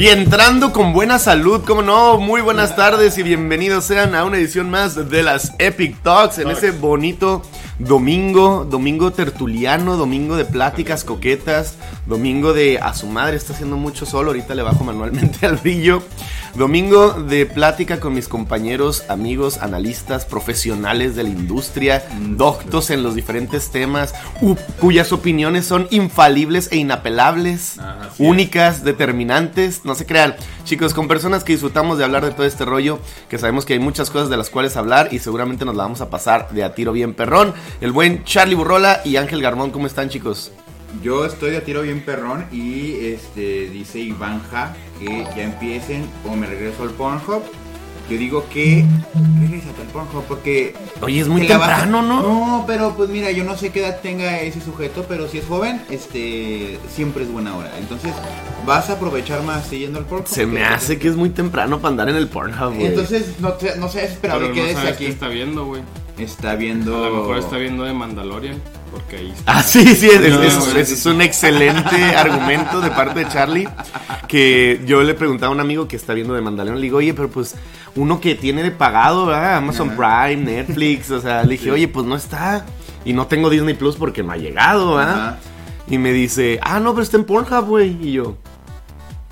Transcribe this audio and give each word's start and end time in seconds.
Y 0.00 0.08
entrando 0.08 0.72
con 0.72 0.94
buena 0.94 1.18
salud, 1.18 1.60
como 1.66 1.82
no, 1.82 2.16
muy 2.16 2.40
buenas 2.40 2.74
tardes 2.74 3.18
y 3.18 3.22
bienvenidos 3.22 3.84
sean 3.84 4.14
a 4.14 4.24
una 4.24 4.38
edición 4.38 4.70
más 4.70 5.10
de 5.10 5.22
las 5.22 5.52
Epic 5.58 6.02
Talks 6.02 6.38
en 6.38 6.48
ese 6.48 6.70
bonito 6.70 7.42
domingo, 7.78 8.64
domingo 8.64 9.12
tertuliano, 9.12 9.98
domingo 9.98 10.36
de 10.36 10.46
pláticas 10.46 11.04
coquetas, 11.04 11.74
domingo 12.06 12.54
de 12.54 12.78
a 12.78 12.94
su 12.94 13.08
madre 13.08 13.36
está 13.36 13.52
haciendo 13.52 13.76
mucho 13.76 14.06
sol, 14.06 14.28
ahorita 14.28 14.54
le 14.54 14.62
bajo 14.62 14.84
manualmente 14.84 15.44
al 15.46 15.58
brillo. 15.58 16.02
Domingo 16.60 17.12
de 17.14 17.46
plática 17.46 18.00
con 18.00 18.12
mis 18.12 18.28
compañeros, 18.28 19.04
amigos, 19.08 19.56
analistas, 19.62 20.26
profesionales 20.26 21.16
de 21.16 21.22
la 21.22 21.30
industria, 21.30 22.04
doctos 22.36 22.90
en 22.90 23.02
los 23.02 23.14
diferentes 23.14 23.70
temas, 23.70 24.12
u- 24.42 24.56
cuyas 24.78 25.10
opiniones 25.10 25.64
son 25.64 25.88
infalibles 25.90 26.68
e 26.70 26.76
inapelables, 26.76 27.76
únicas, 28.18 28.84
determinantes. 28.84 29.86
No 29.86 29.94
se 29.94 30.04
crean, 30.04 30.36
chicos, 30.64 30.92
con 30.92 31.08
personas 31.08 31.44
que 31.44 31.52
disfrutamos 31.52 31.96
de 31.96 32.04
hablar 32.04 32.26
de 32.26 32.32
todo 32.32 32.44
este 32.44 32.66
rollo, 32.66 32.98
que 33.30 33.38
sabemos 33.38 33.64
que 33.64 33.72
hay 33.72 33.78
muchas 33.78 34.10
cosas 34.10 34.28
de 34.28 34.36
las 34.36 34.50
cuales 34.50 34.76
hablar 34.76 35.08
y 35.12 35.18
seguramente 35.20 35.64
nos 35.64 35.76
la 35.76 35.84
vamos 35.84 36.02
a 36.02 36.10
pasar 36.10 36.50
de 36.50 36.62
a 36.62 36.74
tiro 36.74 36.92
bien 36.92 37.14
perrón. 37.14 37.54
El 37.80 37.92
buen 37.92 38.22
Charlie 38.24 38.54
Burrola 38.54 39.00
y 39.02 39.16
Ángel 39.16 39.40
Garmón, 39.40 39.70
¿cómo 39.70 39.86
están, 39.86 40.10
chicos? 40.10 40.52
Yo 41.02 41.24
estoy 41.24 41.54
a 41.54 41.64
tiro 41.64 41.82
bien 41.82 42.04
perrón 42.04 42.46
y 42.52 43.06
este 43.06 43.70
dice 43.70 44.00
Ivanja 44.00 44.74
que 44.98 45.24
ya 45.36 45.44
empiecen 45.44 46.06
o 46.28 46.36
me 46.36 46.46
regreso 46.46 46.82
al 46.82 46.90
Pornhub. 46.90 47.42
Yo 48.10 48.18
digo 48.18 48.44
que 48.52 48.84
regrésate 49.40 49.82
al 49.82 49.86
Pornhub 49.88 50.24
porque 50.24 50.74
Oye, 51.00 51.20
es 51.20 51.28
muy 51.28 51.46
temprano, 51.46 52.02
¿no? 52.02 52.22
No, 52.22 52.64
pero 52.66 52.96
pues 52.96 53.08
mira, 53.08 53.30
yo 53.30 53.44
no 53.44 53.56
sé 53.56 53.70
qué 53.70 53.80
edad 53.80 54.00
tenga 54.00 54.40
ese 54.40 54.60
sujeto, 54.60 55.06
pero 55.08 55.28
si 55.28 55.38
es 55.38 55.46
joven, 55.46 55.80
este 55.90 56.76
siempre 56.92 57.22
es 57.22 57.30
buena 57.30 57.56
hora. 57.56 57.78
Entonces, 57.78 58.12
vas 58.66 58.90
a 58.90 58.94
aprovechar 58.94 59.44
más 59.44 59.68
siguiendo 59.68 60.00
al 60.00 60.06
Pornhub. 60.06 60.26
Se 60.26 60.44
me 60.44 60.64
hace 60.64 60.98
que 60.98 61.06
es 61.06 61.14
muy 61.14 61.30
temprano 61.30 61.78
para 61.78 61.90
andar 61.92 62.08
en 62.08 62.16
el 62.16 62.26
Pornhub, 62.26 62.74
güey. 62.74 62.86
Entonces, 62.86 63.36
no, 63.38 63.52
te, 63.52 63.76
no 63.76 63.88
Pero 64.20 64.46
y 64.52 64.58
no 64.58 64.72
sabes 64.72 64.92
aquí. 64.92 65.04
qué 65.04 65.10
está 65.10 65.28
viendo, 65.28 65.66
güey. 65.66 65.82
Está 66.20 66.54
viendo. 66.54 67.04
A 67.04 67.08
lo 67.08 67.16
mejor 67.16 67.38
está 67.38 67.56
viendo 67.56 67.84
de 67.84 67.92
Mandalorian, 67.92 68.56
porque 68.92 69.16
ahí 69.16 69.32
está. 69.34 69.58
Ah, 69.58 69.62
sí, 69.62 69.94
sí, 69.94 70.08
es, 70.08 70.20
No, 70.32 70.42
es- 70.42 70.58
güey. 70.58 70.80
es- 70.80 70.90
es 70.92 71.06
un 71.06 71.20
excelente 71.22 72.14
argumento 72.16 72.80
de 72.80 72.90
parte 72.90 73.20
de 73.20 73.28
Charlie. 73.28 73.68
Que 74.28 74.80
yo 74.86 75.02
le 75.02 75.14
preguntaba 75.14 75.50
a 75.50 75.54
un 75.54 75.60
amigo 75.60 75.88
que 75.88 75.96
está 75.96 76.14
viendo 76.14 76.34
de 76.34 76.40
Mandalorian, 76.40 76.76
le 76.80 76.82
digo, 76.86 76.98
oye, 76.98 77.14
pero 77.14 77.28
pues 77.30 77.54
uno 77.96 78.20
que 78.20 78.34
tiene 78.34 78.62
de 78.62 78.70
pagado, 78.70 79.26
¿verdad? 79.26 79.56
Amazon 79.56 79.90
Prime, 79.96 80.36
Netflix, 80.36 81.10
o 81.10 81.20
sea, 81.20 81.42
le 81.42 81.50
dije, 81.52 81.70
oye, 81.70 81.88
pues 81.88 82.06
no 82.06 82.14
está. 82.16 82.64
Y 83.04 83.12
no 83.12 83.26
tengo 83.26 83.48
Disney 83.50 83.74
Plus 83.74 83.96
porque 83.96 84.22
no 84.22 84.32
ha 84.32 84.36
llegado, 84.36 84.96
¿verdad? 84.96 85.14
Ajá. 85.28 85.38
Y 85.88 85.98
me 85.98 86.12
dice, 86.12 86.60
ah, 86.62 86.78
no, 86.78 86.92
pero 86.92 87.02
está 87.02 87.16
en 87.16 87.24
Pornhub, 87.24 87.64
güey. 87.66 87.96
Y 88.02 88.12
yo, 88.12 88.36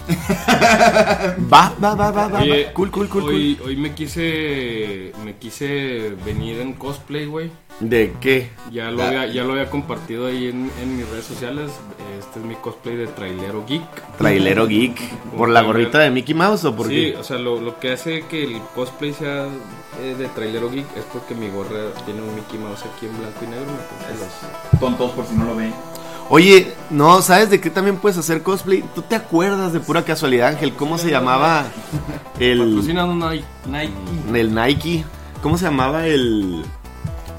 va, 1.53 1.75
va, 1.83 1.95
va, 1.95 2.11
va, 2.11 2.29
va, 2.29 2.41
Oye. 2.43 2.71
Cool, 2.73 2.91
cool, 2.91 3.09
cool, 3.09 3.23
hoy, 3.25 3.59
hoy 3.65 3.77
me 3.77 3.95
quise 3.95 5.13
me 5.25 5.37
quise 5.37 6.15
venir 6.25 6.61
en 6.61 6.73
cosplay, 6.75 7.27
güey. 7.27 7.51
¿De 7.81 8.13
qué? 8.21 8.51
Ya 8.73 8.91
lo, 8.91 9.03
había, 9.05 9.27
ya 9.27 9.45
lo 9.45 9.53
había 9.53 9.71
compartido 9.71 10.27
ahí 10.27 10.49
en, 10.49 10.71
en 10.83 10.97
mis 10.97 11.09
redes 11.09 11.27
sociales. 11.27 11.71
Este 12.19 12.41
es 12.41 12.45
mi 12.45 12.57
cosplay 12.57 12.97
de 12.97 13.07
trailero 13.07 13.65
geek. 13.67 14.17
Trailero 14.17 14.67
geek. 14.67 14.99
¿Por 15.37 15.49
la 15.49 15.63
gorrita 15.63 15.99
de 16.01 16.11
Mickey 16.11 16.35
Mouse 16.35 16.65
o 16.65 16.75
por 16.75 16.89
Sí, 16.89 17.13
qué? 17.13 17.17
o 17.17 17.23
sea, 17.23 17.39
lo, 17.39 17.61
lo 17.61 17.79
que 17.79 17.93
hace 17.93 18.23
que 18.27 18.43
el 18.43 18.61
cosplay 18.75 19.13
sea 19.13 19.47
eh, 20.03 20.15
de 20.19 20.27
trailero 20.29 20.71
geek 20.71 20.87
es 20.97 21.05
porque 21.13 21.35
mi 21.37 21.49
gorra 21.51 21.93
tiene 22.05 22.21
un 22.23 22.35
Mickey 22.35 22.59
Mouse 22.59 22.85
aquí 22.85 23.07
en 23.07 23.17
blanco 23.17 23.39
y 23.45 23.47
negro. 23.47 23.67
Me 23.67 24.17
puse 24.17 24.25
los- 24.25 24.81
Tontos 24.81 25.11
por 25.13 25.25
si 25.27 25.35
no 25.35 25.45
lo 25.45 25.55
ven. 25.55 25.73
Oye, 26.31 26.75
no, 26.91 27.23
¿sabes 27.23 27.49
de 27.49 27.59
qué 27.61 27.71
también 27.71 27.97
puedes 27.97 28.19
hacer 28.19 28.43
cosplay? 28.43 28.85
¿Tú 28.95 29.01
te 29.01 29.15
acuerdas 29.15 29.73
de 29.73 29.81
pura 29.81 30.05
casualidad, 30.05 30.49
Ángel? 30.49 30.75
¿Cómo 30.75 30.99
se 30.99 31.11
llamaba 31.11 31.65
el, 32.39 32.77
Nike. 32.77 33.45
El 34.35 34.55
Nike? 34.55 35.05
¿Cómo 35.43 35.57
se 35.57 35.65
llamaba 35.65 36.07
el, 36.07 36.65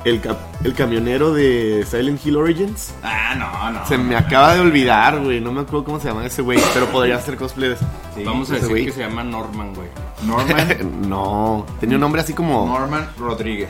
el, 0.06 0.21
el 0.63 0.74
camionero 0.74 1.33
de 1.33 1.86
Silent 1.88 2.25
Hill 2.25 2.38
Origins? 2.38 2.91
Ah, 3.03 3.36
no, 3.38 3.71
no. 3.71 3.86
Se 3.86 3.95
me 3.95 4.15
acaba 4.15 4.56
de 4.56 4.62
olvidar, 4.62 5.19
güey. 5.19 5.39
No 5.39 5.51
me 5.51 5.62
acuerdo 5.62 5.83
cómo 5.86 6.00
se 6.00 6.07
llama 6.07 6.25
ese 6.25 6.41
güey, 6.41 6.59
pero 6.74 6.88
podría 6.88 7.18
hacer 7.18 7.38
cosplay 7.38 7.69
de 7.69 7.77
Sí, 7.77 8.24
Vamos 8.25 8.50
a 8.50 8.56
decir 8.56 8.86
que 8.86 8.91
se 8.91 9.01
llama 9.01 9.24
Norman, 9.24 9.74
güey. 9.75 9.88
Norman. 10.25 10.91
No, 11.07 11.65
tenía 11.80 11.97
un 11.97 12.01
nombre 12.01 12.21
así 12.21 12.33
como... 12.33 12.65
Norman 12.65 13.07
Rodríguez. 13.19 13.69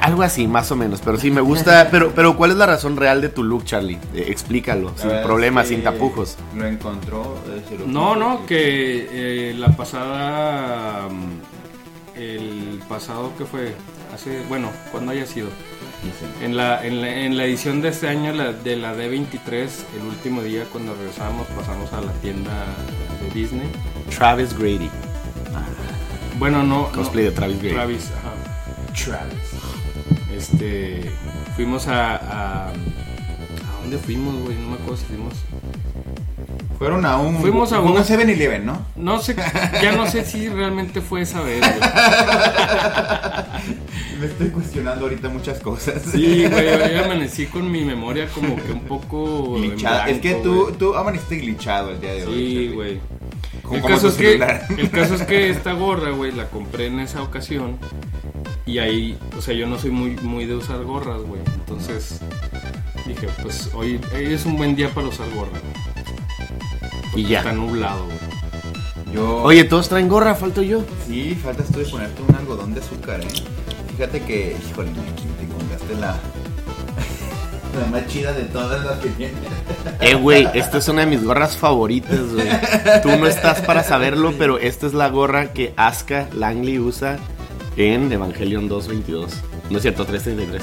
Algo 0.00 0.22
así, 0.22 0.46
más 0.46 0.70
o 0.72 0.76
menos. 0.76 1.00
Pero 1.04 1.18
sí, 1.18 1.30
me 1.30 1.40
gusta. 1.40 1.88
Pero, 1.90 2.12
pero 2.14 2.36
¿cuál 2.36 2.50
es 2.52 2.56
la 2.56 2.66
razón 2.66 2.96
real 2.96 3.20
de 3.20 3.28
tu 3.28 3.42
look, 3.44 3.64
Charlie? 3.64 3.98
Eh, 4.14 4.26
explícalo, 4.28 4.92
sin 4.96 5.10
problemas, 5.22 5.64
es 5.64 5.68
sin 5.70 5.82
tapujos. 5.82 6.36
Lo 6.56 6.66
encontró. 6.66 7.38
eh, 7.48 7.76
lo 7.78 7.86
No, 7.86 8.16
no, 8.16 8.46
que 8.46 9.08
eh, 9.10 9.54
la 9.54 9.68
pasada. 9.76 11.08
mm, 11.08 12.18
El 12.20 12.80
pasado 12.88 13.32
que 13.36 13.44
fue. 13.44 13.74
Hace. 14.14 14.42
Bueno, 14.48 14.70
cuando 14.90 15.12
haya 15.12 15.26
sido. 15.26 15.48
En 16.42 16.56
la, 16.56 16.84
en 16.86 17.00
la, 17.00 17.08
en 17.24 17.36
la 17.36 17.44
edición 17.44 17.80
de 17.82 17.88
este 17.88 18.08
año, 18.08 18.32
la, 18.32 18.52
de 18.52 18.76
la 18.76 18.94
D23, 18.94 19.68
el 19.98 20.06
último 20.08 20.42
día 20.42 20.64
cuando 20.70 20.94
regresamos, 20.94 21.46
pasamos 21.48 21.92
a 21.92 22.00
la 22.00 22.12
tienda 22.22 22.52
de 23.20 23.30
Disney. 23.40 23.68
Travis 24.16 24.56
Grady. 24.56 24.88
Bueno, 26.38 26.62
no. 26.62 26.88
Cosplay 26.92 27.24
no, 27.24 27.30
de 27.30 27.36
Travis 27.36 27.58
Grady. 27.60 27.74
Travis, 27.74 28.10
ajá. 28.16 28.32
Este. 30.38 31.00
Fuimos 31.56 31.88
a. 31.88 32.16
¿A, 32.16 32.68
¿a 32.68 32.72
dónde 33.82 33.98
fuimos, 33.98 34.34
güey? 34.44 34.56
No 34.56 34.68
me 34.68 34.74
acuerdo 34.74 34.96
si 34.96 35.04
fuimos. 35.06 35.34
Fueron 36.78 37.04
a 37.04 37.16
un. 37.18 37.38
Fuimos 37.38 37.72
a 37.72 37.80
un- 37.80 37.96
un 37.96 38.04
7-Eleven, 38.04 38.64
¿no? 38.64 38.80
No 38.94 39.18
sé, 39.20 39.34
ya 39.82 39.92
no 39.96 40.06
sé 40.08 40.24
si 40.24 40.48
realmente 40.48 41.00
fue 41.00 41.22
esa 41.22 41.40
vez, 41.40 41.58
güey. 41.60 41.72
Me 44.20 44.26
estoy 44.26 44.48
cuestionando 44.50 45.04
ahorita 45.04 45.28
muchas 45.28 45.58
cosas. 45.60 46.02
Sí, 46.12 46.46
güey, 46.48 46.68
hoy 46.68 46.96
amanecí 46.96 47.46
con 47.46 47.70
mi 47.70 47.84
memoria 47.84 48.28
como 48.28 48.56
que 48.56 48.72
un 48.72 48.80
poco. 48.82 49.54
Glitchada. 49.54 50.08
es 50.08 50.20
que 50.20 50.34
blanco, 50.34 50.48
tú, 50.48 50.62
güey. 50.64 50.74
tú 50.78 50.94
amaneciste 50.96 51.36
glitchado 51.36 51.90
el 51.90 52.00
día 52.00 52.12
de 52.14 52.26
hoy. 52.26 52.34
Sí, 52.34 52.68
güey. 52.74 53.00
El 53.72 53.82
caso, 53.82 54.08
es 54.08 54.14
que, 54.14 54.34
el 54.78 54.90
caso 54.90 55.14
es 55.16 55.22
que 55.24 55.50
esta 55.50 55.72
gorra, 55.72 56.10
güey, 56.10 56.32
la 56.32 56.46
compré 56.48 56.86
en 56.86 57.00
esa 57.00 57.22
ocasión. 57.22 57.78
Y 58.68 58.78
ahí, 58.80 59.18
o 59.34 59.40
sea, 59.40 59.54
yo 59.54 59.66
no 59.66 59.78
soy 59.78 59.90
muy, 59.90 60.10
muy 60.16 60.44
de 60.44 60.54
usar 60.54 60.84
gorras, 60.84 61.22
güey. 61.22 61.40
Entonces 61.54 62.20
dije, 63.06 63.26
pues 63.40 63.70
hoy, 63.72 63.98
hoy 64.14 64.34
es 64.34 64.44
un 64.44 64.58
buen 64.58 64.76
día 64.76 64.90
para 64.90 65.06
usar 65.06 65.26
gorra, 65.30 65.52
güey. 65.52 67.24
Y 67.24 67.26
ya. 67.26 67.38
Está 67.38 67.52
nublado, 67.52 68.04
güey. 68.04 69.14
Yo. 69.14 69.42
Oye, 69.42 69.64
todos 69.64 69.88
traen 69.88 70.06
gorra, 70.06 70.34
falto 70.34 70.60
yo. 70.60 70.82
Sí, 71.06 71.34
faltas 71.42 71.68
tú 71.72 71.78
de 71.78 71.86
ponerte 71.86 72.20
un 72.20 72.34
algodón 72.34 72.74
de 72.74 72.80
azúcar, 72.80 73.22
eh. 73.22 73.28
Fíjate 73.92 74.20
que, 74.20 74.54
híjole, 74.70 74.90
aquí 74.90 75.24
te 75.38 75.44
encontraste 75.44 75.94
la. 75.94 76.18
La 77.80 77.86
más 77.86 78.06
chida 78.08 78.32
de 78.32 78.42
todas 78.44 78.84
las 78.84 78.98
que 78.98 79.08
tienes. 79.10 79.36
Eh, 80.00 80.14
güey, 80.14 80.46
esta 80.52 80.78
es 80.78 80.88
una 80.88 81.02
de 81.02 81.06
mis 81.06 81.24
gorras 81.24 81.56
favoritas, 81.56 82.20
güey. 82.34 82.48
Tú 83.02 83.08
no 83.16 83.26
estás 83.26 83.62
para 83.62 83.82
saberlo, 83.82 84.34
pero 84.36 84.58
esta 84.58 84.86
es 84.86 84.94
la 84.94 85.08
gorra 85.08 85.52
que 85.52 85.72
Asuka 85.76 86.28
Langley 86.34 86.78
usa 86.78 87.18
en 87.78 88.12
Evangelion 88.12 88.68
2.22. 88.68 89.28
No 89.70 89.76
es 89.76 89.82
cierto, 89.82 90.06
3.33. 90.06 90.60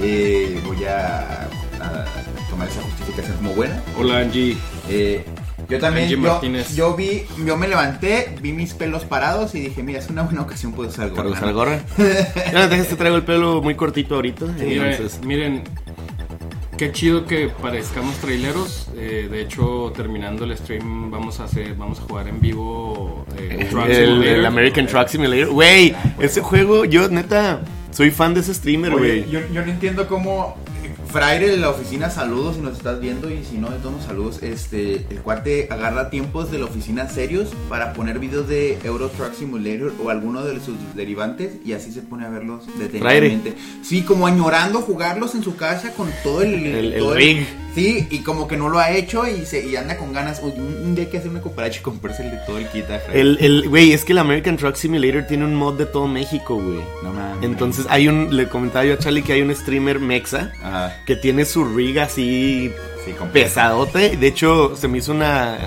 Eh, 0.00 0.60
voy 0.66 0.84
a, 0.84 1.42
a 1.80 2.04
tomar 2.50 2.68
esa 2.68 2.82
justificación 2.82 3.36
como 3.38 3.52
buena. 3.54 3.82
Hola, 3.98 4.18
Angie. 4.18 4.56
Eh, 4.88 5.24
yo 5.68 5.78
también, 5.78 6.04
Angie 6.06 6.16
yo, 6.16 6.22
Martínez. 6.32 6.74
yo 6.76 6.94
vi, 6.96 7.22
yo 7.46 7.56
me 7.56 7.66
levanté, 7.68 8.34
vi 8.42 8.52
mis 8.52 8.74
pelos 8.74 9.04
parados 9.04 9.54
y 9.54 9.60
dije, 9.60 9.82
mira, 9.82 10.00
es 10.00 10.10
una 10.10 10.22
buena 10.22 10.42
ocasión 10.42 10.72
para 10.72 10.88
usar 10.88 11.10
Para 11.10 11.22
gorra. 11.28 11.38
usar 11.38 11.52
gorra. 11.52 11.80
No 12.52 12.68
dejes 12.68 12.88
que 12.88 12.96
traigo 12.96 13.16
el 13.16 13.22
pelo 13.24 13.62
muy 13.62 13.74
cortito 13.74 14.16
ahorita. 14.16 14.44
Entonces, 14.58 15.20
miren, 15.24 15.62
qué 16.76 16.92
chido 16.92 17.26
que 17.26 17.48
parezcamos 17.48 18.16
traileros. 18.16 18.88
Eh, 18.96 19.28
de 19.30 19.40
hecho, 19.42 19.92
terminando 19.94 20.44
el 20.44 20.56
stream, 20.56 21.10
vamos 21.10 21.40
a 21.40 21.44
hacer, 21.44 21.74
vamos 21.74 22.00
a 22.00 22.02
jugar 22.02 22.28
en 22.28 22.40
vivo 22.40 23.24
eh, 23.36 23.66
Truck 23.70 23.86
el, 23.86 23.94
Simulator. 23.94 24.34
el 24.38 24.46
American 24.46 24.86
Truck 24.86 25.08
Simulator. 25.08 25.50
Güey, 25.50 25.94
ese 26.18 26.40
juego, 26.40 26.84
yo 26.84 27.08
neta, 27.08 27.60
soy 27.90 28.10
fan 28.10 28.34
de 28.34 28.40
ese 28.40 28.54
streamer, 28.54 28.92
güey. 28.92 29.30
yo, 29.30 29.40
yo 29.52 29.64
no 29.64 29.70
entiendo 29.70 30.08
cómo 30.08 30.56
Fraire 31.12 31.48
de 31.50 31.58
la 31.58 31.68
oficina, 31.68 32.08
saludos 32.08 32.56
si 32.56 32.62
nos 32.62 32.78
estás 32.78 32.98
viendo 32.98 33.30
y 33.30 33.44
si 33.44 33.58
no, 33.58 33.68
de 33.68 33.76
todos 33.78 34.02
saludos. 34.04 34.42
Este, 34.42 35.04
el 35.10 35.20
cuate 35.22 35.68
agarra 35.70 36.08
tiempos 36.08 36.50
de 36.50 36.58
la 36.58 36.64
oficina 36.64 37.06
serios 37.08 37.50
para 37.68 37.92
poner 37.92 38.18
videos 38.18 38.48
de 38.48 38.78
Euro 38.82 39.08
Truck 39.10 39.34
Simulator 39.34 39.92
o 40.02 40.08
alguno 40.08 40.42
de 40.42 40.58
sus 40.60 40.74
derivantes 40.94 41.52
y 41.66 41.74
así 41.74 41.92
se 41.92 42.00
pone 42.00 42.24
a 42.24 42.30
verlos 42.30 42.64
detenidamente. 42.78 43.54
Sí, 43.82 44.02
como 44.02 44.26
añorando 44.26 44.80
jugarlos 44.80 45.34
en 45.34 45.42
su 45.42 45.54
casa 45.56 45.92
con 45.92 46.08
todo 46.22 46.40
el, 46.42 46.54
El- 46.54 46.92
el 46.94 46.98
todo 47.00 47.14
rig. 47.14 47.46
Sí, 47.74 48.06
y 48.10 48.18
como 48.18 48.46
que 48.48 48.58
no 48.58 48.68
lo 48.68 48.78
ha 48.78 48.90
hecho 48.90 49.26
y, 49.26 49.46
se, 49.46 49.66
y 49.66 49.76
anda 49.76 49.96
con 49.96 50.12
ganas. 50.12 50.40
Uy, 50.42 50.52
un, 50.58 50.94
día 50.94 51.04
hay 51.04 51.10
que 51.10 51.16
hacer 51.16 51.30
una 51.30 51.40
cooperacha 51.40 51.80
y 51.80 51.82
comprarse 51.82 52.22
el 52.22 52.32
de 52.32 52.36
todo 52.44 52.58
el 52.58 52.66
kit. 52.68 52.84
El, 53.14 53.38
el, 53.40 53.66
güey, 53.66 53.92
es 53.92 54.04
que 54.04 54.12
el 54.12 54.18
American 54.18 54.58
Truck 54.58 54.74
Simulator 54.76 55.22
tiene 55.26 55.46
un 55.46 55.54
mod 55.54 55.78
de 55.78 55.86
todo 55.86 56.06
México, 56.06 56.56
güey. 56.56 56.80
No 57.02 57.14
mames. 57.14 57.42
Entonces 57.42 57.86
hay 57.88 58.08
un, 58.08 58.36
le 58.36 58.46
comentaba 58.50 58.84
yo 58.84 58.92
a 58.92 58.98
Charlie 58.98 59.22
que 59.22 59.32
hay 59.32 59.40
un 59.40 59.54
streamer 59.56 60.00
mexa 60.00 60.52
Ajá, 60.62 60.94
que 61.06 61.16
tiene 61.16 61.44
su 61.44 61.64
rig 61.64 61.98
así 62.00 62.72
sí, 63.04 63.14
pesadote. 63.32 64.16
De 64.16 64.26
hecho, 64.26 64.76
se 64.76 64.88
me 64.88 64.98
hizo 64.98 65.12
una, 65.12 65.58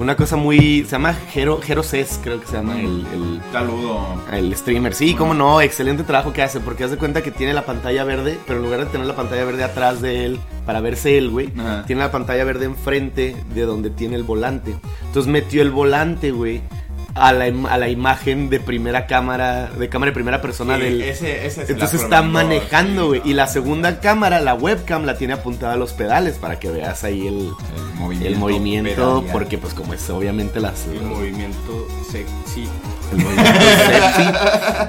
una 0.00 0.16
cosa 0.16 0.36
muy, 0.36 0.84
se 0.84 0.92
llama 0.92 1.12
Jero, 1.12 1.60
Jero 1.60 1.82
creo 2.22 2.40
que 2.40 2.46
se 2.46 2.52
llama 2.54 2.80
el, 2.80 3.06
el, 3.12 3.40
Saludo. 3.52 4.00
el 4.32 4.56
streamer. 4.56 4.94
Sí, 4.94 5.14
cómo 5.14 5.34
no, 5.34 5.60
excelente 5.60 6.04
trabajo 6.04 6.32
que 6.32 6.42
hace, 6.42 6.58
porque 6.58 6.84
haz 6.84 6.90
de 6.90 6.96
cuenta 6.96 7.22
que 7.22 7.30
tiene 7.30 7.52
la 7.52 7.66
pantalla 7.66 8.04
verde, 8.04 8.38
pero 8.46 8.58
en 8.58 8.64
lugar 8.64 8.80
de 8.80 8.86
tener 8.86 9.06
la 9.06 9.14
pantalla 9.14 9.44
verde 9.44 9.62
atrás 9.62 10.00
de 10.00 10.24
él, 10.24 10.40
para 10.64 10.80
verse 10.80 11.18
él, 11.18 11.30
güey, 11.30 11.52
tiene 11.86 12.02
la 12.02 12.10
pantalla 12.10 12.44
verde 12.44 12.64
enfrente 12.64 13.36
de 13.54 13.62
donde 13.62 13.90
tiene 13.90 14.16
el 14.16 14.22
volante. 14.22 14.74
Entonces 15.06 15.30
metió 15.30 15.62
el 15.62 15.70
volante, 15.70 16.30
güey, 16.30 16.62
a 17.14 17.32
la, 17.32 17.44
a 17.70 17.76
la 17.78 17.88
imagen 17.88 18.48
de 18.50 18.60
primera 18.60 19.06
cámara, 19.06 19.66
de 19.70 19.88
cámara 19.88 20.10
de 20.10 20.14
primera 20.14 20.40
persona 20.40 20.76
Sí, 20.76 20.82
del... 20.82 21.02
ese- 21.02 21.46
ese 21.46 21.64
Entonces 21.72 22.02
está 22.02 22.22
manejando, 22.22 23.08
güey. 23.08 23.20
no. 23.20 23.26
Y 23.28 23.34
la 23.34 23.46
segunda 23.46 24.00
cámara, 24.00 24.40
la 24.40 24.54
webcam, 24.54 25.04
la 25.04 25.16
tiene 25.18 25.34
apuntada 25.34 25.74
a 25.74 25.76
los 25.76 25.92
pedales 25.92 26.36
para 26.38 26.58
que 26.60 26.70
veas 26.70 27.02
ahí 27.04 27.26
el, 27.26 27.34
El 27.36 27.94
movimiento. 27.96 28.26
el 28.28 28.36
movimiento. 28.36 28.90
pedalear. 29.20 29.32
Porque, 29.32 29.58
pues, 29.58 29.74
como 29.74 29.92
es 29.94 30.08
obviamente 30.10 30.60
las. 30.60 30.86
El 30.86 31.02
movimiento 31.02 31.88
sexy. 32.10 32.68
el 33.12 33.18
movimiento 33.18 33.60
sexy. 33.86 34.22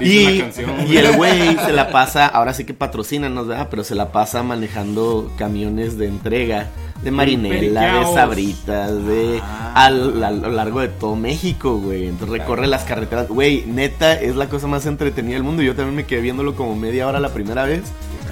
Y, 0.00 0.40
canción, 0.40 0.70
y 0.88 0.96
el 0.96 1.16
güey 1.16 1.56
se 1.64 1.72
la 1.72 1.90
pasa, 1.90 2.26
ahora 2.26 2.54
sí 2.54 2.64
que 2.64 2.74
patrocínanos, 2.74 3.46
¿verdad? 3.46 3.68
Pero 3.70 3.84
se 3.84 3.94
la 3.94 4.10
pasa 4.10 4.42
manejando 4.42 5.30
camiones 5.36 5.98
de 5.98 6.06
entrega. 6.08 6.68
De 7.02 7.10
marinela, 7.10 7.98
de 8.00 8.14
sabritas, 8.14 9.04
de 9.06 9.40
Ah. 9.42 9.72
al- 9.86 10.22
a 10.22 10.30
lo 10.30 10.50
largo 10.50 10.80
de 10.80 10.88
todo 10.88 11.16
México, 11.16 11.78
güey. 11.78 12.06
Entonces 12.06 12.38
recorre 12.38 12.66
las 12.68 12.84
carreteras. 12.84 13.28
Güey, 13.28 13.64
neta, 13.66 14.14
es 14.14 14.36
la 14.36 14.48
cosa 14.48 14.68
más 14.68 14.86
entretenida 14.86 15.34
del 15.34 15.42
mundo. 15.42 15.62
Yo 15.62 15.74
también 15.74 15.96
me 15.96 16.06
quedé 16.06 16.20
viéndolo 16.20 16.54
como 16.54 16.76
media 16.76 17.08
hora 17.08 17.18
la 17.18 17.30
primera 17.32 17.64
vez 17.64 17.82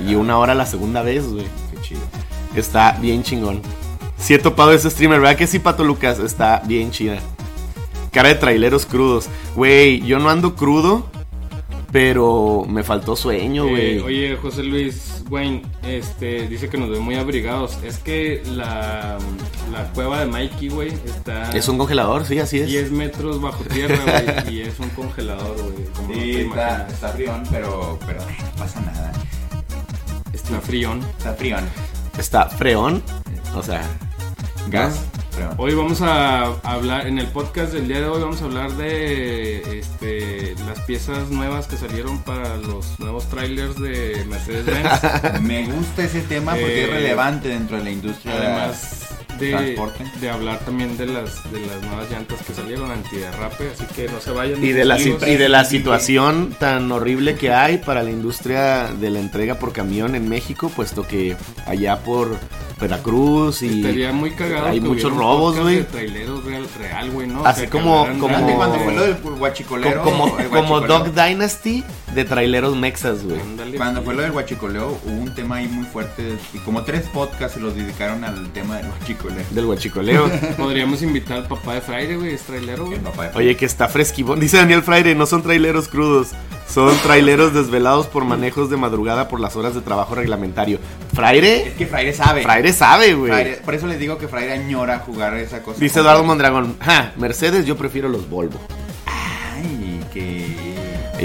y 0.08 0.14
una 0.14 0.38
hora 0.38 0.54
la 0.54 0.66
segunda 0.66 1.02
vez, 1.02 1.26
güey. 1.32 1.44
Qué 1.72 1.80
chido. 1.82 2.00
Está 2.54 2.92
bien 3.00 3.22
chingón. 3.24 3.60
Si 4.18 4.34
he 4.34 4.38
topado 4.38 4.72
ese 4.72 4.90
streamer, 4.90 5.20
¿verdad 5.20 5.36
que 5.36 5.46
sí, 5.46 5.58
Pato 5.58 5.82
Lucas? 5.82 6.18
Está 6.20 6.62
bien 6.64 6.90
chida. 6.90 7.18
Cara 8.12 8.28
de 8.28 8.34
traileros 8.36 8.86
crudos. 8.86 9.28
Güey, 9.56 10.00
yo 10.02 10.18
no 10.18 10.30
ando 10.30 10.54
crudo, 10.54 11.06
pero 11.92 12.64
me 12.68 12.82
faltó 12.84 13.16
sueño, 13.16 13.64
Eh, 13.66 13.68
güey. 13.68 13.98
oye, 14.00 14.36
José 14.36 14.62
Luis 14.62 15.24
Wayne, 15.28 15.62
este, 15.82 16.46
dice 16.48 16.68
que 16.68 16.78
nos 16.78 16.90
ve 16.90 16.98
muy 17.00 17.16
abrigados. 17.16 17.78
Es 17.84 17.98
que 17.98 18.42
la, 18.46 19.18
la 19.72 19.84
cueva 19.92 20.20
de 20.20 20.26
Mikey, 20.26 20.68
güey, 20.68 20.88
está 21.04 21.50
es 21.50 21.68
un 21.68 21.78
congelador, 21.78 22.24
sí, 22.24 22.38
así 22.38 22.60
es. 22.60 22.66
10 22.68 22.92
metros 22.92 23.40
bajo 23.40 23.64
tierra, 23.64 23.98
güey, 24.44 24.54
y 24.56 24.60
es 24.62 24.78
un 24.78 24.88
congelador, 24.90 25.56
güey. 25.56 26.08
No 26.08 26.14
Sí, 26.14 26.30
está, 26.40 26.86
está 26.88 27.08
frión, 27.10 27.42
pero, 27.50 27.98
pero 28.06 28.20
no 28.20 28.58
pasa 28.58 28.80
nada. 28.80 29.12
Está 30.32 30.60
frión. 30.60 31.00
Está 31.18 31.34
frión. 31.34 31.64
Está 32.18 32.46
freón. 32.48 33.02
O 33.56 33.62
sea, 33.62 33.82
Gas, 34.68 35.00
Hoy 35.56 35.74
vamos 35.74 36.00
a 36.02 36.44
hablar, 36.62 37.06
en 37.06 37.18
el 37.18 37.26
podcast 37.28 37.72
del 37.72 37.88
día 37.88 38.00
de 38.00 38.06
hoy 38.06 38.20
vamos 38.20 38.40
a 38.42 38.44
hablar 38.44 38.72
de 38.72 39.78
este, 39.78 40.54
las 40.66 40.80
piezas 40.80 41.30
nuevas 41.30 41.66
que 41.66 41.76
salieron 41.76 42.22
para 42.22 42.56
los 42.56 42.98
nuevos 42.98 43.26
trailers 43.28 43.78
de 43.80 44.24
Mercedes-Benz. 44.28 45.40
Me 45.42 45.66
gusta 45.66 46.04
ese 46.04 46.22
tema 46.22 46.52
porque 46.52 46.80
Eh, 46.80 46.84
es 46.84 46.90
relevante 46.90 47.48
dentro 47.48 47.76
de 47.78 47.84
la 47.84 47.90
industria 47.90 48.32
Además 48.34 49.09
de, 49.40 49.50
transporte. 49.50 50.04
de 50.20 50.30
hablar 50.30 50.58
también 50.60 50.96
de 50.96 51.06
las, 51.06 51.50
de 51.52 51.60
las 51.66 51.82
nuevas 51.82 52.10
llantas 52.10 52.38
que 52.46 52.52
salieron 52.54 52.90
antiderrape, 52.90 53.70
así 53.74 53.84
que 53.94 54.08
no 54.08 54.20
se 54.20 54.30
vayan. 54.30 54.62
y 54.64 54.72
de, 54.72 54.84
la, 54.84 54.98
y 55.00 55.36
de 55.36 55.48
la 55.48 55.64
situación 55.64 56.54
tan 56.58 56.90
horrible 56.92 57.34
que 57.34 57.52
hay 57.52 57.78
para 57.78 58.02
la 58.02 58.10
industria 58.10 58.88
de 59.00 59.10
la 59.10 59.20
entrega 59.20 59.56
por 59.58 59.72
camión 59.72 60.14
en 60.14 60.28
México, 60.28 60.70
puesto 60.74 61.06
que 61.06 61.36
allá 61.66 61.98
por 61.98 62.36
Veracruz 62.80 63.62
y 63.62 63.80
Estaría 63.80 64.10
muy 64.12 64.30
cagado. 64.30 64.68
hay 64.68 64.80
que 64.80 64.88
muchos 64.88 65.12
robos, 65.14 65.58
güey. 65.58 65.76
de 65.76 65.84
traileros 65.84 66.44
real, 66.44 66.66
real, 66.78 67.10
güey, 67.10 67.26
¿no? 67.28 67.44
Así 67.44 67.66
como- 67.66 68.06
como- 68.18 68.28
Antes 68.28 68.46
de- 68.46 68.54
cuando 68.54 68.78
fue 68.80 68.94
lo 68.94 69.02
del 69.02 69.16
como, 69.16 69.30
como 69.30 69.36
guachicoleo. 69.38 70.80
Dog 70.86 71.14
Dynasty 71.14 71.84
de 72.14 72.24
traileros 72.24 72.76
mexas, 72.76 73.24
güey. 73.24 73.40
Cuando 73.76 74.02
fue 74.02 74.14
lo 74.14 74.22
del 74.22 74.32
guachicoleo 74.32 74.98
hubo 75.04 75.12
un 75.12 75.34
tema 75.34 75.56
ahí 75.56 75.68
muy 75.68 75.84
fuerte 75.86 76.36
y 76.52 76.58
como 76.58 76.82
tres 76.82 77.06
podcasts 77.12 77.54
se 77.54 77.60
los 77.60 77.74
dedicaron 77.74 78.24
al 78.24 78.50
tema 78.52 78.76
del 78.78 78.86
guachicoleo. 78.86 79.44
Del 79.50 79.64
huachicoleo. 79.66 80.30
Podríamos 80.56 81.02
invitar 81.02 81.38
al 81.38 81.48
papá 81.48 81.74
de 81.74 81.80
Fraire, 81.80 82.16
güey, 82.16 82.34
es 82.34 82.42
trailero, 82.42 82.86
güey. 82.86 82.98
Oye, 83.34 83.56
que 83.56 83.64
está 83.64 83.88
fresquibón. 83.88 84.40
Dice 84.40 84.56
Daniel 84.56 84.82
Fraire, 84.82 85.14
no 85.14 85.26
son 85.26 85.42
traileros 85.42 85.88
crudos. 85.88 86.28
Son 86.72 86.96
traileros 86.98 87.52
desvelados 87.52 88.06
por 88.06 88.24
manejos 88.24 88.70
de 88.70 88.76
madrugada 88.76 89.26
por 89.26 89.40
las 89.40 89.56
horas 89.56 89.74
de 89.74 89.80
trabajo 89.80 90.14
reglamentario. 90.14 90.78
Es 90.78 91.16
Fraire, 91.16 91.74
que 91.76 91.86
Fraire 91.86 92.12
sabe. 92.12 92.42
Fraire 92.42 92.72
sabe, 92.72 93.14
güey. 93.14 93.60
Por 93.62 93.74
eso 93.74 93.88
les 93.88 93.98
digo 93.98 94.18
que 94.18 94.28
Fraire 94.28 94.52
añora 94.52 95.00
jugar 95.00 95.36
esa 95.36 95.62
cosa. 95.62 95.80
Dice 95.80 95.98
Eduardo 95.98 96.22
Mondragón, 96.22 96.76
ja, 96.78 97.12
Mercedes 97.16 97.66
yo 97.66 97.76
prefiero 97.76 98.08
los 98.08 98.30
Volvo. 98.30 98.60
Ay, 99.04 100.00
que. 100.12 100.69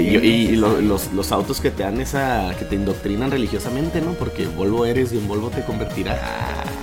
Y, 0.00 0.56
lo- 0.56 0.80
los, 0.80 1.12
los 1.12 1.32
autos 1.32 1.60
que 1.60 1.70
te 1.70 1.82
dan 1.82 2.00
esa, 2.00 2.54
que 2.58 2.64
te 2.64 2.74
indoctrinan 2.74 3.30
religiosamente, 3.30 4.00
¿no? 4.00 4.12
Porque 4.12 4.46
Volvo 4.46 4.84
eres 4.86 5.12
y 5.12 5.18
en 5.18 5.26
Volvo 5.28 5.50
te 5.50 5.62
convertirás. 5.64 6.18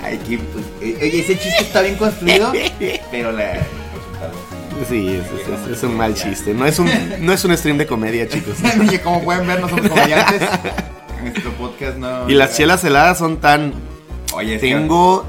Ay, 0.02 0.18
que. 0.18 0.38
pues, 0.38 0.64
eh, 0.80 0.98
oye, 1.00 1.20
ese 1.20 1.38
chiste 1.38 1.62
está 1.62 1.80
bien 1.82 1.96
construido, 1.96 2.52
pero 3.10 3.32
la. 3.32 3.54
Sí, 4.88 5.08
es, 5.08 5.26
es- 5.40 5.48
es- 5.70 5.76
es 5.78 5.82
un 5.84 5.96
mal 5.96 6.14
chiste. 6.14 6.52
No 6.54 6.66
es 6.66 6.78
un, 6.78 6.88
no 7.20 7.32
es 7.32 7.44
un 7.44 7.56
stream 7.56 7.78
de 7.78 7.86
comedia, 7.86 8.28
chicos. 8.28 8.56
Como 9.04 9.22
pueden 9.22 9.46
ver, 9.46 9.60
no 9.60 9.68
somos 9.68 9.88
comediantes. 9.88 10.42
Nuestro 11.22 11.52
podcast 11.52 11.96
no. 11.96 12.28
Y 12.28 12.34
las 12.34 12.56
chelas 12.56 12.82
heladas 12.84 13.18
son 13.18 13.36
tan... 13.38 13.72
Oye, 14.34 14.58
Tengo 14.58 15.24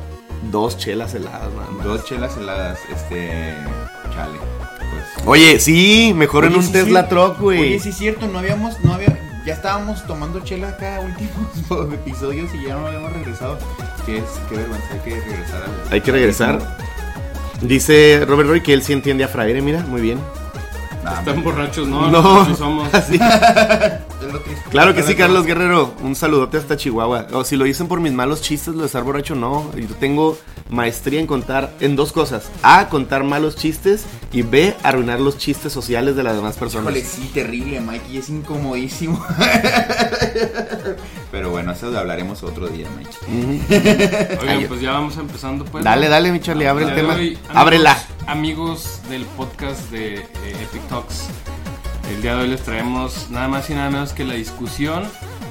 dos 0.51 0.77
chelas 0.77 1.13
heladas 1.13 1.53
nada 1.53 1.69
más. 1.71 1.85
Dos 1.85 2.05
chelas 2.05 2.35
heladas, 2.37 2.79
este. 2.91 3.53
Chale. 4.13 4.39
Oye, 5.25 5.59
sí, 5.59 6.13
mejor 6.15 6.45
en 6.45 6.55
un 6.55 6.63
sí, 6.63 6.71
Tesla 6.71 7.03
sí. 7.03 7.09
Truck, 7.09 7.39
güey. 7.39 7.59
Oye, 7.59 7.79
sí 7.79 7.89
es 7.89 7.97
cierto, 7.97 8.27
no 8.27 8.39
habíamos, 8.39 8.79
no 8.83 8.93
había, 8.93 9.17
ya 9.45 9.53
estábamos 9.53 10.05
tomando 10.05 10.41
chela 10.41 10.69
acá 10.69 10.99
últimos 10.99 11.93
episodios 11.93 12.53
y 12.53 12.67
ya 12.67 12.75
no 12.75 12.87
habíamos 12.87 13.13
regresado. 13.13 13.57
Qué 14.05 14.17
es, 14.17 14.23
qué 14.49 14.57
vergüenza, 14.57 14.87
hay 14.93 14.99
que 14.99 15.21
regresar 15.21 15.63
al. 15.63 15.93
Hay 15.93 16.01
que 16.01 16.11
regresar. 16.11 16.77
Dice 17.61 18.23
Robert 18.27 18.49
Roy 18.49 18.61
que 18.61 18.73
él 18.73 18.83
sí 18.83 18.93
entiende 18.93 19.23
a 19.23 19.27
Fraire, 19.27 19.61
mira, 19.61 19.81
muy 19.81 20.01
bien. 20.01 20.19
Nah, 21.03 21.19
Están 21.19 21.43
borrachos, 21.43 21.87
¿no? 21.87 22.09
No. 22.09 22.21
Nosotros 22.21 22.47
sí 22.47 22.55
somos. 22.55 22.91
Triste. 24.43 24.69
Claro 24.71 24.95
que 24.95 25.03
sí, 25.03 25.15
Carlos 25.15 25.45
Guerrero. 25.45 25.93
Un 26.01 26.15
saludote 26.15 26.57
hasta 26.57 26.77
Chihuahua. 26.77 27.27
O 27.33 27.43
si 27.43 27.55
lo 27.55 27.65
dicen 27.65 27.87
por 27.87 28.01
mis 28.01 28.11
malos 28.11 28.41
chistes, 28.41 28.73
lo 28.73 28.81
de 28.81 28.87
estar 28.87 29.03
borracho, 29.03 29.35
no. 29.35 29.71
Yo 29.75 29.95
tengo 29.99 30.37
maestría 30.69 31.19
en 31.19 31.27
contar 31.27 31.71
en 31.79 31.95
dos 31.95 32.11
cosas. 32.11 32.49
A, 32.63 32.89
contar 32.89 33.23
malos 33.23 33.55
chistes. 33.55 34.05
Y 34.35 34.41
B, 34.41 34.75
arruinar 34.83 35.21
los 35.21 35.37
chistes 35.37 35.71
sociales 35.71 36.17
de 36.17 36.23
las 36.23 36.35
demás 36.35 36.57
personas. 36.57 36.93
Híjole, 36.93 37.05
sí, 37.05 37.31
terrible, 37.33 37.79
Mikey, 37.79 38.17
es 38.17 38.27
incomodísimo. 38.27 39.25
Pero 41.31 41.51
bueno, 41.51 41.71
eso 41.71 41.89
lo 41.89 41.99
hablaremos 41.99 42.43
otro 42.43 42.67
día, 42.67 42.85
Mikey. 42.97 43.61
Oigan, 44.41 44.57
Ay, 44.57 44.65
pues 44.67 44.81
ya 44.81 44.91
vamos 44.91 45.15
empezando, 45.15 45.63
pues. 45.63 45.85
Dale, 45.85 46.07
¿no? 46.07 46.11
dale, 46.11 46.33
mi 46.33 46.41
Charlie, 46.41 46.67
abre 46.67 46.83
el 46.83 46.95
tema. 46.95 47.13
hoy, 47.13 47.27
amigos- 47.29 47.39
Ábrela. 47.55 47.97
Amigos 48.27 48.99
del 49.09 49.23
podcast 49.23 49.89
de 49.89 50.15
eh, 50.15 50.23
Epic 50.63 50.85
Talks, 50.89 51.27
el 52.13 52.21
día 52.21 52.35
de 52.35 52.41
hoy 52.41 52.47
les 52.49 52.61
traemos 52.61 53.29
nada 53.29 53.47
más 53.47 53.69
y 53.69 53.73
nada 53.73 53.89
menos 53.89 54.11
que 54.11 54.25
la 54.25 54.33
discusión 54.33 55.05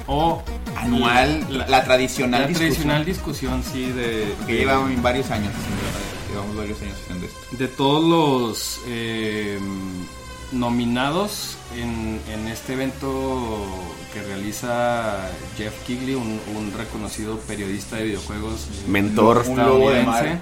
o 0.05 0.43
Anual, 0.77 1.43
la, 1.49 1.83
tradicional 1.83 2.41
la 2.41 2.47
discusión 2.47 2.73
tradicional 2.73 3.05
discusión, 3.05 3.63
sí, 3.63 3.85
de, 3.91 4.31
que 4.45 4.57
llevamos 4.57 5.01
varios 5.01 5.31
años 5.31 5.51
haciendo, 5.55 6.04
llevamos 6.35 6.55
varios 6.55 6.81
años 6.81 6.97
haciendo 7.03 7.25
esto. 7.25 7.39
de 7.51 7.67
todos 7.67 8.03
los 8.03 8.81
eh, 8.87 9.59
nominados 10.51 11.57
en, 11.75 12.19
en 12.31 12.47
este 12.47 12.73
evento 12.73 13.65
que 14.13 14.21
realiza 14.23 15.29
Jeff 15.57 15.73
Kigley, 15.85 16.15
un, 16.15 16.39
un 16.55 16.71
reconocido 16.77 17.37
periodista 17.39 17.97
de 17.97 18.05
videojuegos 18.05 18.67
Mentor. 18.87 19.43
Un 19.47 19.57
lobo 19.57 19.89
de 19.89 19.99
estadounidense. 19.99 20.29
mar. 20.29 20.39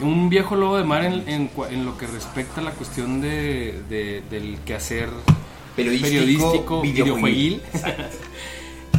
Un 0.00 0.28
viejo 0.28 0.56
lobo 0.56 0.76
de 0.76 0.84
mar 0.84 1.04
en, 1.04 1.26
en 1.28 1.50
en 1.70 1.86
lo 1.86 1.96
que 1.96 2.06
respecta 2.06 2.60
a 2.60 2.64
la 2.64 2.72
cuestión 2.72 3.20
de, 3.22 3.80
de- 3.88 4.22
del 4.28 4.58
quehacer 4.66 5.08
Periodístico, 5.74 6.10
periodístico, 6.10 6.80
videojueguil. 6.82 7.62
videojueguil. 7.62 8.06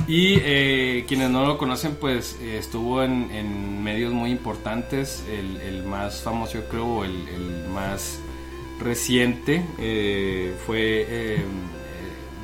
y 0.07 0.39
eh, 0.41 1.05
quienes 1.07 1.29
no 1.29 1.45
lo 1.45 1.57
conocen, 1.57 1.95
pues 1.99 2.37
eh, 2.41 2.57
estuvo 2.57 3.03
en, 3.03 3.29
en 3.31 3.83
medios 3.83 4.13
muy 4.13 4.31
importantes. 4.31 5.23
El, 5.29 5.57
el 5.61 5.83
más 5.83 6.21
famoso, 6.21 6.53
yo 6.55 6.69
creo, 6.69 6.85
o 6.85 7.03
el, 7.03 7.27
el 7.27 7.67
más 7.73 8.19
reciente 8.79 9.63
eh, 9.79 10.53
fue 10.65 11.05
eh, 11.09 11.45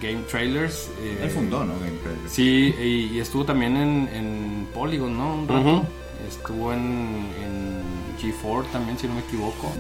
Game 0.01 0.23
Trailers. 0.29 0.89
eh, 0.99 1.19
Él 1.23 1.29
fundó, 1.29 1.63
¿no? 1.63 1.73
Game 1.79 1.97
Trailers. 2.03 2.31
Sí, 2.31 2.73
y, 2.81 3.15
y 3.15 3.19
estuvo 3.19 3.45
también 3.45 3.77
en, 3.77 4.09
en 4.13 4.67
Polygon, 4.73 5.17
¿no? 5.17 5.35
Un 5.35 5.47
rato. 5.47 5.61
Ujú. 5.77 5.83
Estuvo 6.27 6.73
en, 6.73 6.79
en 6.79 7.81
G4 8.21 8.65
también, 8.71 8.97
si 8.97 9.07
no 9.07 9.13
me 9.13 9.21
equivoco. 9.21 9.71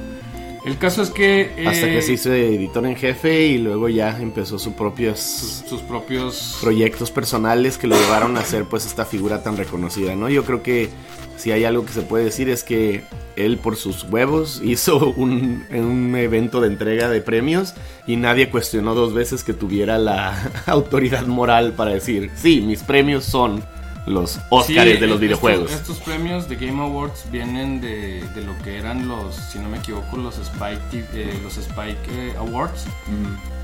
El 0.65 0.77
caso 0.77 1.01
es 1.01 1.09
que... 1.09 1.51
Hasta 1.67 1.87
eh, 1.87 1.93
que 1.95 2.01
se 2.01 2.13
hizo 2.13 2.33
editor 2.33 2.85
en 2.85 2.95
jefe 2.95 3.47
y 3.47 3.57
luego 3.57 3.89
ya 3.89 4.17
empezó 4.19 4.57
sus 4.57 4.73
propios 4.73 5.19
sus, 5.19 5.69
sus 5.69 5.81
propios... 5.81 6.57
proyectos 6.61 7.11
personales 7.11 7.77
que 7.77 7.87
lo 7.87 7.95
llevaron 7.95 8.37
a 8.37 8.43
ser 8.43 8.65
pues 8.65 8.85
esta 8.85 9.03
figura 9.03 9.43
tan 9.43 9.57
reconocida, 9.57 10.15
¿no? 10.15 10.29
Yo 10.29 10.45
creo 10.45 10.63
que 10.63 10.89
si 11.37 11.51
hay 11.51 11.65
algo 11.65 11.85
que 11.85 11.91
se 11.91 12.01
puede 12.01 12.23
decir 12.23 12.49
es 12.49 12.63
que 12.63 13.03
él 13.35 13.57
por 13.57 13.75
sus 13.75 14.03
huevos 14.03 14.61
hizo 14.63 15.13
un, 15.17 15.65
un 15.69 16.15
evento 16.15 16.61
de 16.61 16.67
entrega 16.67 17.09
de 17.09 17.19
premios 17.19 17.73
y 18.07 18.15
nadie 18.15 18.49
cuestionó 18.49 18.95
dos 18.95 19.13
veces 19.13 19.43
que 19.43 19.53
tuviera 19.53 19.97
la 19.97 20.51
autoridad 20.65 21.25
moral 21.27 21.73
para 21.73 21.91
decir, 21.91 22.31
sí, 22.35 22.61
mis 22.61 22.83
premios 22.83 23.25
son 23.25 23.63
los 24.05 24.39
Óscares 24.49 24.95
Sí, 24.95 24.99
de 25.01 25.07
los 25.07 25.19
videojuegos. 25.19 25.71
Estos, 25.71 25.99
premios 25.99 26.49
de 26.49 26.55
Game 26.57 26.81
Awards 26.81 27.25
vienen 27.31 27.79
de, 27.81 28.21
de 28.35 28.41
lo 28.41 28.57
que 28.63 28.77
eran 28.77 29.07
los, 29.07 29.35
si 29.35 29.59
no 29.59 29.69
me 29.69 29.77
equivoco, 29.77 30.17
los 30.17 30.37
Spike, 30.37 30.81
T- 30.91 31.05
eh, 31.13 31.39
los 31.41 31.57
Spike 31.57 31.99
eh, 32.09 32.33
Awards. 32.37 32.85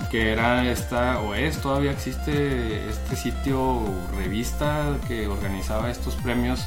que 0.09 0.31
era 0.31 0.69
esta 0.71 1.19
o 1.19 1.35
es 1.35 1.57
todavía 1.61 1.91
existe 1.91 2.89
este 2.89 3.15
sitio 3.15 3.81
revista 4.17 4.97
que 5.07 5.27
organizaba 5.27 5.91
estos 5.91 6.15
premios 6.15 6.61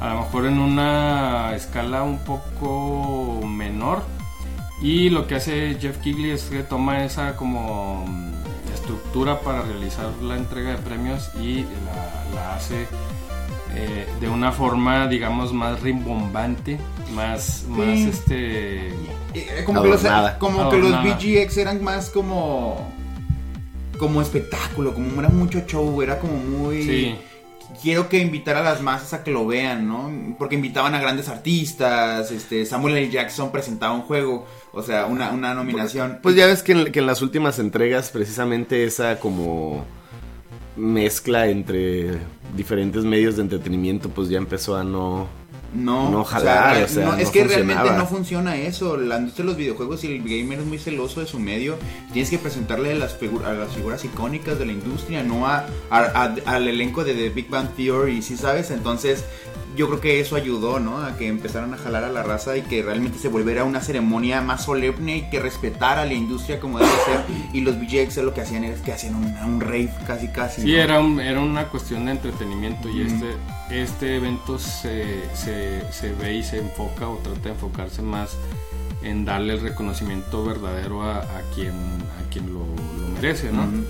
a 0.00 0.12
lo 0.12 0.20
mejor 0.20 0.44
en 0.46 0.58
una 0.58 1.54
escala 1.56 2.02
un 2.02 2.18
poco 2.18 3.40
menor 3.46 4.02
y 4.82 5.08
lo 5.08 5.26
que 5.26 5.36
hace 5.36 5.78
Jeff 5.80 5.96
Kigley 5.98 6.32
es 6.32 6.42
que 6.44 6.62
toma 6.62 7.04
esa 7.04 7.36
como 7.36 8.04
estructura 8.80 9.40
para 9.40 9.62
realizar 9.62 10.10
la 10.22 10.36
entrega 10.36 10.70
de 10.70 10.78
premios 10.78 11.30
y 11.40 11.62
la, 11.62 12.24
la 12.34 12.54
hace 12.54 12.86
eh, 13.74 14.06
de 14.20 14.28
una 14.28 14.52
forma 14.52 15.06
digamos 15.06 15.52
más 15.52 15.80
rimbombante 15.82 16.78
más 17.14 17.64
más 17.68 17.98
este 17.98 18.88
Eh, 19.34 19.62
como 19.66 19.82
que 19.82 19.88
los, 19.88 20.04
Adornada. 20.04 20.38
como 20.38 20.70
que 20.70 20.78
los. 20.78 21.02
BGX 21.04 21.56
eran 21.58 21.82
más 21.82 22.10
como 22.10 22.90
como 23.98 24.22
espectáculo, 24.22 24.94
como 24.94 25.20
era 25.20 25.28
mucho 25.28 25.60
show, 25.66 26.00
era 26.02 26.18
como 26.18 26.34
muy 26.34 26.82
sí 26.82 27.18
quiero 27.82 28.08
que 28.08 28.18
invitar 28.18 28.56
a 28.56 28.62
las 28.62 28.80
masas 28.82 29.12
a 29.14 29.22
que 29.22 29.30
lo 29.30 29.46
vean, 29.46 29.86
¿no? 29.86 30.10
Porque 30.38 30.56
invitaban 30.56 30.94
a 30.94 31.00
grandes 31.00 31.28
artistas, 31.28 32.30
este 32.30 32.66
Samuel 32.66 32.96
L. 32.96 33.10
Jackson 33.10 33.50
presentaba 33.50 33.92
un 33.92 34.02
juego, 34.02 34.46
o 34.72 34.82
sea, 34.82 35.06
una, 35.06 35.30
una 35.30 35.54
nominación. 35.54 36.18
Pues 36.22 36.36
ya 36.36 36.46
ves 36.46 36.62
que 36.62 36.72
en, 36.72 36.92
que 36.92 36.98
en 36.98 37.06
las 37.06 37.22
últimas 37.22 37.58
entregas 37.58 38.10
precisamente 38.10 38.84
esa 38.84 39.18
como 39.18 39.84
mezcla 40.76 41.48
entre 41.48 42.18
diferentes 42.56 43.04
medios 43.04 43.36
de 43.36 43.42
entretenimiento 43.42 44.08
pues 44.08 44.28
ya 44.28 44.38
empezó 44.38 44.76
a 44.76 44.84
no... 44.84 45.28
No, 45.74 46.10
No 46.10 46.24
jalar, 46.24 46.82
o 46.84 46.88
sea, 46.88 47.04
no, 47.04 47.12
no 47.12 47.18
es 47.18 47.28
que 47.30 47.40
realmente 47.44 47.82
no 47.98 48.06
funciona 48.06 48.56
eso. 48.56 48.96
La 48.96 49.18
industria 49.18 49.44
de 49.44 49.48
los 49.50 49.56
videojuegos 49.58 50.02
y 50.04 50.06
el 50.16 50.22
gamer 50.22 50.60
es 50.60 50.64
muy 50.64 50.78
celoso 50.78 51.20
de 51.20 51.26
su 51.26 51.38
medio. 51.38 51.76
Tienes 52.12 52.30
que 52.30 52.38
presentarle 52.38 52.92
a 52.92 52.94
las, 52.94 53.16
a 53.44 53.52
las 53.52 53.72
figuras 53.74 54.04
icónicas 54.04 54.58
de 54.58 54.64
la 54.66 54.72
industria, 54.72 55.22
no 55.22 55.46
a, 55.46 55.66
a- 55.90 55.98
a- 56.00 56.34
al 56.54 56.68
elenco 56.68 57.04
de 57.04 57.12
The 57.14 57.28
Big 57.30 57.50
Bang 57.50 57.68
Theory, 57.76 58.22
¿sí 58.22 58.36
sabes? 58.38 58.70
Entonces, 58.70 59.24
yo 59.76 59.86
creo 59.88 60.00
que 60.00 60.20
eso 60.20 60.36
ayudó, 60.36 60.80
¿no? 60.80 61.02
A 61.02 61.16
que 61.16 61.28
empezaran 61.28 61.72
a 61.74 61.76
jalar 61.76 62.02
a 62.02 62.08
la 62.08 62.22
raza 62.22 62.56
y 62.56 62.62
que 62.62 62.82
realmente 62.82 63.18
se 63.18 63.28
volviera 63.28 63.62
una 63.64 63.80
ceremonia 63.82 64.40
más 64.40 64.64
solemne 64.64 65.18
y 65.18 65.30
que 65.30 65.38
respetara 65.38 66.02
a 66.02 66.06
la 66.06 66.14
industria 66.14 66.58
como 66.60 66.78
debe 66.78 66.90
ser. 67.04 67.20
Y 67.52 67.60
los 67.60 67.76
VJX 67.78 68.16
lo 68.24 68.32
que 68.34 68.40
hacían 68.40 68.64
era 68.64 68.82
que 68.82 68.90
hacían 68.92 69.14
un, 69.14 69.24
un 69.44 69.60
rave 69.60 69.90
casi 70.06 70.28
casi. 70.28 70.62
Sí, 70.62 70.72
¿no? 70.72 70.78
era, 70.78 70.98
un- 70.98 71.20
era 71.20 71.40
una 71.40 71.66
cuestión 71.68 72.06
de 72.06 72.12
entretenimiento 72.12 72.88
y 72.88 73.02
este, 73.02 73.26
este 73.70 74.16
evento 74.16 74.58
se, 74.58 75.22
se, 75.34 75.82
se 75.92 76.12
ve 76.14 76.36
y 76.36 76.42
se 76.42 76.58
enfoca 76.58 77.08
o 77.08 77.16
trata 77.18 77.40
de 77.40 77.50
enfocarse 77.50 78.02
más 78.02 78.36
en 79.02 79.24
darle 79.24 79.54
el 79.54 79.60
reconocimiento 79.60 80.44
verdadero 80.44 81.02
a, 81.02 81.18
a 81.18 81.42
quien, 81.54 81.70
a 81.74 82.30
quien 82.30 82.52
lo, 82.52 82.60
lo 82.60 83.08
merece, 83.14 83.52
¿no? 83.52 83.62
Ujú. 83.64 83.84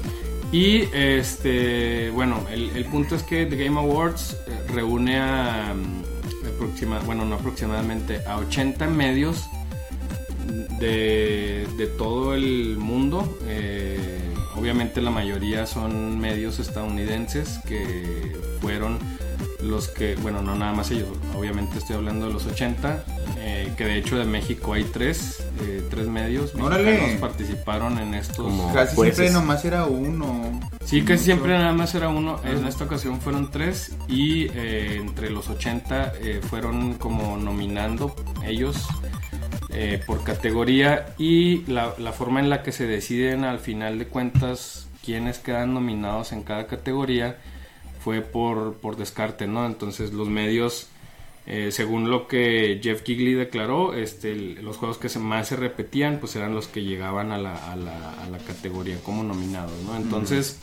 Y 0.52 0.88
este, 0.94 2.10
bueno, 2.10 2.40
el, 2.50 2.70
el 2.76 2.84
punto 2.86 3.14
es 3.14 3.22
que 3.22 3.46
The 3.46 3.56
Game 3.64 3.78
Awards 3.78 4.36
eh, 4.46 4.72
reúne 4.72 5.18
a, 5.20 5.74
mm, 5.74 6.02
aproxima- 6.58 7.00
bueno, 7.04 7.24
no 7.24 7.34
aproximadamente, 7.36 8.22
a 8.26 8.36
80 8.38 8.86
medios 8.88 9.44
de, 10.78 11.66
de 11.76 11.86
todo 11.86 12.34
el 12.34 12.76
mundo. 12.78 13.38
Eh, 13.46 14.20
obviamente 14.56 15.00
la 15.02 15.10
mayoría 15.10 15.66
son 15.66 16.18
medios 16.18 16.58
estadounidenses 16.58 17.58
que 17.66 18.32
fueron 18.60 18.98
los 19.62 19.88
que, 19.88 20.14
bueno, 20.16 20.40
no 20.42 20.54
nada 20.54 20.72
más 20.72 20.90
ellos, 20.90 21.08
obviamente 21.36 21.78
estoy 21.78 21.96
hablando 21.96 22.26
de 22.28 22.32
los 22.32 22.46
80, 22.46 23.04
eh, 23.38 23.72
que 23.76 23.84
de 23.84 23.98
hecho 23.98 24.16
de 24.18 24.24
México 24.24 24.72
hay 24.74 24.84
tres, 24.84 25.44
eh, 25.62 25.82
tres 25.90 26.06
medios 26.06 26.54
mexicanos 26.54 27.10
participaron 27.20 27.98
en 27.98 28.14
estos... 28.14 28.36
Como- 28.46 28.72
Casi 28.72 28.94
jueces. 28.94 29.16
siempre 29.16 29.32
nomás 29.34 29.64
era 29.64 29.84
uno. 29.86 30.60
Sí, 30.84 31.00
casi 31.02 31.12
Mucho. 31.14 31.24
siempre 31.24 31.58
nada 31.58 31.72
más 31.72 31.94
era 31.94 32.08
uno. 32.08 32.40
En 32.44 32.66
esta 32.66 32.84
ocasión 32.84 33.20
fueron 33.20 33.50
tres 33.50 33.96
y 34.08 34.46
eh, 34.54 34.96
entre 35.00 35.30
los 35.30 35.48
80 35.48 36.12
eh, 36.20 36.40
fueron 36.48 36.94
como 36.94 37.36
nominando 37.36 38.14
ellos 38.46 38.86
eh, 39.70 40.00
por 40.06 40.22
categoría 40.24 41.14
y 41.18 41.64
la, 41.66 41.94
la 41.98 42.12
forma 42.12 42.40
en 42.40 42.48
la 42.48 42.62
que 42.62 42.72
se 42.72 42.86
deciden 42.86 43.44
al 43.44 43.58
final 43.58 43.98
de 43.98 44.06
cuentas 44.06 44.86
quiénes 45.04 45.38
quedan 45.38 45.74
nominados 45.74 46.32
en 46.32 46.42
cada 46.42 46.66
categoría 46.66 47.38
fue 48.00 48.20
por, 48.22 48.74
por 48.74 48.96
descarte, 48.96 49.46
¿no? 49.46 49.66
Entonces 49.66 50.12
los 50.12 50.28
medios, 50.28 50.88
eh, 51.46 51.70
según 51.72 52.10
lo 52.10 52.26
que 52.28 52.80
Jeff 52.82 53.02
Kigley 53.02 53.34
declaró, 53.34 53.94
este, 53.94 54.32
el- 54.32 54.64
los 54.64 54.76
juegos 54.76 54.98
que 54.98 55.08
se, 55.08 55.18
más 55.18 55.48
se 55.48 55.56
repetían 55.56 56.18
pues 56.20 56.36
eran 56.36 56.54
los 56.54 56.68
que 56.68 56.82
llegaban 56.84 57.32
a 57.32 57.38
la, 57.38 57.72
a 57.72 57.76
la, 57.76 58.22
a 58.22 58.28
la 58.28 58.38
categoría 58.38 58.98
como 59.02 59.22
nominados, 59.22 59.72
¿no? 59.84 59.96
Entonces... 59.96 60.58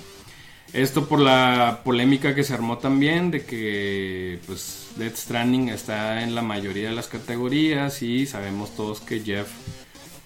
Esto 0.74 1.08
por 1.08 1.22
la 1.22 1.82
polémica 1.86 2.36
que 2.36 2.44
se 2.44 2.54
armó 2.54 2.80
también 2.80 3.32
de 3.32 3.46
que 3.46 4.40
pues 4.46 4.88
Death 4.98 5.16
Stranding 5.16 5.70
está 5.70 6.22
en 6.22 6.36
la 6.36 6.42
mayoría 6.42 6.90
de 6.90 6.96
las 6.96 7.08
categorías 7.08 8.02
y 8.02 8.26
sabemos 8.26 8.76
todos 8.76 9.00
que 9.00 9.22
Jeff 9.22 9.48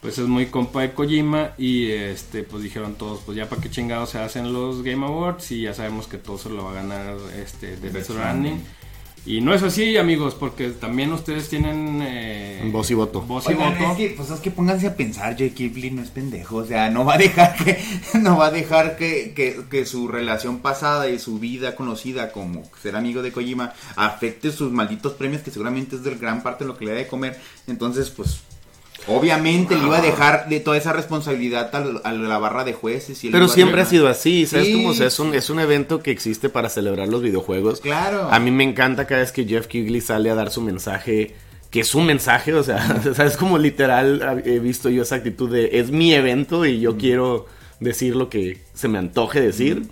pues 0.01 0.17
es 0.17 0.27
muy 0.27 0.45
compa 0.47 0.81
de 0.81 0.93
Kojima 0.93 1.51
y 1.57 1.91
este 1.91 2.43
pues 2.43 2.63
dijeron 2.63 2.95
todos 2.95 3.19
pues 3.25 3.37
ya 3.37 3.49
para 3.49 3.61
qué 3.61 3.69
chingados 3.69 4.11
se 4.11 4.19
hacen 4.19 4.53
los 4.53 4.81
Game 4.83 5.05
Awards 5.05 5.51
y 5.51 5.63
ya 5.63 5.73
sabemos 5.73 6.07
que 6.07 6.17
todo 6.17 6.37
se 6.37 6.49
lo 6.49 6.63
va 6.63 6.71
a 6.71 6.75
ganar 6.75 7.17
este 7.35 7.75
Death 7.77 8.03
Stranding. 8.03 8.63
Y 9.25 9.41
no 9.41 9.53
es 9.53 9.61
así, 9.63 9.97
amigos, 9.97 10.33
porque 10.33 10.69
también 10.69 11.11
ustedes 11.11 11.49
tienen 11.49 11.99
eh, 12.01 12.67
voz 12.71 12.89
y 12.89 12.93
voto. 12.93 13.21
Voz 13.21 13.45
y 13.45 13.49
Oigan, 13.49 13.77
voto. 13.77 13.91
es 13.91 13.97
que, 13.97 14.09
pues 14.15 14.31
es 14.31 14.39
que 14.39 14.49
pónganse 14.49 14.87
a 14.87 14.95
pensar, 14.95 15.35
Jake 15.35 15.53
Kipling 15.53 15.97
no 15.97 16.01
es 16.01 16.09
pendejo, 16.09 16.55
o 16.55 16.65
sea, 16.65 16.89
no 16.89 17.03
va 17.03 17.15
a 17.15 17.17
dejar 17.17 17.55
que, 17.57 17.77
no 18.19 18.37
va 18.37 18.47
a 18.47 18.51
dejar 18.51 18.95
que, 18.95 19.33
que, 19.35 19.65
que 19.69 19.85
su 19.85 20.07
relación 20.07 20.59
pasada 20.59 21.09
y 21.09 21.19
su 21.19 21.37
vida 21.37 21.75
conocida 21.75 22.31
como 22.31 22.63
ser 22.81 22.95
amigo 22.95 23.21
de 23.21 23.31
Kojima 23.31 23.73
afecte 23.97 24.51
sus 24.51 24.71
malditos 24.71 25.13
premios, 25.13 25.41
que 25.41 25.51
seguramente 25.51 25.97
es 25.97 26.03
de 26.03 26.15
gran 26.15 26.41
parte 26.41 26.63
de 26.63 26.69
lo 26.69 26.77
que 26.77 26.85
le 26.85 26.91
da 26.91 26.97
de 26.97 27.07
comer. 27.07 27.39
Entonces, 27.67 28.09
pues, 28.09 28.39
obviamente 29.09 29.75
le 29.75 29.83
iba 29.83 29.97
a 29.97 30.01
dejar 30.01 30.47
de 30.47 30.59
toda 30.59 30.77
esa 30.77 30.93
responsabilidad 30.93 31.69
a, 31.75 32.13
la 32.13 32.37
barra 32.37 32.63
de 32.63 32.73
jueces. 32.73 33.23
Y 33.23 33.29
Pero 33.29 33.47
siempre 33.47 33.81
ha 33.81 33.85
sido 33.85 34.07
así, 34.07 34.45
¿sabes? 34.45 34.67
Sí, 34.67 34.73
Como, 34.73 34.89
o 34.89 34.93
sea, 34.93 35.07
es 35.07 35.19
un, 35.19 35.33
es 35.33 35.49
un 35.49 35.59
evento 35.59 36.01
que 36.01 36.11
existe 36.11 36.49
para 36.49 36.69
celebrar 36.69 37.07
los 37.07 37.21
videojuegos. 37.21 37.81
Claro. 37.81 38.29
A 38.31 38.39
mí 38.39 38.51
me 38.51 38.63
encanta 38.63 39.07
cada 39.07 39.21
vez 39.21 39.31
que 39.31 39.45
Jeff 39.45 39.67
Kigley 39.67 40.01
sale 40.01 40.29
a 40.29 40.35
dar 40.35 40.51
su 40.51 40.61
mensaje, 40.61 41.35
que 41.69 41.81
es 41.81 41.95
un 41.95 42.05
mensaje, 42.05 42.53
o 42.53 42.63
sea, 42.63 43.01
o 43.09 43.13
sea, 43.13 43.25
es 43.25 43.37
como 43.37 43.57
literal, 43.57 44.43
he 44.45 44.59
visto 44.59 44.89
yo 44.89 45.03
esa 45.03 45.15
actitud 45.15 45.51
de, 45.51 45.79
es 45.79 45.91
mi 45.91 46.13
evento 46.13 46.65
y 46.65 46.79
yo 46.79 46.97
quiero 46.97 47.47
decir 47.79 48.15
lo 48.15 48.29
que 48.29 48.61
se 48.73 48.87
me 48.87 48.97
antoje 48.97 49.41
decir. 49.41 49.87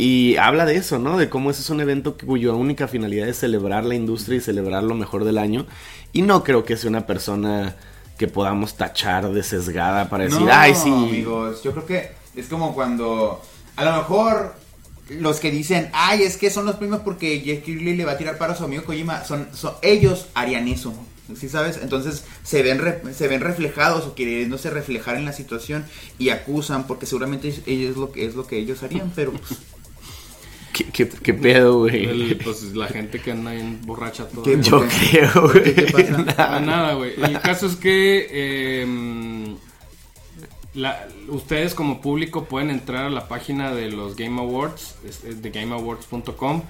Y 0.00 0.36
habla 0.36 0.64
de 0.64 0.76
eso, 0.76 1.00
¿no? 1.00 1.18
De 1.18 1.28
cómo 1.28 1.50
ese 1.50 1.62
es 1.62 1.70
un 1.70 1.80
evento 1.80 2.16
cuya 2.16 2.52
única 2.52 2.86
finalidad 2.86 3.28
es 3.28 3.38
celebrar 3.38 3.84
la 3.84 3.96
industria 3.96 4.36
y 4.36 4.40
celebrar 4.40 4.84
lo 4.84 4.94
mejor 4.94 5.24
del 5.24 5.38
año. 5.38 5.66
Y 6.12 6.22
no 6.22 6.44
creo 6.44 6.64
que 6.64 6.76
sea 6.76 6.88
una 6.88 7.04
persona 7.04 7.74
que 8.18 8.28
podamos 8.28 8.74
tachar 8.76 9.30
de 9.30 9.42
sesgada 9.42 10.08
para 10.10 10.24
decir, 10.24 10.40
No, 10.40 10.48
ay, 10.52 10.74
sí. 10.74 10.88
amigos, 10.90 11.62
yo 11.62 11.72
creo 11.72 11.86
que 11.86 12.10
es 12.36 12.46
como 12.48 12.74
cuando 12.74 13.40
a 13.76 13.84
lo 13.84 13.92
mejor 13.92 14.54
los 15.08 15.40
que 15.40 15.50
dicen, 15.50 15.88
ay, 15.94 16.22
es 16.24 16.36
que 16.36 16.50
son 16.50 16.66
los 16.66 16.76
primos 16.76 17.00
porque 17.00 17.40
Jeff 17.40 17.64
Kirley 17.64 17.96
le 17.96 18.04
va 18.04 18.12
a 18.12 18.18
tirar 18.18 18.36
para 18.36 18.54
su 18.54 18.64
amigo 18.64 18.84
Kojima, 18.84 19.24
son, 19.24 19.48
son 19.54 19.72
ellos 19.82 20.26
harían 20.34 20.68
eso. 20.68 20.92
¿Sí 21.38 21.48
sabes? 21.50 21.78
Entonces 21.82 22.24
se 22.42 22.62
ven 22.62 22.78
re- 22.78 23.02
se 23.12 23.28
ven 23.28 23.42
reflejados 23.42 24.06
o 24.06 24.14
queriéndose 24.14 24.70
reflejar 24.70 25.16
en 25.16 25.26
la 25.26 25.34
situación 25.34 25.84
y 26.18 26.30
acusan 26.30 26.86
porque 26.86 27.04
seguramente 27.04 27.48
ellos- 27.48 27.62
ellos 27.66 27.90
es 27.90 27.96
lo 27.98 28.12
que 28.12 28.24
es 28.26 28.34
lo 28.34 28.46
que 28.46 28.56
ellos 28.58 28.82
harían, 28.82 29.12
pero 29.14 29.32
pues, 29.32 29.60
¿Qué, 30.78 30.84
qué, 30.92 31.08
qué 31.08 31.34
pedo, 31.34 31.78
güey? 31.80 32.04
El- 32.04 32.36
pues 32.44 32.62
la 32.74 32.86
gente 32.86 33.20
que 33.20 33.32
anda 33.32 33.50
bien 33.50 33.80
borracha 33.84 34.28
todo. 34.28 34.44
¿Qué? 34.44 34.58
Yo 34.62 34.84
creo, 35.10 35.50
güey. 35.50 35.74
¿Qué 35.74 35.82
pasa? 35.92 36.18
Nada. 36.18 36.56
Ah, 36.56 36.60
nada, 36.60 36.94
güey. 36.94 37.14
El 37.20 37.40
caso 37.40 37.66
es 37.66 37.74
que 37.76 38.28
eh, 38.30 39.56
la- 40.74 41.08
ustedes 41.28 41.74
como 41.74 42.00
público 42.00 42.44
pueden 42.44 42.70
entrar 42.70 43.06
a 43.06 43.10
la 43.10 43.26
página 43.28 43.72
de 43.74 43.90
los 43.90 44.14
Game 44.16 44.40
Awards, 44.40 44.96
de 45.42 45.50
gameawards.com, 45.50 46.62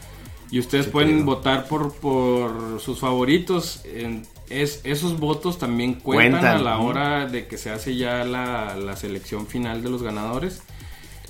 y 0.50 0.58
ustedes 0.58 0.86
Qué 0.86 0.92
pueden 0.92 1.16
pedo. 1.16 1.24
votar 1.26 1.68
por, 1.68 1.92
por 1.94 2.80
sus 2.80 2.98
favoritos. 3.00 3.82
En- 3.84 4.26
es, 4.48 4.80
esos 4.84 5.18
votos 5.20 5.58
también 5.58 5.94
cuentan, 5.96 6.40
Cuentan, 6.40 6.56
a 6.56 6.62
la 6.62 6.78
hora 6.78 7.26
de 7.26 7.46
que 7.46 7.58
se 7.58 7.68
hace 7.68 7.96
ya 7.96 8.24
la, 8.24 8.76
la 8.76 8.96
selección 8.96 9.46
final 9.46 9.82
de 9.82 9.90
los 9.90 10.02
ganadores. 10.02 10.62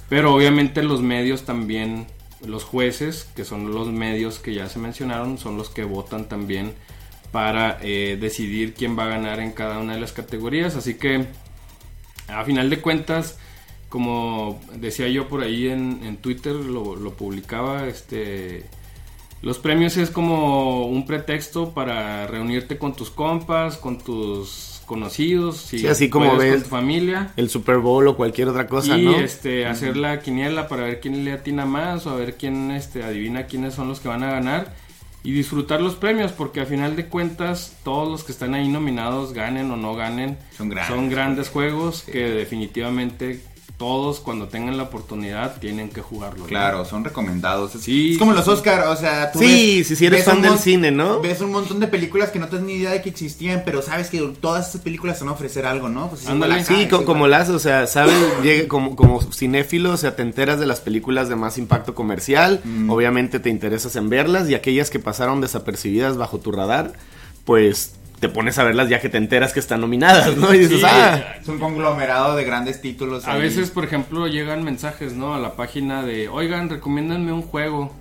Pero 0.08 0.32
obviamente 0.34 0.84
los 0.84 1.02
medios 1.02 1.42
también, 1.42 2.06
los 2.46 2.64
jueces, 2.64 3.28
que 3.34 3.44
son 3.44 3.74
los 3.74 3.88
medios 3.88 4.38
que 4.38 4.54
ya 4.54 4.68
se 4.68 4.78
mencionaron, 4.78 5.38
son 5.38 5.56
los 5.56 5.70
que 5.70 5.84
votan 5.84 6.28
también 6.28 6.74
para 7.32 7.78
eh, 7.82 8.16
decidir 8.20 8.74
quién 8.74 8.98
va 8.98 9.04
a 9.04 9.08
ganar 9.08 9.40
en 9.40 9.52
cada 9.52 9.78
una 9.78 9.94
de 9.94 10.00
las 10.00 10.12
categorías. 10.12 10.76
Así 10.76 10.94
que, 10.94 11.26
a 12.28 12.44
final 12.44 12.70
de 12.70 12.80
cuentas, 12.80 13.38
como 13.88 14.60
decía 14.74 15.08
yo 15.08 15.28
por 15.28 15.42
ahí 15.42 15.68
en, 15.68 16.00
en 16.04 16.16
Twitter, 16.18 16.54
lo, 16.54 16.96
lo 16.96 17.12
publicaba, 17.14 17.86
este... 17.86 18.64
Los 19.40 19.60
premios 19.60 19.96
es 19.96 20.10
como 20.10 20.86
un 20.86 21.06
pretexto 21.06 21.72
para 21.72 22.26
reunirte 22.26 22.76
con 22.76 22.94
tus 22.94 23.08
compas, 23.08 23.76
con 23.76 23.98
tus 23.98 24.77
conocidos, 24.88 25.58
si 25.58 25.78
Sí, 25.78 25.86
así 25.86 26.08
como 26.10 26.36
ves 26.36 26.54
con 26.54 26.62
tu 26.64 26.68
familia. 26.70 27.32
El 27.36 27.48
Super 27.48 27.76
Bowl 27.78 28.08
o 28.08 28.16
cualquier 28.16 28.48
otra 28.48 28.66
cosa, 28.66 28.98
y 28.98 29.04
¿no? 29.04 29.16
este 29.20 29.66
hacer 29.66 29.96
la 29.96 30.18
quiniela 30.20 30.66
para 30.66 30.82
ver 30.82 30.98
quién 30.98 31.24
le 31.24 31.30
atina 31.32 31.64
más 31.64 32.06
o 32.06 32.10
a 32.10 32.16
ver 32.16 32.36
quién 32.36 32.72
este 32.72 33.04
adivina 33.04 33.44
quiénes 33.46 33.74
son 33.74 33.86
los 33.88 34.00
que 34.00 34.08
van 34.08 34.24
a 34.24 34.30
ganar 34.32 34.74
y 35.24 35.32
disfrutar 35.32 35.80
los 35.80 35.94
premios 35.96 36.32
porque 36.32 36.60
a 36.60 36.64
final 36.66 36.94
de 36.96 37.06
cuentas 37.06 37.76
todos 37.84 38.08
los 38.08 38.24
que 38.24 38.32
están 38.32 38.54
ahí 38.54 38.68
nominados 38.68 39.32
ganen 39.32 39.70
o 39.70 39.76
no 39.76 39.94
ganen 39.94 40.38
Son 40.56 40.68
grandes. 40.68 40.94
son 40.94 41.10
grandes 41.10 41.48
juegos 41.50 42.02
que 42.02 42.30
definitivamente 42.30 43.40
todos 43.78 44.18
cuando 44.18 44.48
tengan 44.48 44.76
la 44.76 44.82
oportunidad 44.82 45.58
tienen 45.60 45.88
que 45.88 46.02
jugarlo 46.02 46.40
¿no? 46.40 46.46
claro, 46.46 46.84
son 46.84 47.04
recomendados. 47.04 47.76
Es, 47.76 47.82
Sí, 47.82 48.12
es 48.12 48.18
como 48.18 48.32
sí, 48.32 48.36
los 48.38 48.44
sí. 48.44 48.50
Oscar, 48.50 48.88
o 48.88 48.96
sea, 48.96 49.30
tú 49.30 49.38
Sí, 49.38 49.84
sí, 49.84 49.94
sí 49.94 50.04
eres 50.06 50.18
ves 50.18 50.24
fan 50.34 50.42
del 50.42 50.58
cine, 50.58 50.90
¿no? 50.90 51.20
Ves 51.20 51.40
un 51.40 51.52
montón 51.52 51.78
de 51.78 51.86
películas 51.86 52.30
que 52.30 52.40
no 52.40 52.48
tienes 52.48 52.66
ni 52.66 52.72
idea 52.74 52.90
de 52.90 53.00
que 53.02 53.08
existían, 53.10 53.62
pero 53.64 53.80
sabes 53.80 54.10
que 54.10 54.18
todas 54.40 54.66
estas 54.66 54.80
películas 54.82 55.18
te 55.18 55.24
van 55.24 55.30
a 55.30 55.34
ofrecer 55.36 55.64
algo, 55.64 55.88
¿no? 55.88 56.08
Pues 56.08 56.26
acá, 56.28 56.64
Sí, 56.64 56.74
es 56.74 56.88
co- 56.88 56.96
igual. 56.96 57.04
como 57.04 57.28
las, 57.28 57.48
o 57.50 57.60
sea, 57.60 57.86
sabes, 57.86 58.16
llega 58.42 58.66
como, 58.66 58.96
como 58.96 59.22
cinéfilo, 59.32 59.92
o 59.92 59.96
sea, 59.96 60.16
te 60.16 60.22
enteras 60.22 60.58
de 60.58 60.66
las 60.66 60.80
películas 60.80 61.28
de 61.28 61.36
más 61.36 61.56
impacto 61.56 61.94
comercial, 61.94 62.60
Mm. 62.64 62.90
obviamente 62.90 63.38
te 63.38 63.48
interesas 63.48 63.94
en 63.94 64.08
verlas 64.08 64.50
y 64.50 64.56
aquellas 64.56 64.90
que 64.90 64.98
pasaron 64.98 65.40
desapercibidas 65.40 66.16
bajo 66.16 66.38
tu 66.40 66.50
radar, 66.50 66.94
pues 67.44 67.92
te 68.20 68.28
pones 68.28 68.58
a 68.58 68.64
verlas 68.64 68.88
ya 68.88 69.00
que 69.00 69.08
te 69.08 69.16
enteras 69.18 69.52
que 69.52 69.60
están 69.60 69.80
nominadas, 69.80 70.36
¿no? 70.36 70.52
Y 70.54 70.58
dices, 70.58 70.80
Sí, 70.80 70.86
ah, 70.88 71.34
Es 71.40 71.48
un 71.48 71.58
conglomerado 71.58 72.34
de 72.36 72.44
grandes 72.44 72.80
títulos. 72.80 73.26
a 73.26 73.32
ahí. 73.34 73.42
veces 73.42 73.70
por 73.70 73.84
ejemplo 73.84 74.26
llegan 74.26 74.64
mensajes 74.64 75.12
no 75.14 75.34
a 75.34 75.38
la 75.38 75.54
página 75.56 76.02
de 76.02 76.28
oigan 76.28 76.68
recomiéndanme 76.68 77.32
un 77.32 77.42
juego 77.42 77.92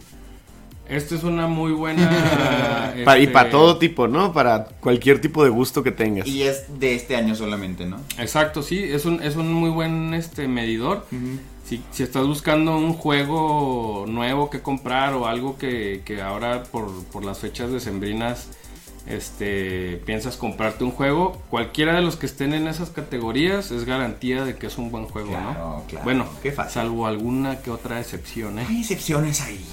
esta 0.90 1.16
es 1.16 1.24
una 1.24 1.48
muy 1.48 1.74
buena 1.74 2.10
pa- 3.06 3.18
y 3.20 3.24
este, 3.24 3.34
para 3.34 3.50
todo 3.50 3.78
tipo, 3.78 4.08
¿no? 4.08 4.32
Para 4.32 4.64
cualquier 4.80 5.20
tipo 5.20 5.44
de 5.44 5.50
gusto 5.50 5.84
que 5.84 5.92
tengas. 5.92 6.26
Y 6.28 6.44
es 6.44 6.80
de 6.80 6.96
este 6.96 7.18
año 7.18 7.36
solamente, 7.36 7.86
¿no? 7.86 7.98
Exacto, 8.18 8.64
sí, 8.64 8.82
es 8.82 9.04
un, 9.06 9.22
es 9.22 9.36
un 9.36 9.52
muy 9.52 9.70
buen 9.70 10.14
este 10.14 10.48
medidor. 10.48 11.06
si, 11.66 11.84
si 11.92 12.04
estás 12.04 12.26
buscando 12.26 12.78
un 12.78 12.94
juego 12.94 14.06
nuevo 14.08 14.50
que 14.50 14.62
comprar 14.62 15.14
o 15.14 15.28
algo 15.28 15.58
que, 15.58 16.04
que 16.06 16.22
ahora 16.22 16.64
por, 16.64 17.04
por 17.12 17.26
las 17.26 17.40
fechas 17.40 17.70
decembrinas 17.70 18.48
este, 19.10 20.02
piensas 20.06 20.38
comprarte 20.38 20.84
un 20.84 20.92
juego, 20.92 21.42
cualquiera 21.50 21.96
de 21.96 22.02
los 22.02 22.16
que 22.16 22.26
estén 22.26 22.54
en 22.54 22.68
esas 22.68 22.90
categorías 22.90 23.72
es 23.72 23.86
garantía 23.86 24.44
de 24.44 24.56
que 24.58 24.68
es 24.68 24.78
un 24.78 24.92
buen 24.92 25.06
juego, 25.06 25.30
Claro, 25.30 25.54
¿no? 25.54 25.84
claro, 25.88 26.04
Bueno, 26.04 26.26
qué 26.44 26.52
fácil. 26.52 26.74
salvo 26.74 27.08
alguna 27.08 27.60
que 27.62 27.72
otra 27.72 28.00
excepción, 28.00 28.60
¿eh? 28.60 28.66
Hay 28.68 28.80
excepciones 28.82 29.42
ahí, 29.42 29.64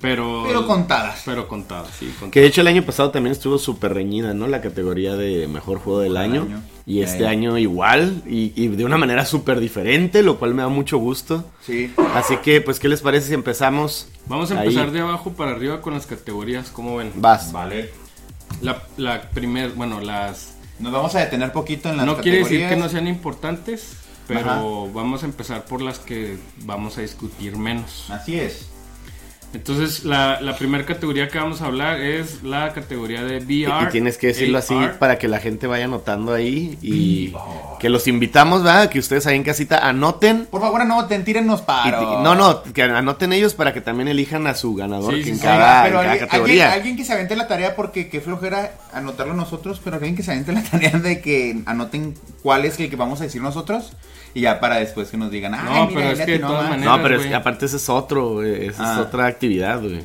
Pero, 0.00 0.44
pero 0.46 0.66
contadas. 0.66 1.22
pero 1.24 1.48
contadas, 1.48 1.88
sí, 1.98 2.06
contadas. 2.08 2.32
Que 2.32 2.40
de 2.40 2.46
hecho 2.48 2.60
el 2.60 2.66
año 2.66 2.82
pasado 2.82 3.10
también 3.10 3.32
estuvo 3.32 3.56
súper 3.58 3.94
reñida, 3.94 4.34
¿no? 4.34 4.46
La 4.46 4.60
categoría 4.60 5.16
de 5.16 5.48
mejor 5.48 5.78
juego 5.78 6.00
del 6.00 6.16
año. 6.18 6.42
año. 6.42 6.62
Y 6.86 7.02
este 7.02 7.26
año 7.26 7.56
igual, 7.56 8.22
y, 8.26 8.52
y 8.56 8.66
de 8.68 8.84
una 8.84 8.98
manera 8.98 9.24
súper 9.24 9.60
diferente, 9.60 10.22
lo 10.22 10.38
cual 10.38 10.54
me 10.54 10.62
da 10.62 10.68
mucho 10.68 10.98
gusto. 10.98 11.44
Sí. 11.64 11.94
Así 12.14 12.36
que, 12.38 12.60
pues, 12.60 12.80
¿qué 12.80 12.88
les 12.88 13.00
parece 13.00 13.28
si 13.28 13.34
empezamos? 13.34 14.08
Vamos 14.26 14.50
a 14.50 14.58
ahí? 14.60 14.68
empezar 14.68 14.90
de 14.90 15.00
abajo 15.00 15.30
para 15.32 15.52
arriba 15.52 15.80
con 15.80 15.94
las 15.94 16.06
categorías, 16.06 16.68
¿cómo 16.70 16.96
ven? 16.96 17.12
Vas. 17.14 17.52
Vale. 17.52 17.90
La, 18.60 18.82
la 18.96 19.22
primer, 19.30 19.72
bueno, 19.72 20.00
las 20.00 20.54
Nos 20.78 20.92
vamos 20.92 21.14
a 21.14 21.20
detener 21.20 21.52
poquito 21.52 21.88
en 21.90 21.96
las 21.98 22.06
no 22.06 22.18
quiere 22.18 22.38
decir 22.38 22.68
que 22.68 22.76
no 22.76 22.88
sean 22.88 23.06
importantes, 23.06 23.96
pero 24.26 24.90
vamos 24.92 25.22
a 25.22 25.26
empezar 25.26 25.64
por 25.64 25.82
las 25.82 25.98
que 25.98 26.38
vamos 26.64 26.98
a 26.98 27.02
discutir 27.02 27.56
menos. 27.56 28.10
Así 28.10 28.38
es. 28.38 28.69
Entonces, 29.52 30.04
la, 30.04 30.40
la 30.40 30.56
primera 30.56 30.86
categoría 30.86 31.28
que 31.28 31.36
vamos 31.38 31.60
a 31.60 31.66
hablar 31.66 32.00
es 32.00 32.44
la 32.44 32.72
categoría 32.72 33.24
de 33.24 33.38
VR. 33.38 33.88
y 33.88 33.90
tienes 33.90 34.16
que 34.16 34.28
decirlo 34.28 34.58
así 34.58 34.74
AR. 34.74 34.98
para 35.00 35.18
que 35.18 35.26
la 35.26 35.40
gente 35.40 35.66
vaya 35.66 35.86
anotando 35.86 36.32
ahí. 36.32 36.78
Y 36.82 37.34
que 37.80 37.88
los 37.88 38.06
invitamos, 38.06 38.62
¿verdad? 38.62 38.88
Que 38.88 39.00
ustedes 39.00 39.26
ahí 39.26 39.34
en 39.36 39.42
casita 39.42 39.78
anoten. 39.88 40.46
Por 40.48 40.60
favor, 40.60 40.80
anoten, 40.82 41.24
tírennos 41.24 41.62
paro. 41.62 42.22
no, 42.22 42.34
no, 42.36 42.62
que 42.62 42.82
anoten 42.84 43.32
ellos 43.32 43.54
para 43.54 43.72
que 43.72 43.80
también 43.80 44.06
elijan 44.06 44.46
a 44.46 44.54
su 44.54 44.74
ganador 44.76 45.14
Sí, 45.14 45.24
sí, 45.24 45.30
en, 45.30 45.36
sí. 45.36 45.42
cada, 45.42 45.82
pero 45.82 45.96
en 45.96 46.00
cada 46.02 46.10
alguien, 46.12 46.28
categoría. 46.28 46.64
alguien- 46.66 46.78
alguien 46.80 46.96
que 46.96 47.04
se 47.04 47.12
avente 47.12 47.34
la 47.34 47.48
tarea, 47.48 47.74
porque 47.74 48.08
qué 48.08 48.20
flojera 48.20 48.72
anotarlo 48.92 49.34
nosotros, 49.34 49.80
pero 49.82 49.96
alguien 49.96 50.14
que 50.14 50.22
se 50.22 50.30
avente 50.30 50.52
la 50.52 50.62
tarea 50.62 50.90
de 50.92 51.20
que 51.20 51.58
anoten 51.66 52.14
cuál 52.42 52.64
es 52.66 52.78
el 52.78 52.88
que 52.88 52.94
vamos 52.96 53.20
a 53.20 53.24
decir 53.24 53.42
nosotros 53.42 53.94
y 54.34 54.42
ya 54.42 54.60
para 54.60 54.76
después 54.76 55.08
que 55.10 55.16
nos 55.16 55.30
digan, 55.30 55.54
ah, 55.54 55.62
No, 55.64 55.86
mira, 55.86 56.00
pero 56.00 56.10
es 56.12 56.20
que 56.26 56.32
de 56.32 56.38
todas 56.38 56.62
más". 56.62 56.70
maneras- 56.70 56.96
No, 56.96 57.02
pero 57.02 57.14
es- 57.16 57.22
güey. 57.22 57.34
aparte 57.34 57.66
ese 57.66 57.76
es 57.76 57.88
otro, 57.88 58.30
güey, 58.34 58.66
esa 58.66 58.82
es 58.92 58.98
Ah. 58.98 59.00
otra 59.02 59.26
actividad, 59.26 59.80
güey. 59.80 60.02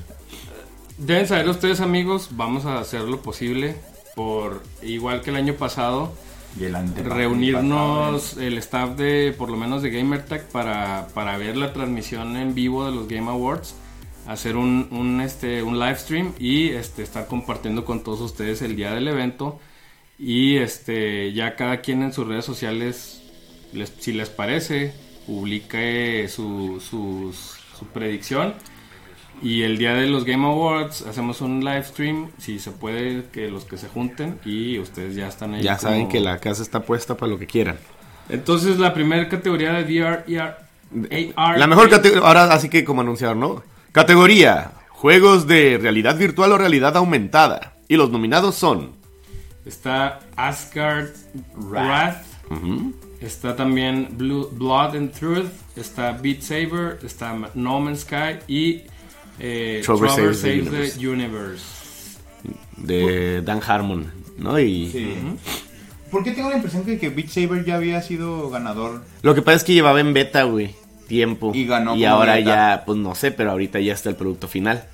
Deben 0.98 1.28
saber 1.28 1.50
ustedes, 1.50 1.82
amigos, 1.82 2.30
vamos 2.32 2.66
a 2.66 2.80
hacer 2.80 3.02
lo 3.02 3.22
posible 3.22 3.76
por 4.16 4.64
igual 4.82 5.22
que 5.22 5.30
el 5.32 5.36
año 5.36 5.54
pasado. 5.56 6.14
Y 6.58 6.64
el 6.64 6.76
antepasado. 6.76 7.16
reunirnos 7.16 8.38
el 8.38 8.58
staff 8.60 8.92
de, 8.96 9.36
por 9.38 9.50
lo 9.50 9.58
menos 9.58 9.82
de 9.82 9.90
GamerTag, 9.90 10.48
para, 10.52 11.08
para 11.14 11.38
ver 11.38 11.58
la 11.58 11.74
transmisión 11.74 12.38
en 12.38 12.56
vivo 12.56 12.86
de 12.86 12.94
los 12.96 13.10
Game 13.10 13.30
Awards, 13.30 13.76
hacer 14.26 14.56
un, 14.56 14.88
un, 14.92 15.20
este, 15.20 15.62
un 15.64 15.78
live 15.80 15.98
stream 15.98 16.32
y 16.40 16.70
este, 16.70 17.04
estar 17.04 17.28
compartiendo 17.28 17.84
con 17.84 18.04
todos 18.04 18.22
ustedes 18.22 18.62
el 18.62 18.78
día 18.78 18.94
del 18.94 19.10
evento. 19.10 19.60
Y 20.18 20.56
este, 20.56 21.34
ya 21.34 21.58
cada 21.58 21.82
quien 21.82 22.02
en 22.04 22.14
sus 22.14 22.26
redes 22.26 22.46
sociales, 22.46 23.22
les- 23.76 23.94
si 24.00 24.14
les 24.14 24.30
parece, 24.30 24.94
publique 25.28 26.28
su, 26.30 26.82
su 26.82 27.86
predicción. 27.94 28.54
Y 29.42 29.64
el 29.64 29.78
día 29.78 29.94
de 29.94 30.08
los 30.08 30.24
Game 30.24 30.46
Awards 30.48 31.02
hacemos 31.02 31.42
un 31.42 31.60
live 31.60 31.84
stream, 31.84 32.32
si 32.38 32.58
se 32.58 32.72
puede, 32.72 33.26
que 33.34 33.50
los 33.50 33.66
que 33.66 33.78
se 33.78 33.88
junten 33.90 34.40
y 34.46 34.80
ustedes 34.80 35.14
ya 35.16 35.28
están 35.28 35.54
ahí. 35.54 35.62
Ya 35.62 35.78
saben 35.78 36.08
que 36.08 36.22
la 36.22 36.40
casa 36.40 36.62
está 36.64 36.80
puesta 36.82 37.18
para 37.18 37.32
lo 37.34 37.38
que 37.38 37.46
quieran. 37.46 37.78
Entonces 38.30 38.80
la 38.80 38.94
primera 38.94 39.28
categoría 39.28 39.74
de 39.74 39.84
VR, 39.84 40.24
ER, 40.28 41.34
AR, 41.36 41.60
La 41.60 41.68
mejor 41.68 41.90
categoría, 41.90 42.26
ahora 42.26 42.46
así 42.54 42.70
que 42.70 42.86
como 42.86 43.02
anunciaron, 43.02 43.40
¿no? 43.42 43.62
Categoría, 43.92 44.72
juegos 44.90 45.48
de 45.48 45.78
realidad 45.82 46.18
virtual 46.18 46.54
o 46.54 46.58
realidad 46.58 46.96
aumentada. 46.96 47.74
Y 47.90 47.98
los 47.98 48.10
nominados 48.10 48.56
son... 48.56 48.94
está 49.66 50.22
Asgard 50.38 51.10
Wrath, 51.56 52.24
ujú, 52.50 52.96
está 53.26 53.56
también 53.56 54.10
Blue- 54.18 54.50
Blood 54.52 54.96
and 54.96 55.12
Truth, 55.12 55.50
está 55.76 56.12
Beat 56.14 56.42
Saber, 56.42 57.00
está 57.04 57.36
No 57.56 57.80
Man's 57.80 58.02
Sky 58.02 58.38
y 58.48 58.82
eh, 59.40 59.82
Saves 59.86 60.42
the 60.42 61.08
Universe. 61.08 61.64
de 62.78 63.42
Dan 63.42 63.62
Harmon, 63.66 64.12
¿no? 64.38 64.60
Y 64.60 64.90
Sí. 64.92 65.14
¿Por 66.12 66.24
qué 66.24 66.32
tengo 66.32 66.50
la 66.50 66.56
impresión 66.58 66.86
que, 66.86 66.98
que 67.00 67.10
Beat 67.10 67.30
Saber 67.30 67.66
ya 67.66 67.76
había 67.76 68.02
sido 68.02 68.50
ganador? 68.50 69.04
lo 69.22 69.36
que 69.36 69.42
pasa 69.42 69.58
es 69.58 69.64
que 69.64 69.74
llevaba 69.74 70.00
en 70.00 70.14
beta, 70.14 70.44
güey, 70.44 70.76
tiempo. 71.08 71.52
Y 71.54 71.66
ganó 71.66 71.92
como 71.92 72.08
ahora 72.08 72.36
beta. 72.36 72.46
ya, 72.78 72.84
pues 72.86 72.98
no 72.98 73.16
sé, 73.16 73.32
pero 73.32 73.52
ahorita 73.52 73.80
ya 73.80 73.94
está 73.94 74.10
el 74.10 74.16
producto 74.16 74.48
final. 74.48 74.86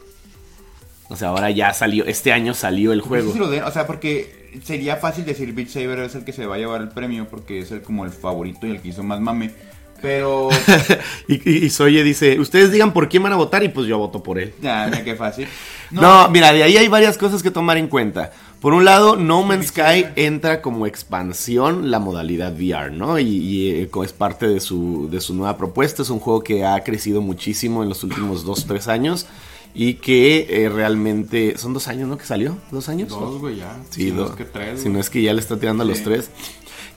O 1.10 1.15
sea, 1.17 1.28
ahora 1.30 1.52
ya 1.52 1.74
salió, 1.74 2.06
este 2.06 2.32
año 2.32 2.54
salió 2.54 2.94
el 2.94 3.00
No 3.00 3.04
sé 3.04 3.10
juego. 3.10 3.34
si 3.34 3.39
lo 3.39 3.50
den, 3.50 3.63
o 3.63 3.72
sea, 3.72 3.86
porque 3.86 4.40
sería 4.64 4.98
fácil 4.98 5.26
decir 5.26 5.54
Beat 5.54 5.70
Saber 5.70 6.00
es 6.00 6.16
el 6.16 6.24
que 6.24 6.34
se 6.34 6.46
va 6.46 6.56
a 6.56 6.58
llevar 6.58 6.82
el 6.82 6.90
premio 6.90 7.28
porque 7.30 7.60
es 7.60 7.72
el 7.72 7.82
como 7.82 8.06
el 8.06 8.12
favorito 8.12 8.68
y 8.68 8.72
el 8.72 8.82
que 8.82 8.90
hizo 8.90 9.04
más 9.04 9.20
mame. 9.20 9.52
Pero 10.02 10.50
y, 11.28 11.50
y, 11.50 11.66
y 11.66 11.70
Soye 11.70 12.04
dice, 12.04 12.40
ustedes 12.40 12.72
digan 12.72 12.92
por 12.92 13.08
quién 13.08 13.22
van 13.22 13.34
a 13.34 13.36
votar 13.36 13.64
y 13.64 13.70
pues 13.70 13.88
yo 13.88 13.98
voto 13.98 14.24
por 14.24 14.40
él. 14.40 14.54
ya, 14.62 14.86
mira 14.86 15.04
qué 15.04 15.16
fácil. 15.16 15.48
No. 15.92 16.30
mira, 16.30 16.54
de 16.54 16.64
ahí 16.64 16.78
hay 16.78 16.88
varias 16.88 17.18
cosas 17.18 17.44
que 17.44 17.52
tomar 17.52 17.78
en 17.78 17.90
cuenta. 17.90 18.32
Por 18.62 18.74
un 18.74 18.86
lado, 18.86 19.18
No 19.18 19.44
Man's 19.44 19.68
Sky 19.68 20.06
entra 20.16 20.62
como 20.62 20.88
expansión 20.88 21.92
la 21.92 22.00
modalidad 22.00 22.54
VR, 22.54 22.92
¿no? 22.92 23.20
Y, 23.20 23.28
y, 23.28 23.72
eh, 23.72 23.90
es 24.02 24.14
parte 24.14 24.48
de 24.48 24.62
su, 24.62 25.10
de 25.12 25.20
su 25.20 25.34
nueva 25.34 25.58
propuesta. 25.58 26.02
Es 26.02 26.10
un 26.10 26.20
juego 26.20 26.44
que 26.44 26.64
ha 26.64 26.82
crecido 26.86 27.22
muchísimo 27.22 27.84
en 27.84 27.90
los 27.90 28.06
últimos 28.06 28.46
dos, 28.46 28.66
tres 28.68 28.88
años. 28.88 29.26
Y 29.74 29.96
que 29.96 30.48
eh, 30.50 30.70
realmente... 30.70 31.58
Son 31.58 31.74
dos 31.74 31.88
años, 31.88 32.08
¿no? 32.10 32.18
Que 32.18 32.26
salió. 32.26 32.58
¿Dos 32.72 32.90
años? 32.90 33.10
Dos, 33.10 33.40
güey, 33.40 33.58
ya. 33.58 33.78
Sí, 33.90 34.06
si 34.06 34.12
no 34.12 34.24
dos. 34.24 34.32
es 34.32 34.36
que 34.36 34.46
tres. 34.46 34.82
Si 34.82 34.90
no 34.90 35.00
es 35.00 35.10
que 35.10 35.22
ya 35.22 35.34
le 35.34 35.40
está 35.40 35.60
tirando 35.60 35.84
a 35.84 35.86
los 35.86 36.04
tres. 36.04 36.30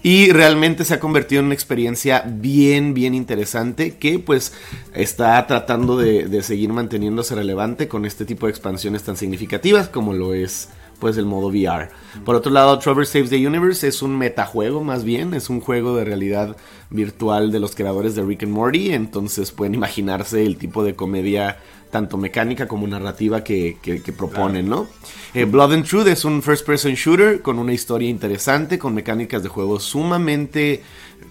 Y 0.02 0.32
realmente 0.32 0.84
se 0.84 0.92
ha 0.92 1.00
convertido 1.00 1.40
en 1.40 1.46
una 1.46 1.54
experiencia 1.54 2.24
bien, 2.26 2.92
bien 2.92 3.14
interesante 3.14 3.96
que 3.96 4.18
pues 4.18 4.52
está 4.92 5.46
tratando 5.46 5.96
de, 5.96 6.28
de 6.28 6.42
seguir 6.42 6.70
manteniéndose 6.74 7.34
relevante 7.34 7.88
con 7.88 8.04
este 8.04 8.26
tipo 8.26 8.44
de 8.44 8.50
expansiones 8.50 9.02
tan 9.02 9.16
significativas 9.16 9.88
como 9.88 10.12
lo 10.12 10.34
es 10.34 10.68
pues 10.98 11.16
el 11.16 11.26
modo 11.26 11.48
VR. 11.48 11.88
Por 12.24 12.34
otro 12.34 12.52
lado, 12.52 12.78
Trover 12.78 13.06
Saves 13.06 13.30
the 13.30 13.46
Universe 13.46 13.86
es 13.86 14.02
un 14.02 14.16
metajuego 14.16 14.82
más 14.84 15.04
bien, 15.04 15.34
es 15.34 15.50
un 15.50 15.60
juego 15.60 15.96
de 15.96 16.04
realidad 16.04 16.56
virtual 16.90 17.50
de 17.50 17.60
los 17.60 17.74
creadores 17.74 18.14
de 18.14 18.22
Rick 18.22 18.44
and 18.44 18.52
Morty, 18.52 18.92
entonces 18.92 19.52
pueden 19.52 19.74
imaginarse 19.74 20.44
el 20.44 20.56
tipo 20.56 20.84
de 20.84 20.94
comedia 20.94 21.58
tanto 21.94 22.16
mecánica 22.16 22.66
como 22.66 22.88
narrativa 22.88 23.44
que, 23.44 23.76
que- 23.80 24.02
que 24.02 24.12
proponen, 24.12 24.68
¿no? 24.68 24.88
Eh, 25.32 25.44
Blood 25.44 25.74
and 25.74 25.86
Truth 25.86 26.08
es 26.08 26.24
un 26.24 26.42
first 26.42 26.66
person 26.66 26.94
shooter 26.94 27.40
con 27.40 27.60
una 27.60 27.72
historia 27.72 28.08
interesante, 28.10 28.80
con 28.80 28.94
mecánicas 28.94 29.44
de 29.44 29.48
juego 29.48 29.78
sumamente 29.78 30.82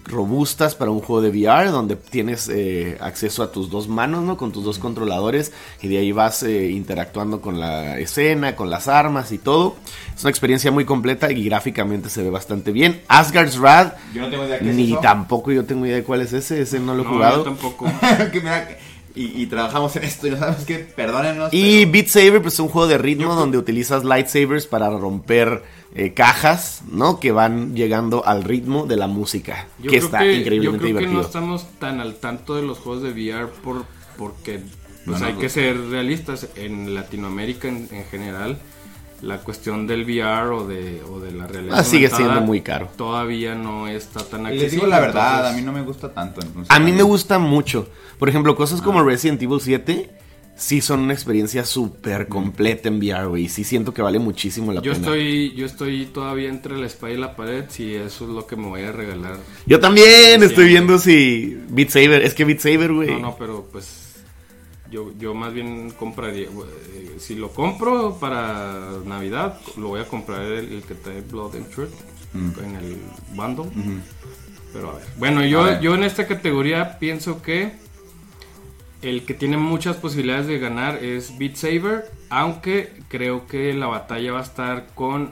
robustas 0.06 0.74
para 0.74 0.90
un 0.90 1.00
juego 1.00 1.20
de 1.20 1.28
VR, 1.28 1.70
donde 1.70 1.96
tienes 1.96 2.48
eh, 2.48 2.96
acceso 3.00 3.42
a 3.42 3.52
tus 3.52 3.68
dos 3.70 3.88
manos, 3.88 4.24
¿no? 4.24 4.38
Con 4.38 4.52
tus 4.52 4.64
dos 4.64 4.78
controladores, 4.78 5.52
y 5.82 5.88
de 5.88 5.98
ahí 5.98 6.12
vas 6.12 6.42
eh, 6.42 6.70
interactuando 6.70 7.42
con 7.42 7.60
la 7.60 7.98
escena, 7.98 8.56
con 8.56 8.70
las 8.70 8.88
armas 8.88 9.32
y 9.32 9.38
todo. 9.38 9.76
Es 10.16 10.22
una 10.22 10.30
experiencia 10.30 10.70
muy 10.70 10.86
completa 10.86 11.30
y 11.30 11.44
gráficamente 11.44 12.08
se 12.08 12.22
ve 12.22 12.30
bastante 12.30 12.72
bien. 12.72 13.02
Asgard's 13.08 13.58
Wrath, 13.58 13.94
Yo 14.14 14.22
no 14.22 14.30
tengo 14.30 14.46
idea 14.46 14.58
qué 14.60 14.70
es 14.70 14.76
ni 14.76 14.92
eso. 14.92 15.00
tampoco 15.00 15.52
yo 15.52 15.64
tengo 15.66 15.84
idea 15.84 15.96
de 15.96 16.04
cuál 16.04 16.22
es 16.22 16.32
ese, 16.32 16.62
ese 16.62 16.80
no 16.80 16.94
lo 16.94 17.02
he 17.02 17.04
No, 17.04 17.12
jugado. 17.12 17.36
yo 17.38 17.42
tampoco. 17.44 17.84
Que 18.32 18.40
mira, 18.40 18.66
que- 18.68 18.93
y, 19.14 19.42
y 19.42 19.46
trabajamos 19.46 19.94
en 19.96 20.04
esto 20.04 20.26
y 20.26 20.30
no 20.30 20.38
sabemos 20.38 20.64
qué, 20.64 20.78
perdónenos. 20.78 21.52
Y 21.52 21.80
pero- 21.80 21.92
Beat 21.92 22.06
Saber, 22.08 22.42
pues 22.42 22.54
es 22.54 22.60
un 22.60 22.68
juego 22.68 22.88
de 22.88 22.98
ritmo 22.98 23.34
donde 23.34 23.58
utilizas 23.58 24.04
lightsabers 24.04 24.66
para 24.66 24.90
romper 24.90 25.62
eh, 25.94 26.12
cajas, 26.14 26.82
¿no? 26.90 27.20
Que 27.20 27.30
van 27.32 27.74
llegando 27.76 28.26
al 28.26 28.42
ritmo 28.42 28.86
de 28.86 28.96
la 28.96 29.06
música. 29.06 29.68
Yo 29.78 29.84
que 29.90 29.98
creo 29.98 30.04
está 30.06 30.18
que- 30.20 30.34
increíblemente 30.34 30.64
Yo 30.64 30.70
creo 30.72 30.80
que 30.80 30.86
divertido. 31.06 31.20
no 31.20 31.26
estamos 31.26 31.66
tan 31.78 32.00
al 32.00 32.16
tanto 32.16 32.56
de 32.56 32.62
los 32.62 32.78
juegos 32.78 33.02
de 33.04 33.10
VR 33.10 33.46
por, 33.62 33.84
porque 34.18 34.60
pues 35.04 35.18
No, 35.18 35.18
no, 35.20 35.26
hay 35.26 35.32
no. 35.34 35.38
que 35.38 35.48
ser 35.48 35.78
realistas. 35.90 36.48
En 36.56 36.94
Latinoamérica 36.94 37.68
en, 37.68 37.88
en 37.92 38.04
general, 38.06 38.58
la 39.22 39.38
cuestión 39.38 39.86
del 39.86 40.04
VR 40.04 40.48
o 40.54 40.66
de, 40.66 41.02
o 41.10 41.20
de 41.20 41.32
la 41.32 41.46
realidad 41.46 41.78
Ah, 41.78 41.84
sigue 41.84 42.08
siendo 42.10 42.40
muy 42.42 42.60
caro. 42.60 42.88
Todavía 42.96 43.54
no 43.54 43.88
está 43.88 44.20
tan 44.20 44.46
accesible. 44.46 44.62
les 44.62 44.72
digo 44.72 44.86
la 44.86 45.00
verdad, 45.00 45.36
entonces- 45.36 45.52
a 45.52 45.56
mí 45.56 45.62
no 45.62 45.72
me 45.72 45.82
gusta 45.82 46.12
tanto. 46.12 46.40
entonces- 46.42 46.70
A 46.70 46.78
mí 46.78 46.92
me 46.92 47.02
gusta 47.02 47.38
mucho. 47.38 47.88
Por 48.18 48.28
ejemplo, 48.28 48.54
cosas 48.56 48.80
como 48.82 49.00
Ah. 49.00 49.04
Resident 49.04 49.40
Evil 49.42 49.60
7 49.60 50.10
sí 50.56 50.80
son 50.80 51.00
una 51.00 51.12
experiencia 51.14 51.64
súper 51.64 52.28
completa 52.28 52.88
en 52.88 52.98
VR, 52.98 53.26
güey. 53.26 53.48
Sí 53.48 53.64
siento 53.64 53.92
que 53.92 54.02
vale 54.02 54.18
muchísimo 54.20 54.72
la 54.72 54.82
Yo 54.82 54.92
pena. 54.92 55.04
estoy, 55.06 55.52
yo 55.56 55.66
estoy 55.66 56.06
todavía 56.06 56.48
entre 56.48 56.76
la 56.78 56.86
espada 56.86 57.12
y 57.12 57.16
la 57.16 57.34
pared, 57.34 57.64
si 57.68 57.94
eso 57.94 58.24
es 58.24 58.30
lo 58.30 58.46
que 58.46 58.54
me 58.56 58.68
voy 58.68 58.82
a 58.82 58.92
regalar. 58.92 59.36
Yo 59.66 59.80
también 59.80 60.40
Sí, 60.40 60.46
estoy 60.46 60.66
viendo 60.68 60.98
si 60.98 61.58
Beat 61.70 61.88
Saber, 61.90 62.22
es 62.22 62.34
que 62.34 62.44
Beat 62.44 62.60
Saber, 62.60 62.92
güey. 62.92 63.10
No, 63.10 63.18
no, 63.18 63.36
pero 63.36 63.66
pues 63.72 64.03
yo, 64.94 65.12
yo 65.18 65.34
más 65.34 65.52
bien 65.52 65.90
compraría, 65.90 66.46
eh, 66.46 67.16
si 67.18 67.34
lo 67.34 67.48
compro 67.50 68.16
para 68.20 69.00
Navidad, 69.04 69.60
lo 69.76 69.88
voy 69.88 70.00
a 70.00 70.06
comprar 70.06 70.42
el, 70.42 70.72
el 70.72 70.82
que 70.82 70.94
trae 70.94 71.20
Blood 71.20 71.56
and 71.56 71.68
Truth 71.70 71.94
en 72.34 72.76
el 72.76 72.98
bundle. 73.34 73.70
Pero 74.72 74.90
a 74.90 74.94
ver, 74.94 75.04
bueno, 75.18 75.44
yo, 75.44 75.80
yo 75.80 75.96
en 75.96 76.04
esta 76.04 76.28
categoría 76.28 76.98
pienso 77.00 77.42
que 77.42 77.72
el 79.04 79.24
que 79.24 79.34
tiene 79.34 79.56
muchas 79.56 79.96
posibilidades 79.96 80.46
de 80.46 80.58
ganar 80.58 81.02
es 81.04 81.36
Beat 81.38 81.56
Saber, 81.56 82.06
aunque 82.30 82.92
creo 83.08 83.46
que 83.46 83.74
la 83.74 83.86
batalla 83.86 84.32
va 84.32 84.40
a 84.40 84.42
estar 84.42 84.86
con 84.94 85.30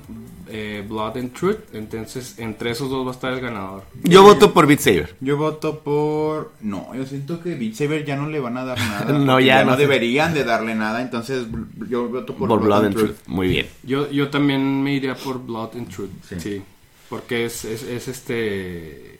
eh, 0.48 0.84
Blood 0.86 1.16
and 1.16 1.32
Truth, 1.32 1.72
entonces 1.72 2.38
entre 2.38 2.70
esos 2.70 2.90
dos 2.90 3.06
va 3.06 3.10
a 3.10 3.14
estar 3.14 3.32
el 3.32 3.40
ganador. 3.40 3.84
Yo 4.04 4.22
voto 4.22 4.52
por 4.52 4.66
Beat 4.66 4.80
Saber. 4.80 5.16
Yo 5.20 5.38
voto 5.38 5.80
por. 5.80 6.52
No, 6.60 6.94
yo 6.94 7.06
siento 7.06 7.40
que 7.40 7.54
Beat 7.54 7.74
Saber 7.74 8.04
ya 8.04 8.16
no 8.16 8.28
le 8.28 8.40
van 8.40 8.58
a 8.58 8.64
dar 8.64 8.78
nada. 9.06 9.18
No, 9.18 9.40
ya 9.40 9.64
no 9.64 9.76
deberían 9.76 10.34
de 10.34 10.44
darle 10.44 10.74
nada. 10.74 11.00
Entonces 11.00 11.46
yo 11.88 12.08
voto 12.08 12.34
por, 12.34 12.48
Por, 12.48 12.60
Blood 12.60 12.84
and 12.84 12.94
Truth. 12.94 13.16
Muy 13.26 13.48
bien. 13.48 13.66
Yo, 13.82 14.10
yo 14.10 14.28
también 14.28 14.82
me 14.82 14.94
iría 14.94 15.14
por 15.14 15.42
Blood 15.42 15.76
and 15.76 15.88
Truth, 15.88 16.10
sí. 16.28 16.36
Sí. 16.38 16.62
porque 17.08 17.46
es, 17.46 17.64
es, 17.64 17.82
es 17.84 18.08
este... 18.08 19.11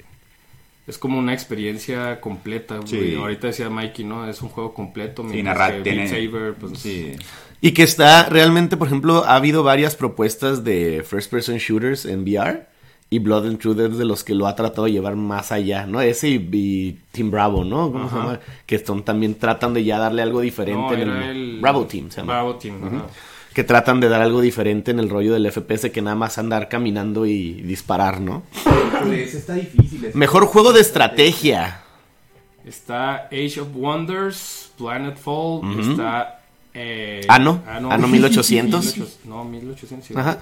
Es 0.86 0.98
como 0.98 1.18
una 1.18 1.32
experiencia 1.32 2.20
completa, 2.20 2.80
Sí. 2.84 3.14
Ahorita 3.14 3.46
decía 3.48 3.70
Mikey, 3.70 4.04
¿no? 4.04 4.28
Es 4.28 4.42
un 4.42 4.48
juego 4.48 4.74
completo. 4.74 5.24
Sí, 5.30 5.42
narrar, 5.42 5.76
que 5.76 5.82
tiene- 5.82 6.08
Saber, 6.08 6.54
pues, 6.54 6.78
Sí. 6.78 7.12
Y 7.60 7.70
que 7.72 7.84
está 7.84 8.28
realmente, 8.28 8.76
por 8.76 8.88
ejemplo, 8.88 9.24
ha 9.24 9.36
habido 9.36 9.62
varias 9.62 9.94
propuestas 9.94 10.64
de 10.64 11.04
first 11.08 11.30
person 11.30 11.58
shooters 11.58 12.04
en 12.06 12.22
VR. 12.24 12.66
Y 13.10 13.18
Blood 13.18 13.46
and 13.46 13.58
Truth 13.58 13.78
es 13.78 13.98
de 13.98 14.04
los 14.06 14.24
que 14.24 14.34
lo 14.34 14.46
ha 14.46 14.56
tratado 14.56 14.86
de 14.86 14.92
llevar 14.92 15.16
más 15.16 15.52
allá, 15.52 15.86
¿no? 15.86 16.00
Ese 16.00 16.30
y, 16.30 16.48
y 16.50 16.98
Team 17.12 17.30
Bravo, 17.30 17.62
¿no? 17.62 17.92
¿Cómo 17.92 18.08
se 18.08 18.16
llama? 18.16 18.40
Que 18.64 18.74
están 18.76 19.04
también 19.04 19.34
tratando 19.34 19.78
de 19.78 19.84
ya 19.84 19.98
darle 19.98 20.22
algo 20.22 20.40
diferente 20.40 20.80
No, 20.80 20.92
en 20.94 21.00
el, 21.00 21.22
el... 21.22 21.60
Bravo 21.60 21.84
Team, 21.86 22.10
se 22.10 22.22
llama. 22.22 22.32
Bravo 22.32 22.56
Team, 22.56 22.82
ajá. 22.82 23.06
Que 23.54 23.64
tratan 23.64 24.00
de 24.00 24.08
dar 24.08 24.22
algo 24.22 24.40
diferente 24.40 24.90
en 24.90 24.98
el 24.98 25.10
rollo 25.10 25.34
del 25.34 25.50
FPS 25.50 25.90
que 25.90 26.00
nada 26.02 26.16
más 26.16 26.38
andar 26.38 26.68
caminando 26.68 27.26
y 27.26 27.52
disparar, 27.62 28.20
¿no? 28.20 28.42
Ese 29.12 29.38
está 29.38 29.54
difícil. 29.54 30.04
ese. 30.06 30.16
Mejor 30.16 30.46
juego 30.46 30.72
de 30.72 30.80
estrategia. 30.80 31.82
Está 32.64 33.26
Age 33.26 33.60
of 33.60 33.68
Wonders, 33.74 34.70
Planetfall, 34.78 35.80
está... 35.80 36.38
Eh, 36.74 37.20
Anno, 37.28 37.62
Anno 37.66 38.08
1800. 38.08 38.84
1800, 38.96 39.18
No, 39.26 39.44
1800. 39.44 40.06
sí. 40.08 40.14
Ajá. 40.16 40.38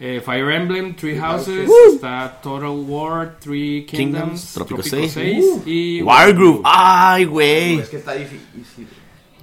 Eh, 0.00 0.20
Fire 0.24 0.50
Emblem, 0.50 0.96
Three 0.96 1.16
Houses, 1.16 1.70
está 1.92 2.40
Total 2.42 2.68
War, 2.70 3.36
Three 3.38 3.86
Kingdoms, 3.86 4.20
Kingdoms, 4.20 4.52
Trópico 4.54 4.82
Trópico 4.82 4.96
6. 4.96 5.12
6 5.12 5.44
y 5.66 6.02
Wargroove. 6.02 6.62
Ay, 6.64 7.24
güey. 7.26 7.78
Es 7.78 7.88
que 7.90 7.96
está 7.98 8.14
difícil. 8.14 8.88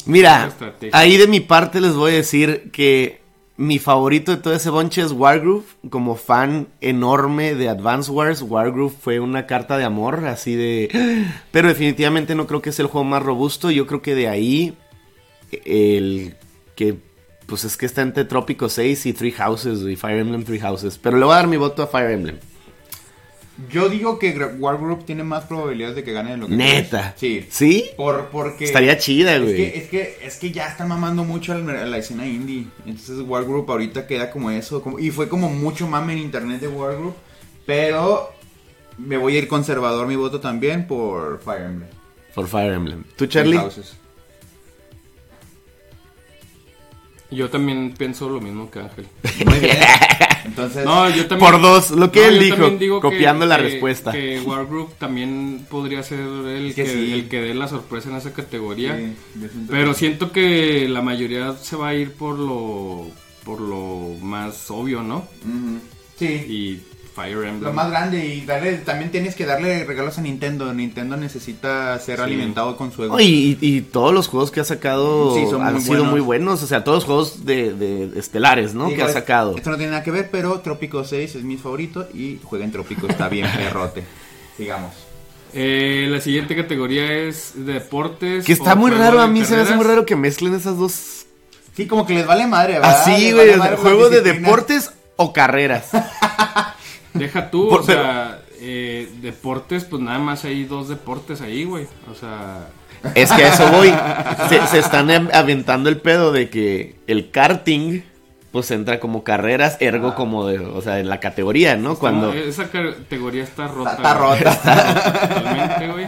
Mira, 0.05 0.51
ahí 0.91 1.17
de 1.17 1.27
mi 1.27 1.39
parte 1.39 1.81
les 1.81 1.93
voy 1.93 2.11
a 2.11 2.15
decir 2.15 2.71
que 2.71 3.21
mi 3.57 3.77
favorito 3.77 4.31
de 4.35 4.41
todo 4.41 4.55
ese 4.55 4.69
bonche 4.69 5.01
es 5.01 5.11
Wargroove. 5.11 5.65
Como 5.89 6.15
fan 6.15 6.67
enorme 6.81 7.53
de 7.53 7.69
Advance 7.69 8.11
Wars, 8.11 8.41
Wargroove 8.41 8.93
fue 8.99 9.19
una 9.19 9.45
carta 9.45 9.77
de 9.77 9.83
amor, 9.83 10.25
así 10.25 10.55
de... 10.55 11.27
Pero 11.51 11.67
definitivamente 11.67 12.33
no 12.33 12.47
creo 12.47 12.61
que 12.61 12.71
es 12.71 12.79
el 12.79 12.87
juego 12.87 13.05
más 13.05 13.21
robusto. 13.21 13.69
Yo 13.69 13.85
creo 13.85 14.01
que 14.01 14.15
de 14.15 14.27
ahí 14.27 14.75
el 15.65 16.35
que... 16.75 16.97
Pues 17.45 17.65
es 17.65 17.75
que 17.75 17.85
está 17.85 18.01
entre 18.01 18.23
Trópico 18.23 18.69
6 18.69 19.05
y 19.07 19.13
Three 19.13 19.33
Houses, 19.33 19.81
y 19.81 19.97
Fire 19.97 20.19
Emblem 20.19 20.43
Three 20.43 20.59
Houses. 20.59 20.97
Pero 20.97 21.17
le 21.17 21.25
voy 21.25 21.33
a 21.33 21.37
dar 21.37 21.47
mi 21.47 21.57
voto 21.57 21.83
a 21.83 21.87
Fire 21.87 22.11
Emblem. 22.11 22.37
Yo 23.69 23.89
digo 23.89 24.17
que 24.17 24.31
Wargroup 24.31 25.05
tiene 25.05 25.23
más 25.23 25.43
probabilidades 25.45 25.95
de 25.97 26.03
que 26.03 26.13
gane 26.13 26.31
de 26.31 26.37
lo 26.37 26.47
que 26.47 26.55
Neta. 26.55 27.13
Sí. 27.17 27.45
¿Sí? 27.49 27.89
Por, 27.97 28.27
porque 28.29 28.65
Estaría 28.65 28.97
chida, 28.97 29.35
es 29.35 29.41
güey. 29.43 29.55
que, 29.55 29.77
es 29.77 29.89
que 29.89 30.17
es 30.23 30.35
que 30.37 30.51
ya 30.51 30.67
están 30.67 30.87
mamando 30.87 31.23
mucho 31.23 31.51
a 31.53 31.57
la, 31.57 31.83
a 31.83 31.85
la 31.85 31.97
escena 31.97 32.25
indie. 32.25 32.65
Entonces 32.85 33.19
Wargroup 33.19 33.69
ahorita 33.69 34.07
queda 34.07 34.31
como 34.31 34.49
eso. 34.51 34.81
como- 34.81 34.99
y 34.99 35.11
fue 35.11 35.27
como 35.29 35.49
mucho 35.49 35.87
mame 35.87 36.13
en 36.13 36.19
internet 36.19 36.61
de 36.61 36.67
Wargroup. 36.69 37.15
Pero 37.65 38.31
me 38.97 39.17
voy 39.17 39.35
a 39.35 39.39
ir 39.39 39.47
conservador 39.47 40.07
mi 40.07 40.15
voto 40.15 40.39
también 40.39 40.87
por 40.87 41.39
Fire 41.43 41.61
Emblem. 41.63 41.89
Por 42.33 42.47
Fire 42.47 42.73
Emblem. 42.73 43.03
¿Tú, 43.15 43.25
Charlie? 43.27 43.59
Yo 47.29 47.49
también 47.49 47.93
pienso 47.97 48.27
lo 48.29 48.41
mismo 48.41 48.69
que 48.69 48.79
Ángel. 48.79 49.07
Muy 49.45 49.59
bien. 49.59 49.77
Entonces, 50.61 50.85
No, 50.85 51.09
yo 51.09 51.27
también. 51.27 51.51
Por 51.51 51.61
dos, 51.61 51.91
lo 51.91 52.11
que 52.11 52.21
No, 52.21 52.27
él 52.27 52.39
dijo, 52.39 53.01
que- 53.01 53.01
copiando 53.01 53.45
la 53.45 53.57
que- 53.57 53.63
respuesta. 53.63 54.11
Que 54.11 54.39
Wargroup 54.41 54.93
también 54.95 55.65
podría 55.69 56.03
ser 56.03 56.19
el 56.19 56.73
Que 56.75 56.85
sí. 56.85 57.13
el 57.13 57.27
que 57.29 57.41
dé 57.41 57.53
la 57.53 57.67
sorpresa 57.67 58.09
en 58.09 58.15
esa 58.17 58.33
categoría. 58.33 58.97
sí, 58.97 59.13
Pero 59.69 59.93
siento 59.93 60.31
que 60.31 60.87
la 60.89 61.01
mayoría 61.01 61.53
se 61.61 61.75
va 61.75 61.89
a 61.89 61.95
ir 61.95 62.11
por 62.13 62.37
lo 62.39 63.07
por 63.43 63.59
lo 63.59 64.15
más 64.21 64.69
obvio, 64.69 65.01
¿no? 65.01 65.27
Sí. 66.17 66.25
Y 66.27 66.79
Fire 67.13 67.33
Emblem. 67.45 67.61
Lo 67.61 67.73
más 67.73 67.89
grande 67.89 68.25
y 68.25 68.45
darle, 68.45 68.77
también 68.77 69.11
tienes 69.11 69.35
que 69.35 69.45
darle 69.45 69.83
regalos 69.83 70.17
a 70.17 70.21
Nintendo. 70.21 70.73
Nintendo 70.73 71.17
necesita 71.17 71.99
ser 71.99 72.17
Sí. 72.19 72.23
alimentado 72.23 72.77
con 72.77 72.91
su 72.93 73.03
ego. 73.03 73.15
No, 73.15 73.19
y, 73.19 73.57
y- 73.61 73.77
y 73.77 73.81
todos 73.81 74.13
los 74.13 74.27
juegos 74.29 74.49
que 74.49 74.61
ha 74.61 74.63
sacado 74.63 75.35
Sí, 75.35 75.41
han 75.59 75.73
muy 75.73 75.81
sido 75.81 75.95
buenos. 75.95 76.11
muy 76.11 76.21
buenos. 76.21 76.63
O 76.63 76.67
sea, 76.67 76.83
todos 76.85 76.99
los 76.99 77.03
juegos 77.05 77.45
de, 77.45 77.73
de 77.73 78.17
estelares, 78.17 78.73
¿no? 78.73 78.87
Que 78.89 79.03
ha 79.03 79.09
sacado. 79.09 79.57
Esto 79.57 79.71
no 79.71 79.77
tiene 79.77 79.91
nada 79.91 80.03
que 80.03 80.11
ver, 80.11 80.29
pero 80.31 80.61
Trópico 80.61 81.03
6 81.03 81.35
es 81.35 81.43
mi 81.43 81.57
favorito 81.57 82.07
y 82.13 82.39
jueguen 82.43 82.71
Trópico, 82.71 83.07
está 83.07 83.27
bien 83.27 83.45
perrote. 83.57 84.03
Sigamos. 84.55 84.93
Eh, 85.53 86.07
la 86.09 86.21
siguiente 86.21 86.55
categoría 86.55 87.11
es 87.11 87.51
deportes. 87.55 88.45
Que 88.45 88.53
está 88.53 88.75
muy 88.75 88.89
raro, 88.91 89.19
a 89.19 89.27
mí 89.27 89.43
se 89.43 89.55
me 89.57 89.63
hace 89.63 89.75
muy 89.75 89.85
raro 89.85 90.05
que 90.05 90.15
mezclen 90.15 90.53
esas 90.55 90.77
dos. 90.77 91.25
Sí, 91.75 91.87
como 91.87 92.05
que 92.05 92.13
les 92.13 92.25
vale 92.25 92.47
madre, 92.47 92.73
¿verdad? 92.75 93.01
Así, 93.01 93.11
Les 93.11 93.33
güey. 93.33 93.35
vale 93.35 93.49
o 93.49 93.53
sea, 93.53 93.57
madre 93.59 93.71
las 93.73 93.81
juego 93.81 94.09
de 94.09 94.21
deportes 94.21 94.91
o 95.17 95.33
carreras. 95.33 95.89
Deja 97.13 97.49
tú, 97.51 97.69
o 97.69 97.83
sea, 97.83 98.39
eh, 98.59 99.09
deportes, 99.21 99.85
pues 99.85 100.01
nada 100.01 100.19
más 100.19 100.45
hay 100.45 100.63
dos 100.65 100.87
deportes 100.89 101.41
ahí, 101.41 101.63
güey. 101.65 101.87
O 102.11 102.15
sea, 102.15 102.67
Es 103.15 103.31
que 103.31 103.43
a 103.43 103.53
eso 103.53 103.69
voy. 103.71 103.93
Se, 104.49 104.65
se 104.67 104.79
están 104.79 105.09
aventando 105.33 105.89
el 105.89 105.97
pedo 105.97 106.31
de 106.31 106.49
que 106.49 106.95
el 107.07 107.31
karting, 107.31 108.01
pues 108.51 108.69
entra 108.71 108.99
como 108.99 109.23
carreras, 109.23 109.77
ergo 109.79 110.09
Ah. 110.09 110.15
como 110.15 110.45
de, 110.47 110.59
o 110.59 110.81
sea, 110.81 110.99
en 110.99 111.09
la 111.09 111.19
categoría, 111.19 111.75
¿no? 111.77 111.95
Cuando. 111.95 112.33
esa 112.33 112.69
categoría 112.69 113.43
está 113.43 113.67
rota. 113.67 113.91
Está 113.93 114.13
güey. 114.13 114.39
rota. 114.43 115.13
Totalmente, 115.33 115.87
güey. 115.91 116.07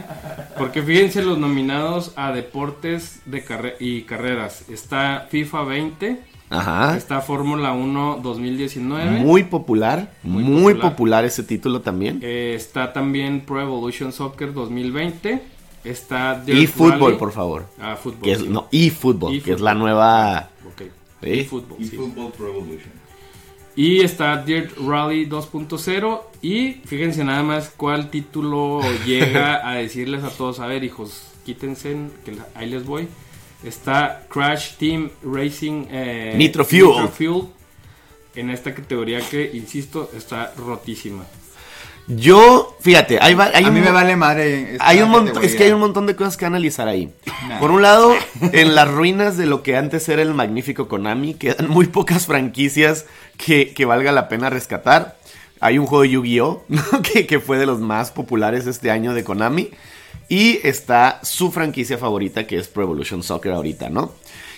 Porque 0.58 0.84
fíjense 0.84 1.24
los 1.24 1.38
nominados 1.40 2.12
a 2.16 2.32
deportes 2.32 3.22
de 3.26 3.44
carre- 3.44 3.76
y 3.80 4.04
carreras. 4.04 4.66
Está 4.70 5.28
FIFA 5.32 5.64
20, 5.64 6.20
Ajá. 6.54 6.96
está 6.98 7.22
Fórmula 7.22 7.74
1 7.74 8.20
2019. 8.24 9.20
Muy 9.20 9.44
popular, 9.44 10.12
muy, 10.24 10.44
Muy 10.44 10.74
popular. 10.74 10.92
popular. 10.92 11.26
ese 11.26 11.44
título 11.44 11.82
también. 11.82 12.20
eh, 12.22 12.54
está 12.56 12.94
también 12.94 13.42
Pro 13.42 13.62
Evolution 13.62 14.12
Soccer 14.12 14.54
2020. 14.54 15.42
Está 15.84 16.40
Dirt 16.40 16.58
y 16.60 16.68
fútbol, 16.68 17.18
por 17.18 17.32
favor. 17.34 17.66
Ah, 17.80 17.98
fútbol. 18.02 18.22
Que 18.22 18.32
es, 18.34 18.40
sí. 18.40 18.48
no, 18.50 18.68
y 18.72 18.90
fútbol, 18.90 19.42
que 19.42 19.52
es 19.54 19.60
la 19.62 19.74
nueva. 19.74 20.50
Ok. 20.68 20.84
¿Sí? 21.22 21.30
Y 21.30 21.44
fútbol, 21.44 21.78
Y 21.80 21.86
sí. 21.86 21.96
Football 21.98 22.32
Pro 22.32 22.48
Evolution. 22.50 23.04
Y 23.76 24.02
está 24.02 24.38
Dirt 24.44 24.78
Rally 24.78 25.26
2.0. 25.28 26.22
Y 26.42 26.74
fíjense 26.86 27.24
nada 27.26 27.44
más 27.44 27.74
cuál 27.76 28.10
título 28.10 28.80
llega 29.06 29.68
a 29.68 29.76
decirles 29.76 30.24
a 30.24 30.30
todos: 30.30 30.60
A 30.60 30.68
ver, 30.68 30.84
hijos, 30.84 31.24
quítense, 31.46 31.98
que 32.24 32.38
ahí 32.56 32.70
les 32.70 32.86
voy. 32.86 33.08
Está 33.64 34.24
Crash 34.30 34.74
Team 34.78 35.10
Racing 35.24 35.86
eh, 35.90 36.34
Nitro 36.38 36.66
Fuel. 36.66 36.84
Nitro 36.88 37.08
Fuel, 37.10 37.44
En 38.36 38.50
esta 38.50 38.74
categoría 38.74 39.20
que, 39.22 39.52
insisto, 39.54 40.10
está 40.16 40.54
rotísima. 40.58 41.24
Yo, 42.08 42.76
fíjate, 42.82 43.20
hay, 43.22 43.34
va- 43.34 43.52
hay 43.54 43.64
a 43.64 43.68
un, 43.70 43.74
mí 43.76 43.80
me 43.80 43.92
vale 43.92 44.18
madre. 44.18 44.76
hay 44.82 45.02
un 45.02 45.10
montón, 45.10 45.42
es 45.42 45.56
que 45.56 45.64
hay 45.64 45.72
un 45.72 45.80
montón 45.80 46.06
de 46.06 46.18
cosas 46.18 46.36
que 46.36 46.46
analizar 46.46 46.90
ahí. 46.90 47.10
Nah. 47.48 47.60
Por 47.60 47.72
un 47.72 47.82
lado, 47.82 48.14
en 48.42 48.76
las 48.76 48.90
ruinas 48.92 49.38
de 49.38 49.46
lo 49.46 49.64
que 49.64 49.78
antes 49.78 50.10
era 50.10 50.22
el 50.22 50.34
magnífico 50.34 50.90
Konami, 50.90 51.36
quedan 51.36 51.70
muy 51.70 51.86
pocas 51.88 52.26
franquicias 52.26 53.06
que, 53.38 53.74
que 53.74 53.86
valga 53.86 54.12
la 54.12 54.28
pena 54.28 54.50
rescatar. 54.50 55.18
Hay 55.62 55.78
un 55.78 55.86
juego 55.86 56.02
de 56.04 56.10
Yu-Gi-Oh! 56.10 56.66
¿no? 56.68 56.82
que, 57.02 57.26
que 57.26 57.40
fue 57.40 57.58
de 57.58 57.66
los 57.66 57.80
más 57.80 58.12
populares 58.12 58.68
este 58.68 58.92
año 58.92 59.14
de 59.14 59.24
Konami. 59.24 59.70
Y 60.34 60.60
está 60.64 61.20
su 61.22 61.52
franquicia 61.52 62.00
favorita, 62.00 62.48
que 62.48 62.58
es 62.58 62.68
Pro 62.68 62.82
Evolution 62.82 63.22
Soccer 63.22 63.52
ahorita, 63.52 63.92
¿no? 63.92 64.14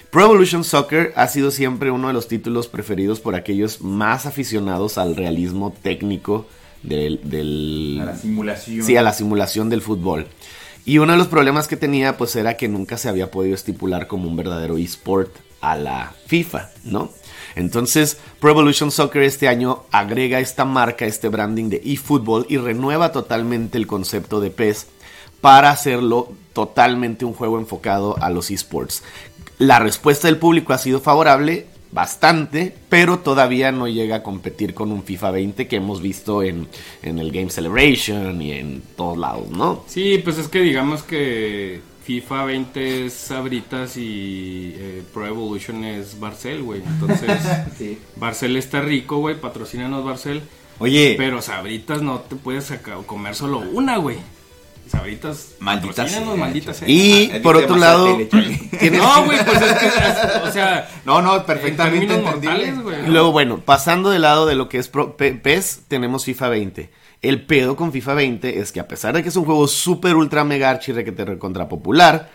Pro 0.10 0.24
Evolution 0.24 0.64
Soccer 0.64 1.12
ha 1.18 1.28
sido 1.28 1.52
siempre 1.52 1.92
uno 1.92 2.08
de 2.08 2.14
los 2.14 2.30
títulos 2.30 2.70
preferidos 2.70 3.20
por 3.20 3.36
aquellos 3.36 3.82
más 3.82 4.26
aficionados 4.26 4.98
al 4.98 5.18
realismo 5.18 5.76
técnico 5.82 6.46
del... 6.82 7.20
del 7.26 8.00
A 8.02 8.06
la 8.06 8.16
simulación. 8.16 8.86
Sí, 8.86 8.96
a 8.96 9.02
la 9.02 9.12
simulación 9.12 9.70
del 9.70 9.82
fútbol. 9.82 10.28
Y 10.86 11.00
uno 11.00 11.12
de 11.12 11.18
los 11.18 11.28
problemas 11.28 11.68
que 11.68 11.76
tenía, 11.76 12.16
pues, 12.16 12.38
era 12.38 12.56
que 12.56 12.70
nunca 12.70 12.96
se 12.96 13.10
había 13.10 13.30
podido 13.30 13.54
estipular 13.54 14.08
como 14.08 14.30
un 14.30 14.38
verdadero 14.38 14.78
eSport 14.78 15.36
a 15.60 15.76
la 15.76 16.14
FIFA, 16.28 16.70
¿no? 16.86 17.12
Entonces, 17.58 18.18
Pro 18.40 18.52
Evolution 18.52 18.92
Soccer 18.92 19.24
este 19.24 19.50
año 19.50 19.84
agrega 19.92 20.40
esta 20.40 20.64
marca, 20.64 21.06
este 21.06 21.28
branding 21.28 21.68
de 21.68 21.82
eFootball 21.84 22.46
y 22.48 22.60
renueva 22.60 23.12
totalmente 23.12 23.78
el 23.78 23.88
concepto 23.88 24.40
de 24.40 24.52
PES 24.52 24.88
para 25.46 25.70
hacerlo 25.70 26.34
totalmente 26.54 27.24
un 27.24 27.34
juego 27.34 27.60
enfocado 27.60 28.18
a 28.20 28.32
los 28.32 28.50
esports. 28.50 29.04
La 29.60 29.78
respuesta 29.78 30.28
del 30.28 30.38
público 30.40 30.74
ha 30.74 30.80
sido 30.80 31.00
favorable, 31.00 31.68
bastante, 31.92 32.74
pero 32.90 33.20
todavía 33.20 33.72
no 33.72 33.88
llega 33.88 34.16
a 34.16 34.24
competir 34.24 34.74
con 34.74 34.92
un 34.92 35.04
FIFA 35.04 35.30
20 35.30 35.68
que 35.68 35.76
hemos 35.76 36.02
visto 36.02 36.42
en, 36.42 36.68
en 37.04 37.20
el 37.20 37.32
Game 37.32 37.52
Celebration 37.52 38.42
y 38.42 38.54
en 38.54 38.82
todos 38.98 39.20
lados, 39.20 39.52
¿no? 39.52 39.84
Sí, 39.86 40.20
pues 40.24 40.40
es 40.40 40.48
que 40.48 40.62
digamos 40.62 41.04
que 41.04 41.80
FIFA 42.06 42.46
20 42.46 43.06
es 43.06 43.14
Sabritas 43.14 43.98
y 43.98 44.74
eh, 44.76 45.04
Pro 45.14 45.28
Evolution 45.28 45.84
es 45.84 46.20
Barcel, 46.20 46.64
güey. 46.64 46.82
Entonces, 46.84 47.40
Sí. 47.78 48.00
Barcel 48.16 48.58
está 48.58 48.82
rico, 48.82 49.18
güey. 49.18 49.40
Patrocínanos 49.40 50.04
Barcel. 50.04 50.42
Oye, 50.80 51.14
Pero 51.20 51.40
Sabritas 51.44 52.02
no 52.02 52.22
te 52.22 52.36
puedes 52.36 52.74
comer 53.06 53.36
solo 53.36 53.60
una, 53.60 53.98
güey. 53.98 54.18
Sabritas, 54.90 55.56
Maldita 55.60 55.94
patrocínanos, 55.96 56.30
sea, 56.36 56.38
maldita 56.46 56.74
sea. 56.74 56.88
Y 56.90 57.32
Ah, 57.34 57.40
por 57.42 57.58
que 57.58 57.64
otro 57.64 57.76
lado, 57.78 58.18
tele, 58.30 58.70
No, 58.98 59.26
güey, 59.26 59.44
pues 59.44 59.62
es 59.62 59.74
que, 59.74 59.88
o 60.48 60.52
sea, 60.52 60.90
no, 61.06 61.22
no, 61.22 61.38
en 61.38 61.44
perfectamente 61.44 62.14
entendible. 62.14 62.32
mortales, 62.72 62.82
güey. 62.84 63.06
Y 63.06 63.10
luego, 63.12 63.32
bueno, 63.32 63.60
pasando 63.60 64.10
del 64.12 64.22
lado 64.22 64.46
de 64.46 64.56
lo 64.56 64.70
que 64.70 64.78
es 64.78 64.88
Pro- 64.88 65.18
PES, 65.18 65.82
tenemos 65.88 66.26
FIFA 66.26 66.50
20. 66.50 66.90
El 67.22 67.46
pedo 67.46 67.76
con 67.76 67.92
FIFA 67.92 68.14
20 68.14 68.60
es 68.60 68.72
que 68.72 68.80
a 68.80 68.88
pesar 68.88 69.16
de 69.16 69.24
que 69.24 69.30
es 69.30 69.36
un 69.36 69.46
juego 69.46 69.68
súper 69.68 70.16
ultra 70.16 70.44
mega 70.44 70.70
archi 70.70 70.92
requete 70.92 71.26
recontra 71.26 71.68
popular, 71.68 72.30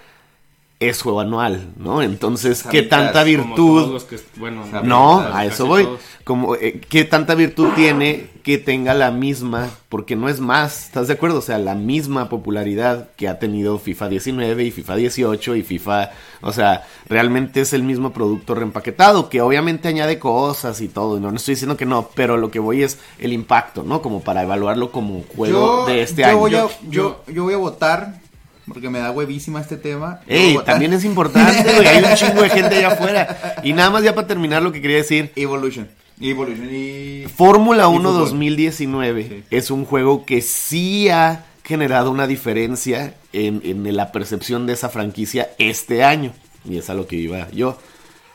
es 0.80 1.02
juego 1.02 1.20
anual, 1.20 1.68
¿no? 1.76 2.00
Entonces, 2.02 2.64
¿qué 2.68 2.82
tanta 2.82 3.22
virtud? 3.22 4.00
que, 4.04 4.18
bueno, 4.36 4.64
No, 4.82 5.20
a 5.20 5.44
eso 5.44 5.66
voy. 5.66 5.84
todos. 5.84 6.00
Como, 6.24 6.56
eh, 6.56 6.80
¿Qué 6.88 7.04
tanta 7.04 7.34
virtud 7.34 7.68
tiene 7.76 8.28
que 8.42 8.58
tenga 8.58 8.94
la 8.94 9.10
misma? 9.10 9.68
Porque 9.88 10.16
no 10.16 10.28
es 10.28 10.40
más, 10.40 10.86
¿estás 10.86 11.08
de 11.08 11.14
acuerdo? 11.14 11.38
O 11.38 11.42
sea, 11.42 11.58
la 11.58 11.74
misma 11.74 12.28
popularidad 12.28 13.08
que 13.16 13.28
ha 13.28 13.38
tenido 13.38 13.78
FIFA 13.78 14.08
19 14.08 14.64
y 14.64 14.70
FIFA 14.70 14.96
18 14.96 15.56
y 15.56 15.62
FIFA... 15.62 16.10
O 16.42 16.52
sea, 16.52 16.84
realmente 17.08 17.60
es 17.60 17.72
el 17.72 17.82
mismo 17.82 18.12
producto 18.12 18.54
reempaquetado, 18.54 19.28
que 19.28 19.40
obviamente 19.42 19.88
añade 19.88 20.18
cosas 20.18 20.80
y 20.80 20.88
todo. 20.88 21.20
No, 21.20 21.30
no 21.30 21.36
estoy 21.36 21.54
diciendo 21.54 21.76
que 21.76 21.84
no, 21.86 22.08
pero 22.14 22.36
lo 22.38 22.50
que 22.50 22.58
voy 22.60 22.82
es 22.82 22.98
el 23.18 23.32
impacto, 23.32 23.82
¿no? 23.82 24.00
Como 24.00 24.22
para 24.22 24.42
evaluarlo 24.42 24.90
como 24.90 25.22
juego 25.36 25.84
de 25.86 26.02
este 26.02 26.22
yo 26.22 26.28
año. 26.28 26.38
Voy 26.38 26.54
a, 26.54 26.66
Yo- 26.88 27.22
yo, 27.28 27.42
voy 27.44 27.52
a 27.54 27.58
votar, 27.58 28.20
porque 28.66 28.88
me 28.88 29.00
da 29.00 29.10
huevísima 29.10 29.60
este 29.60 29.76
tema. 29.76 30.20
Ey, 30.26 30.56
también 30.64 30.92
es 30.94 31.04
importante, 31.04 31.62
güey. 31.74 31.86
Hay 31.86 32.02
un 32.04 32.14
chingo 32.14 32.42
de 32.42 32.48
gente 32.50 32.76
allá 32.76 32.88
afuera. 32.88 33.60
Y 33.62 33.72
nada 33.74 33.90
más 33.90 34.02
ya 34.02 34.14
para 34.14 34.26
terminar 34.26 34.62
lo 34.62 34.72
que 34.72 34.80
quería 34.80 34.96
decir. 34.98 35.30
Evolution. 35.36 35.88
Evolution 36.28 36.68
y... 36.70 37.24
Fórmula 37.34 37.88
1 37.88 38.08
fútbol. 38.10 38.24
2019 38.24 39.22
Sí. 39.28 39.44
es 39.50 39.70
un 39.70 39.84
juego 39.84 40.24
que 40.26 40.42
sí 40.42 41.08
ha 41.08 41.46
generado 41.64 42.10
una 42.10 42.26
diferencia 42.26 43.14
en, 43.32 43.62
en 43.64 43.96
la 43.96 44.12
percepción 44.12 44.66
de 44.66 44.72
esa 44.74 44.88
franquicia 44.88 45.50
este 45.58 46.02
año. 46.04 46.32
Y 46.64 46.76
es 46.78 46.90
a 46.90 46.94
lo 46.94 47.06
que 47.06 47.16
iba 47.16 47.48
yo. 47.52 47.78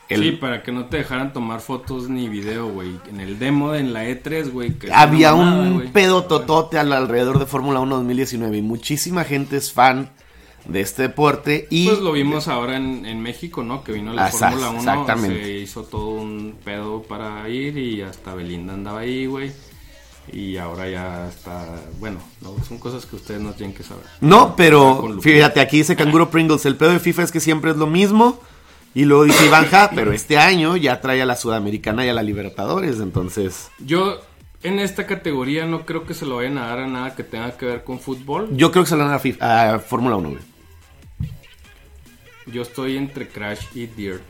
el- 0.09 0.21
Sí, 0.23 0.31
para 0.31 0.63
que 0.63 0.71
no 0.71 0.85
te 0.85 0.97
dejaran 0.97 1.33
tomar 1.33 1.59
fotos 1.61 2.09
ni 2.09 2.29
video, 2.29 2.69
güey. 2.71 2.91
En 3.09 3.19
el 3.19 3.37
demo 3.39 3.71
de 3.71 3.79
en 3.79 3.93
la 3.93 4.05
E3, 4.05 4.49
güey. 4.51 4.75
había 4.93 5.33
un 5.33 5.89
pedo 5.93 6.23
totote 6.25 6.77
al 6.79 6.93
alrededor 6.93 7.39
de 7.39 7.45
Fórmula 7.45 7.79
1 7.81 7.95
2019 7.97 8.57
y 8.57 8.61
muchísima 8.61 9.23
gente 9.25 9.57
es 9.57 9.71
fan 9.73 10.09
de 10.65 10.81
este 10.81 11.03
deporte 11.03 11.67
y 11.69 11.87
Pues 11.87 11.99
lo 11.99 12.11
vimos 12.11 12.47
ahora 12.47 12.77
en, 12.77 13.05
en 13.05 13.21
México, 13.21 13.63
¿no? 13.63 13.83
Que 13.83 13.91
vino 13.91 14.13
la 14.13 14.25
Asa- 14.25 14.49
Fórmula 14.51 14.69
1. 14.71 14.79
exactamente. 14.79 15.43
Se 15.43 15.51
hizo 15.59 15.83
todo 15.83 16.07
un 16.07 16.55
pedo 16.63 17.03
para 17.03 17.47
ir 17.49 17.77
y 17.77 18.01
hasta 18.01 18.33
Belinda 18.35 18.73
andaba 18.73 18.99
ahí, 19.01 19.25
güey. 19.27 19.51
Y 20.33 20.57
ahora 20.57 20.89
ya 20.89 21.27
está. 21.29 21.63
Bueno, 21.99 22.17
no, 22.41 22.55
son 22.67 22.79
cosas 22.79 23.05
que 23.05 23.15
ustedes 23.15 23.39
no 23.41 23.51
tienen 23.53 23.75
que 23.75 23.83
saber. 23.83 24.03
No, 24.21 24.55
pero 24.55 25.19
fíjate, 25.21 25.59
aquí 25.61 25.77
dice 25.77 25.95
Canguro 25.95 26.31
Pringles, 26.31 26.65
el 26.65 26.75
pedo 26.77 26.89
de 26.91 26.99
FIFA 26.99 27.23
es 27.23 27.31
que 27.31 27.39
siempre 27.39 27.71
es 27.71 27.77
lo 27.77 27.85
mismo. 27.87 28.39
Y 28.95 29.03
luego 29.05 29.25
dice 29.25 29.45
Ivanja, 29.45 29.91
pero 29.93 30.13
este 30.13 30.37
año 30.37 30.77
ya 30.77 30.99
trae 31.01 31.21
a 31.21 31.25
la 31.25 31.35
Sudamericana 31.35 32.05
y 32.05 32.09
a 32.09 32.13
la 32.13 32.23
Libertadores, 32.23 32.99
entonces 33.01 33.69
Yo 33.77 34.21
en 34.63 34.79
esta 34.79 35.05
categoría 35.05 35.65
no 35.65 35.85
creo 35.85 36.05
que 36.05 36.13
se 36.13 36.25
lo 36.25 36.37
vayan 36.37 36.57
a 36.57 36.67
dar 36.67 36.79
a 36.79 36.87
nada 36.87 37.13
que 37.13 37.23
tenga 37.23 37.55
que 37.57 37.65
ver 37.65 37.83
con 37.83 37.99
fútbol. 37.99 38.47
yo 38.55 38.71
creo 38.71 38.85
que 38.85 38.89
se 38.89 38.95
lo 38.95 39.05
dan 39.07 39.19
a, 39.41 39.73
a 39.75 39.79
Fórmula 39.79 40.15
1, 40.15 40.29
güey. 40.29 40.41
Yo 42.47 42.61
estoy 42.61 42.97
entre 42.97 43.27
Crash 43.27 43.65
y 43.73 43.87
Dirt. 43.87 44.23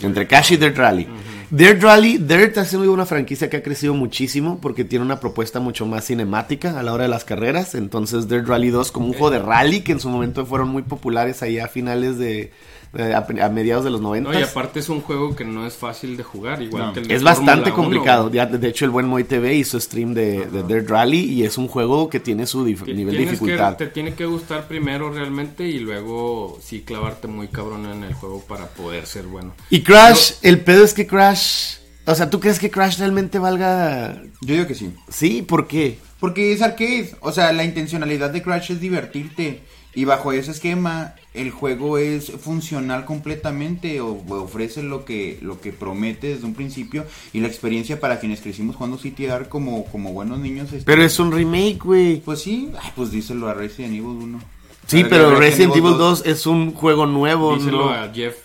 Entre 0.00 0.26
Cash 0.26 0.52
y 0.52 0.56
Dirt 0.56 0.76
Rally. 0.76 1.06
Dirt 1.50 1.82
Rally, 1.82 2.18
Dirt 2.18 2.56
ha 2.58 2.64
sido 2.64 2.92
una 2.92 3.06
franquicia 3.06 3.50
que 3.50 3.56
ha 3.56 3.62
crecido 3.62 3.92
muchísimo 3.92 4.60
porque 4.60 4.84
tiene 4.84 5.04
una 5.04 5.18
propuesta 5.18 5.58
mucho 5.58 5.84
más 5.84 6.04
cinemática 6.06 6.78
a 6.78 6.82
la 6.84 6.92
hora 6.92 7.04
de 7.04 7.08
las 7.08 7.24
carreras. 7.24 7.74
Entonces 7.74 8.28
Dirt 8.28 8.46
Rally 8.46 8.70
2 8.70 8.92
como 8.92 9.06
un 9.06 9.12
juego 9.12 9.30
de 9.30 9.40
rally 9.40 9.80
que 9.80 9.92
en 9.92 10.00
su 10.00 10.08
momento 10.08 10.46
fueron 10.46 10.68
muy 10.68 10.82
populares 10.82 11.42
ahí 11.42 11.58
a 11.58 11.66
finales 11.68 12.18
de... 12.18 12.52
a, 12.92 13.44
a 13.44 13.48
mediados 13.48 13.84
de 13.84 13.90
los 13.90 14.00
90. 14.00 14.30
No, 14.32 14.38
y 14.38 14.42
aparte 14.42 14.80
es 14.80 14.88
un 14.88 15.00
juego 15.00 15.36
que 15.36 15.44
no 15.44 15.66
es 15.66 15.74
fácil 15.74 16.16
de 16.16 16.22
jugar, 16.24 16.60
igual 16.62 16.86
No. 16.86 16.92
que 16.92 17.00
el 17.00 17.08
de 17.08 17.14
Es 17.14 17.22
bastante 17.22 17.70
Fórmula 17.70 17.74
1, 17.74 17.82
complicado. 17.82 18.30
Ya, 18.32 18.46
de 18.46 18.68
hecho, 18.68 18.84
el 18.84 18.90
buen 18.90 19.06
Moy 19.06 19.24
TV 19.24 19.54
hizo 19.54 19.78
stream 19.78 20.12
de, 20.14 20.46
de 20.46 20.62
Dirt 20.64 20.88
Rally 20.90 21.20
y 21.20 21.44
es 21.44 21.56
un 21.58 21.68
juego 21.68 22.08
que 22.10 22.18
tiene 22.20 22.46
su 22.46 22.66
dif- 22.66 22.84
Que 22.84 22.94
nivel 22.94 23.14
de 23.16 23.24
que- 23.24 23.30
dificultad. 23.30 23.76
te 23.76 23.86
tiene 23.86 24.14
que 24.14 24.26
gustar 24.26 24.66
primero 24.66 25.10
realmente 25.12 25.68
y 25.68 25.78
luego 25.78 26.58
sí 26.62 26.80
clavarte 26.82 27.28
muy 27.28 27.48
cabrón 27.48 27.86
en 27.86 28.02
el 28.04 28.14
juego 28.14 28.40
para 28.40 28.66
poder 28.66 29.06
ser 29.06 29.26
bueno. 29.26 29.54
Y 29.70 29.82
Crash, 29.82 30.32
el 30.42 30.60
pedo 30.60 30.84
es 30.84 30.94
que 30.94 31.06
Crash. 31.06 31.76
O 32.06 32.14
sea, 32.14 32.28
¿tú 32.28 32.40
crees 32.40 32.58
que 32.58 32.70
Crash 32.70 32.98
realmente 32.98 33.38
valga.? 33.38 34.20
Yo 34.40 34.54
digo 34.54 34.66
que 34.66 34.74
sí. 34.74 34.92
Sí, 35.08 35.42
¿por 35.42 35.68
qué? 35.68 35.98
Porque 36.18 36.52
es 36.52 36.60
arcade. 36.60 37.14
O 37.20 37.30
sea, 37.30 37.52
la 37.52 37.62
intencionalidad 37.62 38.30
de 38.30 38.42
Crash 38.42 38.72
es 38.72 38.80
divertirte. 38.80 39.60
Y 39.94 40.04
bajo 40.04 40.32
ese 40.32 40.50
esquema, 40.52 41.14
el 41.32 41.50
juego 41.50 41.98
es 41.98 42.30
funcional 42.32 43.04
completamente. 43.04 44.00
O, 44.00 44.22
ofrece 44.30 44.82
lo 44.82 45.04
que, 45.04 45.38
lo 45.42 45.60
que 45.60 45.72
promete 45.72 46.28
desde 46.28 46.46
un 46.46 46.54
principio. 46.54 47.04
Y 47.32 47.40
la 47.40 47.48
experiencia 47.48 48.00
para 48.00 48.18
quienes 48.20 48.40
crecimos 48.40 48.76
jugando 48.76 48.98
CTR 48.98 49.48
como, 49.48 49.84
como 49.86 50.12
buenos 50.12 50.38
niños. 50.38 50.72
este, 50.72 50.84
Pero 50.84 51.02
es 51.02 51.18
un 51.18 51.32
remake, 51.32 51.78
güey. 51.82 52.20
Pues 52.20 52.40
sí, 52.42 52.70
ay, 52.80 52.90
pues 52.96 53.10
díselo 53.10 53.48
a 53.48 53.54
Resident 53.54 53.94
Evil 53.94 54.06
1. 54.06 54.40
Sí, 54.86 55.02
A 55.02 55.08
pero 55.08 55.36
Resident 55.36 55.76
Evil 55.76 55.96
2 55.98 56.24
es 56.26 56.46
un 56.46 56.72
juego 56.72 57.06
nuevo, 57.06 57.54
Díselo 57.54 57.86
¿no? 57.86 57.90
a 57.90 58.08
Jeff 58.12 58.36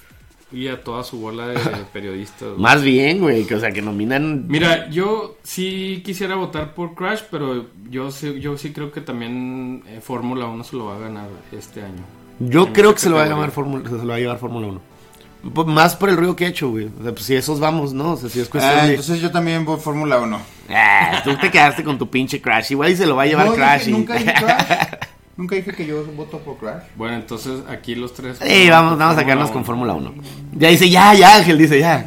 y 0.52 0.68
a 0.68 0.84
toda 0.84 1.04
su 1.04 1.20
bola 1.20 1.48
de 1.48 1.60
periodistas. 1.94 2.50
güey. 2.50 2.62
Más 2.62 2.84
bien, 2.84 3.20
güey, 3.20 3.46
que 3.46 3.56
o 3.56 3.60
sea, 3.60 3.72
que 3.72 3.82
nominan. 3.82 4.48
Mira, 4.48 4.90
yo 4.92 5.38
sí 5.42 6.04
quisiera 6.06 6.36
votar 6.36 6.76
por 6.76 6.94
Crash, 6.94 7.22
pero 7.32 7.66
yo 7.90 8.12
sí, 8.12 8.40
yo 8.40 8.58
sí 8.58 8.72
creo 8.72 8.92
que 8.92 9.02
también 9.02 9.82
eh, 9.88 10.02
Fórmula 10.02 10.46
1 10.46 10.64
se 10.64 10.76
lo 10.76 10.86
va 10.86 10.98
a 10.98 11.00
ganar 11.00 11.30
este 11.52 11.82
año. 11.82 12.04
Yo 12.40 12.68
en 12.68 12.74
creo 12.74 12.94
que 12.94 13.00
se 13.00 13.10
lo 13.10 13.16
va 13.16 13.22
a 13.22 13.26
categoría. 13.26 13.48
llamar 13.48 13.52
Fórmula, 13.52 13.90
se 13.90 13.96
lo 14.06 14.08
va 14.08 14.16
a 14.16 14.20
llevar 14.20 14.38
Fórmula 14.40 14.68
1. 14.68 14.82
Pues 15.54 15.68
más 15.68 15.96
por 15.96 16.10
el 16.10 16.18
ruido 16.18 16.36
que 16.36 16.46
he 16.46 16.48
hecho, 16.48 16.70
güey. 16.72 16.86
O 17.00 17.04
sea, 17.04 17.12
pues 17.12 17.24
si 17.26 17.36
esos 17.36 17.60
vamos, 17.60 17.94
¿no? 17.94 18.14
O 18.14 18.18
sea, 18.18 18.30
si 18.30 18.40
es 18.40 18.50
cuestión 18.50 18.78
Ah, 18.80 18.84
de. 18.86 18.90
entonces 18.92 19.22
yo 19.22 19.30
también 19.32 19.64
voy 19.64 19.80
Fórmula 19.80 20.18
1. 20.20 20.40
Ah, 20.70 21.22
tú 21.24 21.36
te 21.38 21.52
quedaste 21.52 21.84
con 21.84 21.98
tu 22.00 22.10
pinche 22.10 22.42
Crash. 22.42 22.72
Igual 22.72 22.92
y 22.92 22.96
se 22.96 23.06
lo 23.06 23.16
va 23.16 23.24
a 23.24 23.26
llevar 23.28 23.46
No, 23.46 23.52
dije- 23.52 23.64
Crash. 23.64 23.88
y- 23.88 23.92
Nunca 23.92 24.14
dije 24.16 24.34
Crash. 24.40 24.88
Nunca 25.38 25.56
dije 25.56 25.72
que 25.74 25.86
yo 25.86 26.04
voto 26.16 26.40
por 26.40 26.58
Crash. 26.58 26.84
Bueno, 26.96 27.16
entonces 27.18 27.60
aquí 27.70 27.94
los 27.94 28.14
tres. 28.14 28.40
Sí, 28.42 28.70
vamos, 28.70 28.98
vamos 28.98 29.16
a 29.18 29.20
sacarnos 29.20 29.52
con 29.52 29.64
Fórmula 29.66 29.94
1. 29.94 30.14
Ya 30.54 30.70
dice, 30.70 30.90
ya, 30.90 31.14
ya, 31.14 31.36
Ángel 31.36 31.58
dice, 31.60 31.80
ya. 31.80 32.06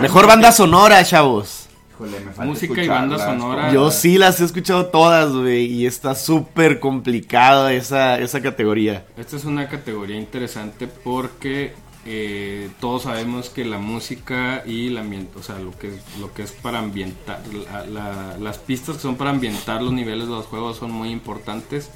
Mejor 0.00 0.26
banda 0.26 0.50
sonora, 0.52 1.04
chavos. 1.04 1.57
Híjole, 1.98 2.20
me 2.20 2.26
falta 2.32 2.44
Música 2.44 2.82
y 2.84 2.88
banda 2.88 3.18
sonora. 3.18 3.72
Yo 3.72 3.90
sí 3.90 4.18
las 4.18 4.40
he 4.40 4.44
escuchado 4.44 4.86
todas, 4.86 5.32
güey, 5.32 5.66
y 5.66 5.86
está 5.86 6.14
súper 6.14 6.78
complicada 6.78 7.72
esa, 7.72 8.18
esa 8.18 8.40
categoría. 8.40 9.04
Esta 9.16 9.36
es 9.36 9.44
una 9.44 9.68
categoría 9.68 10.16
interesante 10.16 10.86
porque 10.86 11.72
eh, 12.06 12.70
todos 12.80 13.02
sabemos 13.02 13.50
que 13.50 13.64
la 13.64 13.78
música 13.78 14.62
y 14.64 14.96
ambiente, 14.96 15.38
o 15.38 15.42
sea, 15.42 15.58
lo 15.58 15.76
que, 15.76 15.92
lo 16.20 16.32
que 16.32 16.42
es 16.44 16.52
para 16.52 16.78
ambientar, 16.78 17.42
la- 17.72 17.84
la- 17.86 18.36
las 18.38 18.58
pistas 18.58 18.96
que 18.96 19.02
son 19.02 19.16
para 19.16 19.30
ambientar 19.30 19.82
los 19.82 19.92
niveles 19.92 20.26
de 20.28 20.34
los 20.34 20.46
juegos 20.46 20.76
son 20.78 20.92
muy 20.92 21.10
importantes. 21.10 21.90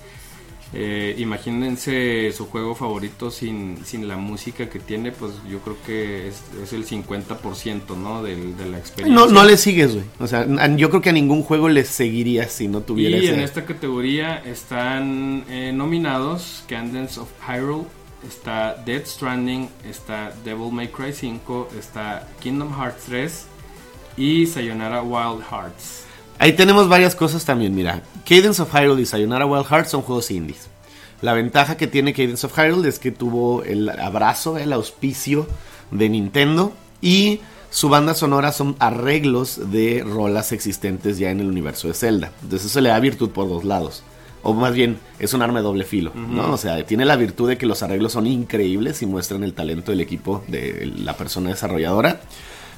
Eh, 0.74 1.14
imagínense 1.18 2.32
su 2.32 2.46
juego 2.46 2.74
favorito 2.74 3.30
sin, 3.30 3.84
sin 3.84 4.08
la 4.08 4.16
música 4.16 4.70
que 4.70 4.78
tiene, 4.78 5.12
pues 5.12 5.32
yo 5.48 5.58
creo 5.60 5.76
que 5.84 6.28
es, 6.28 6.42
es 6.62 6.72
el 6.72 6.86
50% 6.86 7.94
¿no? 7.96 8.22
De 8.22 8.36
la 8.70 8.78
experiencia. 8.78 9.14
No, 9.26 9.26
no 9.30 9.44
le 9.44 9.56
sigues, 9.58 9.92
güey. 9.92 10.04
O 10.18 10.26
sea, 10.26 10.46
yo 10.76 10.88
creo 10.88 11.02
que 11.02 11.10
a 11.10 11.12
ningún 11.12 11.42
juego 11.42 11.68
le 11.68 11.84
seguiría 11.84 12.48
si 12.48 12.68
no 12.68 12.80
tuviera 12.80 13.16
Y 13.18 13.24
ese- 13.26 13.34
en 13.34 13.40
esta 13.40 13.64
categoría 13.66 14.38
están 14.38 15.44
eh, 15.50 15.72
nominados 15.74 16.64
Candence 16.68 17.20
of 17.20 17.28
Hyrule, 17.46 17.84
está 18.26 18.74
Dead 18.86 19.04
Stranding, 19.04 19.68
está 19.88 20.32
Devil 20.44 20.72
May 20.72 20.88
Cry 20.88 21.12
5, 21.12 21.68
está 21.78 22.28
Kingdom 22.40 22.72
Hearts 22.74 23.04
3 23.06 23.46
y 24.16 24.46
Sayonara 24.46 25.02
Wild 25.02 25.42
Hearts. 25.50 26.04
Ahí 26.38 26.54
tenemos 26.54 26.88
varias 26.88 27.14
cosas 27.14 27.44
también, 27.44 27.74
mira. 27.74 28.02
Cadence 28.24 28.62
of 28.62 28.72
Hyrule 28.74 29.02
y 29.02 29.06
Sayonara 29.06 29.46
Wild 29.46 29.66
Hearts 29.66 29.90
son 29.90 30.02
juegos 30.02 30.30
indies. 30.30 30.68
La 31.20 31.34
ventaja 31.34 31.76
que 31.76 31.86
tiene 31.86 32.12
Cadence 32.12 32.46
of 32.46 32.58
Hyrule 32.58 32.88
es 32.88 32.98
que 32.98 33.12
tuvo 33.12 33.62
el 33.62 33.88
abrazo, 33.88 34.58
el 34.58 34.72
auspicio 34.72 35.46
de 35.90 36.08
Nintendo 36.08 36.72
y 37.00 37.40
su 37.70 37.88
banda 37.88 38.14
sonora 38.14 38.52
son 38.52 38.76
arreglos 38.80 39.70
de 39.70 40.04
rolas 40.04 40.52
existentes 40.52 41.18
ya 41.18 41.30
en 41.30 41.40
el 41.40 41.48
universo 41.48 41.88
de 41.88 41.94
Zelda. 41.94 42.32
Entonces 42.42 42.70
eso 42.70 42.80
le 42.80 42.90
da 42.90 43.00
virtud 43.00 43.30
por 43.30 43.48
dos 43.48 43.64
lados. 43.64 44.02
O 44.42 44.52
más 44.52 44.74
bien, 44.74 44.98
es 45.20 45.34
un 45.34 45.42
arma 45.42 45.60
de 45.60 45.64
doble 45.64 45.84
filo, 45.84 46.12
¿no? 46.14 46.52
O 46.52 46.56
sea, 46.56 46.84
tiene 46.84 47.04
la 47.04 47.14
virtud 47.14 47.48
de 47.48 47.56
que 47.56 47.64
los 47.64 47.82
arreglos 47.84 48.12
son 48.12 48.26
increíbles 48.26 49.00
y 49.00 49.06
muestran 49.06 49.44
el 49.44 49.54
talento 49.54 49.92
del 49.92 50.00
equipo 50.00 50.42
de 50.48 50.92
la 50.96 51.16
persona 51.16 51.50
desarrolladora. 51.50 52.20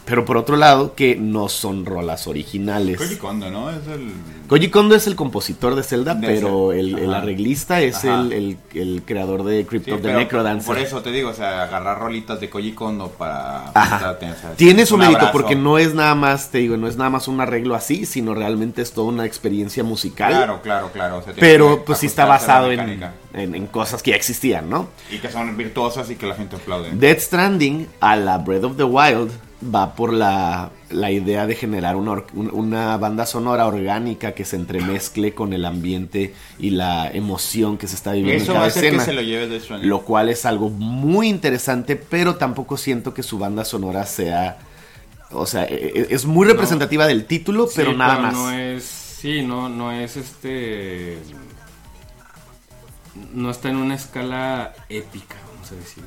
Pero 0.06 0.26
por 0.26 0.36
otro 0.36 0.56
lado, 0.56 0.94
que 0.94 1.16
no 1.16 1.48
son 1.48 1.86
rolas 1.86 2.26
originales. 2.26 2.98
Koji 2.98 3.16
Kondo, 3.16 3.50
¿no? 3.50 3.70
Es 3.70 3.86
el. 3.88 4.12
Koji 4.48 4.68
Kondo 4.68 4.94
es 4.94 5.06
el 5.06 5.16
compositor 5.16 5.74
de 5.74 5.82
Zelda, 5.82 6.14
De 6.14 6.26
pero 6.26 6.72
el, 6.72 7.12
arreglista 7.14 7.80
es 7.80 8.04
el, 8.04 8.32
el- 8.34 8.58
el 8.74 9.02
creador 9.06 9.44
de 9.44 9.64
Crypt 9.64 9.86
Sí, 9.86 9.90
of 9.92 10.02
the 10.02 10.12
Necrodancer. 10.12 10.66
por 10.66 10.76
eso 10.78 11.00
te 11.00 11.10
digo, 11.10 11.30
o 11.30 11.34
sea, 11.34 11.62
agarrar 11.62 11.98
rolitas 12.00 12.38
de 12.38 12.50
Koji 12.50 12.72
Kondo 12.72 13.08
para. 13.08 13.70
Ajá. 13.74 14.14
o 14.14 14.20
sea, 14.20 14.52
Tiene 14.56 14.84
su 14.84 14.98
mérito 14.98 15.30
porque 15.32 15.56
no 15.56 15.78
es 15.78 15.94
nada 15.94 16.14
más, 16.14 16.50
te 16.50 16.58
digo, 16.58 16.76
no 16.76 16.86
es 16.86 16.98
nada 16.98 17.08
más 17.08 17.26
un 17.26 17.40
arreglo 17.40 17.74
así, 17.74 18.04
sino 18.04 18.34
realmente 18.34 18.82
es 18.82 18.92
toda 18.92 19.08
una 19.08 19.24
experiencia 19.24 19.82
musical. 19.84 20.32
Claro, 20.32 20.60
claro, 20.62 20.90
claro. 20.92 21.16
o 21.18 21.22
sea, 21.22 21.32
tiene 21.32 21.48
Pero 21.48 21.82
pues 21.82 22.00
sí 22.00 22.06
está 22.06 22.26
basado 22.26 22.70
en, 22.70 23.02
en- 23.32 23.54
en 23.54 23.66
cosas 23.68 24.02
que 24.02 24.10
ya 24.10 24.16
existían, 24.18 24.68
¿no? 24.68 24.88
Y 25.10 25.16
que 25.18 25.30
son 25.30 25.56
virtuosas 25.56 26.10
y 26.10 26.16
que 26.16 26.26
la 26.26 26.34
gente 26.34 26.56
aplaude. 26.56 26.90
Death 26.92 27.20
Stranding 27.20 27.88
a 28.00 28.16
la 28.16 28.36
Breath 28.36 28.64
of 28.64 28.76
the 28.76 28.84
Wild 28.84 29.30
va 29.72 29.94
por 29.94 30.12
la, 30.12 30.70
la 30.90 31.10
idea 31.10 31.46
de 31.46 31.54
generar 31.54 31.96
una, 31.96 32.22
una 32.34 32.96
banda 32.96 33.24
sonora 33.26 33.66
orgánica 33.66 34.32
que 34.32 34.44
se 34.44 34.56
entremezcle 34.56 35.34
con 35.34 35.52
el 35.52 35.64
ambiente 35.64 36.34
y 36.58 36.70
la 36.70 37.08
emoción 37.10 37.78
que 37.78 37.86
se 37.86 37.94
está 37.96 38.12
viviendo 38.12 38.42
Eso 38.42 38.52
en 38.52 38.58
va 38.58 38.68
cada 38.68 38.72
que 38.80 38.86
escena. 38.88 39.04
se 39.04 39.12
lo 39.12 39.22
lleve 39.22 39.46
de 39.48 39.60
Stranding. 39.60 39.88
Lo 39.88 40.02
cual 40.02 40.28
es 40.28 40.44
algo 40.44 40.70
muy 40.70 41.28
interesante, 41.28 41.96
pero 41.96 42.36
tampoco 42.36 42.76
siento 42.76 43.14
que 43.14 43.22
su 43.22 43.38
banda 43.38 43.64
sonora 43.64 44.04
sea... 44.06 44.58
O 45.30 45.46
sea, 45.46 45.64
e- 45.64 45.92
e- 45.94 46.06
es 46.10 46.26
muy 46.26 46.46
representativa 46.46 47.06
del 47.06 47.24
título, 47.24 47.68
pero 47.74 47.90
Sí, 47.92 47.96
nada 47.96 48.18
más. 48.20 48.34
No 48.34 48.50
es, 48.52 48.84
sí, 48.84 49.42
no, 49.42 49.68
no 49.68 49.90
es 49.90 50.16
este. 50.16 51.18
No 53.32 53.50
está 53.50 53.68
en 53.70 53.76
una 53.76 53.94
escala 53.96 54.74
épica, 54.88 55.36
vamos 55.52 55.72
a 55.72 55.74
decir. 55.76 56.04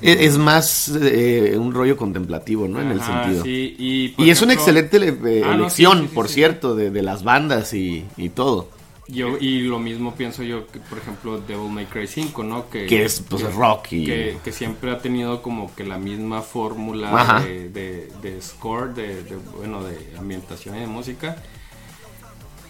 E- 0.00 0.26
Es 0.26 0.36
más 0.38 0.88
eh, 1.00 1.56
un 1.58 1.72
rollo 1.72 1.96
contemplativo, 1.96 2.68
¿no? 2.68 2.80
En 2.80 2.90
el 2.90 3.00
Ajá, 3.00 3.22
sentido. 3.24 3.44
sí, 3.44 3.74
y, 3.78 4.14
Y 4.22 4.30
es 4.30 4.42
una 4.42 4.52
ejemplo, 4.52 4.80
excelente 4.80 4.96
eh, 5.38 5.42
Ah, 5.44 5.48
no, 5.48 5.54
elección, 5.54 5.98
sí, 5.98 6.02
sí, 6.04 6.08
sí, 6.08 6.14
por 6.14 6.28
cierto, 6.28 6.74
de, 6.74 6.90
de 6.90 7.02
las 7.02 7.24
bandas 7.24 7.72
y, 7.74 8.04
y 8.16 8.28
todo. 8.30 8.68
Yo, 9.08 9.38
y 9.38 9.60
lo 9.60 9.78
mismo 9.78 10.16
pienso 10.16 10.42
yo 10.42 10.66
que, 10.66 10.80
por 10.80 10.98
ejemplo, 10.98 11.38
Devil 11.40 11.70
May 11.70 11.86
Cry 11.86 12.08
5, 12.08 12.42
¿no? 12.42 12.68
Que, 12.68 12.86
Que 12.86 13.04
es, 13.04 13.20
pues, 13.20 13.44
que- 13.44 13.50
rock 13.50 13.92
y- 13.92 14.04
Que, 14.04 14.38
que 14.42 14.50
siempre 14.52 14.90
ha 14.90 14.98
tenido 14.98 15.42
como 15.42 15.72
que 15.76 15.84
la 15.84 15.96
misma 15.96 16.38
Ajá. 16.38 16.46
fórmula 16.46 17.40
de, 17.44 17.68
de- 17.68 18.08
de 18.20 18.42
score, 18.42 18.92
de, 18.94 19.22
de, 19.22 19.36
bueno, 19.56 19.84
de 19.84 19.96
ambientación 20.18 20.76
y 20.76 20.80
de 20.80 20.86
música. 20.88 21.36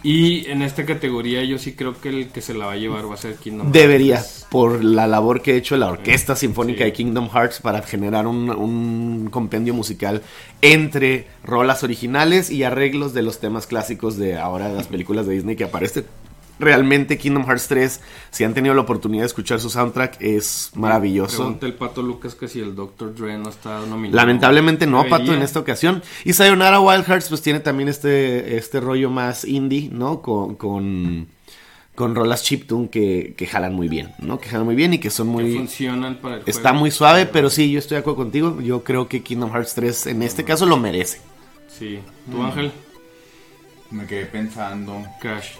Y 0.08 0.46
en 0.48 0.62
esta 0.62 0.86
categoría 0.86 1.42
yo 1.42 1.58
sí 1.58 1.72
creo 1.74 2.00
que 2.00 2.10
el 2.10 2.28
que 2.28 2.40
se 2.40 2.54
la 2.54 2.66
va 2.66 2.72
a 2.72 2.76
llevar 2.76 3.10
va 3.10 3.14
a 3.14 3.16
ser 3.16 3.34
Kingdom 3.34 3.66
Hearts. 3.66 3.72
Debería, 3.80 4.24
por 4.52 4.84
la 4.84 5.08
labor 5.08 5.42
que 5.42 5.50
ha 5.50 5.54
hecho 5.56 5.76
la 5.76 5.88
Orquesta 5.88 6.36
Sinfónica 6.36 6.78
Sí. 6.78 6.84
de 6.84 6.92
Kingdom 6.92 7.28
Hearts 7.28 7.58
para 7.60 7.82
generar 7.82 8.28
un, 8.28 8.48
un 8.50 9.28
compendio 9.32 9.74
musical 9.74 10.22
entre 10.62 11.26
rolas 11.42 11.82
originales 11.82 12.50
y 12.50 12.62
arreglos 12.62 13.14
de 13.14 13.22
los 13.22 13.40
temas 13.40 13.66
clásicos 13.66 14.16
de 14.16 14.36
ahora 14.38 14.68
de 14.68 14.76
las 14.76 14.86
películas 14.86 15.26
de 15.26 15.34
Disney 15.34 15.56
que 15.56 15.64
aparecen. 15.64 16.04
Realmente 16.58 17.18
Kingdom 17.18 17.44
Hearts 17.44 17.68
3, 17.68 18.00
si 18.30 18.44
han 18.44 18.54
tenido 18.54 18.74
la 18.74 18.80
oportunidad 18.80 19.22
de 19.22 19.26
escuchar 19.26 19.60
su 19.60 19.68
soundtrack, 19.68 20.16
es 20.20 20.70
maravilloso. 20.74 21.36
Pregunta 21.36 21.66
el 21.66 21.74
Pato 21.74 22.00
Lucas 22.02 22.34
que 22.34 22.48
si 22.48 22.60
el 22.60 22.74
Dr. 22.74 23.14
Dre 23.14 23.36
no 23.36 23.50
está 23.50 23.80
nominado. 23.80 24.16
Lamentablemente 24.16 24.86
no, 24.86 24.98
Debería. 25.04 25.18
Pato, 25.18 25.34
en 25.34 25.42
esta 25.42 25.60
ocasión. 25.60 26.02
Y 26.24 26.32
Sayonara 26.32 26.80
Wild 26.80 27.04
Hearts 27.04 27.28
pues 27.28 27.42
tiene 27.42 27.60
también 27.60 27.88
este, 27.90 28.56
este 28.56 28.80
rollo 28.80 29.10
más 29.10 29.44
indie, 29.44 29.90
¿no? 29.92 30.22
Con, 30.22 30.54
con, 30.54 31.28
con 31.94 32.14
rolas 32.14 32.42
chiptune 32.42 32.88
que, 32.88 33.34
que 33.36 33.46
jalan 33.46 33.74
muy 33.74 33.88
bien, 33.88 34.12
¿no? 34.18 34.38
Que 34.38 34.48
jalan 34.48 34.64
muy 34.64 34.74
bien 34.76 34.94
y 34.94 34.98
que 34.98 35.10
son 35.10 35.26
Que 35.28 35.32
muy... 35.42 35.54
funcionan 35.56 36.16
para 36.16 36.36
el 36.36 36.42
Está 36.46 36.70
juego. 36.70 36.78
muy 36.80 36.90
suave, 36.90 37.26
pero 37.26 37.50
sí, 37.50 37.70
yo 37.70 37.78
estoy 37.78 37.96
de 37.96 38.00
acuerdo 38.00 38.16
contigo. 38.16 38.60
Yo 38.62 38.82
creo 38.82 39.08
que 39.08 39.22
Kingdom 39.22 39.50
Hearts 39.52 39.74
3 39.74 40.06
en 40.06 40.22
este 40.22 40.44
caso 40.44 40.64
lo 40.64 40.78
merece. 40.78 41.20
Sí. 41.68 41.98
¿Tu 42.30 42.36
Mm. 42.38 42.44
Ángel? 42.46 42.72
Me 43.90 44.04
quedé 44.06 44.26
pensando. 44.26 45.00
Crash. 45.20 45.50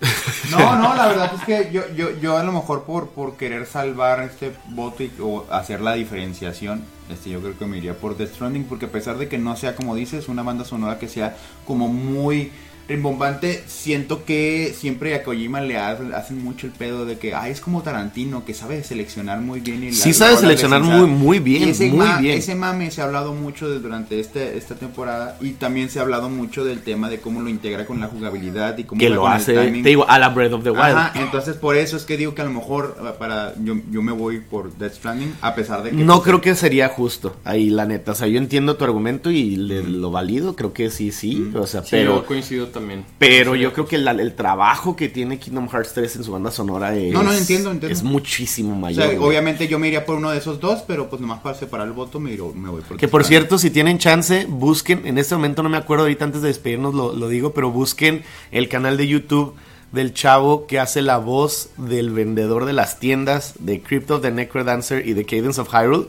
No, 0.50 0.76
no, 0.76 0.94
la 0.94 1.08
verdad 1.08 1.32
es 1.34 1.44
que 1.44 1.70
yo, 1.72 1.82
yo, 1.94 2.10
yo 2.20 2.36
a 2.36 2.42
lo 2.42 2.52
mejor 2.52 2.84
por, 2.84 3.08
por 3.10 3.36
querer 3.36 3.66
salvar 3.66 4.22
este 4.22 4.52
voto 4.68 5.04
o 5.20 5.44
hacer 5.50 5.80
la 5.80 5.94
diferenciación, 5.94 6.84
este, 7.10 7.30
yo 7.30 7.40
creo 7.40 7.58
que 7.58 7.66
me 7.66 7.78
iría 7.78 7.94
por 7.94 8.16
Death 8.16 8.34
Stranding, 8.34 8.64
porque 8.64 8.86
a 8.86 8.90
pesar 8.90 9.18
de 9.18 9.28
que 9.28 9.38
no 9.38 9.56
sea, 9.56 9.74
como 9.74 9.94
dices, 9.94 10.28
una 10.28 10.42
banda 10.42 10.64
sonora 10.64 10.98
que 10.98 11.08
sea 11.08 11.36
como 11.66 11.88
muy 11.88 12.52
rimbombante, 12.88 13.62
siento 13.66 14.24
que 14.24 14.74
siempre 14.76 15.14
a 15.14 15.22
Kojima 15.22 15.60
le 15.60 15.76
ha- 15.76 15.98
hacen 16.16 16.42
mucho 16.42 16.66
el 16.66 16.72
pedo 16.72 17.04
de 17.04 17.18
que, 17.18 17.34
ay, 17.34 17.52
es 17.52 17.60
como 17.60 17.82
Tarantino, 17.82 18.44
que 18.44 18.54
sabe 18.54 18.82
seleccionar 18.82 19.40
muy 19.40 19.60
bien. 19.60 19.84
y 19.84 19.92
Sí 19.92 20.12
sabe 20.14 20.36
seleccionar 20.36 20.82
muy, 20.82 21.06
muy 21.06 21.38
bien, 21.38 21.68
ese 21.68 21.90
muy 21.90 22.06
bien. 22.20 22.38
Ese 22.38 22.54
mame 22.54 22.90
se 22.90 23.00
ha 23.00 23.04
hablado 23.04 23.34
mucho 23.34 23.68
de- 23.68 23.78
durante 23.80 24.18
este, 24.18 24.56
esta 24.56 24.74
temporada 24.74 25.36
y 25.40 25.50
también 25.52 25.90
se 25.90 25.98
ha 25.98 26.02
hablado 26.02 26.28
mucho 26.30 26.64
del 26.64 26.80
tema 26.80 27.08
de 27.10 27.20
cómo 27.20 27.40
lo 27.42 27.48
integra 27.50 27.84
con 27.86 28.00
la 28.00 28.06
jugabilidad 28.06 28.76
y 28.78 28.84
cómo 28.84 28.98
Que 28.98 29.10
va 29.10 29.14
lo 29.16 29.26
el 29.26 29.32
hace, 29.32 29.54
timing. 29.54 29.82
te 29.82 29.90
digo, 29.90 30.08
a 30.08 30.18
la 30.18 30.30
Breath 30.30 30.52
of 30.54 30.64
the 30.64 30.70
Wild. 30.70 30.82
Ajá, 30.82 31.12
entonces 31.20 31.56
por 31.56 31.76
eso 31.76 31.96
es 31.96 32.04
que 32.04 32.16
digo 32.16 32.34
que 32.34 32.42
a 32.42 32.46
lo 32.46 32.52
mejor 32.52 32.96
eh, 33.00 33.10
para 33.18 33.54
yo, 33.62 33.74
yo 33.90 34.02
me 34.02 34.12
voy 34.12 34.40
por 34.40 34.72
Death 34.76 34.94
Stranding 34.94 35.34
a 35.42 35.54
pesar 35.54 35.82
de 35.82 35.90
que 35.90 35.96
No 35.96 36.14
pues, 36.14 36.24
creo 36.24 36.40
que 36.40 36.54
sería 36.54 36.88
justo 36.88 37.36
ahí, 37.44 37.68
la 37.70 37.84
neta. 37.86 38.12
O 38.12 38.14
sea, 38.14 38.26
yo 38.28 38.38
entiendo 38.38 38.76
tu 38.76 38.84
argumento 38.84 39.30
y 39.30 39.56
le- 39.56 39.82
lo 39.82 40.10
valido. 40.10 40.56
Creo 40.56 40.72
que 40.72 40.90
sí, 40.90 41.12
sí. 41.12 41.50
O 41.54 41.66
sea, 41.66 41.82
Sí, 41.82 41.88
pero... 41.90 42.16
yo 42.16 42.26
coincido 42.26 42.68
también. 42.78 43.04
Pero 43.18 43.54
Sí, 43.54 43.60
yo 43.60 43.72
creo 43.72 43.86
que 43.86 43.96
el 43.96 44.34
trabajo 44.34 44.96
que 44.96 45.08
tiene 45.08 45.38
Kingdom 45.38 45.68
Hearts 45.68 45.92
3 45.94 46.16
en 46.16 46.24
su 46.24 46.32
banda 46.32 46.50
sonora 46.50 46.96
es, 46.96 47.12
No, 47.12 47.22
no, 47.22 47.32
entiendo, 47.32 47.70
entiendo. 47.70 47.92
es 47.96 48.02
muchísimo 48.02 48.72
o 48.72 48.76
mayor. 48.76 49.10
sea, 49.10 49.20
obviamente 49.20 49.68
yo 49.68 49.78
me 49.78 49.88
iría 49.88 50.04
por 50.06 50.16
uno 50.16 50.30
de 50.30 50.38
esos 50.38 50.60
dos, 50.60 50.82
pero 50.86 51.08
pues 51.10 51.20
nomás 51.20 51.40
para 51.40 51.56
separar 51.56 51.86
el 51.86 51.92
voto 51.92 52.18
me, 52.20 52.30
iro- 52.32 52.52
me 52.54 52.68
voy 52.70 52.82
por 52.82 52.96
Que 52.96 53.08
por 53.08 53.24
cierto, 53.24 53.58
si 53.58 53.70
tienen 53.70 53.98
chance, 53.98 54.46
busquen, 54.48 55.06
en 55.06 55.18
este 55.18 55.34
momento 55.34 55.62
no 55.62 55.68
me 55.68 55.76
acuerdo 55.76 56.04
ahorita 56.04 56.24
antes 56.24 56.42
de 56.42 56.48
despedirnos 56.48 56.94
lo, 56.94 57.12
lo 57.12 57.28
digo, 57.28 57.52
pero 57.52 57.70
busquen 57.70 58.22
el 58.50 58.68
canal 58.68 58.96
de 58.96 59.06
YouTube 59.08 59.54
del 59.92 60.12
chavo 60.12 60.66
que 60.66 60.78
hace 60.78 61.00
la 61.00 61.16
voz 61.16 61.70
del 61.78 62.10
vendedor 62.10 62.66
de 62.66 62.74
las 62.74 62.98
tiendas 63.00 63.54
de 63.58 63.80
Crypto, 63.80 64.20
de 64.20 64.30
Necrodancer 64.30 65.06
y 65.08 65.14
de 65.14 65.24
Cadence 65.24 65.60
of 65.60 65.68
Hyrule. 65.72 66.08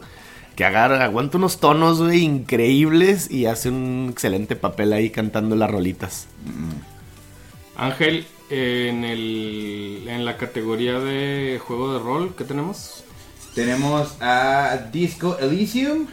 Que 0.59 0.65
agarra, 0.65 1.01
aguanta 1.05 1.37
unos 1.37 1.61
tonos, 1.61 2.01
güey, 2.01 2.21
increíbles 2.21 3.31
y 3.31 3.45
hace 3.45 3.69
un 3.69 4.09
excelente 4.11 4.57
papel 4.57 4.91
ahí 4.91 5.09
cantando 5.09 5.55
las 5.55 5.71
rolitas. 5.71 6.27
Ángel, 7.77 8.27
en, 8.49 9.05
el, 9.05 10.03
en 10.05 10.25
la 10.25 10.35
categoría 10.35 10.99
de 10.99 11.61
juego 11.65 11.93
de 11.93 11.99
rol, 11.99 12.35
¿qué 12.37 12.43
tenemos? 12.43 13.05
Tenemos 13.55 14.17
a 14.19 14.89
Disco 14.91 15.37
Elysium, 15.39 16.07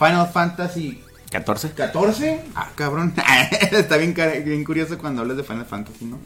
Final 0.00 0.26
Fantasy 0.32 1.00
14. 1.30 1.70
14. 1.70 2.40
Ah, 2.56 2.70
cabrón. 2.74 3.14
Está 3.70 3.98
bien, 3.98 4.16
bien 4.44 4.64
curioso 4.64 4.98
cuando 4.98 5.22
hablas 5.22 5.36
de 5.36 5.44
Final 5.44 5.64
Fantasy, 5.66 6.06
¿no? 6.06 6.18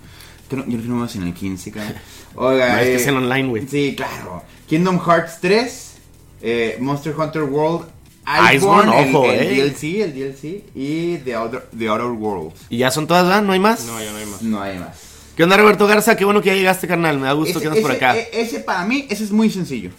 Tú 0.48 0.56
no- 0.56 0.64
Yo 0.66 0.78
no 0.78 0.94
más 0.94 1.14
en 1.16 1.24
el 1.24 1.34
15, 1.34 1.72
cabrón. 1.72 1.94
Oiga, 2.36 2.72
No, 2.72 2.78
es 2.78 2.84
que 2.86 2.92
eh, 2.92 2.96
es 2.96 3.06
en 3.06 3.16
online, 3.18 3.48
güey. 3.50 3.68
Sí, 3.68 3.92
claro. 3.94 4.42
Kingdom 4.66 4.98
Hearts 4.98 5.40
3, 5.42 5.95
eh, 6.42 6.76
Monster 6.80 7.14
Hunter 7.16 7.42
World, 7.42 7.88
Iceborne, 8.26 8.56
Iceborne, 8.90 9.02
el, 9.02 9.14
ojo, 9.14 9.30
el 9.30 9.40
eh. 9.40 9.62
DLC, 9.62 9.84
el 10.02 10.14
DLC 10.14 10.64
y 10.74 11.18
The 11.18 11.34
Outer, 11.34 11.68
The 11.76 11.88
Outer 11.88 12.06
Worlds. 12.06 12.60
Y 12.68 12.78
ya 12.78 12.90
son 12.90 13.06
todas, 13.06 13.24
¿verdad? 13.24 13.42
¿No 13.42 13.52
hay 13.52 13.60
más? 13.60 13.84
No, 13.84 14.00
ya 14.02 14.10
no 14.10 14.18
hay 14.18 14.26
más. 14.26 14.42
No 14.42 14.60
hay 14.62 14.78
más. 14.78 14.98
¿Qué 15.36 15.44
onda, 15.44 15.56
Roberto 15.56 15.86
Garza? 15.86 16.16
Qué 16.16 16.24
bueno 16.24 16.40
que 16.40 16.48
ya 16.48 16.54
llegaste, 16.54 16.88
carnal. 16.88 17.18
Me 17.18 17.26
da 17.26 17.32
gusto 17.32 17.58
Ese, 17.58 17.60
que 17.60 17.66
andas 17.68 17.82
por 17.82 17.92
acá. 17.92 18.16
e- 18.16 18.30
ese 18.32 18.60
para 18.60 18.84
mí, 18.84 19.06
ese 19.10 19.22
es 19.24 19.30
muy 19.30 19.50
sencillo. 19.50 19.90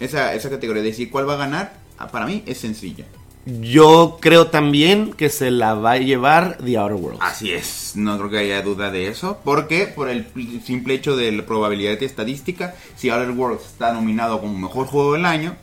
Esa, 0.00 0.34
esa 0.34 0.50
categoría 0.50 0.82
de 0.82 0.88
decir 0.90 1.10
cuál 1.10 1.28
va 1.28 1.34
a 1.34 1.38
ganar, 1.38 1.74
ah, 1.96 2.08
para 2.08 2.26
mí 2.26 2.42
es 2.44 2.58
sencilla. 2.58 3.06
Yo 3.46 4.16
creo 4.20 4.46
también 4.46 5.12
que 5.12 5.28
se 5.28 5.50
la 5.50 5.74
va 5.74 5.92
a 5.92 5.98
llevar 5.98 6.56
The 6.64 6.78
Outer 6.78 6.96
Worlds. 6.96 7.20
Así 7.22 7.52
es, 7.52 7.92
no 7.94 8.16
creo 8.16 8.30
que 8.30 8.38
haya 8.38 8.62
duda 8.62 8.90
de 8.90 9.08
eso. 9.08 9.38
porque 9.44 9.86
Por 9.86 10.08
el 10.08 10.24
pl- 10.24 10.60
simple 10.64 10.94
hecho 10.94 11.14
de 11.16 11.30
la 11.30 11.44
probabilidad 11.44 11.98
y 12.00 12.04
estadística, 12.06 12.74
si 12.96 13.10
Outer 13.10 13.30
Worlds 13.32 13.64
está 13.66 13.92
nominado 13.92 14.40
como 14.40 14.58
mejor 14.58 14.86
juego 14.86 15.12
del 15.12 15.26
año, 15.26 15.56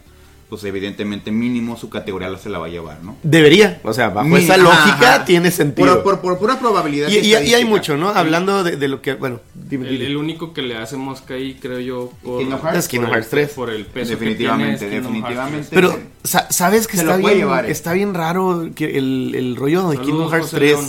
pues 0.51 0.65
evidentemente 0.65 1.31
mínimo 1.31 1.77
su 1.77 1.89
categoría 1.89 2.29
la 2.29 2.37
se 2.37 2.49
la 2.49 2.59
va 2.59 2.65
a 2.65 2.69
llevar, 2.69 3.01
¿no? 3.01 3.15
Debería, 3.23 3.79
o 3.85 3.93
sea, 3.93 4.09
bajo 4.09 4.35
esa 4.35 4.57
lógica 4.57 5.15
ajá. 5.15 5.23
tiene 5.25 5.49
sentido. 5.49 6.03
Por, 6.03 6.19
por, 6.19 6.19
por 6.19 6.39
pura 6.39 6.59
probabilidad. 6.59 7.07
y, 7.07 7.19
y- 7.19 7.31
y 7.33 7.53
hay 7.53 7.63
mucho, 7.63 7.95
¿no? 7.95 8.09
Hablando 8.09 8.61
de, 8.65 8.75
de 8.75 8.87
lo 8.89 9.01
que, 9.01 9.13
bueno, 9.13 9.39
dime, 9.55 9.87
El, 9.87 9.93
dime. 9.93 10.05
el 10.07 10.17
único 10.17 10.51
que 10.51 10.61
le 10.61 10.75
hace 10.75 10.97
mosca 10.97 11.35
ahí, 11.35 11.53
creo 11.61 11.79
yo, 11.79 12.11
por. 12.21 12.41
Es 12.75 12.87
Kingdom 12.89 13.09
Hearts 13.11 13.29
3. 13.29 13.49
Por 13.53 13.69
el 13.69 13.85
peso 13.85 14.09
Definitivamente, 14.11 14.73
que 14.85 14.91
tiene 14.91 15.01
definitivamente. 15.07 15.67
3. 15.69 15.69
Pero, 15.71 15.97
sa- 16.25 16.51
¿sabes 16.51 16.85
que 16.85 16.97
está 16.97 17.15
bien, 17.15 17.33
llevar, 17.37 17.65
eh. 17.65 17.71
está 17.71 17.93
bien 17.93 18.13
raro 18.13 18.71
que 18.75 18.97
el, 18.97 19.33
el 19.35 19.55
rollo 19.55 19.87
de 19.87 19.95
Saludos, 19.95 20.05
Kingdom 20.05 20.29
Hearts 20.31 20.45
José 20.47 20.57
3? 20.57 20.71
León. 20.71 20.85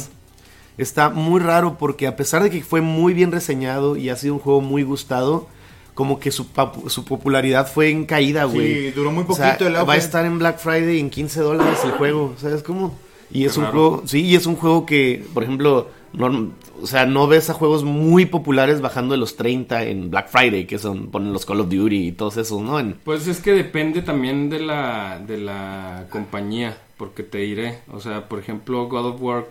Está 0.77 1.11
muy 1.11 1.41
raro 1.41 1.79
porque 1.79 2.09
a 2.09 2.17
pesar 2.17 2.43
de 2.43 2.51
que 2.51 2.63
fue 2.65 2.81
muy 2.81 3.15
bien 3.15 3.31
reseñado 3.31 3.97
y 3.97 4.09
ha 4.09 4.17
sido 4.17 4.35
un 4.35 4.41
juego 4.41 4.61
muy 4.61 4.83
gustado, 4.83 5.47
como 5.95 6.19
que 6.19 6.31
su, 6.31 6.47
su 6.87 7.05
popularidad 7.05 7.71
fue 7.71 7.91
en 7.91 8.07
caída, 8.07 8.47
Sí, 8.49 8.55
güey. 8.55 8.91
duró 8.93 9.13
muy 9.13 9.25
O 9.29 9.35
sea, 9.35 9.49
poquito 9.53 9.69
el 9.69 9.77
auge. 9.77 9.87
Va 9.89 9.95
a 9.95 9.99
estar 9.99 10.25
en 10.25 10.39
Black 10.39 10.59
Friday 10.59 10.99
en 11.01 11.11
15 11.11 11.41
dólares 11.41 11.79
el 11.85 11.93
juego, 11.93 12.35
¿sabes 12.39 12.63
cómo? 12.63 12.95
Y 13.31 13.45
es 13.45 13.53
Qué 13.55 13.59
un 13.61 13.65
raro. 13.67 13.73
juego, 13.79 14.03
sí, 14.07 14.21
y 14.23 14.35
es 14.35 14.47
un 14.47 14.57
juego 14.57 14.85
que, 14.87 15.25
por 15.33 15.43
ejemplo, 15.43 15.89
no, 16.13 16.51
o 16.83 16.87
sea, 16.87 17.07
no 17.07 17.27
ves 17.27 17.49
a 17.49 17.55
juegos 17.55 17.83
muy 17.85 18.27
populares 18.27 18.81
bajando 18.83 19.13
de 19.15 19.19
los 19.19 19.37
30 19.37 19.85
en 19.85 20.11
Black 20.11 20.29
Friday, 20.29 20.67
que 20.67 20.79
son, 20.79 21.07
ponen 21.11 21.33
los 21.33 21.47
Call 21.47 21.61
of 21.61 21.69
Duty 21.71 22.09
y 22.09 22.13
todos 22.13 22.37
esos, 22.37 22.61
¿no? 22.61 22.79
En, 22.79 22.95
Pues 23.05 23.27
es 23.29 23.41
que 23.41 23.53
depende 23.53 24.03
también 24.03 24.51
de 24.51 24.61
la, 24.61 25.19
de 25.27 25.39
la 25.39 26.05
compañía, 26.11 26.77
porque 26.99 27.23
te 27.23 27.39
diré, 27.39 27.79
o 27.91 28.01
sea, 28.01 28.29
por 28.29 28.39
ejemplo, 28.39 28.87
God 28.89 29.07
of 29.07 29.23
War, 29.23 29.47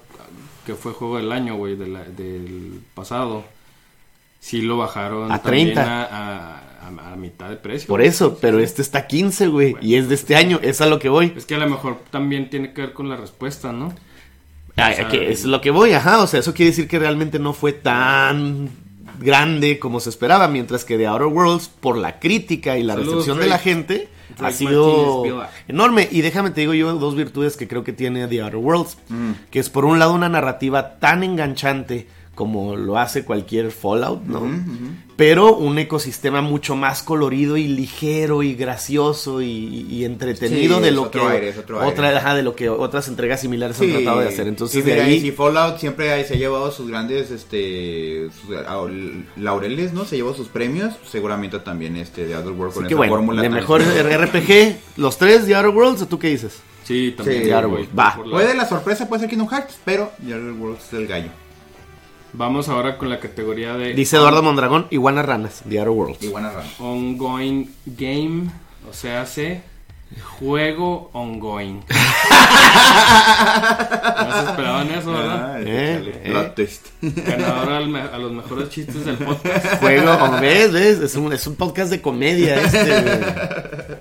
que 0.67 0.75
fue 0.75 0.93
juego 0.93 1.17
del 1.17 1.31
año, 1.31 1.55
güey, 1.55 1.75
de 1.75 1.87
la- 1.87 2.03
del 2.03 2.81
pasado, 2.93 3.43
sí 4.41 4.61
lo 4.61 4.75
bajaron 4.77 5.31
A 5.31 5.41
también 5.41 5.73
30. 5.73 5.81
A, 5.83 6.03
a- 6.03 6.55
a- 6.57 7.13
a 7.13 7.15
mitad 7.15 7.49
de 7.49 7.55
precio. 7.55 7.87
Por 7.87 8.01
eso, 8.01 8.37
pero 8.41 8.59
este 8.59 8.81
está 8.81 9.07
15, 9.07 9.47
güey, 9.47 9.75
y 9.81 9.95
es 9.95 10.09
de 10.09 10.15
este 10.15 10.35
año, 10.35 10.59
es 10.61 10.81
a 10.81 10.87
lo 10.87 10.99
que 10.99 11.07
voy. 11.07 11.31
Es 11.37 11.45
que 11.45 11.55
a 11.55 11.59
lo 11.59 11.69
mejor 11.69 11.99
también 12.09 12.49
tiene 12.49 12.73
que 12.73 12.81
ver 12.81 12.91
con 12.93 13.07
la 13.07 13.15
respuesta, 13.15 13.71
¿no? 13.71 13.93
Ah, 14.75 14.89
o 14.91 14.95
sea, 14.95 15.07
que 15.07 15.31
es 15.31 15.45
lo 15.45 15.61
que 15.61 15.69
voy, 15.71 15.93
ajá, 15.93 16.21
o 16.21 16.27
sea, 16.27 16.39
eso 16.41 16.53
quiere 16.53 16.71
decir 16.71 16.87
que 16.89 16.99
realmente 16.99 17.39
no 17.39 17.53
fue 17.53 17.71
tan 17.71 18.69
grande 19.19 19.79
como 19.79 19.99
se 19.99 20.09
esperaba, 20.09 20.47
mientras 20.47 20.83
que 20.83 20.97
The 20.97 21.07
Outer 21.07 21.27
Worlds, 21.27 21.67
por 21.69 21.97
la 21.97 22.19
crítica 22.19 22.77
y 22.77 22.83
la 22.83 22.93
Saludos, 22.95 23.13
recepción 23.13 23.39
de 23.39 23.47
la 23.47 23.59
gente, 23.59 24.09
ha 24.39 24.51
sido 24.51 25.23
Martínez 25.25 25.49
enorme. 25.67 26.07
Y 26.11 26.21
déjame 26.21 26.49
te 26.51 26.61
digo 26.61 26.73
yo 26.73 26.93
dos 26.95 27.15
virtudes 27.15 27.57
que 27.57 27.67
creo 27.67 27.83
que 27.83 27.93
tiene 27.93 28.27
The 28.27 28.41
Outer 28.41 28.57
Worlds, 28.57 28.97
Mm. 29.09 29.31
que 29.51 29.59
es 29.59 29.69
por 29.69 29.85
un 29.85 29.99
lado 29.99 30.13
una 30.13 30.29
narrativa 30.29 30.97
tan 30.99 31.23
enganchante 31.23 32.07
como 32.35 32.75
lo 32.75 32.97
hace 32.97 33.23
cualquier 33.25 33.71
Fallout, 33.71 34.23
¿no? 34.23 34.41
Pero 35.17 35.53
un 35.55 35.77
ecosistema 35.77 36.41
mucho 36.41 36.75
más 36.75 37.03
colorido 37.03 37.57
y 37.57 37.67
ligero 37.67 38.41
y 38.41 38.55
gracioso 38.55 39.41
y, 39.41 39.85
y 39.89 40.05
entretenido 40.05 40.77
Sí, 40.77 40.83
de 40.83 40.91
lo 40.91 41.11
que 41.11 41.19
aire, 41.19 41.53
otra 41.83 42.07
aire. 42.07 42.17
ajá, 42.17 42.33
de 42.33 42.41
lo 42.41 42.55
que 42.55 42.69
otras 42.69 43.07
entregas 43.09 43.41
similares 43.41 43.77
Sí, 43.77 43.85
han 43.85 43.91
tratado 43.97 44.21
de 44.21 44.29
hacer. 44.29 44.47
Entonces 44.47 44.81
sí, 44.81 44.89
de 44.89 44.93
mira, 44.93 45.05
ahí 45.05 45.15
y 45.15 45.21
si 45.21 45.31
Fallout 45.31 45.77
siempre 45.77 46.11
hay- 46.11 46.23
se 46.25 46.33
ha 46.33 46.37
llevado 46.37 46.71
sus 46.71 46.87
grandes 46.87 47.29
este 47.29 48.29
sus, 48.31 48.55
ah, 48.67 48.81
laureles, 49.35 49.93
¿no? 49.93 50.05
Se 50.05 50.15
llevó 50.15 50.33
sus 50.33 50.47
premios, 50.47 50.93
seguramente 51.09 51.59
también 51.59 51.97
este 51.97 52.25
de 52.25 52.33
Outer 52.33 52.53
Worlds 52.53 52.75
con 52.75 52.85
esa 52.87 52.95
bueno, 52.95 53.13
fórmula 53.13 53.41
de 53.41 53.49
tan- 53.49 53.55
mejor 53.55 53.81
RPG, 54.25 54.77
los 54.97 55.17
tres 55.17 55.45
de 55.45 55.55
Outer 55.55 55.75
Worlds, 55.75 56.01
¿o 56.03 56.07
tú 56.07 56.17
qué 56.17 56.29
dices? 56.29 56.59
Sí, 56.83 57.13
también. 57.15 57.43
Sí, 57.43 57.51
Outer 57.51 57.67
Worlds, 57.69 57.89
va. 57.97 58.15
Puede 58.31 58.55
la 58.55 58.67
sorpresa 58.67 59.07
puede 59.07 59.19
ser 59.19 59.29
Kingdom 59.29 59.49
Hearts, 59.49 59.77
pero 59.85 60.11
The 60.25 60.33
Outer 60.33 60.51
Worlds 60.53 60.85
es 60.87 60.93
el 60.93 61.07
gallo. 61.07 61.29
Vamos 62.33 62.69
ahora 62.69 62.97
con 62.97 63.09
la 63.09 63.19
categoría 63.19 63.73
de 63.73 63.93
Dice 63.93 64.15
Eduardo 64.17 64.41
Mondragón, 64.41 64.87
iguanas 64.89 65.25
ranas, 65.25 65.61
de 65.65 65.79
Outer 65.79 65.89
Worlds. 65.91 66.23
Y 66.23 66.29
buena 66.29 66.49
rama. 66.51 66.69
Ongoing 66.79 67.69
Game, 67.85 68.49
o 68.89 68.93
sea, 68.93 69.21
hace 69.23 69.63
Juego 70.39 71.09
ongoing. 71.13 71.75
no 71.89 71.95
se 74.33 74.39
esperaban 74.49 74.91
eso, 74.91 75.11
¿verdad? 75.13 75.53
Ah, 75.55 75.59
Eh, 75.61 76.21
eh. 76.23 76.29
Plot 76.29 76.55
twist. 76.55 76.87
Ganador 77.01 77.69
al 77.71 77.87
me- 77.87 78.01
a 78.01 78.17
los 78.17 78.31
mejores 78.33 78.67
chistes 78.69 79.05
del 79.05 79.15
podcast. 79.17 79.75
Juego, 79.79 80.11
¿o 80.11 80.31
¿ves? 80.41 80.71
¿ves? 80.73 80.99
Es 80.99 81.15
un, 81.15 81.31
es 81.31 81.47
un 81.47 81.55
podcast 81.55 81.89
de 81.91 82.01
comedia 82.01 82.59
este, 82.61 83.01
güey. 83.01 83.03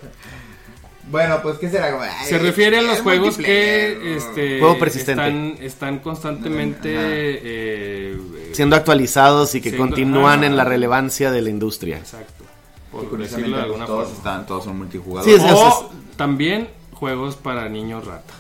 Bueno, 1.11 1.41
pues, 1.43 1.59
¿qué 1.59 1.69
será? 1.69 1.87
Ay, 2.01 2.27
Se 2.27 2.39
refiere 2.39 2.79
a 2.79 2.83
los 2.83 2.97
es 2.99 3.01
juegos 3.03 3.37
que 3.37 4.17
este, 4.17 4.61
Juego 4.61 4.79
persistente. 4.79 5.23
Están, 5.27 5.57
están 5.61 5.99
constantemente 5.99 6.97
Ajá. 6.97 7.07
eh, 7.11 8.19
Siendo 8.53 8.77
actualizados 8.77 9.55
y 9.55 9.61
que 9.61 9.71
Siendo- 9.71 9.89
continúan 9.89 10.45
ah. 10.45 10.47
en 10.47 10.57
la 10.57 10.65
relevancia 10.65 11.31
de 11.31 11.43
la 11.43 11.51
industria. 11.51 11.99
Exacto. 11.99 12.45
Por 12.93 13.19
decirlo 13.19 13.57
de 13.57 13.63
alguna 13.65 13.87
todos 13.87 14.05
forma. 14.05 14.17
están, 14.19 14.47
todos 14.47 14.65
son 14.65 14.79
multijugadores. 14.79 15.41
Sí, 15.41 15.47
es- 15.47 15.53
O 15.53 15.93
también 16.17 16.69
juegos 16.93 17.35
para 17.37 17.69
niños 17.69 18.05
rata. 18.07 18.35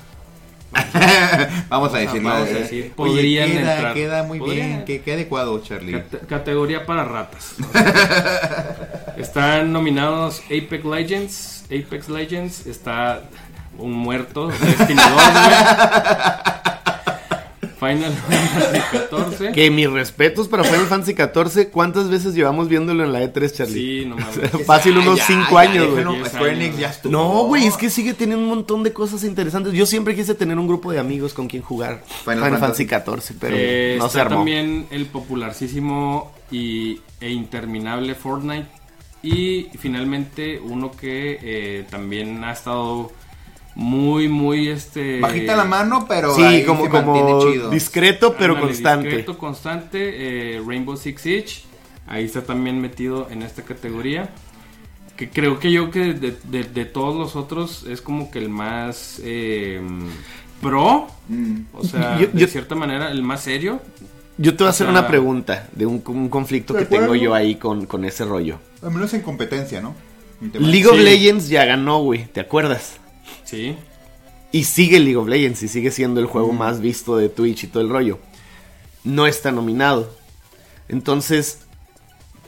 Vamos 1.69 1.93
a 1.95 1.99
decirlo. 1.99 2.29
Vamos 2.29 2.49
a 2.49 2.53
eh. 2.53 2.55
decir, 2.55 2.93
Oye, 2.97 3.13
podrían 3.13 3.51
queda, 3.51 3.75
entrar. 3.75 3.95
queda 3.95 4.23
muy 4.23 4.39
Podrían. 4.39 4.67
bien. 4.69 4.85
Qué, 4.85 5.01
qué 5.03 5.15
adecuado, 5.15 5.61
Charlie. 5.61 5.95
Cate- 5.95 6.27
categoría 6.29 6.87
para 6.87 7.05
ratas. 7.05 7.55
O 7.59 7.73
sea, 7.73 9.00
están 9.17 9.73
nominados 9.73 10.43
Apex 10.47 10.85
Legends. 10.85 11.65
Apex 11.67 12.09
Legends 12.09 12.67
está 12.67 13.23
un 13.79 13.93
muerto. 13.93 14.49
Destiny 14.49 14.95
2, 15.01 15.13
güey. 15.13 16.51
Final 17.79 18.13
Fantasy 18.13 18.81
14. 18.93 19.53
Que 19.53 19.71
mis 19.71 19.91
respetos 19.91 20.49
para 20.49 20.65
Final 20.65 20.85
Fantasy 20.85 21.15
XIV. 21.15 21.71
¿Cuántas 21.71 22.11
veces 22.11 22.35
llevamos 22.35 22.69
viéndolo 22.69 23.05
en 23.05 23.13
la 23.15 23.23
E3, 23.23 23.53
Charlie? 23.57 23.73
Sí, 24.03 24.05
no 24.07 24.17
mames. 24.17 24.51
Fácil 24.67 24.99
unos 24.99 25.17
ya, 25.17 25.25
5 25.27 25.47
ya, 25.51 25.61
años, 25.61 25.85
güey. 25.87 25.97
déjenlo, 25.97 26.13
Diez 26.13 26.29
Square 26.29 26.51
años, 26.51 26.61
Enix 26.63 26.75
ya 26.75 26.81
güey. 26.89 26.91
estuvo. 26.97 27.13
No, 27.13 27.29
güey, 27.47 27.65
es 27.67 27.77
que 27.79 27.89
sigue 27.89 28.13
teniendo 28.13 28.43
un 28.45 28.51
montón 28.51 28.83
de 28.83 28.93
cosas 28.93 29.25
interesantes. 29.25 29.73
Yo 29.73 29.87
siempre 29.87 30.15
quise 30.15 30.35
tener 30.35 30.59
un 30.59 30.67
grupo 30.69 30.93
de 30.93 30.99
amigos 30.99 31.33
con 31.33 31.49
quien 31.49 31.63
jugar 31.63 32.03
Final 32.25 32.45
Final, 32.45 32.61
Fantasy. 32.61 32.85
Fantasy 32.87 33.29
XIV, 33.31 33.37
pero 33.41 33.57
Eh, 33.59 33.95
no 33.99 34.07
está 34.07 34.13
se 34.19 34.21
armó. 34.21 34.37
también 34.37 34.87
el 34.91 35.07
popularísimo 35.07 36.33
y, 36.51 37.01
e 37.19 37.31
interminable 37.31 38.15
Fortnite. 38.15 38.67
Y 39.23 39.69
finalmente 39.79 40.59
uno 40.61 40.91
que 40.91 41.39
eh, 41.43 41.87
también 41.91 42.43
ha 42.45 42.53
estado 42.53 43.13
muy, 43.75 44.29
muy 44.29 44.69
este... 44.69 45.21
Bajita 45.21 45.55
la 45.57 45.65
mano, 45.65 46.07
pero. 46.09 46.35
Sí, 46.35 46.43
ahí 46.43 46.65
como, 46.65 46.85
se 46.85 46.91
como 46.91 47.43
chido. 47.53 47.71
discreto, 47.71 48.35
pero 48.39 48.55
Ándale, 48.55 48.67
constante. 48.73 49.07
Discreto, 49.09 49.39
constante. 49.39 50.57
eh, 50.57 50.63
Rainbow 50.67 50.97
Six 50.97 51.21
Siege. 51.21 51.63
Ahí 52.07 52.25
está 52.25 52.43
también 52.43 52.81
metido 52.81 53.29
en 53.31 53.43
esta 53.43 53.63
categoría. 53.63 54.31
Que 55.17 55.29
creo 55.29 55.59
que 55.59 55.71
yo 55.71 55.91
que 55.91 56.15
de, 56.15 56.37
de- 56.45 56.65
de 56.65 56.85
todos 56.87 57.15
los 57.15 57.37
otros 57.37 57.85
es 57.85 58.01
como 58.01 58.31
que 58.31 58.39
el 58.39 58.49
más 58.49 59.21
eh, 59.23 59.81
pro. 60.63 61.09
Mm. 61.29 61.57
O 61.75 61.85
sea, 61.85 62.19
Yo- 62.19 62.29
de 62.29 62.41
yo- 62.41 62.47
cierta 62.49 62.75
manera, 62.75 63.11
el 63.11 63.23
más 63.23 63.43
serio. 63.43 63.83
Yo 64.43 64.53
te 64.57 64.65
voy 64.65 64.69
a 64.69 64.71
hacer 64.71 64.87
una 64.89 65.07
pregunta 65.07 65.69
de 65.73 65.85
un, 65.85 66.03
un 66.07 66.29
conflicto 66.31 66.73
que 66.75 66.87
tengo 66.87 67.15
yo 67.15 67.35
ahí 67.35 67.57
con, 67.57 67.85
con 67.85 68.05
ese 68.07 68.25
rollo. 68.25 68.59
Al 68.83 68.91
menos 68.91 69.13
en 69.13 69.21
competencia, 69.21 69.81
¿no? 69.83 69.95
League 70.55 70.87
of 70.87 70.97
Sí. 70.97 71.03
Legends 71.03 71.49
ya 71.51 71.67
ganó, 71.67 72.03
güey, 72.03 72.25
¿te 72.27 72.41
acuerdas? 72.41 72.97
Sí. 73.45 73.77
Y 74.53 74.65
sigue 74.65 74.99
League 74.99 75.17
of 75.17 75.29
Legends 75.29 75.63
y 75.63 75.69
sigue 75.69 75.91
siendo 75.91 76.21
el 76.21 76.27
Mm. 76.27 76.31
juego 76.31 76.53
más 76.53 76.81
visto 76.81 77.17
de 77.19 77.29
Twitch 77.29 77.65
y 77.65 77.67
todo 77.67 77.83
el 77.83 77.91
rollo. 77.91 78.19
No 79.05 79.27
está 79.27 79.53
nominado. 79.53 80.11
Entonces, 80.89 81.59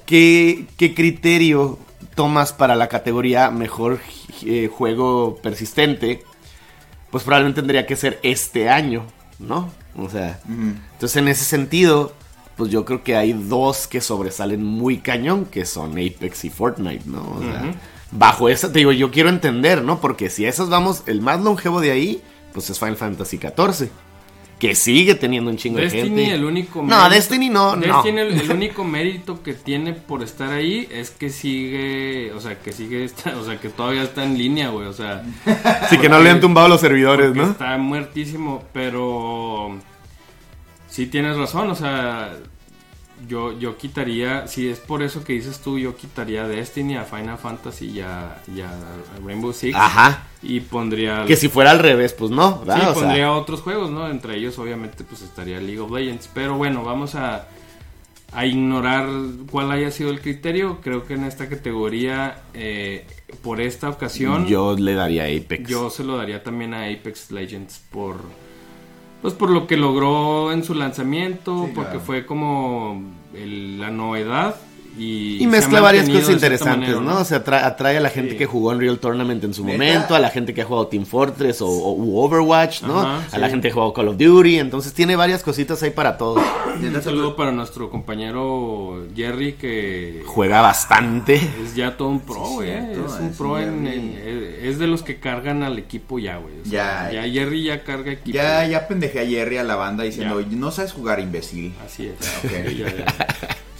¿qué, 0.07 0.64
qué 0.78 0.95
criterio 0.95 1.78
tomas 2.14 2.53
para 2.55 2.74
la 2.74 2.88
categoría 2.88 3.51
mejor 3.51 4.01
eh, 4.47 4.70
juego 4.72 5.36
persistente? 5.43 6.22
Pues 7.11 7.24
probablemente 7.24 7.61
tendría 7.61 7.86
que 7.86 7.97
ser 7.97 8.18
este 8.22 8.70
año, 8.70 9.05
¿no? 9.38 9.70
O 9.97 10.09
sea, 10.09 10.40
entonces 10.49 11.16
en 11.16 11.28
ese 11.28 11.45
sentido, 11.45 12.14
pues 12.57 12.70
yo 12.70 12.84
creo 12.84 13.03
que 13.03 13.16
hay 13.16 13.32
dos 13.32 13.86
que 13.86 14.01
sobresalen 14.01 14.64
muy 14.64 14.99
cañón, 14.99 15.45
que 15.45 15.64
son 15.64 15.93
Apex 15.93 16.45
y 16.45 16.51
Fortnite, 16.51 17.05
¿no? 17.07 17.36
O 17.36 17.40
sea, 17.40 17.74
bajo 18.11 18.49
esa, 18.49 18.72
te 18.72 18.78
digo, 18.78 18.93
yo 18.93 19.11
quiero 19.11 19.28
entender, 19.28 19.82
¿no? 19.82 20.01
Porque 20.01 20.30
si 20.30 20.47
a 20.47 20.49
esos 20.49 20.70
vamos, 20.70 21.03
el 21.07 21.20
más 21.20 21.40
longevo 21.40 21.80
de 21.80 21.90
ahí, 21.90 22.22
pues 22.53 22.70
es 22.70 22.78
Final 22.78 22.97
Fantasy 22.97 23.38
XIV. 23.38 23.90
Que 24.62 24.76
sigue 24.76 25.16
teniendo 25.16 25.50
un 25.50 25.56
chingo 25.56 25.78
de 25.78 25.86
Destiny, 25.86 26.20
gente. 26.22 26.34
el 26.34 26.44
único 26.44 26.84
No, 26.84 27.10
Destiny 27.10 27.48
no, 27.50 27.74
no. 27.74 27.82
Destiny, 27.84 28.20
el, 28.20 28.40
el 28.42 28.50
único 28.52 28.84
mérito 28.84 29.42
que 29.42 29.54
tiene 29.54 29.92
por 29.92 30.22
estar 30.22 30.52
ahí 30.52 30.86
es 30.88 31.10
que 31.10 31.30
sigue, 31.30 32.32
o 32.32 32.40
sea, 32.40 32.56
que 32.60 32.70
sigue, 32.72 33.10
o 33.36 33.44
sea, 33.44 33.58
que 33.58 33.70
todavía 33.70 34.04
está 34.04 34.22
en 34.22 34.38
línea, 34.38 34.68
güey, 34.68 34.86
o 34.86 34.92
sea, 34.92 35.24
Sí, 35.90 35.98
que 35.98 36.08
no 36.08 36.20
le 36.20 36.30
han 36.30 36.40
tumbado 36.40 36.68
los 36.68 36.80
servidores, 36.80 37.34
¿no? 37.34 37.50
está 37.50 37.76
muertísimo, 37.76 38.62
pero 38.72 39.76
sí 40.88 41.06
tienes 41.06 41.36
razón, 41.36 41.68
o 41.68 41.74
sea, 41.74 42.32
yo, 43.28 43.58
yo 43.58 43.76
quitaría, 43.76 44.46
si 44.46 44.68
es 44.68 44.78
por 44.78 45.02
eso 45.02 45.24
que 45.24 45.32
dices 45.34 45.60
tú, 45.60 45.78
yo 45.78 45.96
quitaría 45.96 46.46
Destiny 46.46 46.96
a 46.96 47.04
Final 47.04 47.38
Fantasy 47.38 47.86
y 47.90 48.00
a, 48.00 48.42
y 48.54 48.60
a 48.60 48.70
Rainbow 49.24 49.52
Six 49.52 49.74
Ajá. 49.76 50.24
y 50.42 50.60
pondría... 50.60 51.24
Que 51.26 51.36
si 51.36 51.48
fuera 51.48 51.70
al 51.70 51.78
revés, 51.78 52.12
pues 52.12 52.30
no, 52.30 52.62
Sí, 52.64 52.80
pondría 52.94 53.32
otros 53.32 53.60
juegos, 53.60 53.90
¿no? 53.90 54.08
Entre 54.08 54.36
ellos, 54.36 54.58
obviamente, 54.58 55.04
pues 55.04 55.22
estaría 55.22 55.60
League 55.60 55.80
of 55.80 55.90
Legends. 55.90 56.28
Pero 56.32 56.56
bueno, 56.56 56.84
vamos 56.84 57.14
a, 57.14 57.48
a 58.32 58.46
ignorar 58.46 59.08
cuál 59.50 59.70
haya 59.70 59.90
sido 59.90 60.10
el 60.10 60.20
criterio. 60.20 60.80
Creo 60.82 61.04
que 61.06 61.14
en 61.14 61.24
esta 61.24 61.48
categoría, 61.48 62.42
eh, 62.54 63.06
por 63.42 63.60
esta 63.60 63.88
ocasión, 63.88 64.46
yo, 64.46 64.74
yo 64.74 64.82
le 64.82 64.94
daría 64.94 65.24
Apex. 65.24 65.70
se 65.90 66.04
lo 66.04 66.16
daría 66.16 66.42
también 66.42 66.74
a 66.74 66.86
Apex 66.86 67.30
Legends 67.30 67.82
por. 67.90 68.16
Pues 69.22 69.34
por 69.34 69.50
lo 69.50 69.66
que 69.68 69.76
logró 69.76 70.50
en 70.52 70.64
su 70.64 70.74
lanzamiento, 70.74 71.66
Sí, 71.66 71.72
porque 71.74 71.90
claro. 71.92 72.04
fue 72.04 72.26
como 72.26 73.00
el- 73.34 73.78
la 73.80 73.90
novedad. 73.90 74.56
Y, 74.99 75.43
ha 75.45 75.49
mezcla 75.49 75.80
varias 75.80 76.09
cosas 76.09 76.30
interesantes, 76.30 76.95
manera, 76.95 77.14
¿no? 77.14 77.20
O 77.20 77.24
sea, 77.24 77.38
atrae, 77.38 77.62
atrae 77.64 77.97
a 77.97 78.01
la 78.01 78.11
gente 78.11 78.32
Sí. 78.32 78.36
que 78.36 78.47
jugó 78.47 78.72
en 78.72 78.80
Real 78.80 78.99
Tournament 78.99 79.43
en 79.45 79.55
su 79.55 79.64
¿Neta? 79.64 79.78
momento, 79.78 80.14
a 80.14 80.18
la 80.18 80.28
gente 80.28 80.53
que 80.53 80.62
ha 80.62 80.64
jugado 80.66 80.86
Team 80.88 81.07
Fortress 81.07 81.62
o, 81.62 81.66
o- 81.68 81.95
u 81.95 82.18
Overwatch, 82.18 82.82
¿no? 82.82 83.01
Ajá, 83.01 83.26
a 83.32 83.38
la 83.38 83.47
sí. 83.47 83.53
gente 83.53 83.68
que 83.68 83.74
jugó 83.74 83.93
Call 83.95 84.09
of 84.09 84.16
Duty, 84.18 84.59
entonces 84.59 84.93
tiene 84.93 85.16
varias 85.16 85.43
cositas 85.43 85.82
ahí 85.82 85.90
para 85.90 86.18
todos. 86.18 86.43
Un 86.80 87.03
saludo 87.03 87.36
para 87.36 87.53
nuestro 87.53 87.88
compañero 87.90 89.07
Jerry 89.16 89.55
que 89.55 90.22
Juega 90.26 90.61
bastante. 90.61 91.36
Es 91.62 91.74
ya 91.74 91.97
todo 91.97 92.09
un 92.09 92.20
pro, 92.20 92.45
Sí, 92.47 92.55
güey. 92.55 92.70
eh, 92.70 92.88
cierto, 92.93 93.14
es 93.14 93.20
un 93.20 93.32
pro 93.32 93.59
en, 93.59 93.86
eh, 93.88 94.61
Es 94.64 94.78
de 94.78 94.86
los 94.86 95.03
que 95.03 95.18
cargan 95.18 95.62
al 95.62 95.78
equipo 95.78 96.18
ya, 96.18 96.36
güey. 96.38 96.55
O 96.61 96.64
sea, 96.68 97.11
Ya. 97.11 97.24
ya. 97.26 97.32
Jerry 97.32 97.64
ya 97.64 97.82
carga 97.84 98.12
equipo. 98.12 98.34
Ya, 98.36 98.66
ya 98.66 98.86
pendejé 98.88 99.20
a 99.20 99.26
Jerry 99.26 99.57
a 99.59 99.64
la 99.64 99.76
banda 99.76 100.05
diciendo, 100.05 100.40
Ya. 100.40 100.47
no 100.57 100.70
sabes 100.70 100.93
jugar, 100.93 101.18
imbécil. 101.20 101.72
Así 101.84 102.07
es. 102.07 102.14
Ok. 102.45 102.51
Ya, 102.78 102.86
ya. 102.95 103.05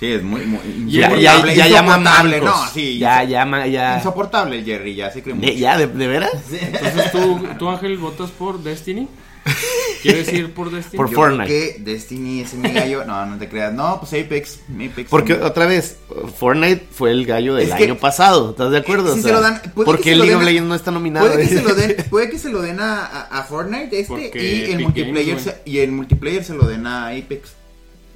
Sí, 0.03 0.13
es 0.15 0.23
muy, 0.25 0.41
muy 0.47 0.59
Ya, 0.89 1.11
Jerry, 1.11 1.23
ya, 1.23 1.31
insoportable, 1.37 1.55
ya 1.57 1.69
llama 1.69 1.97
insoportable, 1.99 2.41
mancos. 2.41 2.61
No, 2.61 2.71
sí. 2.75 2.99
Ya, 2.99 3.23
llama, 3.23 3.67
ya. 3.69 3.97
Insoportable 3.99 4.59
el 4.59 4.65
Jerry, 4.65 4.95
ya 4.97 5.13
se 5.13 5.23
cree 5.23 5.35
mucho. 5.37 5.47
¿De, 5.47 5.57
¿Ya? 5.57 5.79
¿De, 5.79 5.87
de 5.87 6.07
veras? 6.09 6.33
Entonces, 6.51 7.13
¿tú, 7.13 7.47
¿tú, 7.57 7.69
Ángel, 7.69 7.99
votas 7.99 8.31
por 8.33 8.61
Destiny? 8.65 9.07
¿Quieres 10.03 10.33
ir 10.33 10.53
por 10.55 10.73
Destiny? 10.73 10.97
Por 10.97 11.09
Yo 11.09 11.15
Fortnite. 11.15 11.45
creo 11.47 11.75
que 11.77 11.81
Destiny 11.93 12.41
es 12.41 12.55
mi 12.55 12.69
gallo. 12.73 13.05
No, 13.05 13.25
no 13.27 13.39
te 13.39 13.49
creas. 13.49 13.73
No, 13.73 14.01
pues 14.01 14.13
Apex. 14.13 14.59
Apex 14.75 15.09
Porque 15.09 15.35
también. 15.35 15.51
otra 15.53 15.67
vez, 15.67 15.99
Fortnite 16.37 16.85
fue 16.91 17.13
el 17.13 17.25
gallo 17.25 17.55
del 17.55 17.69
Es 17.69 17.75
que- 17.77 17.85
año 17.85 17.97
pasado, 17.97 18.51
¿estás 18.51 18.73
de 18.73 18.79
acuerdo? 18.79 19.13
Sí 19.15 19.21
O 19.21 19.23
se 19.23 19.29
sea, 19.29 19.33
lo 19.37 19.41
dan- 19.41 19.63
porque 19.73 20.11
se 20.11 20.17
League 20.17 20.35
of 20.35 20.43
Legends 20.43 20.69
no 20.69 20.75
está 20.75 20.91
nominado. 20.91 21.29
Puede 21.29 21.49
que, 21.49 21.55
se 21.55 21.63
lo 21.63 21.75
den, 21.77 21.97
puede 22.11 22.29
que 22.31 22.39
se 22.41 22.51
lo 22.51 22.61
den 22.61 22.81
a, 22.81 23.07
a- 23.07 23.39
a 23.39 23.43
Fortnite 23.45 24.01
este 24.01 24.13
Porque 24.13 24.67
y 24.69 24.73
el 24.73 24.81
multiplayer 24.81 25.37
Games, 25.37 25.43
se, 25.45 25.63
y 25.65 25.79
el 25.79 25.93
multiplayer 25.93 26.43
se 26.43 26.55
lo 26.55 26.67
den 26.67 26.89
a 26.89 27.07
Apex. 27.11 27.53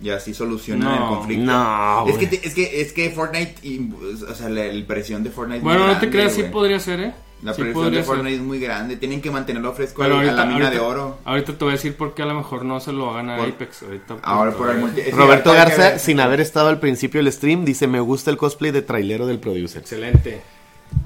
Y 0.02 0.10
así 0.10 0.34
solucionan 0.34 0.88
No, 0.88 0.94
el 0.94 1.08
conflicto. 1.16 1.44
no, 1.44 2.06
es 2.08 2.18
que, 2.18 2.26
te- 2.26 2.46
es 2.46 2.54
que 2.54 2.80
es 2.82 2.92
que 2.92 3.10
Fortnite 3.10 3.54
y, 3.66 3.90
o 4.28 4.34
sea, 4.34 4.48
la, 4.50 4.64
la 4.66 4.86
presión 4.86 5.22
de 5.24 5.30
Fortnite 5.30 5.60
Bueno, 5.62 5.86
no 5.86 5.98
te 5.98 6.10
creas, 6.10 6.34
sí 6.34 6.42
podría 6.44 6.78
ser, 6.80 7.00
¿eh? 7.00 7.14
La 7.42 7.54
sí 7.54 7.62
presión 7.62 7.90
de 7.90 7.96
ser. 7.96 8.04
Fortnite 8.04 8.34
es 8.36 8.42
muy 8.42 8.58
grande, 8.58 8.96
tienen 8.96 9.22
que 9.22 9.30
mantenerlo 9.30 9.72
fresco 9.72 10.02
Pero 10.02 10.14
a, 10.14 10.18
ahorita, 10.18 10.34
la 10.34 10.44
mina 10.44 10.66
ahorita- 10.66 10.70
de 10.70 10.80
oro. 10.80 11.18
ahorita 11.24 11.52
te 11.56 11.64
voy 11.64 11.72
a 11.72 11.76
decir 11.76 11.96
por 11.96 12.14
qué 12.14 12.22
a 12.22 12.26
lo 12.26 12.34
mejor 12.34 12.64
no 12.66 12.78
se 12.80 12.92
lo 12.92 13.14
gana 13.14 13.36
Por- 13.38 13.48
Apex. 13.48 13.82
Ahorita, 13.84 14.06
pues, 14.08 14.20
Ahora 14.22 14.52
por 14.52 14.68
el 14.70 14.78
multi- 14.80 15.10
Roberto 15.12 15.50
que 15.52 15.56
Garza, 15.56 15.98
sin 15.98 16.20
haber 16.20 16.40
estado 16.42 16.68
al 16.68 16.78
principio 16.78 17.22
del 17.22 17.32
stream, 17.32 17.64
dice, 17.64 17.86
me 17.86 18.00
gusta 18.00 18.30
el 18.30 18.36
cosplay 18.36 18.72
de 18.72 18.82
trailero 18.82 19.26
del 19.26 19.38
producer. 19.38 19.80
Excelente. 19.80 20.42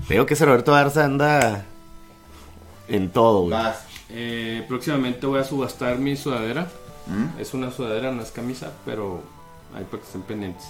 Veo 0.08 0.26
que 0.26 0.34
ese 0.34 0.44
Roberto 0.46 0.72
Garza 0.72 1.04
anda 1.04 1.64
en 2.88 3.10
todo, 3.10 3.42
güey. 3.42 3.50
Vas. 3.52 3.84
Eh, 4.10 4.64
próximamente 4.66 5.24
voy 5.26 5.38
a 5.38 5.44
subastar 5.44 5.98
mi 5.98 6.16
sudadera. 6.16 6.68
¿Mm? 7.10 7.40
Es 7.40 7.54
una 7.54 7.70
sudadera, 7.70 8.10
no 8.12 8.22
es 8.22 8.30
camisa, 8.30 8.72
pero 8.84 9.22
ahí 9.74 9.84
para 9.84 9.98
que 10.02 10.06
estén 10.06 10.22
pendientes. 10.22 10.64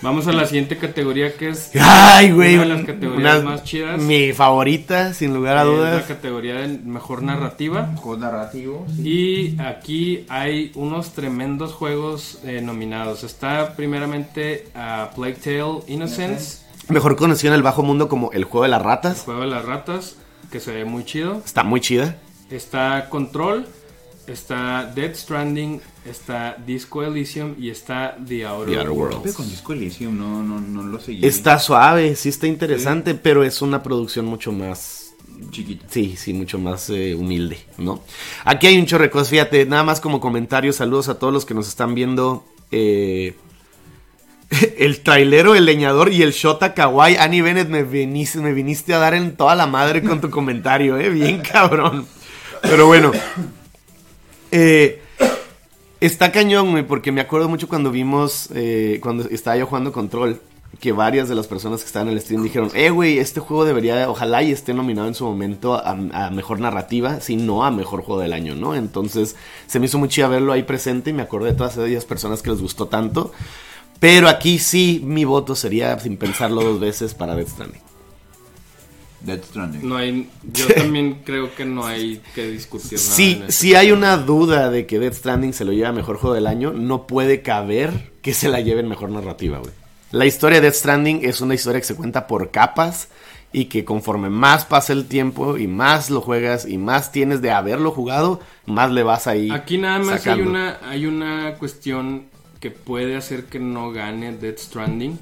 Vamos 0.00 0.28
a 0.28 0.32
la 0.32 0.46
siguiente 0.46 0.76
categoría 0.76 1.36
que 1.36 1.48
es 1.48 1.72
Ay, 1.80 2.30
güey. 2.30 2.54
una 2.54 2.62
de 2.62 2.68
las 2.74 2.84
categorías 2.86 3.40
una- 3.40 3.50
más 3.50 3.64
chidas. 3.64 4.00
Mi 4.00 4.32
favorita, 4.32 5.12
sin 5.12 5.34
lugar 5.34 5.56
a 5.56 5.62
es 5.62 5.66
la 5.66 5.72
dudas. 5.74 6.04
categoría 6.04 6.54
de 6.56 6.68
mejor 6.78 7.22
narrativa. 7.22 7.90
Juegos 7.96 8.20
narrativos. 8.20 8.90
Y 8.98 9.60
aquí 9.60 10.24
hay 10.28 10.70
unos 10.76 11.10
tremendos 11.14 11.72
juegos 11.72 12.38
eh, 12.44 12.60
nominados. 12.62 13.24
Está 13.24 13.74
primeramente 13.74 14.68
a 14.74 15.10
Plague 15.16 15.34
Tale 15.42 15.80
Innocence, 15.88 16.58
Mejor 16.88 17.16
conocido 17.16 17.52
en 17.52 17.56
el 17.58 17.62
bajo 17.62 17.82
mundo 17.82 18.08
como 18.08 18.30
el 18.32 18.44
juego 18.44 18.62
de 18.62 18.70
las 18.70 18.80
el 18.80 18.86
ratas. 18.86 19.22
juego 19.24 19.40
de 19.42 19.48
las 19.48 19.64
ratas. 19.64 20.16
que 20.52 20.60
se 20.60 20.72
ve 20.72 20.84
muy 20.86 21.04
chido. 21.04 21.42
Está 21.44 21.62
muy 21.64 21.80
chida. 21.80 22.16
Está 22.50 23.08
Control, 23.10 23.66
está 24.32 24.90
Dead 24.94 25.14
Stranding, 25.14 25.80
está 26.04 26.56
Disco 26.66 27.02
Elysium 27.02 27.54
y 27.58 27.70
está 27.70 28.16
The 28.26 28.46
Outer, 28.46 28.74
The 28.74 28.78
Outer 28.80 28.90
Worlds. 28.90 29.16
Worlds. 29.16 29.34
Con 29.34 29.48
Disco 29.48 29.72
Elysium 29.72 30.18
no, 30.18 30.42
no, 30.42 30.60
no 30.60 30.82
lo 30.82 31.00
seguí. 31.00 31.26
Está 31.26 31.58
suave, 31.58 32.16
sí 32.16 32.28
está 32.28 32.46
interesante, 32.46 33.14
pero 33.14 33.44
es 33.44 33.62
una 33.62 33.82
producción 33.82 34.26
mucho 34.26 34.52
más 34.52 35.14
chiquito. 35.50 35.84
Sí, 35.88 36.14
sí, 36.16 36.32
mucho 36.32 36.58
más 36.58 36.90
eh, 36.90 37.14
humilde, 37.14 37.58
¿no? 37.78 38.02
Aquí 38.44 38.66
hay 38.66 38.78
un 38.78 38.86
cosas, 39.10 39.30
fíjate, 39.30 39.66
nada 39.66 39.84
más 39.84 40.00
como 40.00 40.20
comentario, 40.20 40.72
saludos 40.72 41.08
a 41.08 41.18
todos 41.18 41.32
los 41.32 41.44
que 41.44 41.54
nos 41.54 41.68
están 41.68 41.94
viendo. 41.94 42.44
eh, 42.70 43.34
el 44.78 45.00
trailero, 45.00 45.54
el 45.54 45.64
leñador 45.66 46.12
y 46.12 46.22
el 46.22 46.32
Shota 46.32 46.74
Kawaii. 46.74 47.16
Annie 47.16 47.42
Bennett, 47.42 47.68
me 47.68 47.82
viniste, 47.82 48.38
me 48.40 48.52
viniste 48.52 48.94
a 48.94 48.98
dar 48.98 49.14
en 49.14 49.36
toda 49.36 49.54
la 49.54 49.66
madre 49.66 50.02
con 50.02 50.20
tu 50.20 50.30
comentario, 50.30 50.98
¿eh? 50.98 51.10
Bien 51.10 51.40
cabrón. 51.40 52.06
Pero 52.62 52.86
bueno. 52.86 53.12
Eh, 54.50 55.02
está 56.00 56.32
cañón, 56.32 56.70
güey, 56.70 56.86
porque 56.86 57.12
me 57.12 57.20
acuerdo 57.20 57.48
mucho 57.48 57.68
cuando 57.68 57.90
vimos, 57.90 58.48
eh, 58.54 58.98
cuando 59.02 59.28
estaba 59.28 59.56
yo 59.56 59.66
jugando 59.66 59.92
Control, 59.92 60.40
que 60.80 60.92
varias 60.92 61.28
de 61.28 61.34
las 61.34 61.46
personas 61.46 61.80
que 61.80 61.86
estaban 61.86 62.08
en 62.08 62.14
el 62.14 62.20
stream 62.20 62.42
dijeron, 62.42 62.70
eh, 62.74 62.90
güey, 62.90 63.18
este 63.18 63.40
juego 63.40 63.64
debería, 63.64 64.08
ojalá 64.08 64.42
y 64.42 64.52
esté 64.52 64.74
nominado 64.74 65.08
en 65.08 65.14
su 65.14 65.24
momento 65.24 65.74
a, 65.74 66.30
mejor 66.30 66.60
narrativa, 66.60 67.20
si 67.20 67.36
no 67.36 67.64
a 67.64 67.70
mejor 67.70 68.02
juego 68.02 68.20
del 68.20 68.32
año, 68.32 68.54
¿no? 68.54 68.74
Entonces 68.74 69.34
se 69.66 69.80
me 69.80 69.86
hizo 69.86 69.98
muy 69.98 70.08
chido 70.08 70.28
verlo 70.28 70.52
ahí 70.52 70.62
presente 70.62 71.10
y 71.10 71.14
me 71.14 71.22
acordé 71.22 71.50
de 71.50 71.56
todas 71.56 71.78
aquellas 71.78 72.04
personas 72.04 72.42
que 72.42 72.50
les 72.50 72.60
gustó 72.60 72.86
tanto. 72.86 73.32
Pero 73.98 74.28
aquí 74.28 74.58
sí, 74.58 75.02
mi 75.04 75.24
voto 75.24 75.56
sería, 75.56 75.98
sin 75.98 76.16
pensarlo 76.16 76.62
dos 76.62 76.78
veces, 76.78 77.14
para 77.14 77.34
Death 77.34 77.48
Stranding. 77.48 77.87
Death 79.20 79.44
Stranding. 79.44 79.88
No 79.88 79.96
hay, 79.96 80.30
yo 80.52 80.66
también 80.76 81.22
creo 81.24 81.54
que 81.54 81.64
no 81.64 81.86
hay 81.86 82.20
que 82.34 82.48
discutir 82.50 82.98
nada. 82.98 83.14
Si, 83.14 83.42
este 83.46 83.76
hay 83.76 83.92
una 83.92 84.16
duda 84.16 84.70
de 84.70 84.86
que 84.86 84.98
Death 84.98 85.14
Stranding 85.14 85.52
se 85.52 85.64
lo 85.64 85.72
lleva 85.72 85.88
a 85.88 85.92
mejor 85.92 86.16
juego 86.16 86.34
del 86.34 86.46
año, 86.46 86.72
no 86.72 87.06
puede 87.06 87.42
caber 87.42 88.12
que 88.22 88.34
se 88.34 88.48
la 88.48 88.60
lleve 88.60 88.80
en 88.80 88.88
mejor 88.88 89.10
narrativa, 89.10 89.58
güey. 89.58 89.72
La 90.10 90.24
historia 90.24 90.60
de 90.60 90.68
Death 90.68 90.76
Stranding 90.76 91.20
es 91.22 91.40
una 91.40 91.54
historia 91.54 91.80
que 91.80 91.86
se 91.86 91.94
cuenta 91.94 92.26
por 92.26 92.50
capas 92.50 93.08
y 93.52 93.66
que 93.66 93.84
conforme 93.84 94.30
más 94.30 94.64
pasa 94.64 94.92
el 94.92 95.06
tiempo 95.06 95.58
y 95.58 95.66
más 95.66 96.10
lo 96.10 96.20
juegas 96.20 96.66
y 96.66 96.78
más 96.78 97.12
tienes 97.12 97.42
de 97.42 97.50
haberlo 97.50 97.90
jugado, 97.90 98.40
más 98.66 98.90
le 98.90 99.02
vas 99.02 99.26
ahí. 99.26 99.50
Aquí 99.50 99.78
nada 99.78 99.98
más 99.98 100.26
hay 100.26 100.40
una, 100.40 100.78
hay 100.82 101.06
una 101.06 101.54
cuestión 101.54 102.26
que 102.60 102.70
puede 102.70 103.16
hacer 103.16 103.44
que 103.44 103.58
no 103.58 103.92
gane 103.92 104.32
Death 104.32 104.58
Stranding. 104.58 105.18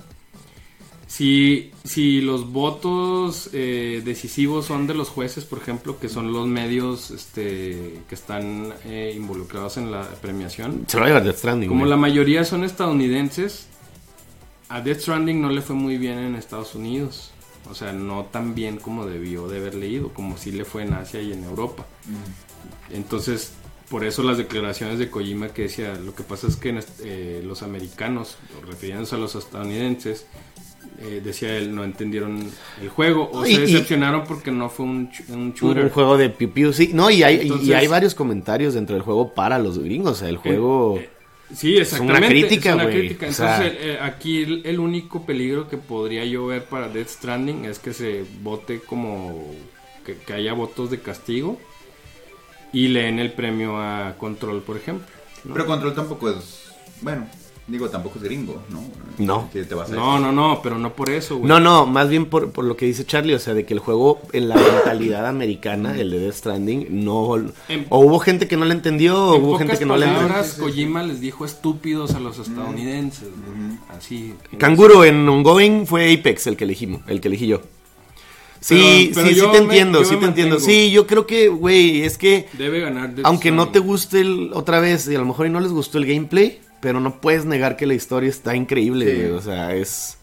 Si, 1.06 1.70
si 1.84 2.20
los 2.20 2.50
votos 2.52 3.50
eh, 3.52 4.02
decisivos 4.04 4.66
son 4.66 4.86
de 4.88 4.94
los 4.94 5.08
jueces, 5.08 5.44
por 5.44 5.60
ejemplo, 5.60 5.98
que 6.00 6.08
son 6.08 6.32
los 6.32 6.48
medios 6.48 7.12
este, 7.12 8.02
que 8.08 8.14
están 8.14 8.72
eh, 8.84 9.14
involucrados 9.16 9.76
en 9.76 9.92
la 9.92 10.02
premiación, 10.20 10.84
Se 10.88 10.98
lo 10.98 11.06
Death 11.06 11.36
Stranding. 11.36 11.68
como 11.68 11.80
güey. 11.82 11.90
la 11.90 11.96
mayoría 11.96 12.44
son 12.44 12.64
estadounidenses, 12.64 13.68
a 14.68 14.80
Death 14.80 15.00
Stranding 15.00 15.40
no 15.40 15.48
le 15.50 15.62
fue 15.62 15.76
muy 15.76 15.96
bien 15.96 16.18
en 16.18 16.34
Estados 16.34 16.74
Unidos. 16.74 17.30
O 17.70 17.74
sea, 17.74 17.92
no 17.92 18.26
tan 18.26 18.54
bien 18.54 18.76
como 18.76 19.06
debió 19.06 19.48
de 19.48 19.58
haber 19.58 19.74
leído, 19.74 20.12
como 20.12 20.36
sí 20.36 20.52
le 20.52 20.64
fue 20.64 20.82
en 20.82 20.94
Asia 20.94 21.20
y 21.20 21.32
en 21.32 21.44
Europa. 21.44 21.84
Entonces, 22.90 23.52
por 23.88 24.04
eso 24.04 24.22
las 24.22 24.38
declaraciones 24.38 24.98
de 24.98 25.10
Kojima 25.10 25.48
que 25.48 25.62
decía, 25.62 25.94
lo 25.94 26.14
que 26.14 26.22
pasa 26.22 26.46
es 26.46 26.56
que 26.56 26.78
eh, 27.02 27.42
los 27.44 27.62
americanos, 27.62 28.36
refiriéndose 28.66 29.16
a 29.16 29.18
los 29.18 29.34
estadounidenses, 29.34 30.26
eh, 31.00 31.20
decía 31.24 31.56
él, 31.56 31.74
no 31.74 31.84
entendieron 31.84 32.50
el 32.80 32.88
juego 32.88 33.30
o 33.32 33.46
Y- 33.46 33.54
se 33.54 33.60
y- 33.62 33.72
decepcionaron 33.72 34.24
porque 34.24 34.50
no 34.50 34.68
fue 34.68 34.86
un, 34.86 35.10
ch- 35.10 35.28
un 35.28 35.38
Un, 35.40 35.52
shooter. 35.54 35.84
un 35.84 35.90
juego 35.90 36.16
de 36.16 36.30
piu 36.30 36.50
piu, 36.50 36.72
sí. 36.72 36.90
No, 36.94 37.10
y 37.10 37.22
hay, 37.22 37.50
y- 37.62 37.72
hay 37.72 37.86
varios 37.86 38.14
comentarios 38.14 38.74
dentro 38.74 38.94
del 38.94 39.02
juego 39.02 39.32
para 39.34 39.58
los 39.58 39.78
gringos. 39.78 40.12
O 40.12 40.14
sea, 40.14 40.28
el 40.28 40.36
juego. 40.38 40.98
Eh, 40.98 41.10
Sí, 41.54 41.76
exactamente. 41.76 42.26
crítica, 42.28 42.70
es 42.70 42.74
una 42.74 42.88
crítica. 42.90 43.28
O 43.28 43.32
sea- 43.32 43.56
Entonces, 43.64 43.78
eh, 43.80 43.98
aquí 44.02 44.42
el, 44.42 44.66
el 44.66 44.80
único 44.80 45.24
peligro 45.24 45.68
que 45.68 45.76
podría 45.76 46.24
yo 46.24 46.46
ver 46.46 46.64
para 46.64 46.88
Death 46.88 47.06
Stranding 47.08 47.66
es 47.66 47.78
que 47.78 47.92
se 47.92 48.24
vote 48.42 48.80
como. 48.80 49.44
que, 50.04 50.16
que 50.16 50.32
haya 50.32 50.52
votos 50.54 50.90
de 50.90 51.00
castigo 51.00 51.58
y 52.72 52.88
le 52.88 53.02
den 53.02 53.18
el 53.20 53.32
premio 53.32 53.76
a 53.80 54.14
Control, 54.18 54.60
por 54.62 54.76
ejemplo. 54.76 55.06
¿no? 55.44 55.52
Pero 55.54 55.66
Control 55.66 55.94
tampoco 55.94 56.30
es. 56.30 56.64
Bueno, 57.00 57.26
digo, 57.68 57.88
tampoco 57.88 58.18
es 58.18 58.24
gringo, 58.24 58.62
¿no? 58.70 58.84
No. 59.18 59.48
Que 59.52 59.64
te 59.64 59.74
vas 59.74 59.90
a 59.90 59.94
No, 59.94 60.18
no, 60.20 60.30
no, 60.30 60.60
pero 60.62 60.78
no 60.78 60.92
por 60.92 61.08
eso, 61.10 61.36
güey. 61.38 61.48
No, 61.48 61.58
no, 61.58 61.86
más 61.86 62.08
bien 62.08 62.26
por, 62.26 62.50
por 62.52 62.64
lo 62.64 62.76
que 62.76 62.84
dice 62.86 63.04
Charlie, 63.06 63.34
o 63.34 63.38
sea, 63.38 63.54
de 63.54 63.64
que 63.64 63.72
el 63.74 63.80
juego 63.80 64.20
en 64.32 64.48
la 64.48 64.56
mentalidad 64.56 65.26
americana, 65.26 65.98
el 65.98 66.10
de 66.10 66.20
Death 66.20 66.34
Stranding, 66.34 66.86
no... 67.04 67.36
En- 67.68 67.86
o 67.88 67.98
hubo 68.00 68.18
gente 68.18 68.46
que 68.46 68.56
no 68.56 68.64
le 68.66 68.74
entendió, 68.74 69.30
o 69.30 69.36
En 69.36 69.42
hubo 69.44 69.58
gente 69.58 69.78
que 69.78 69.86
no 69.86 69.96
le 69.96 70.04
entendió. 70.04 70.28
palabras, 70.28 70.54
Kojima 70.60 71.02
les 71.02 71.20
dijo 71.20 71.44
estúpidos 71.46 72.14
a 72.14 72.20
los 72.20 72.38
estadounidenses, 72.38 73.28
güey. 73.30 73.78
Así. 73.98 74.34
Canguro 74.58 75.04
en 75.04 75.26
Ongoing 75.28 75.86
fue 75.86 76.12
Apex 76.12 76.46
el 76.48 76.56
que 76.56 76.64
elegimos, 76.64 77.00
el 77.06 77.20
que 77.20 77.28
elegí 77.28 77.46
yo. 77.46 77.62
Sí, 78.60 79.10
Pero- 79.14 79.26
pero 79.26 79.28
sí, 79.28 79.34
sí 79.34 79.40
te 79.52 79.58
me- 79.58 79.58
entiendo, 79.64 80.04
sí 80.04 80.16
te 80.16 80.24
entiendo. 80.24 80.58
Sí, 80.60 80.90
yo 80.90 81.06
creo 81.06 81.26
que, 81.26 81.48
güey, 81.48 82.02
es 82.02 82.18
que 82.18 82.48
Debe 82.54 82.80
ganar 82.80 83.14
Death 83.14 83.26
aunque 83.26 83.50
no 83.52 83.68
te 83.68 83.78
guste 83.78 84.20
el, 84.20 84.50
otra 84.54 84.80
vez, 84.80 85.08
y 85.08 85.14
a 85.14 85.18
lo 85.18 85.24
mejor 85.26 85.46
y 85.46 85.50
no 85.50 85.60
les 85.60 85.70
gustó 85.72 85.98
el 85.98 86.06
gameplay, 86.06 86.58
pero 86.80 87.00
no 87.00 87.20
puedes 87.20 87.44
negar 87.44 87.76
que 87.76 87.86
la 87.86 87.94
historia 87.94 88.28
está 88.30 88.54
increíble, 88.56 89.26
Sí. 89.26 89.30
o 89.32 89.40
sea, 89.40 89.74
es, 89.74 90.16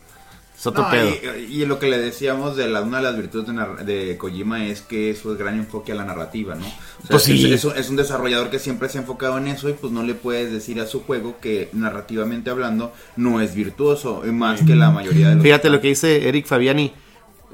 es 0.58 0.68
otro 0.68 0.84
No, 0.84 0.90
pedo. 0.92 1.10
y, 1.50 1.62
y 1.62 1.66
lo 1.66 1.80
que 1.80 1.88
le 1.90 1.98
decíamos 1.98 2.56
de 2.56 2.68
la, 2.70 2.82
una 2.82 2.98
de 2.98 3.04
las 3.04 3.18
virtudes 3.18 3.48
de, 3.48 3.54
nar- 3.54 3.84
de 3.84 4.18
Kojima 4.18 4.66
es 4.66 4.82
que 4.82 5.10
es 5.10 5.20
su 5.20 5.36
gran 5.38 5.58
enfoque 5.58 5.92
a 5.92 5.96
la 5.96 6.06
narrativa, 6.06 6.56
¿no? 6.56 6.66
O 6.66 6.70
sea, 6.70 7.10
Pues 7.10 7.28
es, 7.28 7.40
sí. 7.42 7.54
es 7.54 7.66
un, 7.66 7.76
es 7.76 7.90
un 7.90 7.96
desarrollador 7.98 8.50
que 8.50 8.60
siempre 8.60 8.88
se 8.90 8.98
ha 8.98 9.02
enfocado 9.02 9.38
en 9.38 9.48
eso 9.48 9.68
y 9.70 9.74
pues 9.74 9.92
no 9.92 10.04
le 10.04 10.14
puedes 10.14 10.52
decir 10.54 10.80
a 10.80 10.86
su 10.86 11.04
juego 11.04 11.38
que 11.42 11.70
narrativamente 11.74 12.50
hablando 12.50 12.94
no 13.18 13.42
es 13.42 13.54
virtuoso, 13.56 14.24
más 14.32 14.62
que 14.62 14.76
la 14.76 14.90
mayoría 14.92 15.30
de 15.30 15.36
los... 15.36 15.44
Fíjate 15.44 15.70
lo 15.70 15.82
que 15.82 15.90
dice 15.90 16.30
Eric 16.30 16.46
Fabiani. 16.46 16.94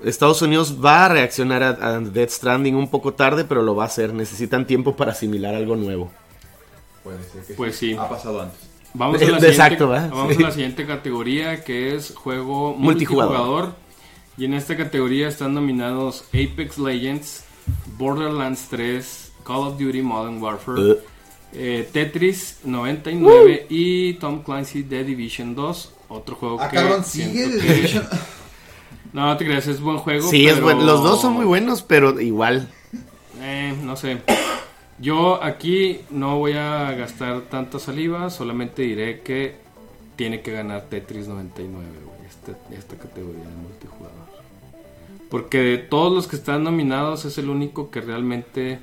Estados 0.04 0.41
Unidos 0.41 0.78
va 0.82 1.06
a 1.06 1.10
reaccionar 1.10 1.62
a, 1.62 1.70
a 1.95 2.00
Death 2.00 2.30
Stranding 2.30 2.74
un 2.76 2.89
poco 2.89 3.16
tarde, 3.16 3.43
pero 3.43 3.64
lo 3.64 3.76
va 3.76 3.84
a 3.84 3.88
hacer. 3.88 4.14
Necesitan 4.14 4.66
tiempo 4.66 4.95
para 4.95 5.12
asimilar 5.12 5.56
algo 5.56 5.76
nuevo. 5.76 6.10
Puede 7.04 7.22
ser 7.30 7.43
que 7.43 7.54
Pues 7.56 7.76
sí. 7.76 7.95
Ha 8.00 8.08
pasado 8.08 8.41
antes. 8.41 8.68
Vamos 8.93 9.21
a 9.21 9.25
la, 9.25 9.37
Exacto, 9.37 9.85
siguiente, 9.93 10.15
vamos 10.15 10.35
Sí. 10.35 10.43
a 10.43 10.45
la 10.47 10.51
siguiente 10.51 10.85
categoría 10.85 11.63
que 11.63 11.95
es 11.95 12.13
juego 12.15 12.73
Multijugador. 12.75 13.31
multijugador. 13.37 13.75
Y 14.37 14.45
en 14.45 14.53
esta 14.53 14.75
categoría 14.77 15.27
están 15.27 15.53
nominados 15.53 16.23
Apex 16.29 16.77
Legends, 16.77 17.43
Borderlands 17.97 18.67
3, 18.69 19.31
Call 19.45 19.67
of 19.67 19.77
Duty 19.79 20.01
Modern 20.01 20.41
Warfare, 20.41 20.81
Uh. 20.81 20.97
eh, 21.53 21.89
Tetris 21.91 22.59
99 22.63 23.67
y 23.69 24.13
Tom 24.13 24.41
Clancy 24.43 24.83
The 24.83 25.03
Division 25.03 25.55
2. 25.55 25.93
Otro 26.07 26.35
juego 26.35 26.57
Ah, 26.59 26.69
que. 26.69 27.03
sigue 27.03 27.47
The 27.47 27.59
Division. 27.73 28.07
No, 29.11 29.25
no 29.25 29.37
te 29.37 29.45
creas, 29.45 29.65
es 29.65 29.81
buen 29.81 29.97
juego. 29.97 30.29
Sí, 30.29 30.45
es 30.45 30.53
pero- 30.53 30.65
bueno. 30.65 30.83
Los 30.83 31.01
dos 31.01 31.19
son 31.19 31.33
muy 31.33 31.45
buenos, 31.45 31.81
pero 31.81 32.19
igual. 32.21 32.69
Eh, 33.41 33.75
no 33.83 33.95
sé. 33.95 34.21
Yo 35.02 35.41
aquí 35.43 36.02
no 36.10 36.38
voy 36.39 36.54
a 36.54 36.91
gastar 36.91 37.41
tanta 37.43 37.80
saliva, 37.80 38.30
solamente 38.30 38.82
diré 38.82 39.22
que 39.22 39.56
tiene 40.18 40.41
que 40.41 40.52
ganar 40.52 40.84
Tetris 40.89 41.28
99, 41.28 41.86
güey, 42.06 42.28
este- 42.28 42.76
esta 42.76 42.97
categoría 42.97 43.45
de 43.45 43.56
multijugador. 43.56 44.20
Porque 45.30 45.60
de 45.60 45.78
todos 45.78 46.12
los 46.14 46.28
que 46.28 46.36
están 46.36 46.64
nominados 46.64 47.24
es 47.24 47.38
el 47.38 47.50
único 47.50 47.91
que 47.91 48.02
realmente 48.02 48.80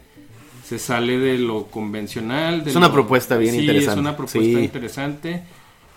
se 0.65 0.79
sale 0.79 1.19
de 1.19 1.39
lo 1.39 1.67
convencional. 1.67 2.65
de 2.65 2.71
Es 2.71 2.77
una 2.77 2.87
lo- 2.89 2.95
propuesta 2.95 3.37
bien 3.37 3.55
sí, 3.55 3.61
interesante, 3.61 3.93
es 3.93 3.99
una 3.99 4.17
propuesta 4.17 4.41
sí. 4.59 4.65
interesante. 4.65 5.43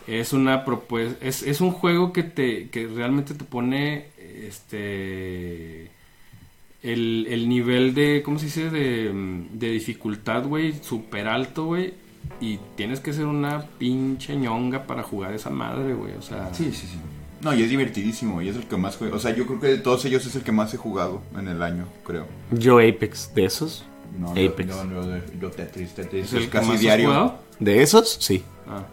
Es 0.07 0.33
una 0.33 0.65
propuesta, 0.65 1.23
es, 1.25 1.43
es 1.43 1.61
un 1.61 1.71
juego 1.71 2.11
que 2.13 2.23
te, 2.23 2.69
que 2.69 2.87
realmente 2.87 3.35
te 3.35 3.43
pone, 3.45 4.07
este, 4.17 5.78
el, 7.29 7.41
el 7.41 7.49
nivel 7.49 7.93
de, 7.93 8.21
¿cómo 8.23 8.39
se 8.39 8.45
dice? 8.45 8.69
De, 8.69 9.11
de 9.53 9.69
dificultad, 9.71 10.45
güey, 10.45 10.73
súper 10.81 11.27
alto, 11.27 11.65
güey. 11.65 11.93
Y 12.41 12.59
tienes 12.75 12.99
que 12.99 13.13
ser 13.13 13.25
una 13.25 13.65
pinche 13.77 14.35
ñonga 14.35 14.85
para 14.85 15.03
jugar 15.03 15.33
esa 15.33 15.49
madre, 15.49 15.93
güey. 15.93 16.13
O 16.15 16.21
sea, 16.21 16.53
Sí, 16.53 16.65
sí, 16.71 16.87
sí. 16.87 16.97
No, 17.41 17.53
y 17.55 17.63
es 17.63 17.69
divertidísimo, 17.69 18.41
y 18.41 18.49
es 18.49 18.57
el 18.57 18.65
que 18.65 18.75
más 18.75 18.97
juego. 18.97 19.15
O 19.15 19.19
sea, 19.19 19.33
yo 19.33 19.45
creo 19.47 19.59
que 19.61 19.67
de 19.67 19.77
todos 19.77 20.03
ellos 20.05 20.25
es 20.25 20.35
el 20.35 20.41
que 20.43 20.51
más 20.51 20.73
he 20.73 20.77
jugado 20.77 21.21
en 21.37 21.47
el 21.47 21.63
año, 21.63 21.85
creo. 22.05 22.27
Yo 22.51 22.79
Apex. 22.79 23.33
¿De 23.33 23.45
esos? 23.45 23.85
No, 24.19 24.35
yo- 24.35 24.49
Apex. 24.51 24.67
No, 24.69 24.83
no, 24.83 25.03
yo, 25.05 25.21
yo 25.39 25.49
Tetris, 25.49 25.93
Tetris 25.95 26.25
es 26.25 26.33
el 26.33 26.49
casi 26.49 26.75
diario. 26.77 27.07
jugado. 27.07 27.39
¿De 27.59 27.81
esos? 27.81 28.17
Sí. 28.19 28.43
Ah. 28.67 28.83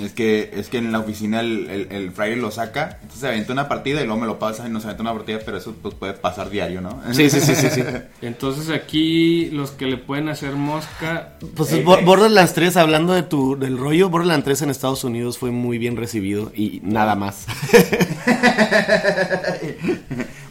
Es 0.00 0.12
que, 0.12 0.50
es 0.54 0.68
que 0.68 0.78
en 0.78 0.90
la 0.90 1.00
oficina 1.00 1.40
el, 1.40 1.68
el, 1.68 1.92
el 1.92 2.12
Friday 2.12 2.36
lo 2.36 2.50
saca, 2.50 2.96
entonces 3.02 3.20
se 3.20 3.28
aventó 3.28 3.52
una 3.52 3.68
partida 3.68 4.00
y 4.00 4.04
luego 4.06 4.20
me 4.20 4.26
lo 4.26 4.38
pasa 4.38 4.66
y 4.66 4.70
nos 4.70 4.84
aventó 4.86 5.02
una 5.02 5.12
partida, 5.12 5.40
pero 5.44 5.58
eso 5.58 5.74
pues, 5.82 5.94
puede 5.94 6.14
pasar 6.14 6.48
diario, 6.48 6.80
¿no? 6.80 7.02
Sí, 7.12 7.28
sí, 7.28 7.40
sí, 7.42 7.54
sí. 7.54 7.68
sí. 7.70 7.82
Entonces 8.22 8.70
aquí 8.70 9.50
los 9.50 9.72
que 9.72 9.84
le 9.84 9.98
pueden 9.98 10.30
hacer 10.30 10.52
mosca. 10.54 11.34
Pues 11.54 11.72
es 11.72 11.84
Bo- 11.84 12.00
Borderlands 12.02 12.54
3, 12.54 12.74
hablando 12.78 13.12
de 13.12 13.22
tu, 13.22 13.58
del 13.58 13.76
rollo, 13.76 14.08
Borderlands 14.08 14.44
3 14.44 14.62
en 14.62 14.70
Estados 14.70 15.04
Unidos 15.04 15.36
fue 15.36 15.50
muy 15.50 15.76
bien 15.76 15.96
recibido 15.96 16.50
y 16.54 16.80
nada 16.82 17.14
más. 17.14 17.44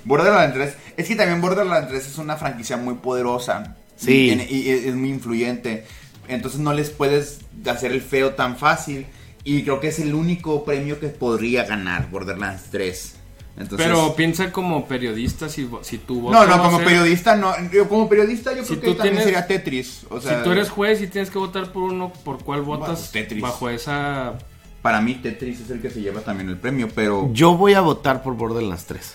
Borderlands 0.06 0.56
3 0.56 0.74
Es 0.98 1.08
que 1.08 1.16
también 1.16 1.42
Borderlands 1.42 1.89
3 1.89 2.08
es 2.08 2.18
una 2.18 2.38
franquicia 2.38 2.78
muy 2.78 2.96
poderosa. 2.96 3.76
Sí. 3.96 4.32
Y, 4.50 4.70
es 4.70 4.96
muy 4.96 5.10
influyente. 5.10 5.86
Entonces 6.28 6.60
no 6.60 6.74
les 6.74 6.89
puedes 6.89 7.39
hacer 7.66 7.92
el 7.92 8.02
feo 8.02 8.32
tan 8.32 8.58
fácil. 8.58 9.06
Y 9.44 9.64
creo 9.64 9.80
que 9.80 9.88
es 9.88 10.00
el 10.00 10.14
único 10.14 10.64
premio 10.66 11.00
que 11.00 11.08
podría 11.08 11.64
ganar 11.66 12.10
Borderlands 12.12 12.64
3. 12.72 13.16
Entonces, 13.58 13.86
Pero 13.88 14.16
piensa 14.16 14.52
como 14.52 14.88
periodista 14.88 15.50
si, 15.50 15.68
si 15.82 15.98
tu 15.98 16.22
voto 16.22 16.34
no, 16.34 16.46
no, 16.48 16.64
como 16.64 16.78
ser- 16.78 16.88
periodista 16.88 17.36
no. 17.36 17.54
Yo 17.72 17.89
como 17.89 18.08
periodista 18.08 18.56
yo 18.56 18.64
Si 18.64 18.76
creo 18.78 18.80
tú 18.80 18.86
que 18.92 18.94
también 18.96 19.16
tienes- 19.18 19.24
sería 19.24 19.48
Tetris. 19.48 20.06
O 20.10 20.22
sea, 20.22 20.38
si 20.38 20.44
tú 20.44 20.52
eres 20.52 20.70
juez 20.70 21.02
y 21.02 21.08
tienes 21.08 21.30
que 21.30 21.38
votar 21.38 21.72
por 21.74 21.84
uno, 21.84 22.14
¿por 22.24 22.44
cuál 22.44 22.62
votas 22.62 23.12
Tetris. 23.12 23.42
bajo 23.42 23.70
esa... 23.70 24.38
Para 24.82 25.02
mí 25.02 25.16
Tetris 25.16 25.60
es 25.60 25.70
el 25.70 25.82
que 25.82 25.89
se 25.92 26.02
lleva 26.02 26.22
también 26.22 26.50
el 26.50 26.58
premio, 26.58 26.88
pero... 26.96 27.30
Yo 27.34 27.56
voy 27.58 27.74
a 27.74 27.82
votar 27.82 28.24
por 28.24 28.36
Borderlands 28.36 28.86
3. 28.86 29.14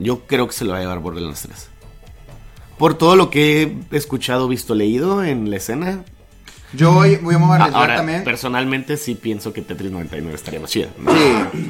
Yo 0.00 0.20
creo 0.26 0.46
que 0.48 0.54
se 0.54 0.64
lo 0.64 0.72
va 0.72 0.78
a 0.78 0.80
llevar 0.80 0.98
Borderlands 1.00 1.42
3. 1.42 1.68
Por 2.78 2.94
todo 2.94 3.16
lo 3.16 3.28
que 3.30 3.76
he 3.92 3.96
escuchado, 3.96 4.48
visto, 4.48 4.74
leído 4.74 5.22
en 5.24 5.50
la 5.50 5.56
escena. 5.56 6.04
Yo 6.74 6.92
voy, 6.92 7.16
voy 7.16 7.34
a 7.34 7.38
arriesgar 7.38 7.74
Ahora, 7.74 7.96
también. 7.96 8.24
personalmente 8.24 8.96
sí 8.96 9.14
pienso 9.14 9.52
que 9.52 9.62
Tetris 9.62 9.90
99 9.90 10.34
estaría 10.34 10.60
más 10.60 10.70
chida. 10.70 10.88
¿no? 10.98 11.10
Sí, 11.12 11.18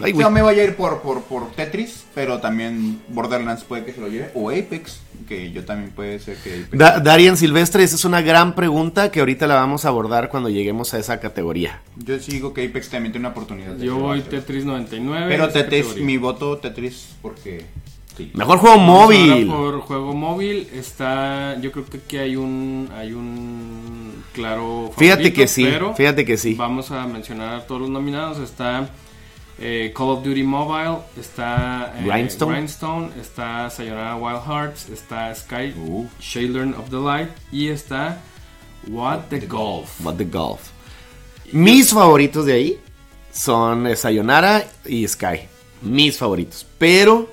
Ay, 0.03 0.12
yo 0.12 0.30
me 0.30 0.42
voy 0.42 0.59
a 0.59 0.64
ir 0.64 0.74
por, 0.76 1.03
por, 1.03 1.22
por 1.22 1.53
Tetris, 1.53 2.05
pero 2.14 2.40
también 2.40 3.01
Borderlands 3.09 3.62
puede 3.64 3.84
que 3.84 3.92
se 3.92 4.01
lo 4.01 4.09
lleve. 4.09 4.30
O 4.34 4.51
Apex, 4.51 5.01
que 5.28 5.53
yo 5.53 5.64
también 5.64 5.92
puede 5.92 6.18
ser 6.18 6.36
que 6.38 6.64
Apex. 6.64 6.70
Da- 6.78 6.99
Darien 7.01 7.36
Silvestre, 7.36 7.84
esa 7.84 7.94
es 7.94 8.05
una 8.05 8.22
gran 8.22 8.55
pregunta 8.57 9.11
que 9.12 9.20
ahorita 9.20 9.46
la 9.46 9.55
vamos 9.55 9.84
a 9.84 9.88
abordar 9.88 10.28
cuando 10.30 10.49
lleguemos 10.49 10.92
a 10.94 10.99
esa 10.99 11.20
categoría. 11.20 11.80
Yo 11.96 12.18
sí 12.18 12.32
digo 12.32 12.53
que 12.53 12.64
Apex 12.66 12.88
también 12.88 13.12
tiene 13.12 13.26
una 13.26 13.32
oportunidad. 13.32 13.74
de 13.74 13.86
Yo 13.86 13.96
voy. 13.99 14.20
Tetris 14.22 14.64
99. 14.64 15.26
Pero 15.28 15.49
Tetris, 15.49 15.82
categoría. 15.82 16.05
mi 16.07 16.16
voto 16.16 16.59
Tetris 16.59 17.11
porque... 17.22 17.64
Sí. 18.18 18.30
Mejor 18.34 18.58
juego 18.58 18.76
Vamos 18.76 19.02
móvil. 19.04 19.48
ahora 19.50 19.72
por 19.72 19.80
juego 19.82 20.12
móvil 20.12 20.68
está, 20.74 21.56
yo 21.60 21.72
creo 21.72 21.86
que 21.86 21.98
aquí 21.98 22.16
hay 22.18 22.36
un, 22.36 22.90
hay 22.94 23.12
un 23.12 24.24
claro. 24.34 24.90
Fíjate 24.98 25.32
que 25.32 25.46
sí, 25.46 25.64
pero 25.64 25.94
fíjate 25.94 26.24
que 26.24 26.36
sí. 26.36 26.54
Vamos 26.54 26.90
a 26.90 27.06
mencionar 27.06 27.54
a 27.54 27.66
todos 27.66 27.80
los 27.82 27.90
nominados. 27.90 28.38
Está 28.38 28.90
eh, 29.60 29.92
Call 29.96 30.08
of 30.10 30.24
Duty 30.24 30.42
Mobile, 30.42 30.98
está 31.16 31.94
eh, 31.96 32.02
Grindstone. 32.06 32.52
Grindstone, 32.54 33.10
está 33.20 33.70
Sayonara 33.70 34.16
Wild 34.16 34.42
Hearts, 34.46 34.88
está 34.88 35.34
Sky, 35.34 35.72
Uh. 35.78 36.06
Children 36.20 36.74
of 36.74 36.90
the 36.90 36.96
Light 36.96 37.30
y 37.52 37.68
está 37.68 38.20
What 38.88 39.28
the 39.30 39.40
Golf. 39.46 40.00
What 40.04 40.16
the 40.16 40.24
Golf. 40.24 40.70
Mis 41.52 41.90
favoritos 41.92 42.46
de 42.46 42.52
ahí 42.52 42.78
son 43.32 43.86
eh, 43.86 43.96
Sayonara 43.96 44.64
y 44.84 45.06
Sky. 45.06 45.40
Mis 45.82 46.18
favoritos. 46.18 46.66
Pero 46.78 47.28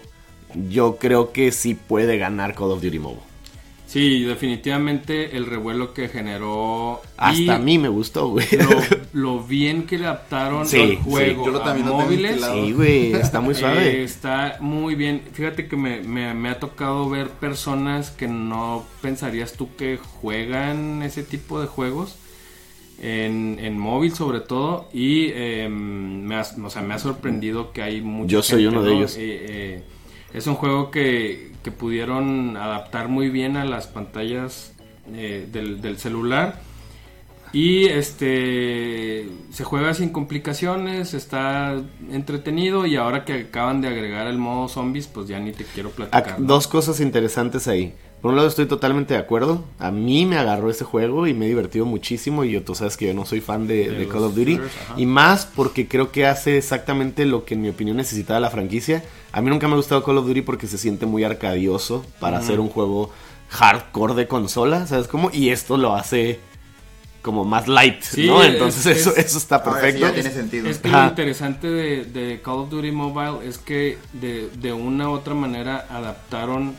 yo 0.70 0.98
creo 0.98 1.32
que 1.32 1.52
sí 1.52 1.76
puede 1.76 2.18
ganar 2.18 2.56
Call 2.56 2.72
of 2.72 2.82
Duty 2.82 3.00
Mobile. 3.00 3.22
Sí, 3.86 4.24
definitivamente 4.24 5.38
el 5.38 5.46
revuelo 5.46 5.94
que 5.94 6.10
generó. 6.10 7.02
Hasta 7.18 7.56
a 7.56 7.60
mí 7.60 7.78
me 7.78 7.88
gustó, 7.88 8.30
güey. 8.30 8.48
Lo, 8.52 8.88
lo 9.14 9.44
bien 9.44 9.86
que 9.86 9.98
le 10.00 10.06
adaptaron 10.08 10.66
Sí, 10.66 10.78
el 10.82 10.90
sí, 10.90 10.98
juego 11.04 11.46
yo 11.46 11.52
lo 11.52 11.62
a 11.62 11.64
también 11.64 11.88
móviles. 11.88 12.42
Sí, 12.42 12.72
güey, 12.74 13.14
está 13.14 13.42
muy 13.42 13.54
Eh, 13.54 13.58
suave. 13.58 14.04
está 14.04 14.58
muy 14.60 14.96
bien. 14.96 15.22
Fíjate 15.34 15.68
que 15.68 15.78
me, 15.78 16.02
me- 16.02 16.34
me 16.34 16.50
ha 16.50 16.60
tocado 16.60 17.10
ver 17.10 17.30
personas 17.30 18.10
que 18.12 18.28
no 18.28 18.84
pensarías 19.02 19.54
tú 19.54 19.70
que 19.78 19.98
juegan 19.98 21.02
ese 21.04 21.24
tipo 21.24 21.62
de 21.62 21.68
juegos. 21.68 22.16
En, 22.98 23.60
en 23.60 23.78
móvil 23.78 24.14
sobre 24.16 24.40
todo. 24.40 24.90
Y 24.94 25.28
eh, 25.34 25.70
me, 25.70 26.36
ha, 26.36 26.42
o 26.64 26.70
sea, 26.70 26.82
me 26.82 26.94
ha 26.96 27.00
sorprendido 27.00 27.72
que 27.72 27.82
hay 27.84 28.02
mucha 28.02 28.32
Yo 28.32 28.42
soy 28.42 28.64
gente, 28.64 28.70
uno 28.70 28.84
de 28.84 28.92
¿no? 28.92 28.98
ellos. 28.98 29.16
Eh, 29.18 29.46
eh, 29.50 29.84
es 30.36 30.48
un 30.48 30.56
juego 30.56 30.92
que, 30.92 31.52
que 31.64 31.72
pudieron 31.72 32.58
adaptar 32.58 33.08
muy 33.08 33.30
bien 33.30 33.58
a 33.58 33.66
las 33.66 33.88
pantallas 33.88 34.74
eh, 35.14 35.48
del, 35.52 35.82
del 35.82 35.98
celular. 35.98 36.60
Y 37.54 37.86
este 37.86 39.30
se 39.52 39.64
juega 39.64 39.94
sin 39.94 40.10
complicaciones, 40.10 41.14
está 41.14 41.76
entretenido 42.12 42.86
y 42.86 42.98
ahora 42.98 43.24
que 43.24 43.34
acaban 43.34 43.80
de 43.80 43.88
agregar 43.88 44.28
el 44.28 44.38
modo 44.38 44.68
zombies, 44.68 45.08
pues 45.08 45.28
ya 45.30 45.40
ni 45.40 45.54
te 45.54 45.64
quiero 45.64 45.90
Ac- 45.90 45.94
platicar. 45.94 46.40
¿no? 46.40 46.48
Dos 46.48 46.68
cosas 46.68 47.00
interesantes 47.00 47.70
ahí. 47.70 47.94
Por 48.26 48.32
un 48.32 48.38
lado 48.38 48.48
estoy 48.48 48.66
totalmente 48.66 49.14
de 49.14 49.20
acuerdo. 49.20 49.64
A 49.78 49.92
mí 49.92 50.26
me 50.26 50.36
agarró 50.40 50.72
ese 50.72 50.84
juego 50.84 51.28
y 51.28 51.36
me 51.36 51.46
he 51.46 51.50
divertido 51.50 51.86
muchísimo. 51.86 52.44
Y 52.44 52.50
yo, 52.54 52.64
tú 52.64 52.74
sabes 52.74 52.98
que 52.98 53.06
yo 53.06 53.14
no 53.14 53.24
soy 53.24 53.40
fan 53.40 53.68
de, 53.68 53.88
De 53.88 53.92
de 53.92 54.04
los 54.06 54.12
Call 54.12 54.24
of 54.24 54.34
Duty. 54.34 54.54
shooters. 54.56 54.74
Y 54.98 55.06
más 55.06 55.46
porque 55.46 55.88
creo 55.88 56.12
que 56.12 56.26
hace 56.26 56.58
exactamente 56.58 57.26
lo 57.26 57.46
que 57.46 57.54
en 57.54 57.62
mi 57.62 57.70
opinión 57.70 57.98
necesitaba 57.98 58.40
la 58.40 58.50
franquicia. 58.50 59.04
A 59.32 59.42
mí 59.42 59.52
nunca 59.52 59.68
me 59.68 59.74
ha 59.74 59.78
gustado 59.78 60.04
Call 60.04 60.18
of 60.18 60.26
Duty 60.26 60.42
porque 60.42 60.66
se 60.66 60.80
siente 60.80 61.06
muy 61.06 61.24
arcadioso 61.24 62.04
para 62.20 62.40
hacer 62.40 62.60
un 62.60 62.70
juego 62.70 63.12
hardcore 63.50 64.16
de 64.16 64.28
consola. 64.28 64.88
¿Sabes 64.88 65.08
cómo? 65.08 65.30
Y 65.32 65.50
esto 65.50 65.78
lo 65.78 65.94
hace 65.96 66.40
como 67.22 67.44
más 67.46 67.68
light, 67.68 68.02
Sí, 68.02 68.26
¿no? 68.26 68.42
es- 68.42 68.54
Entonces 68.54 68.86
es- 68.88 68.98
eso, 69.02 69.16
eso 69.16 69.38
está 69.38 69.58
Ahora 69.58 69.72
sí 69.72 69.82
perfecto. 69.82 70.08
ya 70.08 70.14
tiene 70.14 70.32
sentido. 70.32 70.68
Es 70.68 70.80
que 70.80 70.90
Ajá. 70.90 71.04
lo 71.04 71.10
interesante 71.10 71.68
de, 71.68 72.06
de 72.06 72.42
Call 72.42 72.56
of 72.60 72.70
Duty 72.72 72.92
Mobile 72.92 73.48
es 73.48 73.60
que 73.60 73.98
de, 74.14 74.50
de 74.60 74.74
una 74.74 75.10
u 75.10 75.14
otra 75.14 75.34
manera 75.36 75.86
adaptaron, 75.92 76.74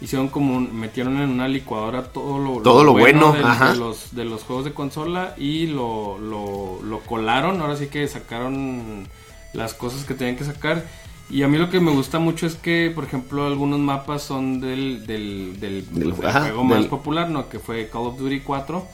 hicieron 0.00 0.28
como 0.28 0.56
un- 0.56 0.74
metieron 0.78 1.16
en 1.20 1.30
una 1.30 1.48
licuadora 1.48 2.04
todo 2.12 2.38
lo, 2.38 2.60
Todo 2.62 2.84
lo 2.84 2.92
bueno, 2.92 3.32
de, 3.32 3.76
los, 3.78 4.14
de 4.14 4.24
los 4.24 4.42
juegos 4.42 4.64
de 4.64 4.72
consola 4.74 5.34
y 5.38 5.66
lo, 5.66 6.18
lo, 6.18 6.80
lo 6.82 7.00
colaron, 7.00 7.60
ahora 7.60 7.76
sí 7.76 7.86
que 7.88 8.06
sacaron 8.08 9.06
las 9.52 9.74
cosas 9.74 10.04
que 10.04 10.14
tenían 10.14 10.36
que 10.36 10.44
sacar. 10.44 10.84
Y 11.28 11.42
a 11.42 11.48
mí 11.48 11.58
lo 11.58 11.70
que 11.70 11.80
me 11.80 11.90
gusta 11.90 12.18
mucho 12.20 12.46
es 12.46 12.54
que, 12.54 12.92
por 12.94 13.02
ejemplo, 13.04 13.46
algunos 13.46 13.80
mapas 13.80 14.22
son 14.22 14.60
del, 14.60 15.06
del, 15.06 15.58
del, 15.58 15.84
Del- 15.92 16.14
del 16.14 16.26
ajá, 16.26 16.42
juego 16.42 16.62
más 16.64 16.86
popular, 16.86 17.30
¿no? 17.30 17.48
Que 17.48 17.58
fue 17.58 17.88
Call 17.88 18.02
of 18.06 18.18
Duty 18.18 18.40
4. 18.40 18.86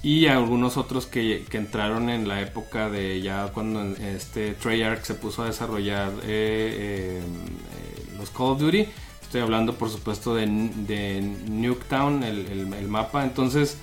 Y 0.00 0.26
algunos 0.28 0.76
otros 0.76 1.06
que, 1.06 1.44
que 1.50 1.56
entraron 1.58 2.08
en 2.08 2.28
la 2.28 2.40
época 2.40 2.88
de 2.88 3.20
ya 3.20 3.48
cuando 3.52 3.82
este 4.00 4.52
Treyarch 4.54 5.02
se 5.02 5.14
puso 5.14 5.42
a 5.42 5.46
desarrollar 5.46 6.10
eh, 6.22 7.18
eh, 7.18 7.20
eh, 7.20 8.14
los 8.16 8.30
Call 8.30 8.46
of 8.52 8.60
Duty. 8.60 8.86
Estoy 9.28 9.42
hablando, 9.42 9.74
por 9.74 9.90
supuesto, 9.90 10.34
de, 10.34 10.46
de 10.46 11.20
Nuketown, 11.50 12.22
el, 12.24 12.46
el- 12.46 12.72
el 12.72 12.88
mapa. 12.88 13.24
Entonces, 13.24 13.76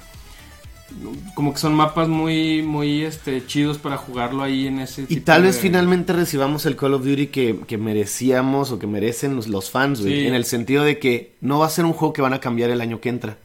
como 1.35 1.53
que 1.53 1.59
son 1.59 1.75
mapas 1.75 2.07
muy, 2.07 2.63
muy 2.63 3.03
este, 3.03 3.45
chidos 3.45 3.77
para 3.77 3.97
jugarlo 3.97 4.41
ahí 4.43 4.65
en 4.67 4.79
ese 4.79 5.03
Y 5.03 5.05
tipo 5.05 5.25
tal 5.25 5.43
vez 5.43 5.59
finalmente 5.59 6.13
recibamos 6.13 6.65
el 6.65 6.75
Call 6.75 6.93
of 6.95 7.03
Duty 7.05 7.27
que, 7.27 7.59
que 7.67 7.77
merecíamos 7.77 8.71
o 8.71 8.79
que 8.79 8.87
merecen 8.87 9.35
los, 9.35 9.47
los 9.47 9.69
fans, 9.69 10.01
güey. 10.01 10.21
Sí. 10.21 10.27
En 10.27 10.33
el 10.33 10.45
sentido 10.45 10.83
de 10.83 10.97
que 10.99 11.33
no 11.41 11.59
va 11.59 11.67
a 11.67 11.69
ser 11.69 11.85
un 11.85 11.93
juego 11.93 12.13
que 12.13 12.21
van 12.23 12.33
a 12.33 12.39
cambiar 12.39 12.69
el 12.71 12.81
año 12.81 12.99
que 13.01 13.09
entra. 13.09 13.37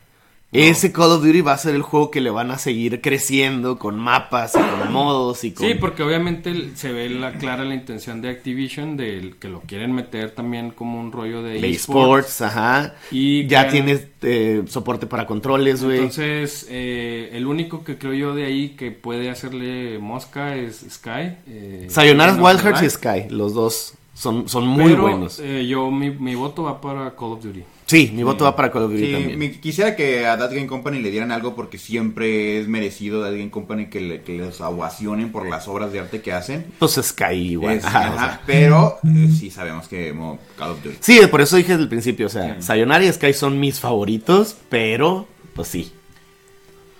Ese 0.52 0.90
Call 0.90 1.12
of 1.12 1.22
Duty 1.24 1.42
va 1.42 1.52
a 1.52 1.58
ser 1.58 1.76
el 1.76 1.82
juego 1.82 2.10
que 2.10 2.20
le 2.20 2.28
van 2.30 2.50
a 2.50 2.58
seguir 2.58 3.00
creciendo 3.00 3.78
con 3.78 3.96
mapas 4.00 4.56
y 4.56 4.58
con 4.58 4.92
modos 4.92 5.44
y 5.44 5.52
con... 5.52 5.64
Sí, 5.64 5.74
porque 5.74 6.02
obviamente 6.02 6.70
se 6.74 6.90
ve 6.92 7.08
la 7.08 7.34
clara 7.34 7.62
la 7.64 7.74
intención 7.74 8.20
de 8.20 8.30
Activision 8.30 8.96
de 8.96 9.34
que 9.38 9.48
lo 9.48 9.60
quieren 9.60 9.92
meter 9.92 10.32
también 10.32 10.70
como 10.72 10.98
un 10.98 11.12
rollo 11.12 11.40
de, 11.44 11.60
de 11.60 11.70
esports. 11.70 12.40
ajá. 12.40 12.96
Y 13.12 13.46
ya 13.46 13.68
crean- 13.68 13.70
tienes 13.86 14.06
eh, 14.22 14.64
soporte 14.66 15.06
para 15.06 15.24
controles, 15.24 15.84
güey. 15.84 15.98
Entonces, 15.98 16.66
eh, 16.68 17.30
el 17.32 17.46
único 17.46 17.84
que 17.84 17.96
creo 17.96 18.14
yo 18.14 18.34
de 18.34 18.46
ahí 18.46 18.70
que 18.70 18.90
puede 18.90 19.30
hacerle 19.30 20.00
mosca 20.00 20.56
es 20.56 20.84
Sky. 20.90 21.36
Eh, 21.46 21.86
Sayonara 21.88 22.32
no, 22.32 22.44
Wild 22.44 22.60
Hearts 22.60 22.82
y. 22.82 22.90
Sky, 22.90 23.28
los 23.30 23.54
dos 23.54 23.94
son, 24.14 24.48
son 24.48 24.66
muy 24.66 24.86
Pero, 24.90 25.02
buenos. 25.02 25.38
eh, 25.38 25.64
yo, 25.68 25.92
mi, 25.92 26.10
mi 26.10 26.34
voto 26.34 26.64
va 26.64 26.80
para 26.80 27.14
Call 27.14 27.32
of 27.34 27.44
Duty. 27.44 27.62
Sí, 27.90 28.10
mi 28.14 28.22
voto 28.22 28.44
va 28.44 28.54
para 28.56 28.70
Call 28.70 28.84
of 28.84 28.92
Duty 28.92 29.06
Sí, 29.06 29.12
también. 29.12 29.38
me- 29.38 29.50
quisiera 29.60 29.96
que 29.96 30.26
a 30.26 30.38
That 30.38 30.50
Game 30.52 30.66
Company 30.66 31.00
le 31.00 31.10
dieran 31.10 31.32
algo 31.32 31.54
porque 31.54 31.76
siempre 31.78 32.58
es 32.60 32.68
merecido 32.68 33.22
That 33.22 33.32
Game 33.32 33.50
Company 33.50 33.86
que, 33.90 34.00
le- 34.00 34.22
que 34.22 34.38
les 34.38 34.60
ovacionen 34.60 35.32
por 35.32 35.48
las 35.48 35.66
obras 35.68 35.92
de 35.92 36.00
arte 36.00 36.20
que 36.22 36.32
hacen. 36.32 36.66
Pues 36.78 36.92
Sky 37.02 37.34
igual. 37.34 37.76
Es- 37.78 37.84
ajá, 37.84 38.10
o 38.14 38.18
sea. 38.18 38.40
pero 38.46 38.98
eh, 39.04 39.28
sí 39.36 39.50
sabemos 39.50 39.88
que 39.88 40.12
mo- 40.12 40.38
Call 40.56 40.70
of 40.70 40.82
Duty. 40.82 40.96
Sí, 41.00 41.20
por 41.30 41.40
eso 41.40 41.56
dije 41.56 41.72
desde 41.72 41.82
el 41.84 41.88
principio, 41.88 42.26
o 42.26 42.30
sea, 42.30 42.60
Sayonara 42.62 43.04
y 43.04 43.12
Sky 43.12 43.32
son 43.34 43.58
mis 43.60 43.80
favoritos, 43.80 44.56
pero 44.68 45.26
pues 45.54 45.68
sí. 45.68 45.92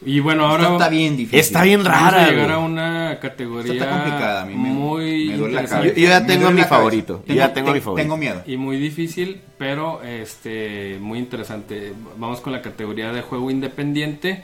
Y 0.05 0.21
bueno, 0.21 0.47
ahora 0.47 0.63
Esto 0.63 0.73
está 0.77 0.89
bien 0.89 1.17
difícil. 1.17 1.39
Está 1.41 1.63
bien 1.63 1.85
vamos 1.85 2.01
rara. 2.13 2.25
a 2.25 2.31
llegar 2.31 2.45
güey. 2.47 2.57
a 2.57 2.59
una 2.59 3.19
categoría 3.21 3.73
Esta 3.75 3.85
está 3.85 3.97
complicada, 4.03 4.43
a 4.43 4.47
mí 4.47 4.55
me, 4.55 4.71
muy 4.71 5.29
me 5.29 5.37
duele 5.37 5.55
la 5.55 5.61
interesante 5.61 5.89
Yo- 5.89 5.95
cabeza. 5.95 6.01
yo 6.01 6.09
ya 6.09 6.27
tengo 6.27 6.51
mi 6.51 6.57
cabeza. 6.57 6.69
favorito, 6.69 7.25
yo 7.27 7.35
ya 7.35 7.53
tengo 7.53 7.73
mi 7.75 7.81
favorito. 7.81 8.03
Tengo 8.05 8.17
miedo. 8.17 8.43
y 8.47 8.57
muy 8.57 8.79
difícil, 8.79 9.41
pero 9.59 10.03
este 10.03 10.97
muy 11.01 11.19
interesante. 11.19 11.93
Vamos 12.17 12.41
con 12.41 12.53
la 12.55 12.63
categoría 12.63 13.13
de 13.13 13.21
juego 13.21 13.51
independiente 13.51 14.43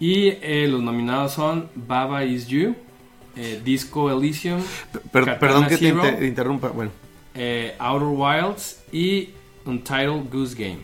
y 0.00 0.28
eh, 0.42 0.66
los 0.68 0.82
nominados 0.82 1.32
son 1.34 1.68
Baba 1.76 2.24
Is 2.24 2.48
You, 2.48 2.74
eh, 3.36 3.60
Disco 3.64 4.10
Elysium, 4.10 4.60
Per- 5.12 5.24
Katana 5.24 5.38
perdón 5.38 5.66
que 5.68 5.76
te 5.76 6.26
interrumpa. 6.26 6.68
Bueno, 6.70 6.90
eh, 7.36 7.74
Outer 7.78 8.08
Wilds 8.08 8.82
y 8.92 9.30
Untitled 9.66 10.30
Goose 10.32 10.56
Game. 10.56 10.78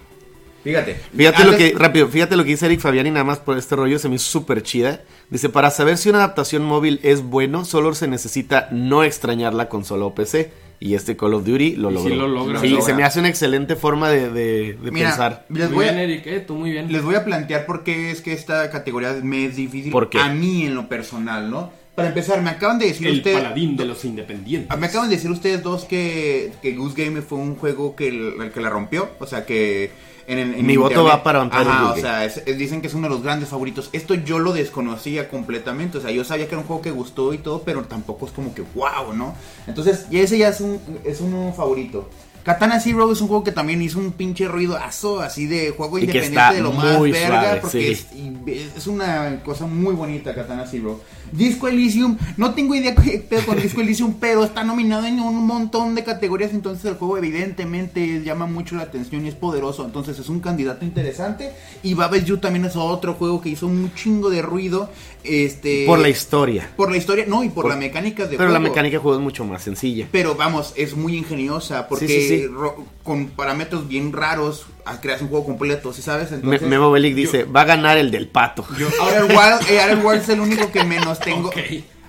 Fíjate. 0.63 0.95
fíjate 1.17 1.45
lo 1.45 1.53
antes- 1.53 1.73
que, 1.73 1.79
rápido, 1.79 2.09
fíjate 2.09 2.37
lo 2.37 2.45
que 2.45 2.51
dice 2.51 2.67
Eric 2.67 2.81
Fabián 2.81 3.07
y 3.07 3.11
nada 3.11 3.25
más 3.25 3.39
por 3.39 3.57
este 3.57 3.77
rollo 3.77 3.99
se 3.99 4.09
me 4.09 4.17
hizo 4.17 4.27
súper 4.27 4.63
chida. 4.63 5.03
Dice, 5.31 5.49
para 5.49 5.71
saber 5.71 5.97
si 5.97 6.09
una 6.11 6.19
adaptación 6.19 6.65
móvil 6.65 7.01
es 7.03 7.23
bueno, 7.23 7.65
solo 7.65 7.95
se 7.95 8.09
necesita 8.09 8.69
no 8.71 9.03
extrañar 9.05 9.55
la 9.55 9.69
consola 9.69 10.05
o 10.05 10.15
PC. 10.15 10.53
Y 10.83 10.95
este 10.95 11.15
Call 11.15 11.35
of 11.35 11.45
Duty 11.45 11.77
lo 11.77 11.91
Y 11.91 11.95
logró. 11.95 12.11
sí 12.11 12.17
lo 12.17 12.27
logra. 12.27 12.59
Sí, 12.61 12.69
Lo 12.69 12.77
logra. 12.77 12.87
se 12.87 12.95
me 12.97 13.05
hace 13.05 13.21
una 13.21 13.29
excelente 13.29 13.77
forma 13.77 14.09
de, 14.09 14.31
de- 14.31 14.79
de 14.83 14.91
Mira, 14.91 15.09
pensar. 15.11 15.45
les 15.51 15.67
Muy 15.69 15.75
voy, 15.75 15.85
bien, 15.85 15.97
a, 15.99 16.03
Eric, 16.03 16.27
eh, 16.27 16.41
tú 16.41 16.55
muy 16.55 16.71
bien. 16.71 16.91
les 16.91 17.03
voy 17.03 17.17
a 17.17 17.25
plantear 17.25 17.67
por 17.67 17.85
qué 17.85 18.11
es 18.11 18.23
que 18.23 18.33
esta 18.33 18.71
categoría 18.71 19.13
me 19.23 19.45
es 19.45 19.57
difícil 19.57 19.93
¿Por 19.93 20.09
qué? 20.09 20.19
a 20.19 20.29
mí 20.31 20.65
en 20.65 20.75
lo 20.75 20.89
personal, 20.89 21.51
¿no? 21.51 21.71
Para 21.95 22.09
empezar, 22.09 22.41
me 22.41 22.49
acaban 22.49 22.79
de 22.79 22.87
decir 22.87 23.09
El 23.09 23.17
ustedes... 23.19 23.37
paladín 23.37 23.77
de 23.77 23.85
los 23.85 24.03
independientes. 24.07 24.71
Ah, 24.71 24.77
Me 24.77 24.87
acaban 24.87 25.11
de 25.11 25.17
decir 25.17 25.31
ustedes 25.31 25.63
dos 25.63 25.85
que, 25.85 26.51
que 26.63 26.73
Goose 26.75 27.05
Game 27.05 27.21
fue 27.21 27.37
un 27.37 27.57
juego 27.57 27.95
que, 27.95 28.09
el, 28.09 28.35
el 28.41 28.51
que 28.51 28.61
la 28.63 28.71
rompió. 28.71 29.11
O 29.19 29.27
sea 29.27 29.45
que 29.45 29.91
en, 30.39 30.67
Mi 30.67 30.77
voto 30.77 31.05
va 31.05 31.23
para 31.23 31.43
Untitled 31.43 31.67
Ajá, 31.69 31.93
o 31.93 31.97
sea, 31.97 32.25
es- 32.25 32.43
es- 32.47 32.57
dicen 32.59 32.81
que 32.81 32.87
es 32.87 32.95
uno 32.95 33.09
de 33.09 33.15
los 33.15 33.23
grandes 33.23 33.49
favoritos. 33.49 33.91
Esto 33.93 34.15
yo 34.15 34.39
lo 34.39 34.53
desconocía 34.53 35.29
completamente. 35.29 35.99
O 35.99 36.01
sea, 36.01 36.11
yo 36.11 36.25
sabía 36.25 36.47
que 36.47 36.53
era 36.55 36.61
un 36.61 36.67
juego 36.67 36.83
que 36.83 36.91
gustó 36.91 37.35
y 37.35 37.39
todo, 37.39 37.63
pero 37.63 37.83
tampoco 37.85 38.27
es 38.27 38.33
como 38.33 38.55
que 38.55 38.63
wow, 38.75 39.13
¿no? 39.15 39.35
Entonces, 39.67 40.07
y 40.11 40.19
ese 40.19 40.39
ya 40.39 40.49
es 40.49 40.61
un, 40.61 40.81
es 41.05 41.21
un 41.21 41.53
favorito. 41.55 42.09
Katana 42.43 42.81
Zero 42.81 43.13
es 43.13 43.21
un 43.21 43.29
juego 43.29 43.45
que 43.45 43.53
también 43.53 43.83
hizo 43.83 43.99
un 43.99 44.13
pinche 44.13 44.49
ruidazo 44.49 45.21
así 45.21 45.45
de 45.47 45.73
juego 45.73 45.99
Y 45.99 46.05
independiente 46.05 46.55
de 46.55 46.63
lo 46.63 46.73
más 46.73 46.99
verga 46.99 47.41
suave, 47.43 47.61
porque 47.61 47.95
sí. 47.95 48.33
es 48.47 48.77
es 48.79 48.87
una 48.87 49.43
cosa 49.45 49.67
muy 49.67 49.95
bonita 49.95 50.35
Katana 50.35 50.65
Zero. 50.67 51.01
Disco 51.33 51.69
Elysium, 51.69 52.17
no 52.37 52.55
tengo 52.55 52.75
idea 52.75 52.95
qué 52.95 53.19
pedo 53.19 53.45
con 53.47 53.61
Disco 53.61 53.81
Elysium, 53.81 54.15
pero 54.21 54.45
está 54.45 54.65
nominado 54.65 55.07
en 55.07 55.21
un 55.21 55.47
montón 55.47 55.95
de 55.95 56.05
categorías, 56.05 56.53
entonces 56.53 56.85
el 56.87 56.95
juego 56.95 57.19
evidentemente 57.19 58.23
llama 58.23 58.47
mucho 58.47 58.77
la 58.77 58.83
atención 58.85 59.25
y 59.25 59.29
es 59.29 59.35
poderoso, 59.35 59.85
entonces 59.85 60.19
es 60.19 60.29
un 60.29 60.41
candidato 60.41 60.85
interesante. 60.85 61.53
Y 61.83 61.95
Babes 61.95 62.25
You 62.25 62.39
también 62.39 62.65
es 62.65 62.77
otro 62.77 63.15
juego 63.15 63.41
que 63.41 63.51
hizo 63.51 63.67
un 63.67 63.93
chingo 63.95 64.31
de 64.31 64.43
ruido, 64.43 64.91
este 65.25 65.85
Por 65.87 65.99
la 65.99 66.09
historia. 66.09 66.71
por 66.77 66.91
la 66.91 66.97
historia, 66.97 67.25
no, 67.29 67.45
y 67.45 67.49
por, 67.49 67.63
Por- 67.65 67.71
la 67.73 67.77
mecánica 67.79 68.25
de 68.27 68.37
Pero 68.37 68.51
la 68.51 68.59
juego. 68.59 68.71
mecánica 68.73 68.97
de 68.97 68.99
juego 69.03 69.19
es 69.19 69.23
mucho 69.23 69.45
más 69.45 69.63
sencilla. 69.63 70.09
Pero 70.11 70.35
vamos, 70.35 70.73
es 70.77 70.97
muy 70.97 71.17
ingeniosa 71.17 71.87
porque 71.89 72.09
Sí, 72.09 72.21
sí, 72.21 72.29
sí. 72.41 72.47
ro- 72.47 72.85
con 73.03 73.29
parámetros 73.29 73.87
bien 73.89 74.13
raros 74.13 74.67
ah, 74.85 75.01
creas 75.01 75.23
un 75.23 75.29
juego 75.29 75.45
completo, 75.47 75.93
¿sí 75.93 76.03
sabes? 76.03 76.33
Entonces, 76.33 76.63
Memo 76.69 76.91
Bellic 76.91 77.13
yo- 77.13 77.17
dice, 77.17 77.45
va 77.45 77.63
a 77.63 77.65
ganar 77.65 77.99
el 77.99 78.11
del 78.11 78.29
pato. 78.29 78.67
yo, 78.79 78.89
Outer 79.01 79.25
Wild, 79.25 79.71
eh, 79.71 79.81
Outer 79.83 80.21
es 80.21 80.29
el 80.29 80.41
único 80.41 80.71
que 80.71 80.85
menos 80.85 81.19
tengo. 81.21 81.49
Ok. 81.49 81.57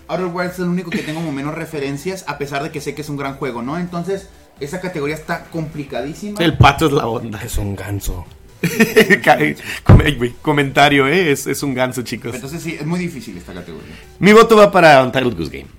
Outer 0.07 0.25
Wild 0.27 0.51
es 0.51 0.59
el 0.59 0.65
único 0.65 0.89
que 0.89 0.99
tengo 0.99 1.19
como 1.21 1.31
menos 1.31 1.55
referencias, 1.55 2.25
a 2.27 2.37
pesar 2.37 2.63
de 2.63 2.71
que 2.71 2.81
sé 2.81 2.93
que 2.95 3.01
es 3.01 3.09
un 3.09 3.17
gran 3.17 3.35
juego, 3.35 3.61
¿no? 3.61 3.77
Entonces, 3.77 4.27
esa 4.59 4.79
categoría 4.81 5.15
está 5.15 5.45
complicadísima. 5.45 6.39
El 6.43 6.57
pato 6.57 6.87
es 6.87 6.91
la 6.91 7.07
onda. 7.07 7.41
Es 7.43 7.57
un 7.57 7.75
ganso. 7.75 8.25
Comentario, 10.41 11.07
¿eh? 11.07 11.31
Es, 11.31 11.47
es 11.47 11.63
un 11.63 11.73
ganso, 11.73 12.01
chicos. 12.03 12.35
Entonces, 12.35 12.61
sí, 12.61 12.75
es 12.79 12.85
muy 12.85 12.99
difícil 12.99 13.37
esta 13.37 13.53
categoría. 13.53 13.93
Mi 14.19 14.33
voto 14.33 14.55
va 14.55 14.71
para 14.71 15.03
Untitled 15.03 15.35
Goose 15.35 15.51
Game. 15.59 15.69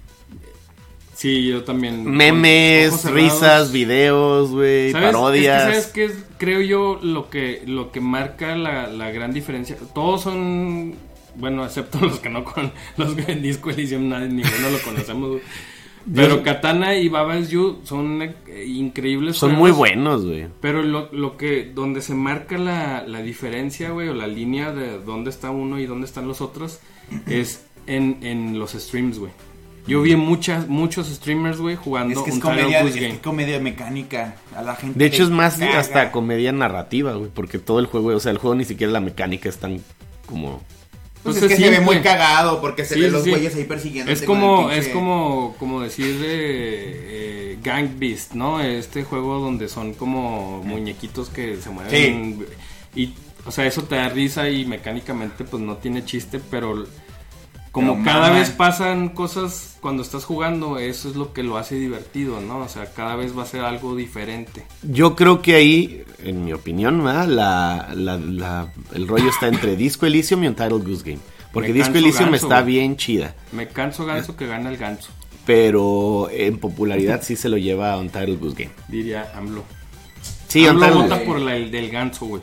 Sí, 1.22 1.46
yo 1.46 1.62
también. 1.62 2.04
Memes, 2.04 3.04
risas, 3.04 3.70
videos, 3.70 4.50
güey, 4.50 4.92
parodias. 4.92 5.68
Es 5.68 5.76
que, 5.76 5.80
¿sabes 5.80 5.92
qué 5.92 6.04
es? 6.06 6.24
Creo 6.36 6.60
yo 6.60 6.98
lo 7.00 7.30
que, 7.30 7.62
lo 7.64 7.92
que 7.92 8.00
marca 8.00 8.56
la, 8.56 8.88
la 8.88 9.12
gran 9.12 9.32
diferencia. 9.32 9.76
Todos 9.94 10.22
son. 10.22 10.96
Bueno, 11.36 11.64
excepto 11.64 12.00
los 12.04 12.18
que 12.18 12.28
no 12.28 12.42
con 12.42 12.72
los 12.96 13.14
que 13.14 13.30
en 13.30 13.40
Disco 13.40 13.70
Elysium 13.70 14.08
nadie 14.08 14.30
ninguno 14.30 14.70
lo 14.72 14.82
conocemos. 14.82 15.40
Pero 16.12 16.42
Katana 16.42 16.96
y 16.96 17.08
Baba 17.08 17.38
Is 17.38 17.50
You 17.50 17.82
son 17.84 18.20
eh, 18.20 18.34
increíbles. 18.66 19.36
Son 19.36 19.50
juegos, 19.50 19.68
muy 19.68 19.78
buenos, 19.78 20.26
güey. 20.26 20.48
Pero 20.60 20.82
lo, 20.82 21.08
lo 21.12 21.36
que, 21.36 21.70
donde 21.72 22.00
se 22.00 22.14
marca 22.14 22.58
la, 22.58 23.04
la 23.06 23.22
diferencia, 23.22 23.90
güey, 23.90 24.08
o 24.08 24.14
la 24.14 24.26
línea 24.26 24.72
de 24.72 24.98
dónde 24.98 25.30
está 25.30 25.52
uno 25.52 25.78
y 25.78 25.86
dónde 25.86 26.06
están 26.06 26.26
los 26.26 26.40
otros, 26.40 26.80
es 27.28 27.64
en, 27.86 28.18
en 28.22 28.58
los 28.58 28.72
streams, 28.72 29.20
güey. 29.20 29.30
Yo 29.86 30.00
vi 30.02 30.14
muchas, 30.16 30.68
muchos 30.68 31.08
streamers, 31.08 31.58
güey, 31.58 31.74
jugando 31.76 32.18
Es 32.20 32.24
que 32.24 32.30
es 32.30 32.36
un 32.36 32.40
comedia, 32.40 32.80
es 32.82 32.94
que 32.94 33.00
Game. 33.08 33.18
comedia 33.20 33.58
mecánica. 33.58 34.36
A 34.54 34.62
la 34.62 34.76
gente 34.76 34.98
De 34.98 35.06
hecho, 35.06 35.24
es 35.24 35.30
más 35.30 35.56
caga. 35.56 35.78
hasta 35.80 36.12
comedia 36.12 36.52
narrativa, 36.52 37.14
güey. 37.14 37.30
Porque 37.34 37.58
todo 37.58 37.80
el 37.80 37.86
juego, 37.86 38.08
o 38.08 38.20
sea, 38.20 38.30
el 38.32 38.38
juego 38.38 38.54
ni 38.54 38.64
siquiera 38.64 38.92
la 38.92 39.00
mecánica 39.00 39.48
es 39.48 39.58
tan 39.58 39.80
como. 40.26 40.62
Pues 41.24 41.36
Pues 41.38 41.42
es 41.44 41.48
que 41.50 41.56
se 41.56 41.62
se 41.64 41.70
ve 41.70 41.80
muy 41.80 42.00
cagado 42.00 42.60
porque 42.60 42.84
se 42.84 42.94
Sí, 42.94 43.00
ve 43.00 43.06
sí, 43.06 43.12
los 43.12 43.22
sí. 43.24 43.30
güeyes 43.30 43.54
ahí 43.54 43.64
persiguiendo. 43.64 44.10
Es 44.12 44.22
como, 44.22 44.70
es 44.70 44.88
como, 44.88 45.54
como 45.58 45.80
decir 45.80 46.18
de 46.18 47.52
eh, 47.52 47.58
Gang 47.62 47.90
Beast, 47.98 48.32
¿no? 48.34 48.60
Este 48.60 49.04
juego 49.04 49.38
donde 49.40 49.68
son 49.68 49.94
como 49.94 50.62
muñequitos 50.64 51.28
que 51.28 51.56
se 51.58 51.70
mueven. 51.70 52.44
Y, 52.94 53.14
o 53.46 53.50
sea, 53.52 53.66
eso 53.66 53.82
te 53.84 53.94
da 53.96 54.08
risa 54.08 54.48
y 54.48 54.64
mecánicamente 54.64 55.44
pues 55.44 55.62
no 55.62 55.76
tiene 55.76 56.04
chiste, 56.04 56.40
pero 56.50 56.84
como 57.72 57.94
Pero 57.94 58.04
cada 58.04 58.30
vez 58.30 58.50
pasan 58.50 59.08
cosas 59.08 59.76
cuando 59.80 60.02
estás 60.02 60.24
jugando, 60.24 60.78
eso 60.78 61.08
es 61.08 61.16
lo 61.16 61.32
que 61.32 61.42
lo 61.42 61.56
hace 61.56 61.74
divertido, 61.76 62.40
¿no? 62.40 62.58
O 62.58 62.68
sea, 62.68 62.92
cada 62.92 63.16
vez 63.16 63.36
va 63.36 63.42
a 63.42 63.46
ser 63.46 63.62
algo 63.64 63.96
diferente. 63.96 64.62
Yo 64.82 65.16
creo 65.16 65.42
que 65.42 65.54
ahí, 65.56 66.04
en 66.22 66.44
mi 66.44 66.52
opinión, 66.52 67.02
¿verdad? 67.02 67.26
La, 67.26 67.88
la- 67.94 68.18
la- 68.18 68.72
el 68.94 69.08
rollo 69.08 69.30
está 69.30 69.48
entre 69.48 69.74
Disco 69.74 70.06
Elysium 70.06 70.44
y 70.44 70.48
Untitled 70.48 70.84
Goose 70.86 71.02
Game. 71.04 71.18
Porque 71.52 71.72
Disco 71.72 71.98
Elysium 71.98 72.30
ganso, 72.30 72.46
está 72.46 72.60
güey. 72.62 72.74
bien 72.74 72.96
chida. 72.96 73.34
Me 73.52 73.66
canso 73.68 74.04
ganso 74.06 74.36
que 74.36 74.46
gana 74.46 74.70
el 74.70 74.76
ganso, 74.76 75.10
Pero 75.44 76.28
en 76.30 76.58
popularidad 76.58 77.20
sí 77.22 77.36
se 77.36 77.48
lo 77.48 77.56
lleva 77.56 77.92
a 77.94 77.98
Untitled 77.98 78.38
Goose 78.38 78.64
Game. 78.64 78.74
diría 78.88 79.32
AMLO. 79.34 79.64
Sí, 80.48 80.66
AMLO 80.66 80.94
vota 80.94 81.22
por 81.24 81.40
la, 81.40 81.56
el 81.56 81.70
del 81.70 81.90
ganso, 81.90 82.26
güey. 82.26 82.42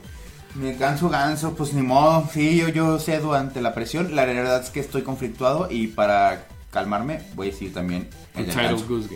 Me 0.55 0.75
canso 0.75 1.09
ganso, 1.09 1.55
pues 1.55 1.73
ni 1.73 1.81
modo. 1.81 2.27
Sí, 2.33 2.57
yo, 2.57 2.69
yo 2.69 2.99
cedo 2.99 3.33
ante 3.33 3.61
la 3.61 3.73
presión. 3.73 4.15
La 4.15 4.25
verdad 4.25 4.61
es 4.63 4.69
que 4.69 4.79
estoy 4.79 5.03
conflictuado 5.03 5.67
y 5.69 5.87
para 5.87 6.47
calmarme 6.71 7.21
voy 7.35 7.47
a 7.47 7.51
decir 7.51 7.73
también 7.73 8.09
el 8.35 8.45
del 8.47 8.55
Untitled 8.55 8.69
ganso. 8.71 8.87
Goose 8.87 9.07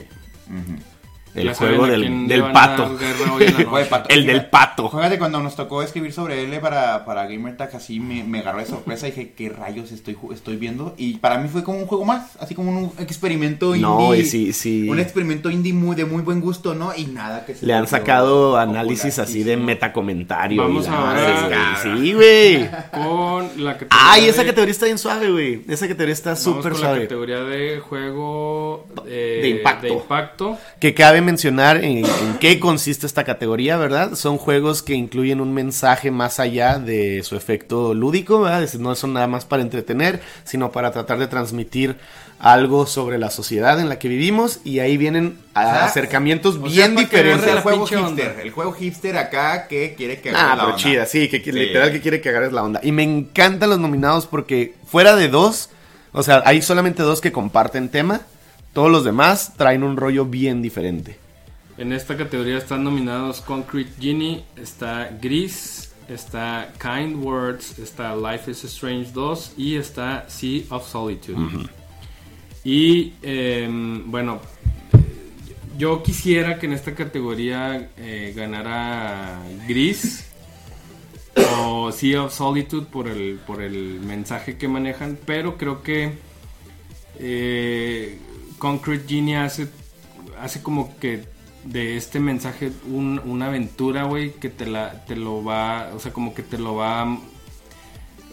Game. 0.48 0.62
Ujú. 0.62 0.84
El 1.36 1.46
Ya 1.46 1.54
juego 1.56 1.88
del, 1.88 2.28
del 2.28 2.52
pato. 2.52 2.98
El 4.10 4.26
del 4.26 4.46
pato. 4.46 4.90
Fíjate, 4.90 5.18
cuando 5.18 5.40
nos 5.42 5.56
tocó 5.56 5.82
escribir 5.82 6.14
sobre 6.14 6.44
él 6.44 6.60
para, 6.60 7.06
para 7.06 7.26
GamerTag, 7.28 7.76
así 7.76 8.00
me, 8.00 8.24
me 8.24 8.40
agarró 8.40 8.60
de 8.60 8.66
sorpresa. 8.66 9.08
Dije, 9.08 9.34
¿qué 9.36 9.50
rayos 9.50 9.92
estoy, 9.92 10.16
estoy 10.34 10.58
viendo? 10.58 10.94
Y 10.98 11.18
para 11.18 11.38
mí 11.40 11.50
fue 11.50 11.64
como 11.64 11.80
un 11.80 11.88
juego 11.88 12.06
más, 12.06 12.38
así 12.40 12.54
como 12.54 12.72
un 12.72 12.92
experimento 13.00 13.76
indie. 13.76 13.82
No, 13.90 14.14
y 14.14 14.26
sí, 14.26 14.54
sí. 14.54 14.88
Un 14.90 15.00
experimento 15.00 15.50
indie 15.50 15.74
muy, 15.74 15.96
de 15.96 16.06
muy 16.06 16.22
buen 16.22 16.40
gusto, 16.40 16.76
¿no? 16.76 16.94
Y 16.96 17.06
nada 17.06 17.46
que 17.46 17.56
se 17.56 17.66
Le 17.66 17.74
han 17.74 17.88
sacado 17.88 18.58
análisis 18.58 19.18
así 19.20 19.44
de 19.44 19.58
metacomentario. 19.58 20.62
Vamos 20.62 20.86
y 20.86 20.90
a 20.90 21.78
güey. 21.82 21.98
Sí, 22.06 22.14
güey. 22.14 22.70
Con 22.92 23.64
la 23.64 23.74
categoría 23.74 23.88
Ay, 23.90 24.26
esa 24.26 24.46
categoría 24.46 24.72
está 24.72 24.86
bien 24.86 24.98
suave, 24.98 25.32
güey. 25.32 25.62
Esa 25.68 25.88
categoría 25.88 26.14
está 26.14 26.36
súper 26.36 26.74
con 26.74 26.82
la 26.82 26.88
suave. 26.88 27.02
categoría 27.04 27.40
de 27.44 27.80
juego 27.80 28.86
eh, 29.08 29.40
De 29.42 29.50
impacto. 29.50 29.88
de 29.88 29.94
impacto. 29.94 30.58
Que 30.80 30.94
cabe 30.94 31.22
mencionar 31.24 31.78
en, 31.84 32.06
en 32.06 32.38
qué 32.40 32.60
consiste 32.60 33.06
esta 33.08 33.24
categoría, 33.24 33.78
¿verdad? 33.78 34.16
Son 34.16 34.38
juegos 34.38 34.84
que 34.84 34.94
incluyen 34.94 35.42
un 35.42 35.54
mensaje 35.54 36.12
más 36.12 36.40
allá 36.40 36.78
de 36.80 37.22
su 37.24 37.36
efecto 37.36 37.94
lúdico, 37.94 38.42
¿verdad? 38.42 38.64
Es 38.64 38.72
decir, 38.72 38.82
no 38.82 38.94
son 38.96 39.14
nada 39.14 39.28
más 39.28 39.46
para 39.46 39.64
entretener, 39.64 40.22
sino 40.44 40.72
para 40.72 40.92
tratar 40.92 41.18
de 41.20 41.28
transmitir 41.28 41.96
algo 42.40 42.86
sobre 42.88 43.18
la 43.18 43.30
sociedad 43.32 43.80
en 43.80 43.88
la 43.88 44.00
que 44.00 44.10
vivimos 44.10 44.60
y 44.66 44.80
ahí 44.80 44.98
vienen 44.98 45.38
O 45.56 45.60
sea, 45.62 45.86
acercamientos 45.86 46.56
o 46.58 46.60
sea, 46.60 46.68
bien 46.68 46.96
veas 46.96 47.10
diferentes. 47.10 47.48
El 47.48 47.60
juego 47.62 47.86
hipster, 47.88 48.00
onda. 48.06 48.42
el 48.42 48.52
juego 48.52 48.74
hipster 48.74 49.18
acá 49.18 49.68
que 49.68 49.94
quiere 49.96 50.20
que 50.20 50.30
Ah, 50.32 50.34
agarre 50.34 50.50
la 50.50 50.56
pero 50.56 50.68
onda. 50.68 50.78
chida, 50.78 51.06
sí, 51.06 51.30
que, 51.30 51.42
que 51.42 51.54
Sí. 51.54 51.58
literal 51.60 51.92
que 51.94 52.02
quiere 52.02 52.20
que 52.20 52.30
agarres 52.30 52.52
la 52.52 52.64
onda. 52.64 52.82
Y 52.84 52.92
me 52.92 53.04
encantan 53.04 53.70
los 53.70 53.80
nominados 53.80 54.28
porque 54.28 54.74
fuera 54.86 55.16
de 55.16 55.30
dos, 55.30 55.70
o 56.12 56.22
sea, 56.22 56.44
hay 56.46 56.62
solamente 56.62 57.02
dos 57.02 57.22
que 57.22 57.32
comparten 57.32 57.88
tema, 57.88 58.22
todos 58.74 58.92
los 58.92 59.04
demás 59.04 59.54
traen 59.56 59.84
un 59.84 59.98
rollo 59.98 60.26
bien 60.26 60.62
diferente. 60.62 61.18
En 61.78 61.94
esta 61.94 62.18
categoría 62.18 62.58
están 62.58 62.84
nominados 62.84 63.42
Concrete 63.42 63.92
Genie, 64.00 64.44
está 64.56 65.10
Gris, 65.22 65.92
está 66.08 66.72
Kind 66.80 67.24
Words, 67.24 67.80
está 67.80 68.16
Life 68.16 68.52
is 68.52 68.64
Strange 68.66 69.12
2 69.14 69.54
y 69.58 69.76
está 69.76 70.26
Sea 70.30 70.64
of 70.70 70.88
Solitude. 70.88 71.68
Y 72.64 73.14
em, 73.22 74.10
bueno, 74.10 74.40
yo 75.78 76.04
quisiera 76.04 76.60
que 76.60 76.68
en 76.68 76.74
esta 76.74 76.94
categoría 76.94 77.90
eh, 77.98 78.34
ganara 78.36 79.42
Gris 79.68 80.28
o 81.58 81.92
Sea 81.92 82.24
of 82.24 82.34
Solitude 82.34 82.86
por 82.86 83.08
el, 83.08 83.40
por 83.46 83.62
el 83.62 84.00
mensaje 84.00 84.58
que 84.58 84.68
manejan, 84.68 85.18
pero 85.26 85.58
creo 85.58 85.82
que 85.82 86.14
eh, 87.20 88.20
Concrete 88.64 89.04
Genie 89.10 89.36
hace, 89.36 89.68
hace 90.42 90.62
como 90.64 90.98
que 90.98 91.26
de 91.66 91.98
este 91.98 92.22
mensaje 92.22 92.72
un- 92.90 93.20
una 93.26 93.48
aventura, 93.48 94.06
güey, 94.06 94.32
que 94.36 94.48
te, 94.50 94.66
la, 94.66 95.04
te 95.06 95.18
lo 95.18 95.44
va, 95.44 95.90
o 95.94 96.00
sea, 96.00 96.14
como 96.14 96.34
que 96.34 96.44
te 96.44 96.58
lo 96.58 96.76
va 96.76 97.18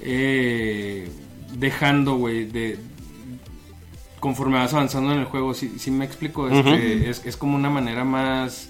eh, 0.03 1.11
dejando, 1.59 2.15
güey, 2.15 2.45
de 2.47 2.79
conforme 4.21 4.59
vas 4.59 4.73
avanzando 4.73 5.13
en 5.13 5.19
el 5.19 5.25
juego, 5.25 5.53
si 5.55 5.91
me 5.91 6.05
explico, 6.05 6.49
Este, 6.49 7.11
es, 7.11 7.27
es 7.27 7.37
como 7.37 7.57
una 7.57 7.71
manera 7.71 8.05
más 8.05 8.70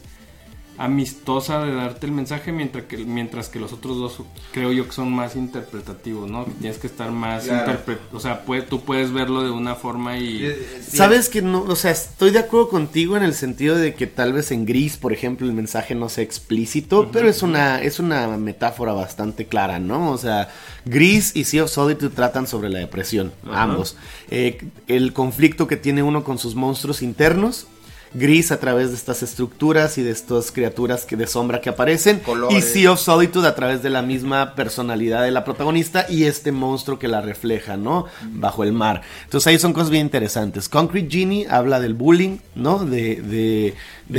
amistosa 0.85 1.63
de 1.63 1.75
darte 1.75 2.07
el 2.07 2.13
mensaje, 2.13 2.53
mientras 2.53 2.85
que, 2.87 2.97
mientras 2.97 3.49
que 3.51 3.61
los 3.61 3.73
otros 3.73 3.99
dos 3.99 4.19
creo 4.53 4.73
yo 4.73 4.87
que 4.87 4.93
son 4.93 5.13
más 5.13 5.37
interpretativos, 5.37 6.31
¿no? 6.31 6.47
Que 6.47 6.53
tienes 6.53 6.79
que 6.79 6.87
estar 6.87 7.11
más 7.13 7.45
Claro. 7.45 7.79
o 8.13 8.19
sea, 8.19 8.45
puede- 8.47 8.63
tú 8.63 8.81
puedes 8.81 9.13
verlo 9.13 9.43
de 9.43 9.51
una 9.51 9.75
forma 9.75 10.17
y... 10.17 10.51
Sabes 10.83 11.29
que 11.29 11.43
no, 11.43 11.63
o 11.65 11.77
sea, 11.77 11.91
estoy 11.91 12.31
de 12.31 12.39
acuerdo 12.39 12.71
contigo 12.71 13.17
en 13.17 13.23
el 13.23 13.35
sentido 13.35 13.77
de 13.77 13.95
que 13.95 14.07
tal 14.07 14.33
vez 14.33 14.51
en 14.53 14.65
gris, 14.65 14.97
por 14.97 15.13
ejemplo, 15.13 15.47
el 15.47 15.53
mensaje 15.53 15.95
no 15.95 16.09
sea 16.09 16.25
explícito, 16.25 17.11
pero 17.13 17.29
es 17.29 17.43
una, 17.43 17.83
es 17.83 18.01
una 18.01 18.27
metáfora 18.39 18.93
bastante 18.93 19.45
clara, 19.47 19.79
¿no? 19.79 20.11
O 20.11 20.17
sea, 20.19 20.49
gris 20.87 21.33
y 21.37 21.45
Sea 21.45 21.65
of 21.65 21.71
Solitude 21.71 22.09
tratan 22.15 22.47
sobre 22.47 22.71
la 22.71 22.79
depresión, 22.79 23.33
ambos. 23.53 23.97
Eh, 24.31 24.59
el 24.89 25.13
conflicto 25.13 25.67
que 25.67 25.77
tiene 25.77 26.03
uno 26.03 26.25
con 26.25 26.39
sus 26.39 26.55
monstruos 26.55 27.03
internos. 27.03 27.67
Gris 28.13 28.51
a 28.53 28.59
través 28.59 28.91
de 28.91 28.97
estas 28.97 29.23
estructuras 29.23 29.97
y 29.99 30.03
de 30.03 30.11
estas 30.11 30.51
criaturas 30.51 31.05
que 31.05 31.17
de 31.17 31.27
sombra 31.27 31.61
que 31.61 31.71
aparecen. 31.71 32.21
Y. 32.51 32.61
Sea 32.63 32.93
of 32.93 33.01
Solitude 33.01 33.47
a 33.47 33.55
través 33.55 33.83
de 33.83 33.91
la 33.91 34.03
misma 34.03 34.55
personalidad 34.55 35.23
de 35.23 35.31
la 35.31 35.45
protagonista 35.45 36.07
y 36.09 36.25
este 36.25 36.51
monstruo 36.53 36.99
que 36.99 37.09
la 37.09 37.21
refleja, 37.21 37.77
¿no? 37.77 38.07
Bajo 38.33 38.65
el 38.65 38.73
mar. 38.73 39.03
Entonces 39.25 39.47
ahí 39.47 39.59
son 39.59 39.73
cosas 39.73 39.91
bien 39.91 40.07
interesantes. 40.07 40.69
Concrete 40.69 41.09
Genie 41.11 41.47
habla 41.49 41.79
del 41.81 41.95
bullying, 41.95 42.39
¿no? 42.55 42.79
De, 42.85 43.17
de, 43.23 43.75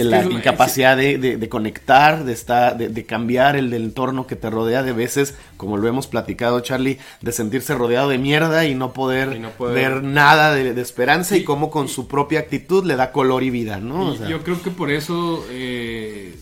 la 0.05 0.21
es- 0.21 0.31
incapacidad 0.31 0.95
de, 0.95 1.17
de- 1.17 1.35
de 1.37 1.49
conectar, 1.49 2.23
de, 2.23 2.31
estar, 2.33 2.77
de, 2.77 2.87
de 2.87 3.05
cambiar 3.05 3.55
el 3.57 3.69
del 3.69 3.83
entorno 3.83 4.25
que 4.25 4.35
te 4.37 4.49
rodea. 4.49 4.83
De 4.83 4.93
veces, 4.93 5.35
como 5.57 5.75
lo 5.77 5.87
hemos 5.89 6.07
platicado, 6.07 6.59
Charlie, 6.61 6.97
de 7.21 7.31
sentirse 7.33 7.75
rodeado 7.75 8.07
de 8.09 8.17
mierda 8.17 8.65
y 8.65 8.73
no 8.73 8.93
poder, 8.93 9.33
Y 9.35 9.39
no 9.39 9.49
poder- 9.49 9.75
ver 9.75 10.03
nada 10.03 10.53
de, 10.53 10.73
de 10.73 10.81
esperanza 10.81 11.35
y, 11.35 11.41
Y- 11.41 11.43
cómo 11.43 11.69
con 11.69 11.89
su 11.89 12.07
propia 12.07 12.39
actitud 12.39 12.85
le 12.85 12.95
da 12.95 13.11
color 13.11 13.43
y 13.43 13.49
vida, 13.49 13.79
¿no? 13.81 14.09
O 14.09 14.13
Y 14.13 14.17
sea, 14.17 14.27
Yo 14.29 14.43
creo 14.43 14.61
que 14.61 14.71
por 14.71 14.91
eso 14.91 15.45
eh, 15.49 16.35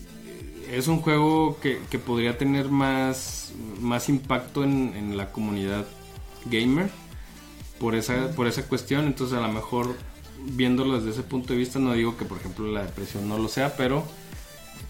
es 0.70 0.86
un 0.88 1.00
juego 1.00 1.58
que, 1.60 1.80
que 1.90 1.98
podría 1.98 2.38
tener 2.38 2.68
más, 2.70 3.52
más 3.80 4.08
impacto 4.08 4.64
en, 4.64 4.94
en 4.96 5.16
la 5.16 5.32
comunidad 5.32 5.86
gamer 6.46 6.90
por 7.78 7.94
esa, 7.94 8.30
por 8.36 8.46
esa 8.46 8.66
cuestión. 8.68 9.06
Entonces 9.06 9.36
a 9.38 9.40
lo 9.40 9.52
mejor 9.52 9.94
viéndolo 10.44 10.96
desde 10.98 11.10
ese 11.10 11.22
punto 11.22 11.52
de 11.52 11.58
vista, 11.58 11.78
no 11.78 11.92
digo 11.92 12.16
que 12.16 12.24
por 12.24 12.38
ejemplo 12.38 12.66
la 12.70 12.82
depresión 12.84 13.28
no 13.28 13.38
lo 13.38 13.48
sea, 13.48 13.76
pero... 13.76 14.04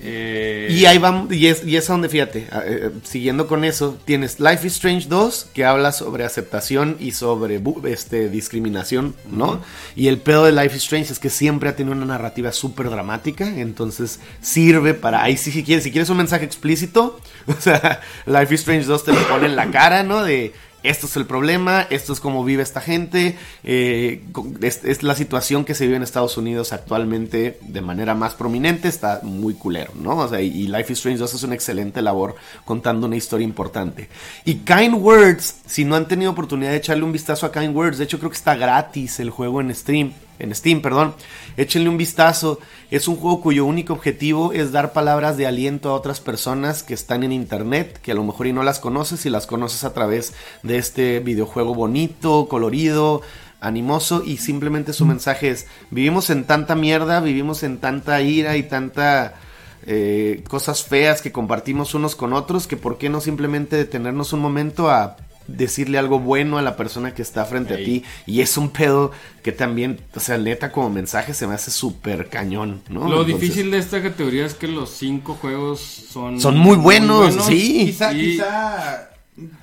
eh, 0.03 0.69
Y 0.71 0.87
ahí 0.87 0.99
vamos, 0.99 1.33
y 1.33 1.47
es, 1.47 1.65
y 1.65 1.77
es 1.77 1.89
a 1.91 1.93
donde 1.93 2.09
fíjate, 2.09 2.47
a- 2.51 2.63
eh, 2.67 2.91
siguiendo 3.03 3.47
con 3.47 3.65
eso, 3.65 3.99
tienes 4.05 4.41
Life 4.41 4.67
is 4.67 4.75
Strange 4.75 5.09
2, 5.09 5.49
que 5.53 5.65
habla 5.65 5.93
sobre 5.93 6.25
aceptación 6.25 6.97
y 6.99 7.13
sobre 7.13 7.61
este, 7.85 8.29
discriminación, 8.29 9.15
¿no? 9.31 9.61
Y 9.97 10.09
el 10.09 10.19
pedo 10.19 10.45
de 10.45 10.53
Life 10.53 10.77
is 10.77 10.83
Strange 10.85 11.13
es 11.13 11.19
que 11.19 11.31
siempre 11.31 11.69
ha 11.69 11.77
tenido 11.77 11.95
una 11.97 12.07
narrativa 12.07 12.53
súper 12.53 12.89
dramática, 12.91 13.47
entonces 13.49 14.21
sirve 14.41 14.95
para, 14.95 15.23
ahí 15.23 15.37
sí, 15.37 15.51
si 15.53 15.63
quieres, 15.65 15.85
si 15.85 15.91
quieres 15.91 16.09
un 16.11 16.17
mensaje 16.17 16.45
explícito, 16.45 17.21
o 17.47 17.61
sea, 17.61 18.01
Life 18.27 18.55
is 18.55 18.61
Strange 18.61 18.87
2 18.87 19.05
te 19.05 19.13
lo 19.13 19.29
pone 19.29 19.47
en 19.47 19.57
la 19.57 19.71
cara, 19.71 20.03
¿no? 20.03 20.23
De 20.23 20.53
esto 20.83 21.07
es 21.07 21.16
el 21.16 21.26
problema, 21.26 21.87
esto 21.91 22.12
es 22.12 22.20
cómo 22.20 22.45
vive 22.45 22.62
esta 22.62 22.81
gente, 22.81 23.37
eh, 23.64 24.22
es, 24.62 24.85
es 24.85 25.03
la 25.03 25.14
situación 25.14 25.64
que 25.64 25.74
se 25.74 25.85
vive 25.85 25.97
en 25.97 26.03
Estados 26.03 26.37
Unidos 26.37 26.72
actualmente 26.72 27.59
de 27.61 27.81
manera 27.81 28.14
más 28.14 28.35
prominente, 28.35 28.89
está 28.89 29.20
muy 29.22 29.55
culero, 29.55 29.93
¿no? 29.95 30.16
O 30.16 30.28
sea, 30.28 30.41
y, 30.41 30.66
Life 30.68 30.93
is 30.93 30.99
Strange 30.99 31.18
2 31.18 31.35
es 31.35 31.43
una 31.43 31.55
excelente 31.55 32.03
labor 32.03 32.37
contando 32.64 33.07
una 33.07 33.16
historia 33.16 33.45
importante. 33.45 34.09
Y 34.45 34.57
Kind 34.57 34.95
Words, 34.95 35.57
si 35.66 35.85
no 35.85 35.97
han 35.97 36.09
tenido 36.09 36.31
oportunidad 36.31 36.70
de 36.70 36.76
echarle 36.76 37.05
un 37.05 37.12
vistazo 37.12 37.47
a 37.47 37.53
Kind 37.53 37.76
Words, 37.76 37.99
de 37.99 38.05
hecho 38.05 38.18
creo 38.18 38.31
que 38.31 38.37
está 38.37 38.55
gratis 38.55 39.20
el 39.20 39.31
juego 39.31 39.61
en 39.61 39.74
Steam, 39.74 40.12
en 40.41 40.55
Steam, 40.55 40.82
perdón, 40.82 41.14
échenle 41.57 41.88
un 41.88 41.97
vistazo. 41.97 42.59
Es 42.91 43.07
un 43.07 43.16
juego 43.16 43.41
cuyo 43.41 43.64
único 43.64 43.93
objetivo 43.93 44.53
es 44.53 44.72
dar 44.72 44.93
palabras 44.93 45.36
de 45.36 45.47
aliento 45.47 45.91
a 45.91 45.95
otras 45.95 46.20
personas 46.20 46.82
que 46.82 46.95
están 46.95 47.22
en 47.22 47.32
internet, 47.32 48.01
que 48.03 48.12
a 48.12 48.14
lo 48.14 48.24
mejor 48.24 48.47
y 48.47 48.53
no 48.53 48.62
las 48.62 48.80
conoces 48.80 49.26
y 49.26 49.30
las 49.30 49.47
conoces 49.47 49.84
a 49.84 49.93
través 49.93 50.34
de 50.62 50.78
este 50.78 51.20
videojuego 51.20 51.74
bonito, 51.74 52.49
colorido, 52.49 53.22
animoso 53.61 54.22
y 54.24 54.38
simplemente 54.38 54.93
su 54.93 55.07
mensaje 55.07 55.51
es, 55.51 55.66
vivimos 55.91 56.30
en 56.30 56.45
tanta 56.45 56.74
mierda, 56.74 57.20
vivimos 57.20 57.62
en 57.62 57.78
tanta 57.78 58.20
ira 58.22 58.57
y 58.57 58.64
tanta... 58.64 59.34
eh, 59.86 60.45
cosas 60.49 60.84
feas 60.84 61.22
que 61.22 61.32
compartimos 61.32 61.95
unos 61.95 62.14
con 62.14 62.32
otros, 62.32 62.66
que 62.66 62.76
por 62.76 62.99
qué 62.99 63.09
no 63.09 63.20
simplemente 63.20 63.76
detenernos 63.76 64.32
un 64.32 64.41
momento 64.41 64.91
a 64.91 65.16
decirle 65.47 65.99
algo 65.99 66.20
bueno 66.20 66.59
a 66.59 66.62
la 66.62 66.76
persona 66.76 67.12
que 67.14 67.22
está 67.22 67.45
frente 67.45 67.74
a 67.74 67.78
ti 67.78 68.05
y 68.26 68.41
es 68.41 68.57
un 68.57 68.70
pedo 68.70 69.11
que 69.43 69.53
también, 69.53 70.01
o 70.14 70.20
sea, 70.20 70.38
neta 70.38 70.70
como 70.70 70.91
mensaje 70.91 71.34
se 71.34 71.47
me 71.47 71.55
hace 71.55 71.70
súper 71.70 72.28
cañón, 72.28 72.82
¿no? 72.88 73.01
Lo 73.09 73.20
Entonces, 73.22 73.41
difícil 73.41 73.70
de 73.70 73.78
esta 73.78 74.03
categoría 74.03 74.47
es 74.47 74.55
que 74.55 74.68
los 74.68 74.91
cinco 74.91 75.34
juegos 75.34 75.80
son... 75.80 76.41
Son 76.41 76.57
muy 76.57 76.76
buenos, 76.76 77.34
sí. 77.47 77.86
Quizá, 77.86 78.12
Y- 78.12 78.32
quizá. 78.32 79.10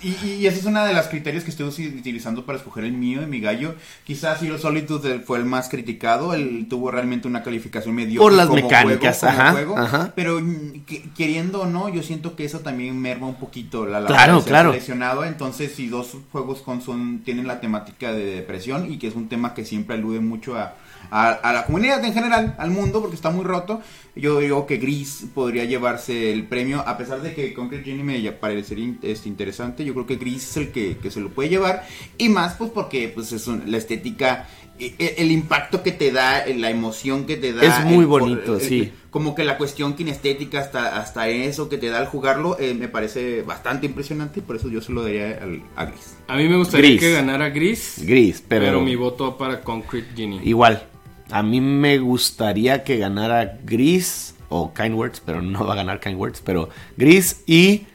Y, 0.02 0.10
y 0.26 0.48
ese 0.48 0.60
es 0.60 0.66
uno 0.66 0.84
de 0.86 0.94
los 0.94 1.08
criterios 1.08 1.44
que 1.44 1.52
estoy 1.52 1.68
utilizando 1.68 2.46
para 2.46 2.58
escoger 2.58 2.84
el 2.84 2.94
mío 2.94 3.22
y 3.22 3.26
mi 3.26 3.40
gallo. 3.40 3.76
Quizás 4.06 4.40
Zero 4.40 4.58
Solitude 4.58 5.20
fue 5.20 5.38
el 5.38 5.46
más 5.46 5.70
criticado. 5.70 6.34
Él 6.34 6.68
tuvo 6.70 6.92
realmente 6.92 7.28
una 7.28 7.44
calificación 7.44 7.96
mediocre. 7.96 8.24
Por 8.24 8.34
las 8.34 8.48
como 8.48 8.62
mecánicas, 8.62 9.20
juego, 9.20 9.36
como 9.38 9.52
juego. 9.54 9.78
ajá. 9.78 10.14
Pero 10.16 10.40
mm, 10.42 10.86
que- 10.86 11.04
queriendo 11.16 11.62
o 11.62 11.66
no, 11.66 11.90
yo 11.90 12.04
siento 12.04 12.36
que 12.36 12.46
eso 12.46 12.60
también 12.60 13.00
merma 13.02 13.28
un 13.28 13.36
poquito 13.36 13.86
la 13.86 14.00
labor 14.00 14.08
Claro, 14.16 14.42
claro. 14.44 14.70
seleccionado. 14.72 15.26
Entonces, 15.26 15.74
si 15.76 15.88
dos 15.88 16.16
juegos 16.32 16.62
con 16.62 16.82
son, 16.82 17.20
tienen 17.24 17.48
la 17.48 17.60
temática 17.60 18.12
de 18.14 18.26
depresión 18.26 18.92
y 18.92 18.98
que 18.98 19.08
es 19.08 19.16
un 19.16 19.30
tema 19.30 19.54
que 19.54 19.66
siempre 19.66 19.96
alude 19.96 20.20
mucho 20.20 20.56
a, 20.58 20.74
a, 21.12 21.52
la 21.54 21.66
comunidad 21.66 22.04
en 22.04 22.14
general, 22.14 22.56
al 22.58 22.72
mundo, 22.72 23.00
porque 23.02 23.16
está 23.16 23.30
muy 23.30 23.46
roto, 23.46 23.82
yo 24.16 24.40
digo 24.40 24.66
que 24.66 24.78
Gris 24.78 25.26
podría 25.34 25.64
llevarse 25.66 26.32
el 26.34 26.46
premio, 26.48 26.84
a 26.86 26.98
pesar 26.98 27.22
de 27.22 27.34
que 27.34 27.54
Concrete 27.54 27.84
Genie 27.86 28.04
me 28.04 28.32
parecería 28.32 28.94
este, 29.02 29.30
interesante, 29.30 29.86
yo 29.86 29.94
creo 29.94 30.06
que 30.08 30.16
Gris 30.18 30.50
es 30.50 30.58
el 30.58 30.72
que, 30.72 30.98
que 30.98 31.12
se 31.12 31.20
lo 31.20 31.30
puede 31.30 31.50
llevar, 31.50 31.86
y 32.18 32.30
más 32.30 32.56
pues 32.56 32.72
porque 32.72 33.10
pues 33.14 33.32
es 33.32 33.48
un- 33.48 33.64
la 33.72 33.78
estética, 33.78 34.48
el, 34.80 35.32
impacto 35.32 35.82
que 35.84 35.92
te 35.92 36.12
da, 36.12 36.46
la 36.48 36.70
emoción 36.70 37.26
que 37.26 37.38
te 37.38 37.54
da. 37.54 37.64
Es 37.64 37.86
muy 37.86 38.00
el- 38.02 38.06
bonito, 38.06 38.56
el- 38.56 38.62
sí. 38.62 38.92
Como 39.10 39.34
que 39.34 39.44
la 39.44 39.58
cuestión 39.58 39.96
kinestética, 39.96 40.60
hasta, 40.60 41.00
hasta 41.00 41.28
eso 41.30 41.70
que 41.70 41.78
te 41.78 41.88
da 41.90 41.98
al 41.98 42.06
jugarlo, 42.08 42.58
eh, 42.60 42.76
me 42.76 42.88
parece 42.88 43.42
bastante 43.42 43.88
impresionante, 43.88 44.40
y 44.40 44.44
por 44.44 44.56
eso 44.58 44.70
yo 44.70 44.80
se 44.82 44.92
lo 44.92 45.02
daría 45.02 45.40
al, 45.42 45.64
a 45.76 45.86
Gris. 45.86 46.18
A 46.28 46.36
mí 46.36 46.48
me 46.48 46.58
gustaría 46.58 46.92
Gris. 46.92 47.00
que 47.02 47.12
ganara 47.14 47.50
Gris, 47.50 47.96
Gris, 48.06 48.44
pero, 48.48 48.66
pero, 48.66 48.82
mi 48.82 48.96
voto 48.96 49.32
va 49.32 49.38
para 49.38 49.62
Concrete 49.62 50.10
Genie. 50.16 50.42
igual. 50.44 50.84
A 51.32 51.42
mí 51.44 51.60
me 51.62 51.98
gustaría 51.98 52.84
que 52.84 52.98
ganara 52.98 53.58
Gris 53.66 54.36
o 54.50 54.74
Kind 54.74 54.94
Words, 54.96 55.22
pero 55.26 55.42
no 55.42 55.66
va 55.66 55.74
a 55.74 55.78
ganar 55.78 56.00
Kind 56.00 56.18
Words, 56.20 56.42
pero 56.46 56.70
Gris 56.96 57.42
y 57.48 57.88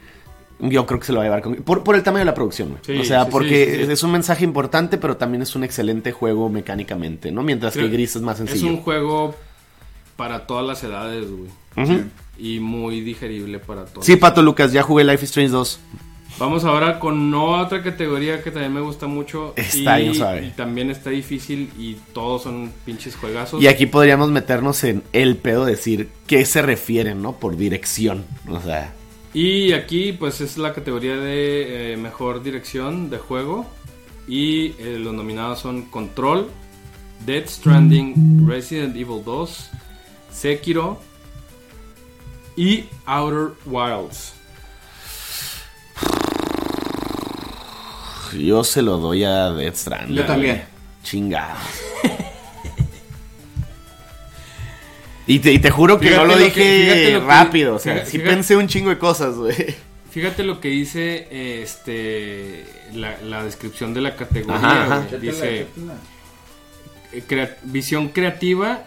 yo 0.69 0.85
creo 0.85 0.99
que 0.99 1.05
se 1.05 1.11
lo 1.13 1.19
va 1.19 1.23
a 1.23 1.27
llevar 1.27 1.41
con, 1.41 1.55
por, 1.57 1.83
por 1.83 1.95
el 1.95 2.03
tamaño 2.03 2.21
de 2.21 2.25
la 2.25 2.33
producción. 2.33 2.69
güey. 2.69 2.79
Sí, 2.85 2.97
o 2.99 3.03
sea, 3.05 3.25
sí, 3.25 3.29
porque 3.31 3.83
sí, 3.85 3.91
es 3.91 4.03
un 4.03 4.11
mensaje 4.11 4.43
importante, 4.43 4.97
pero 4.97 5.17
también 5.17 5.41
es 5.41 5.55
un 5.55 5.63
excelente 5.63 6.11
juego 6.11 6.49
mecánicamente, 6.49 7.31
¿no? 7.31 7.43
Mientras 7.43 7.73
que 7.73 7.87
Gris 7.87 8.15
es 8.15 8.21
más 8.21 8.39
Es 8.39 8.49
sencillo. 8.49 8.71
un 8.71 8.77
juego 8.81 9.35
para 10.15 10.45
todas 10.47 10.65
las 10.65 10.83
edades, 10.83 11.25
güey. 11.29 11.49
Ujú. 11.75 12.03
Y 12.37 12.59
muy 12.59 13.01
digerible 13.01 13.59
para 13.59 13.85
todos. 13.85 14.05
Sí, 14.05 14.15
Pato 14.15 14.41
Lucas, 14.41 14.71
ya 14.71 14.83
jugué 14.83 15.03
Life 15.03 15.23
is 15.23 15.29
Strange 15.29 15.51
2. 15.51 15.79
Vamos 16.39 16.63
ahora 16.65 16.97
con 16.97 17.31
otra 17.35 17.83
categoría 17.83 18.41
que 18.41 18.49
también 18.49 18.73
me 18.73 18.81
gusta 18.81 19.05
mucho. 19.05 19.53
Está 19.55 19.99
y, 19.99 20.09
y 20.09 20.49
también 20.55 20.89
está 20.89 21.11
difícil 21.11 21.69
y 21.77 21.95
todos 22.11 22.41
son 22.41 22.71
pinches 22.85 23.15
juegazos. 23.15 23.61
Y 23.61 23.67
aquí 23.67 23.85
podríamos 23.85 24.31
meternos 24.31 24.83
en 24.83 25.03
el 25.13 25.35
pedo, 25.37 25.63
decir 25.65 26.09
qué 26.25 26.43
se 26.45 26.63
refieren, 26.63 27.21
¿no? 27.21 27.33
Por 27.33 27.55
dirección. 27.55 28.25
O 28.49 28.59
sea, 28.61 28.93
Y 29.33 29.73
aquí 29.73 30.13
pues 30.13 30.41
es 30.41 30.57
la 30.57 30.73
categoría 30.73 31.15
de 31.17 31.93
eh, 31.93 31.97
mejor 31.97 32.43
dirección 32.43 33.09
de 33.09 33.17
juego. 33.17 33.65
Y 34.27 34.67
eh, 34.79 34.97
los 34.99 35.13
nominados 35.13 35.59
son 35.59 35.83
Control, 35.83 36.49
Dead 37.25 37.47
Stranding, 37.47 38.47
Resident 38.47 38.95
Evil 38.95 39.23
2, 39.23 39.69
Sekiro 40.31 41.01
y 42.55 42.85
Outer 43.05 43.53
Wilds. 43.65 44.33
yo 48.37 48.63
se 48.63 48.81
lo 48.81 48.97
doy 48.97 49.23
a 49.23 49.51
Death 49.51 49.75
Stranding. 49.75 50.15
Yo 50.17 50.25
también. 50.25 50.63
Chingados. 51.03 51.59
Y 55.25 55.39
te, 55.39 55.53
y 55.53 55.59
te 55.59 55.69
juro 55.71 55.99
que 55.99 56.07
Fíjate 56.09 56.21
no 56.27 56.27
lo, 56.33 56.37
lo 56.37 56.43
dije 56.43 56.53
que- 56.53 57.09
que- 57.11 57.19
rápido. 57.19 57.75
O 57.75 57.79
sea, 57.79 57.93
fíjate- 57.93 58.11
sí 58.11 58.17
fíjate- 58.17 58.35
pensé 58.35 58.55
un 58.57 58.67
chingo 58.67 58.89
de 58.89 58.97
cosas, 58.97 59.35
güey. 59.35 59.55
Fíjate 60.11 60.43
lo 60.43 60.59
que 60.59 60.67
dice 60.69 61.27
este 61.63 62.65
la, 62.93 63.19
la 63.21 63.43
descripción 63.43 63.93
de 63.93 64.01
la 64.01 64.15
categoría. 64.15 64.55
Ajá, 64.57 64.83
ajá. 64.85 65.07
güey. 65.09 65.21
Dice 65.21 65.67
eh, 67.13 67.23
crea- 67.27 67.57
visión 67.63 68.09
creativa 68.09 68.83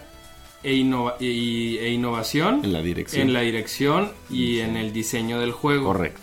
e, 0.62 0.74
innova- 0.74 1.16
e 1.20 1.90
innovación 1.90 2.60
En 2.64 2.72
la 2.72 2.82
dirección. 2.82 3.22
en 3.22 3.32
la 3.32 3.40
dirección 3.40 4.12
y 4.30 4.60
en 4.60 4.76
el 4.76 4.92
diseño 4.92 5.40
del 5.40 5.52
juego. 5.52 5.86
Correcto. 5.86 6.20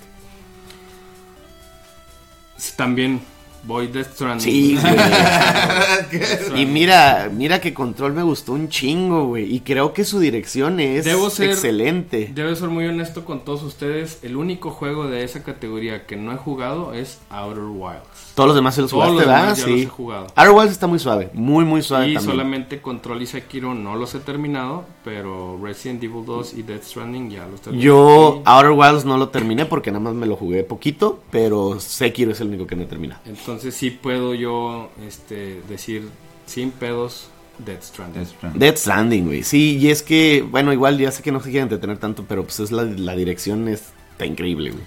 También 2.77 3.19
Voy 3.65 3.87
Death 3.87 4.13
Stranding. 4.15 4.41
Sí, 4.41 4.77
güey. 4.81 6.61
y 6.61 6.65
mira, 6.65 7.29
mira 7.33 7.61
que 7.61 7.73
Control 7.73 8.11
me 8.13 8.21
gustó 8.23 8.51
un 8.53 8.67
chingo, 8.69 9.27
güey. 9.27 9.53
Y 9.55 9.61
creo 9.61 9.93
que 9.93 10.03
su 10.03 10.19
dirección 10.19 10.79
es 10.81 11.05
Debo 11.05 11.29
ser- 11.29 11.49
excelente. 11.51 12.31
Debo 12.33 12.53
ser 12.55 12.67
muy 12.69 12.85
honesto 12.87 13.23
con 13.23 13.45
todos 13.45 13.63
ustedes. 13.63 14.19
El 14.21 14.35
único 14.35 14.69
juego 14.71 15.07
de 15.07 15.23
esa 15.23 15.43
categoría 15.43 16.05
que 16.05 16.17
no 16.17 16.33
he 16.33 16.37
jugado 16.37 16.93
es 16.93 17.19
Outer 17.29 17.63
Wilds. 17.63 18.32
Todos 18.35 18.47
los 18.47 18.55
demás 18.55 18.73
se 18.73 18.81
los 18.81 18.89
Todos 18.89 19.03
jugaste, 19.09 19.27
los 19.27 19.35
demás 19.35 19.57
ya 19.59 19.67
los 19.67 19.75
Sí. 19.75 19.83
he 19.83 19.87
jugado. 19.87 20.27
Outer 20.35 20.51
Wilds 20.55 20.71
está 20.71 20.87
muy 20.87 20.97
suave, 20.99 21.29
muy, 21.33 21.65
muy 21.65 21.81
suave 21.83 22.07
Y 22.09 22.13
también. 22.15 22.31
solamente 22.31 22.81
Control 22.81 23.21
y 23.21 23.27
Sekiro 23.27 23.75
no 23.75 23.95
los 23.95 24.15
he 24.15 24.19
terminado, 24.19 24.85
pero 25.03 25.59
Resident 25.61 26.03
Evil 26.03 26.25
2 26.25 26.53
y 26.55 26.63
Death 26.63 26.83
Stranding 26.83 27.29
ya 27.29 27.45
los 27.47 27.61
terminé. 27.61 27.83
Yo 27.83 28.41
Outer 28.45 28.71
Wilds 28.71 29.05
no 29.05 29.17
lo 29.17 29.29
terminé 29.29 29.65
porque 29.65 29.91
nada 29.91 30.03
más 30.03 30.13
me 30.15 30.25
lo 30.25 30.35
jugué 30.35 30.63
poquito, 30.63 31.21
pero 31.29 31.79
Sekiro 31.79 32.31
es 32.31 32.41
el 32.41 32.47
único 32.47 32.65
que 32.65 32.75
no 32.75 32.83
he 32.83 32.87
terminado. 32.87 33.21
Entonces 33.25 33.75
sí 33.75 33.91
puedo 33.91 34.33
yo 34.33 34.89
este, 35.07 35.61
decir 35.69 36.09
sin 36.47 36.71
pedos 36.71 37.29
Death 37.59 37.83
Stranding. 37.83 38.25
Death 38.55 38.77
Stranding, 38.77 39.25
güey. 39.27 39.43
Sí, 39.43 39.77
y 39.77 39.89
es 39.91 40.01
que, 40.01 40.43
bueno, 40.49 40.73
igual 40.73 40.97
ya 40.97 41.11
sé 41.11 41.21
que 41.21 41.31
no 41.31 41.39
se 41.39 41.51
quieren 41.51 41.63
entretener 41.65 41.99
tanto, 41.99 42.25
pero 42.27 42.43
pues 42.43 42.59
es 42.59 42.71
la, 42.71 42.81
la 42.83 43.15
dirección 43.15 43.67
está 43.67 44.25
increíble, 44.25 44.71
güey. 44.71 44.83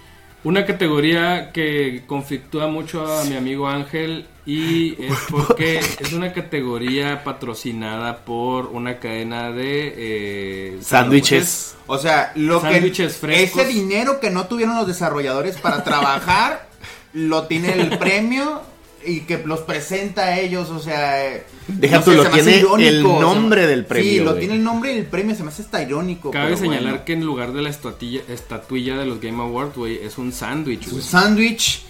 Una 0.46 0.64
categoría 0.64 1.50
que 1.50 2.04
conflictúa 2.06 2.68
mucho 2.68 3.04
a 3.04 3.24
mi 3.24 3.34
amigo 3.34 3.66
Ángel 3.66 4.28
y 4.46 4.92
es 5.02 5.18
porque 5.28 5.78
es 5.78 6.12
una 6.12 6.32
categoría 6.32 7.24
patrocinada 7.24 8.18
por 8.18 8.66
una 8.66 9.00
cadena 9.00 9.50
de 9.50 9.94
eh, 9.96 10.78
Sándwiches. 10.82 11.74
O 11.88 11.98
sea, 11.98 12.30
lo 12.36 12.62
que 12.62 12.74
Sándwiches 12.74 13.16
frescos. 13.16 13.60
ese 13.60 13.72
dinero 13.72 14.20
que 14.20 14.30
no 14.30 14.46
tuvieron 14.46 14.76
los 14.76 14.86
desarrolladores 14.86 15.56
para 15.56 15.82
trabajar 15.82 16.68
lo 17.12 17.48
tiene 17.48 17.72
el 17.72 17.98
premio 17.98 18.62
y 19.06 19.20
que 19.20 19.38
los 19.44 19.60
presenta 19.60 20.24
a 20.24 20.38
ellos, 20.40 20.70
o 20.70 20.78
sea, 20.80 21.24
eh, 21.26 21.44
Deja 21.68 21.98
no 21.98 22.04
tú, 22.04 22.10
sé, 22.10 22.16
lo 22.16 22.24
tiene 22.30 22.58
el 22.58 22.66
o 22.66 22.78
sea, 22.78 23.20
nombre 23.20 23.66
del 23.66 23.84
premio, 23.86 24.10
Sí, 24.10 24.18
lo 24.20 24.30
güey. 24.30 24.40
tiene 24.40 24.54
el 24.54 24.64
nombre 24.64 24.94
del 24.94 25.06
premio, 25.06 25.34
se 25.34 25.42
me 25.42 25.48
hace 25.50 25.62
hasta 25.62 25.82
irónico. 25.82 26.30
Cabe 26.30 26.46
pero 26.46 26.56
señalar 26.58 26.82
bueno. 26.90 27.04
que 27.04 27.12
en 27.12 27.24
lugar 27.24 27.52
de 27.52 27.62
la 27.62 27.70
estatuilla, 27.70 28.20
estatuilla 28.28 28.96
de 28.96 29.06
los 29.06 29.20
Game 29.20 29.42
Awards, 29.42 29.76
güey, 29.76 29.98
es 30.04 30.18
un 30.18 30.32
sándwich, 30.32 30.88
un 30.92 31.02
sándwich 31.02 31.82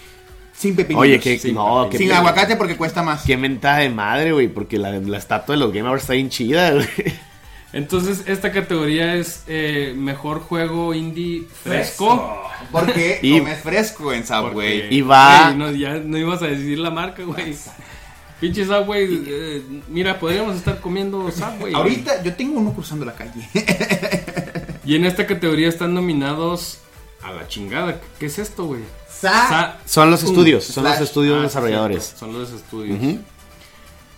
sin 0.57 0.75
pepinillos. 0.77 1.03
Oye, 1.03 1.21
que 1.21 1.39
sin 1.39 1.55
no, 1.55 1.89
que 1.91 1.99
sin 1.99 2.13
aguacate 2.13 2.57
porque 2.57 2.77
cuesta 2.77 3.03
más. 3.03 3.25
Qué 3.25 3.37
mentada 3.37 3.79
de 3.79 3.91
madre, 3.91 4.33
güey, 4.33 4.49
porque 4.49 4.79
la, 4.79 4.91
la 4.93 5.19
estatua 5.19 5.55
de 5.55 5.61
los 5.61 5.73
Game 5.73 5.87
Awards 5.87 6.03
está 6.05 6.15
bien 6.15 6.31
chida, 6.31 6.73
güey. 6.73 6.87
Entonces, 7.77 8.23
esta 8.27 8.53
categoría 8.53 9.15
es 9.15 9.43
eh, 9.47 9.95
mejor 9.97 10.41
juego 10.41 10.95
indie 10.95 11.47
fresco. 11.63 12.43
Porque 12.73 13.19
Y- 13.23 13.39
comes 13.39 13.61
fresco 13.61 14.13
en 14.13 14.27
Subway. 14.27 14.81
Porque, 14.81 14.89
Y 14.91 15.03
va- 15.03 15.53
no, 15.55 15.71
ya 15.73 15.95
no 15.95 16.17
ibas 16.19 16.43
a 16.43 16.47
decir 16.47 16.79
la 16.79 16.91
marca, 16.91 17.23
güey. 17.23 17.55
Pinche 18.41 18.65
Subway, 18.67 19.25
eh, 19.27 19.63
mira, 19.89 20.19
podríamos 20.19 20.57
estar 20.57 20.81
comiendo 20.81 21.31
Subway. 21.31 21.73
Ahorita 21.75 22.23
yo 22.23 22.35
tengo 22.35 22.59
uno 22.61 22.73
cruzando 22.75 23.05
la 23.05 23.15
calle. 23.15 23.49
Y 24.85 24.95
en 24.95 25.05
esta 25.05 25.27
categoría 25.27 25.69
están 25.69 25.95
nominados 25.95 26.79
a 27.23 27.33
la 27.33 27.49
chingada. 27.49 28.01
¿Qué 28.19 28.27
es 28.27 28.39
esto, 28.39 28.67
güey? 28.67 28.83
Sa- 29.09 29.49
Sa- 29.49 29.79
Son 29.87 30.11
los 30.11 30.23
Uh, 30.23 30.27
estudios, 30.29 30.65
son 30.65 30.85
los 30.85 31.01
estudios 31.01 31.39
Ah, 31.39 31.43
desarrolladores. 31.43 32.05
cierto, 32.05 32.19
son 32.21 32.33
los 32.39 32.53
estudios. 32.53 32.99
Eh, 33.03 33.19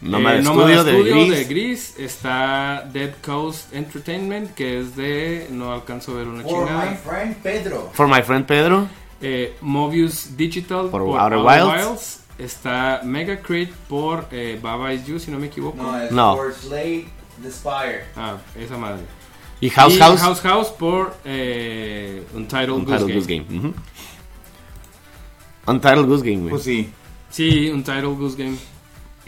Nomad 0.01 0.41
Nomad 0.43 0.63
Studio 0.63 0.85
de 0.85 0.93
Studio 0.93 1.15
Gris. 1.15 1.31
de 1.31 1.45
Gris. 1.45 1.99
Está 1.99 2.89
Dead 2.93 3.15
Coast 3.25 3.73
Entertainment, 3.75 4.55
que 4.55 4.81
es 4.81 4.95
de. 4.97 5.49
No 5.51 5.73
alcanzo 5.73 6.13
a 6.13 6.15
ver 6.17 6.29
una 6.29 6.43
For 6.43 6.53
my 6.53 6.67
chingada. 6.69 6.95
friend 6.97 7.37
Pedro. 7.43 7.91
For 7.93 8.07
my 8.09 8.23
friend 8.23 8.47
Pedro. 8.47 8.89
Eh, 9.21 9.57
Mobius 9.61 10.37
Digital 10.37 10.89
Por 10.91 11.03
Outer 11.03 11.39
Wilds. 11.39 12.21
Está 12.39 13.01
Mega 13.03 13.39
Crate 13.41 13.73
por 13.89 14.29
eh, 14.31 14.61
Baba 14.63 14.93
Is 14.95 15.05
You, 15.07 15.19
si 15.19 15.33
no 15.33 15.41
me 15.41 15.49
equivoco. 15.49 15.97
es 15.99 16.13
No. 16.13 16.37
For 16.37 16.55
Slade 16.55 17.09
the 17.43 17.51
Spire. 17.51 18.05
Ah, 18.15 18.37
esa 18.57 18.77
madre. 18.79 19.03
Y 19.61 19.71
House 19.71 19.95
y 19.95 19.99
House. 19.99 20.21
House 20.21 20.41
House 20.43 20.69
por 20.69 21.17
eh, 21.25 22.23
Untitled, 22.33 22.71
Untitled 22.77 23.01
Goose, 23.13 23.15
Goose 23.15 23.27
Game. 23.49 23.73
Untitled 25.67 26.07
Goose 26.07 26.23
Game, 26.23 26.39
güey. 26.43 26.51
Pues 26.51 26.63
sí. 26.63 26.91
Sí, 27.31 27.69
Untitled 27.71 28.17
Goose 28.17 28.37
Game. 28.37 28.57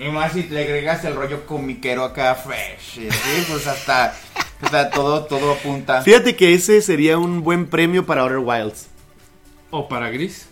Y 0.01 0.09
más 0.09 0.33
si 0.33 0.45
le 0.45 0.63
agregas 0.65 1.05
el 1.05 1.15
rollo 1.15 1.45
comiquero 1.45 2.05
acá 2.05 2.35
fresh. 2.35 2.99
y 3.05 3.09
así, 3.09 3.45
pues 3.51 3.67
hasta, 3.67 4.15
hasta 4.63 4.89
todo, 4.91 5.25
todo 5.27 5.53
apunta. 5.53 6.01
Fíjate 6.01 6.35
que 6.37 6.55
ese 6.55 6.81
sería 6.81 7.19
un 7.19 7.43
buen 7.43 7.67
premio 7.69 8.07
para 8.07 8.23
Outer 8.23 8.39
Wilds. 8.39 8.89
O 9.71 9.87
para 9.89 10.09
Gris. 10.09 10.47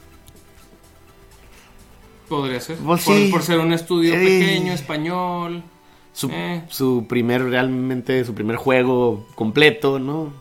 Podría 2.29 2.61
ser. 2.61 2.77
Pues 2.77 3.05
por, 3.05 3.15
sí. 3.17 3.29
por 3.33 3.43
ser 3.43 3.59
un 3.59 3.73
estudio 3.73 4.15
Eh. 4.15 4.19
pequeño, 4.19 4.73
español. 4.73 5.63
Su, 6.13 6.31
Eh. 6.31 6.63
su 6.69 7.07
primer, 7.09 7.43
realmente, 7.45 8.25
su 8.25 8.35
primer 8.35 8.57
juego 8.57 9.27
completo, 9.35 9.99
¿no? 9.99 10.33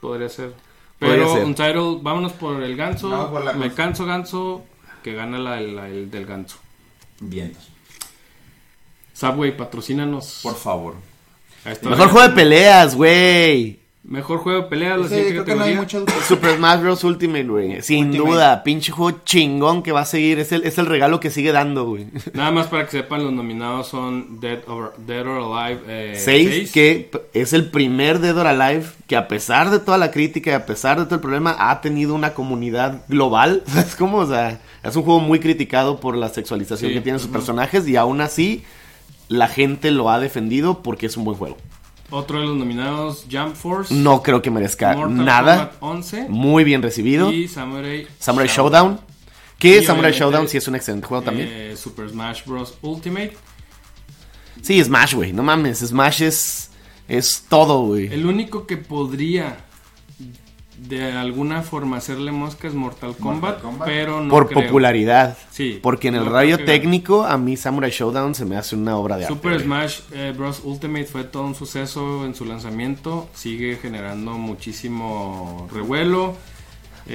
Podría 0.00 0.28
ser. 0.28 0.54
Podría 0.98 1.18
Pero 1.24 1.34
ser. 1.34 1.44
Untitled, 1.44 2.02
vámonos 2.02 2.32
por 2.32 2.60
el 2.62 2.76
ganso. 2.76 3.10
Vamos 3.10 3.30
por 3.30 3.44
la 3.44 3.52
Me 3.52 3.72
canso 3.72 4.04
ganso. 4.06 4.64
Que 5.04 5.12
gana 5.14 5.38
la, 5.38 5.60
la- 5.60 5.88
el 5.88 6.10
del 6.10 6.26
ganso. 6.26 6.56
Bien. 7.20 7.52
Subway, 9.14 9.56
patrocínanos. 9.56 10.40
Por 10.42 10.56
favor. 10.56 10.94
Mejor 11.64 12.08
juego 12.10 12.28
de 12.28 12.34
peleas, 12.34 12.94
güey. 12.94 13.78
Mejor 14.06 14.40
juego 14.40 14.62
de 14.64 14.68
pelea. 14.68 14.98
La 14.98 15.08
siguiente 15.08 15.32
no 15.32 15.44
categoría. 15.46 15.76
mucha 15.76 15.98
duda. 16.00 16.12
Super 16.28 16.56
Smash 16.56 16.80
Bros. 16.82 17.04
Ultimate, 17.04 17.44
güey. 17.44 17.80
Sin 17.80 18.08
Ultimate. 18.08 18.30
duda, 18.32 18.62
pinche 18.62 18.92
juego 18.92 19.20
chingón 19.24 19.82
que 19.82 19.92
va 19.92 20.02
a 20.02 20.04
seguir. 20.04 20.38
Es 20.40 20.52
el, 20.52 20.64
es 20.64 20.76
el 20.76 20.84
regalo 20.84 21.20
que 21.20 21.30
sigue 21.30 21.52
dando, 21.52 21.86
güey. 21.86 22.08
Nada 22.34 22.50
más 22.50 22.66
para 22.66 22.84
que 22.84 22.90
sepan, 22.90 23.24
los 23.24 23.32
nominados 23.32 23.88
son 23.88 24.40
Dead 24.40 24.58
or, 24.66 24.92
Dead 24.98 25.26
or 25.26 25.58
Alive 25.58 25.80
eh, 25.88 26.16
6, 26.18 26.48
seis. 26.50 26.72
que 26.72 27.10
es 27.32 27.54
el 27.54 27.70
primer 27.70 28.18
Dead 28.18 28.36
or 28.36 28.46
Alive 28.46 28.84
que 29.06 29.16
a 29.16 29.26
pesar 29.26 29.70
de 29.70 29.78
toda 29.78 29.96
la 29.96 30.10
crítica 30.10 30.50
y 30.50 30.54
a 30.54 30.66
pesar 30.66 30.98
de 30.98 31.06
todo 31.06 31.14
el 31.14 31.20
problema 31.22 31.56
ha 31.58 31.80
tenido 31.80 32.14
una 32.14 32.34
comunidad 32.34 33.04
global. 33.08 33.62
Es 33.78 33.96
como, 33.96 34.18
o 34.18 34.26
sea, 34.26 34.60
es 34.82 34.94
un 34.96 35.02
juego 35.02 35.20
muy 35.20 35.40
criticado 35.40 35.98
por 35.98 36.14
la 36.14 36.28
sexualización 36.28 36.90
Sí, 36.90 36.94
que 36.94 37.00
tienen 37.00 37.20
sus 37.20 37.30
personajes 37.30 37.88
y 37.88 37.96
aún 37.96 38.20
así 38.20 38.64
la 39.28 39.48
gente 39.48 39.90
lo 39.90 40.10
ha 40.10 40.18
defendido 40.20 40.82
porque 40.82 41.06
es 41.06 41.16
un 41.16 41.24
buen 41.24 41.36
juego. 41.36 41.56
Otro 42.10 42.38
de 42.40 42.46
los 42.46 42.56
nominados, 42.56 43.26
Jump 43.30 43.54
Force. 43.56 43.92
No 43.92 44.22
creo 44.22 44.42
que 44.42 44.50
merezca 44.50 44.94
Mortal 44.94 45.24
nada. 45.24 45.56
Kombat 45.56 45.76
11. 45.80 46.26
Muy 46.28 46.62
bien 46.64 46.82
recibido. 46.82 47.32
Y 47.32 47.48
Samurai, 47.48 48.06
Samurai 48.18 48.48
Showdown. 48.48 49.00
Que 49.58 49.78
Y 49.78 49.84
Samurai 49.84 50.12
Showdown 50.12 50.48
sí 50.48 50.58
es 50.58 50.68
un 50.68 50.74
excelente 50.74 51.06
juego 51.06 51.24
también. 51.24 51.48
eh, 51.50 51.74
Super 51.76 52.08
Smash 52.10 52.44
Bros. 52.44 52.74
Ultimate. 52.82 53.36
Sí, 54.62 54.82
Smash, 54.82 55.14
güey. 55.14 55.32
No 55.32 55.42
mames, 55.42 55.78
Smash 55.80 56.22
es, 56.22 56.70
es 57.08 57.44
todo, 57.48 57.82
güey. 57.86 58.12
El 58.12 58.26
único 58.26 58.66
que 58.66 58.76
podría 58.76 59.63
de 60.78 61.12
alguna 61.12 61.62
forma 61.62 61.96
hacerle 61.98 62.32
mosca 62.32 62.66
es 62.68 62.74
Mortal 62.74 63.16
Kombat, 63.16 63.60
Kombat. 63.60 63.86
pero 63.88 64.20
no 64.20 64.30
Por 64.30 64.48
creo. 64.48 64.62
popularidad. 64.62 65.36
Sí, 65.50 65.78
Porque 65.82 66.08
en 66.08 66.14
el 66.16 66.24
no 66.24 66.30
que 66.32 66.34
gane. 66.58 66.64
técnico, 66.64 67.24
a 67.24 67.38
mí 67.38 67.56
Samurai 67.56 67.90
Showdown 67.90 68.34
se 68.34 68.44
me 68.44 68.56
hace 68.56 68.74
una 68.76 68.96
obra 68.96 69.16
de 69.16 69.24
arte. 69.26 69.34
Super. 69.34 69.60
Smash 69.60 70.00
eh, 70.12 70.32
Bros. 70.36 70.60
Ultimate 70.64 71.04
fue 71.06 71.24
todo 71.24 71.44
un 71.44 71.54
suceso 71.54 72.24
en 72.24 72.34
su 72.34 72.44
lanzamiento. 72.44 73.28
Sigue 73.34 73.76
generando 73.80 74.32
muchísimo 74.32 75.68
revuelo. 75.72 76.36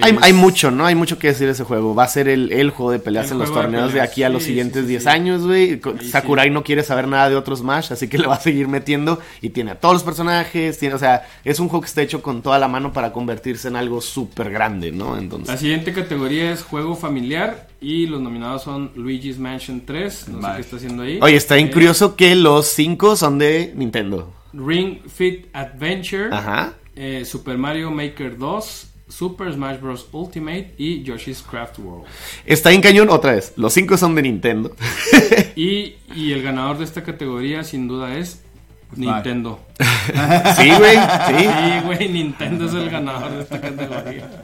Hay, 0.01 0.11
Es- 0.11 0.23
hay 0.23 0.33
mucho, 0.33 0.69
¿no? 0.71 0.85
Hay 0.85 0.95
mucho 0.95 1.17
que 1.17 1.27
decir 1.29 1.47
de 1.47 1.53
ese 1.53 1.63
juego. 1.63 1.95
Va 1.95 2.03
a 2.03 2.07
ser 2.07 2.27
el, 2.27 2.51
el 2.51 2.69
juego 2.69 2.91
de 2.91 2.99
peleas 2.99 3.27
El 3.27 3.33
en 3.33 3.39
los 3.39 3.49
de 3.49 3.55
torneos 3.55 3.91
de, 3.93 4.01
aquí 4.01 4.21
a 4.23 4.29
los 4.29 4.43
sí, 4.43 4.49
siguientes 4.49 4.81
sí, 4.81 4.87
sí, 4.87 4.89
10 4.89 5.03
sí. 5.03 5.09
años, 5.09 5.45
güey. 5.47 5.81
Sakurai 6.09 6.49
no 6.51 6.63
quiere 6.63 6.83
saber 6.83 7.07
nada 7.07 7.29
de 7.29 7.35
otros 7.35 7.59
Smash, 7.59 7.91
así 7.93 8.07
que 8.07 8.17
le 8.19 8.27
va 8.27 8.35
a 8.35 8.39
seguir 8.39 8.67
metiendo. 8.67 9.19
Y 9.41 9.49
tiene 9.49 9.71
a 9.71 9.75
todos 9.79 9.93
los 9.95 10.03
personajes. 10.03 10.77
Tiene, 10.77 10.95
o 10.95 10.99
sea, 10.99 11.27
es 11.43 11.59
un 11.59 11.69
juego 11.69 11.81
que 11.81 11.87
está 11.87 12.01
hecho 12.01 12.21
con 12.21 12.41
toda 12.41 12.59
la 12.59 12.67
mano 12.67 12.93
para 12.93 13.11
convertirse 13.11 13.67
en 13.67 13.75
algo 13.75 13.99
súper 14.01 14.51
grande, 14.51 14.91
¿no? 14.91 15.13
La 15.15 15.21
Entonces, 15.21 15.59
siguiente 15.59 15.91
categoría 15.93 16.51
es 16.51 16.61
juego 16.63 16.95
familiar 16.95 17.67
y 17.81 18.05
los 18.05 18.21
nominados 18.21 18.63
son 18.63 18.91
Luigi's 18.95 19.39
Mansion 19.39 19.81
3, 19.85 20.27
no 20.29 20.41
sé 20.41 20.47
qué 20.55 20.61
está 20.61 20.75
haciendo 20.75 21.03
ahí. 21.03 21.19
oye, 21.21 21.35
está 21.35 21.55
bien 21.55 21.69
Eh, 21.69 21.71
curioso 21.71 22.15
que 22.15 22.35
los 22.35 22.67
5 22.67 23.15
son 23.15 23.39
de 23.39 23.73
Nintendo. 23.75 24.33
Ring 24.53 24.99
Fit 25.07 25.45
Adventure, 25.53 26.29
Ajá. 26.31 26.73
eh, 26.95 27.23
Super 27.25 27.57
Mario 27.57 27.91
Maker 27.91 28.37
2, 28.37 28.88
Super 29.09 29.51
Smash 29.51 29.79
Bros. 29.79 30.07
Ultimate 30.11 30.75
y 30.77 31.03
Yoshi's 31.03 31.41
Craft 31.41 31.79
World. 31.79 32.05
Está 32.45 32.71
en 32.71 32.81
cañón 32.81 33.09
otra 33.09 33.33
vez. 33.33 33.53
Los 33.57 33.73
5 33.73 33.97
son 33.97 34.15
de 34.15 34.21
Nintendo. 34.21 34.75
Y, 35.55 35.97
y 36.15 36.31
el 36.31 36.41
ganador 36.41 36.77
de 36.77 36.85
esta 36.85 37.03
categoría 37.03 37.63
sin 37.63 37.87
duda 37.87 38.17
es 38.17 38.43
Nintendo. 38.95 39.59
sí, 40.57 40.69
güey. 40.77 40.95
Sí. 40.95 41.43
Sí, 41.43 41.85
güey, 41.85 42.09
Nintendo 42.09 42.65
es 42.65 42.73
el 42.73 42.89
ganador 42.89 43.31
de 43.31 43.41
esta 43.41 43.59
categoría. 43.59 44.43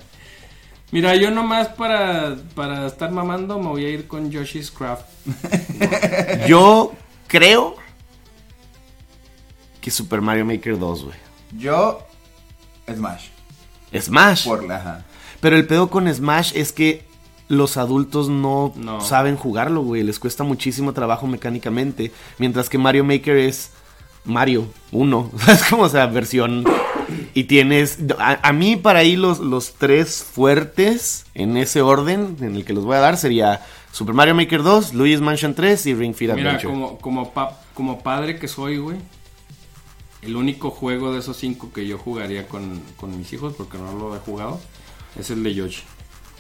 Mira, 0.92 1.16
yo 1.16 1.32
nomás 1.32 1.70
para, 1.70 2.36
para 2.54 2.88
estar 2.88 3.12
mamando 3.12 3.60
me 3.60 3.70
voy 3.70 3.86
a 3.86 3.90
ir 3.90 4.08
con 4.08 4.30
Yoshi's 4.30 4.72
Craft. 4.72 5.06
Yo 6.48 6.94
creo 7.28 7.76
que 9.82 9.92
Super 9.92 10.22
Mario 10.22 10.46
Maker 10.46 10.78
2, 10.78 11.04
güey. 11.06 11.16
Yo, 11.58 12.06
Smash. 12.92 13.35
Smash. 14.02 14.46
Por 14.46 14.64
la. 14.66 15.06
Pero 15.42 15.56
el 15.56 15.66
pedo 15.68 15.90
con 15.90 16.12
Smash 16.14 16.54
es 16.56 16.72
que 16.72 17.04
los 17.48 17.78
adultos 17.78 18.30
no, 18.30 18.74
No. 18.76 19.02
saben 19.02 19.36
jugarlo, 19.38 19.82
güey. 19.84 20.02
Les 20.04 20.18
cuesta 20.20 20.44
muchísimo 20.44 20.94
trabajo 20.94 21.28
mecánicamente. 21.28 22.12
Mientras 22.40 22.70
que 22.70 22.78
Mario 22.78 23.04
Maker 23.04 23.38
es 23.38 23.72
Mario 24.24 24.68
1. 24.92 25.32
Es 25.48 25.64
como, 25.66 25.84
o 25.84 25.90
sea, 25.90 26.08
versión. 26.08 26.64
Y 27.36 27.44
tienes. 27.44 28.00
A, 28.18 28.40
a 28.50 28.52
mí, 28.54 28.76
para 28.78 29.00
ahí, 29.00 29.16
los, 29.16 29.38
los 29.40 29.74
tres 29.74 30.24
fuertes 30.24 31.26
en 31.36 31.58
ese 31.58 31.82
orden 31.82 32.38
en 32.42 32.56
el 32.56 32.66
que 32.66 32.74
los 32.74 32.84
voy 32.86 32.96
a 32.96 33.00
dar 33.00 33.18
sería 33.18 33.64
Super 33.92 34.16
Mario 34.16 34.34
Maker 34.34 34.64
2, 34.64 34.94
Luigi's 34.96 35.22
Mansion 35.22 35.54
3 35.54 35.86
y 35.86 35.94
Ring 35.94 36.16
Fit 36.16 36.32
Mira, 36.34 36.50
Adventure. 36.52 36.74
como, 36.74 36.98
como, 36.98 37.32
pa- 37.32 37.60
como 37.76 38.00
padre 38.00 38.40
que 38.40 38.48
soy, 38.48 38.78
güey. 38.80 38.98
El 40.26 40.36
único 40.36 40.70
juego 40.72 41.14
de 41.14 41.20
esos 41.20 41.38
cinco 41.38 41.72
que 41.74 41.86
yo 41.88 41.98
jugaría 41.98 42.48
con, 42.48 42.82
con 42.98 43.18
mis 43.18 43.32
hijos, 43.34 43.54
porque 43.56 43.78
no 43.78 43.94
lo 43.94 44.16
he 44.16 44.20
jugado, 44.20 44.60
es 45.20 45.30
el 45.30 45.44
de 45.44 45.54
Yoshi. 45.54 45.84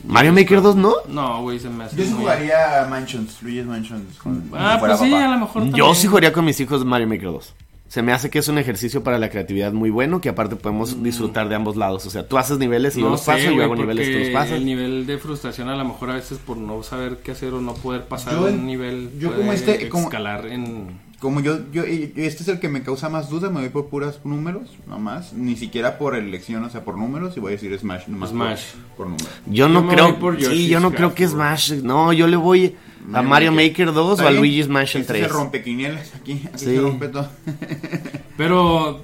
Mario 0.06 0.34
Maker 0.34 0.62
2, 0.62 0.76
¿no? 0.76 0.94
No, 1.08 1.42
güey, 1.44 1.58
se 1.60 1.70
me 1.70 1.86
hace 1.86 1.96
Yo 1.96 2.04
sí 2.04 2.10
muy- 2.10 2.20
jugaría 2.22 2.86
Mansions, 2.90 3.42
Luigi's 3.42 3.66
Mansions. 3.66 4.18
Con, 4.18 4.50
Ah, 4.54 4.78
pues 4.80 5.00
sí, 5.00 5.10
papá. 5.10 5.26
a 5.26 5.28
lo 5.36 5.40
mejor 5.40 5.64
Yo 5.66 5.72
también. 5.72 5.96
sí 5.96 6.08
jugaría 6.08 6.34
con 6.34 6.44
mis 6.46 6.60
hijos 6.60 6.84
Mario 6.84 7.08
Maker 7.08 7.32
2. 7.32 7.54
Se 7.88 8.02
me 8.02 8.12
hace 8.12 8.30
que 8.30 8.40
es 8.40 8.48
un 8.50 8.58
ejercicio 8.58 9.04
para 9.04 9.20
la 9.20 9.30
creatividad 9.30 9.72
muy 9.72 9.90
bueno, 9.90 10.20
que 10.20 10.28
aparte 10.28 10.58
podemos 10.58 11.02
disfrutar 11.02 11.48
de 11.48 11.56
ambos 11.56 11.78
lados. 11.78 12.06
O 12.06 12.10
sea, 12.10 12.28
tú 12.28 12.38
haces 12.38 12.58
niveles 12.58 12.98
y 12.98 13.02
yo 13.02 13.08
Mm. 13.08 13.12
Los 13.12 13.22
sé, 13.22 13.32
paso, 13.32 13.44
yo 13.46 13.52
güey, 13.54 13.64
hago 13.64 13.76
niveles 13.76 14.10
y 14.10 14.12
tú 14.12 14.20
los 14.20 14.28
pasas. 14.30 14.52
El 14.54 14.66
nivel 14.66 15.06
de 15.06 15.18
frustración 15.18 15.70
a 15.70 15.76
lo 15.78 15.86
mejor 15.86 16.10
a 16.10 16.16
veces 16.16 16.40
por 16.40 16.58
no 16.58 16.84
saber 16.84 17.20
qué 17.24 17.32
hacer 17.32 17.54
o 17.54 17.62
no 17.62 17.74
poder 17.76 18.04
pasar 18.06 18.34
Yo- 18.34 18.46
un 18.48 18.66
nivel 18.66 19.12
yo 19.18 19.30
puede 19.30 19.40
como 19.42 19.54
este- 19.54 19.88
como- 19.90 20.04
escalar 20.06 20.48
en 20.48 21.00
Como 21.26 21.40
yo, 21.40 21.58
yo, 21.72 21.82
este 21.82 22.44
es 22.44 22.48
el 22.50 22.60
que 22.60 22.70
me 22.70 22.84
causa 22.84 23.10
más 23.10 23.32
duda, 23.32 23.50
me 23.50 23.62
voy 23.62 23.70
por 23.70 23.88
puras 23.88 24.20
números, 24.24 24.70
nomás. 24.86 25.34
Ni 25.34 25.56
siquiera 25.56 25.98
por 25.98 26.16
elección, 26.16 26.64
o 26.64 26.70
sea, 26.70 26.86
por 26.86 27.00
números. 27.00 27.36
Y 27.36 27.40
voy 27.40 27.54
a 27.54 27.56
decir 27.56 27.76
Smash, 27.80 28.06
nomás 28.06 28.30
por- 28.30 28.38
Smash. 28.38 28.62
Por, 28.96 29.08
números. 29.08 29.28
Yo 29.48 29.68
no 29.68 29.88
creo, 29.88 30.20
por 30.20 30.40
sí, 30.40 30.68
yo 30.68 30.80
no 30.80 30.92
creo 30.92 31.16
que 31.16 31.28
Smash, 31.28 31.82
no, 31.82 32.14
yo 32.14 32.28
le 32.28 32.36
voy 32.38 32.76
a 33.12 33.24
Mario 33.24 33.52
Maker. 33.52 33.88
Maker 33.88 33.94
2 33.94 33.98
o 34.08 34.12
¿Está 34.14 34.28
a 34.28 34.30
bien? 34.30 34.40
Luigi's 34.42 34.68
Mansion 34.68 35.02
Este 35.02 35.14
3. 35.14 35.24
se 35.26 35.34
rompe 35.34 35.64
quinielas 35.64 36.14
aquí, 36.14 36.44
aquí 36.46 36.60
Sí. 36.60 36.66
se 36.66 36.80
rompe 36.80 37.08
todo. 37.08 37.28
Pero 38.38 39.02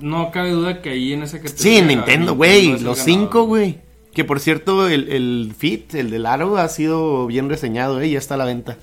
no 0.00 0.30
cabe 0.30 0.50
duda 0.50 0.82
que 0.82 0.90
ahí 0.90 1.14
en 1.14 1.24
esa 1.24 1.38
categoría 1.40 1.62
Sí, 1.64 1.76
en 1.78 1.88
Nintendo, 1.88 2.36
güey, 2.36 2.78
los 2.78 2.98
cinco, 3.00 3.42
güey. 3.44 3.78
Que 4.14 4.24
por 4.24 4.38
cierto, 4.38 4.88
el, 4.88 5.08
el 5.08 5.52
Fit, 5.58 5.94
el 5.96 6.10
del 6.10 6.26
aro, 6.26 6.58
ha 6.58 6.68
sido 6.68 7.26
bien 7.26 7.48
reseñado, 7.48 8.00
eh, 8.00 8.08
ya 8.10 8.18
está 8.18 8.34
a 8.34 8.38
la 8.38 8.44
venta. 8.44 8.78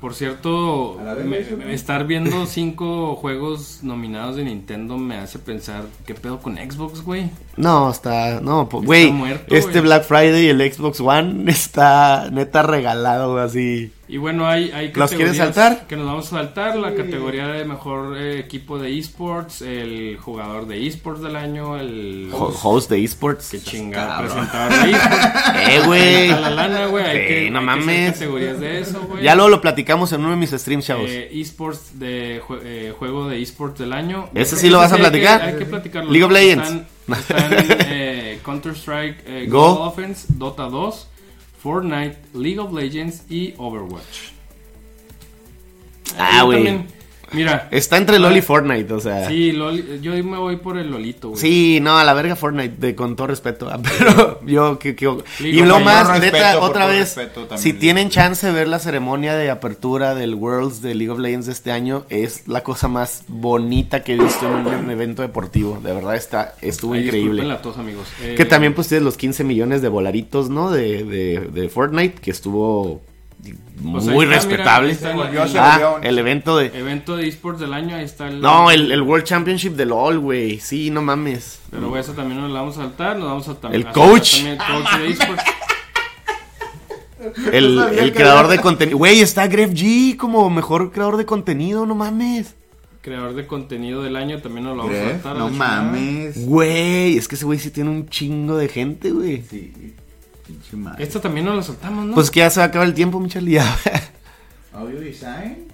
Por 0.00 0.14
cierto, 0.14 0.98
estar 1.68 2.06
viendo 2.06 2.44
cinco 2.46 3.16
juegos 3.20 3.80
nominados 3.82 4.36
de 4.36 4.44
Nintendo 4.44 4.98
me 4.98 5.16
hace 5.16 5.38
pensar, 5.38 5.84
¿qué 6.06 6.14
pedo 6.14 6.38
con 6.38 6.56
Xbox, 6.56 7.02
güey? 7.02 7.30
No, 7.56 7.90
está, 7.90 8.40
no, 8.42 8.66
güey, 8.66 9.12
este 9.48 9.70
güey. 9.70 9.80
Black 9.82 10.04
Friday, 10.04 10.48
el 10.48 10.72
Xbox 10.72 11.00
One, 11.00 11.50
está 11.50 12.28
neta 12.30 12.62
regalado, 12.62 13.38
así. 13.38 13.90
Y 14.08 14.18
bueno, 14.18 14.46
hay, 14.46 14.70
hay 14.70 14.92
¿Los 14.92 15.10
quieres 15.10 15.36
categorías 15.36 15.36
saltar? 15.54 15.86
Que 15.88 15.96
nos 15.96 16.06
vamos 16.06 16.26
a 16.26 16.30
saltar. 16.30 16.76
La 16.76 16.94
categoría 16.94 17.48
de 17.48 17.64
mejor 17.64 18.16
eh, 18.16 18.38
equipo 18.38 18.78
de 18.78 18.96
esports, 18.96 19.62
el 19.62 20.16
jugador 20.20 20.66
de 20.68 20.86
esports 20.86 21.20
del 21.22 21.34
año, 21.34 21.76
el 21.76 22.30
Ho- 22.32 22.54
Host 22.62 22.88
de 22.90 23.02
esports. 23.02 23.50
que 23.50 23.60
chingado 23.60 24.08
Cabrón. 24.08 24.30
presentador 24.46 24.84
de 24.84 24.90
esports. 24.92 25.26
Eh, 25.68 25.82
güey. 25.86 26.28
La 26.28 26.50
lana, 26.50 26.86
güey. 26.86 27.04
Hay 27.04 27.18
Sí, 27.18 27.26
que, 27.26 27.50
no 27.50 27.58
hay 27.58 27.64
que 27.66 27.70
hacer 27.72 27.84
mames. 27.86 28.12
categorías 28.12 28.60
de 28.60 28.80
eso, 28.80 29.00
güey. 29.08 29.24
Ya 29.24 29.34
luego 29.34 29.50
lo 29.50 29.60
platicamos 29.60 30.12
en 30.12 30.20
uno 30.20 30.30
de 30.30 30.36
mis 30.36 30.50
streams, 30.50 30.86
chavos. 30.86 31.10
Eh, 31.10 31.28
esports 31.40 31.98
de 31.98 32.40
jue- 32.46 32.60
eh, 32.62 32.94
juego 32.96 33.28
de 33.28 33.42
esports 33.42 33.78
del 33.80 33.92
año. 33.92 34.28
¿Ese 34.34 34.56
sí 34.56 34.70
lo 34.70 34.78
vas 34.78 34.92
a 34.92 34.94
hay 34.94 35.00
que- 35.02 35.08
platicar? 35.08 35.42
Hay 35.42 35.54
que, 35.56 35.64
platicarlo. 35.66 36.10
League 36.12 36.24
of 36.24 36.30
Legends. 36.32 36.68
Están, 37.08 37.52
están, 37.52 37.76
eh, 37.88 38.38
Counter 38.44 38.72
Strike, 38.76 39.24
eh, 39.26 39.46
Go. 39.48 39.80
Offense, 39.80 40.26
Dota 40.28 40.64
2, 40.64 41.08
Fortnite, 41.66 42.16
League 42.32 42.60
of 42.60 42.72
Legends 42.72 43.24
y 43.28 43.52
Overwatch. 43.58 44.30
Ah, 46.16 46.44
güey. 46.44 46.86
Mira. 47.32 47.68
Está 47.70 47.96
entre 47.96 48.18
LOL 48.18 48.36
y 48.36 48.42
Fortnite, 48.42 48.92
o 48.92 49.00
sea. 49.00 49.28
Sí, 49.28 49.52
Loli- 49.52 50.00
yo 50.00 50.12
me 50.24 50.38
voy 50.38 50.56
por 50.56 50.78
el 50.78 50.90
Lolito, 50.90 51.30
güey. 51.30 51.40
Sí, 51.40 51.78
no, 51.82 51.98
a 51.98 52.04
la 52.04 52.14
verga 52.14 52.36
Fortnite, 52.36 52.76
de, 52.78 52.94
con 52.94 53.16
todo 53.16 53.26
respeto. 53.28 53.68
ah, 53.70 53.80
Pero 53.98 54.40
yo, 54.46 54.78
que, 54.78 54.94
que- 54.94 55.10
Y 55.40 55.62
lo 55.62 55.80
más, 55.80 56.20
neta, 56.20 56.60
otra 56.60 56.86
vez, 56.86 57.14
también. 57.14 57.58
si 57.58 57.72
tienen 57.72 58.10
chance 58.10 58.46
de 58.46 58.52
ver 58.52 58.68
la 58.68 58.78
ceremonia 58.78 59.34
de 59.34 59.50
apertura 59.50 60.14
del 60.14 60.34
Worlds 60.34 60.82
de 60.82 60.94
League 60.94 61.10
of 61.10 61.18
Legends 61.18 61.46
de 61.46 61.52
este 61.52 61.72
año, 61.72 62.04
es 62.10 62.46
la 62.48 62.62
cosa 62.62 62.88
más 62.88 63.24
bonita 63.28 64.02
que 64.04 64.14
he 64.14 64.18
visto 64.18 64.46
en 64.46 64.66
un 64.66 64.90
evento 64.90 65.22
deportivo. 65.22 65.78
De 65.82 65.92
verdad, 65.92 66.16
está 66.16 66.54
estuvo 66.62 66.94
increíble. 66.94 67.42
disculpen 67.42 67.48
la 67.48 67.62
tos, 67.62 67.78
amigos. 67.78 68.06
Eh, 68.22 68.34
Que 68.36 68.44
también 68.44 68.74
pues 68.74 68.88
tienes 68.88 69.04
los 69.04 69.16
15 69.16 69.44
millones 69.44 69.82
de 69.82 69.88
volaritos, 69.88 70.48
¿no? 70.50 70.70
De, 70.70 71.04
de, 71.04 71.40
de 71.52 71.68
Fortnite, 71.68 72.20
que 72.20 72.30
estuvo 72.30 73.00
Pues 73.82 74.04
muy 74.04 74.24
está, 74.24 74.36
respetable. 74.36 74.96
ah, 75.58 75.96
el 76.02 76.18
evento 76.18 76.56
de... 76.56 76.66
Evento 76.66 77.16
de 77.16 77.28
esports 77.28 77.60
del 77.60 77.74
año, 77.74 77.94
ahí 77.96 78.04
está 78.04 78.28
el... 78.28 78.40
No, 78.40 78.70
el, 78.70 78.90
el 78.90 79.02
World 79.02 79.24
Championship 79.24 79.74
de 79.74 79.84
LOL, 79.84 80.18
güey. 80.18 80.58
Sí, 80.60 80.90
no 80.90 81.02
mames. 81.02 81.60
Pero 81.70 81.88
güey, 81.90 82.00
eso 82.00 82.12
también 82.12 82.40
nos 82.40 82.50
la 82.50 82.60
vamos 82.60 82.78
a 82.78 82.82
saltar, 82.82 83.16
nos 83.18 83.28
vamos 83.28 83.48
a 83.48 83.54
también... 83.54 83.86
El 83.86 83.92
coach. 83.92 84.36
También 84.36 84.58
el 84.60 84.66
coach 84.66 84.98
de 84.98 85.08
esports. 85.10 85.42
El, 87.52 87.74
No 87.76 87.88
el 87.88 88.12
creador 88.12 88.44
era- 88.44 88.54
de 88.54 88.60
contenido. 88.60 88.98
Güey, 88.98 89.20
está 89.20 89.46
Gref 89.48 89.72
G 89.72 90.16
como 90.16 90.48
mejor 90.48 90.92
creador 90.92 91.16
de 91.16 91.24
contenido, 91.26 91.84
no 91.86 91.94
mames. 91.94 92.54
Creador 93.00 93.34
de 93.34 93.46
contenido 93.46 94.02
del 94.02 94.16
año, 94.16 94.40
también 94.40 94.64
nos 94.64 94.76
lo 94.76 94.84
vamos 94.84 94.98
a 94.98 95.10
saltar. 95.10 95.36
No 95.36 95.48
mames. 95.48 96.46
Güey, 96.46 97.16
es 97.16 97.26
que 97.26 97.34
ese 97.36 97.44
güey 97.44 97.58
sí 97.58 97.70
tiene 97.70 97.90
un 97.90 98.08
chingo 98.08 98.56
de 98.56 98.68
gente, 98.68 99.10
güey. 99.10 99.42
Sí, 99.48 99.72
pinche 100.46 100.76
madre. 100.76 101.02
Esta 101.02 101.20
también 101.20 101.46
nos 101.46 101.56
la 101.56 101.62
saltamos, 101.62 102.06
¿no? 102.06 102.14
Pues 102.14 102.30
que 102.30 102.40
ya 102.40 102.50
se 102.50 102.60
va 102.60 102.64
a 102.66 102.68
acabar 102.68 102.88
el 102.88 102.94
tiempo, 102.94 103.20
mi 103.20 103.28
Charlie. 103.28 103.58
Audio 104.72 105.00
design. 105.00 105.68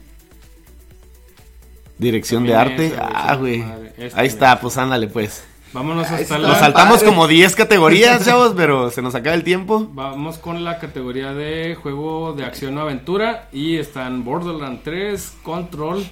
Dirección 1.98 2.44
de 2.44 2.54
arte. 2.54 2.94
Ah, 2.98 3.36
güey. 3.36 3.64
Este, 3.96 4.20
Ahí 4.20 4.26
está, 4.26 4.58
pues 4.60 4.76
ándale, 4.76 5.06
pues. 5.08 5.44
Vámonos 5.72 6.06
Ahí 6.08 6.22
hasta 6.22 6.22
está. 6.22 6.38
Nos 6.38 6.50
la... 6.50 6.58
saltamos 6.58 6.98
padre. 6.98 7.06
como 7.06 7.28
10 7.28 7.54
categorías, 7.56 8.24
chavos, 8.26 8.54
pero 8.56 8.90
se 8.90 9.02
nos 9.02 9.14
acaba 9.14 9.34
el 9.34 9.44
tiempo. 9.44 9.88
Vamos 9.92 10.38
con 10.38 10.64
la 10.64 10.78
categoría 10.78 11.32
de 11.32 11.74
juego 11.74 12.32
de 12.34 12.44
acción 12.44 12.76
o 12.78 12.80
aventura. 12.82 13.48
Y 13.52 13.76
están 13.76 14.24
Borderlands 14.24 14.82
3, 14.82 15.32
Control, 15.42 16.04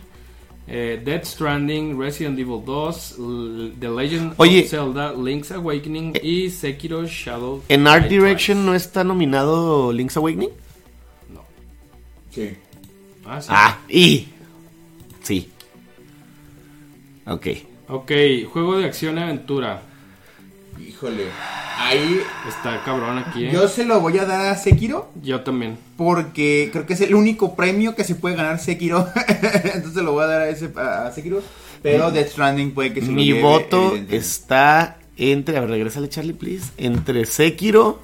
eh, 0.71 1.03
Dead 1.05 1.25
Stranding, 1.25 1.99
Resident 1.99 2.39
Evil 2.39 2.63
2, 2.65 3.17
L- 3.19 3.73
The 3.81 3.89
Legend 3.89 4.35
Oye. 4.37 4.61
of 4.63 4.69
Zelda, 4.69 5.13
Link's 5.13 5.51
Awakening 5.51 6.15
y 6.23 6.49
Sekiro 6.49 7.05
Shadow. 7.07 7.63
En 7.69 7.87
Art 7.89 8.09
Direction 8.09 8.65
no 8.65 8.75
está 8.75 9.03
nominado 9.03 9.93
Link's 9.93 10.17
Awakening. 10.17 10.51
No. 11.35 11.43
Sí. 12.31 12.51
Ah, 13.27 13.41
sí. 13.43 13.49
Ah, 13.51 13.79
y. 13.89 14.29
Sí. 15.23 15.49
Ok. 17.27 17.47
Ok, 17.89 18.13
juego 18.53 18.79
de 18.79 18.85
acción 18.87 19.19
y 19.19 19.21
aventura. 19.23 19.83
Híjole. 20.89 21.27
Ahí 21.79 22.21
Está 22.47 22.83
cabrón 22.85 23.19
aquí, 23.19 23.47
¿eh? 23.47 23.51
yo 23.53 23.67
se 23.69 23.85
lo 23.85 24.01
voy 24.01 24.19
a 24.19 24.25
dar 24.27 24.47
a 24.47 24.57
Sekiro. 24.57 25.11
Yo 25.23 25.41
también. 25.41 25.79
Porque 25.97 26.69
creo 26.73 26.85
que 26.87 26.93
es 26.95 27.01
el 27.01 27.15
único 27.15 27.57
premio 27.57 27.95
que 27.95 28.05
se 28.05 28.15
puede 28.15 28.37
ganar 28.37 28.59
Sekiro. 28.59 29.09
Entonces 29.75 30.03
lo 30.03 30.13
voy 30.13 30.25
a 30.25 30.27
dar 30.27 30.41
a, 30.43 30.49
ese, 30.51 30.71
a 30.77 31.11
Sekiro. 31.13 31.43
Pero 31.83 32.11
Death 32.11 32.29
Stranding 32.33 32.73
puede 32.73 32.93
que 32.93 33.01
se 33.01 33.07
lo 33.07 33.13
Mi 33.15 33.27
lleve, 33.27 33.43
voto 33.43 33.97
está 34.11 34.99
entre. 35.17 35.57
A 35.57 35.61
ver, 35.61 35.71
regrésale, 35.71 36.09
Charlie, 36.11 36.35
please. 36.35 36.71
Entre 36.77 37.25
Sekiro 37.25 38.01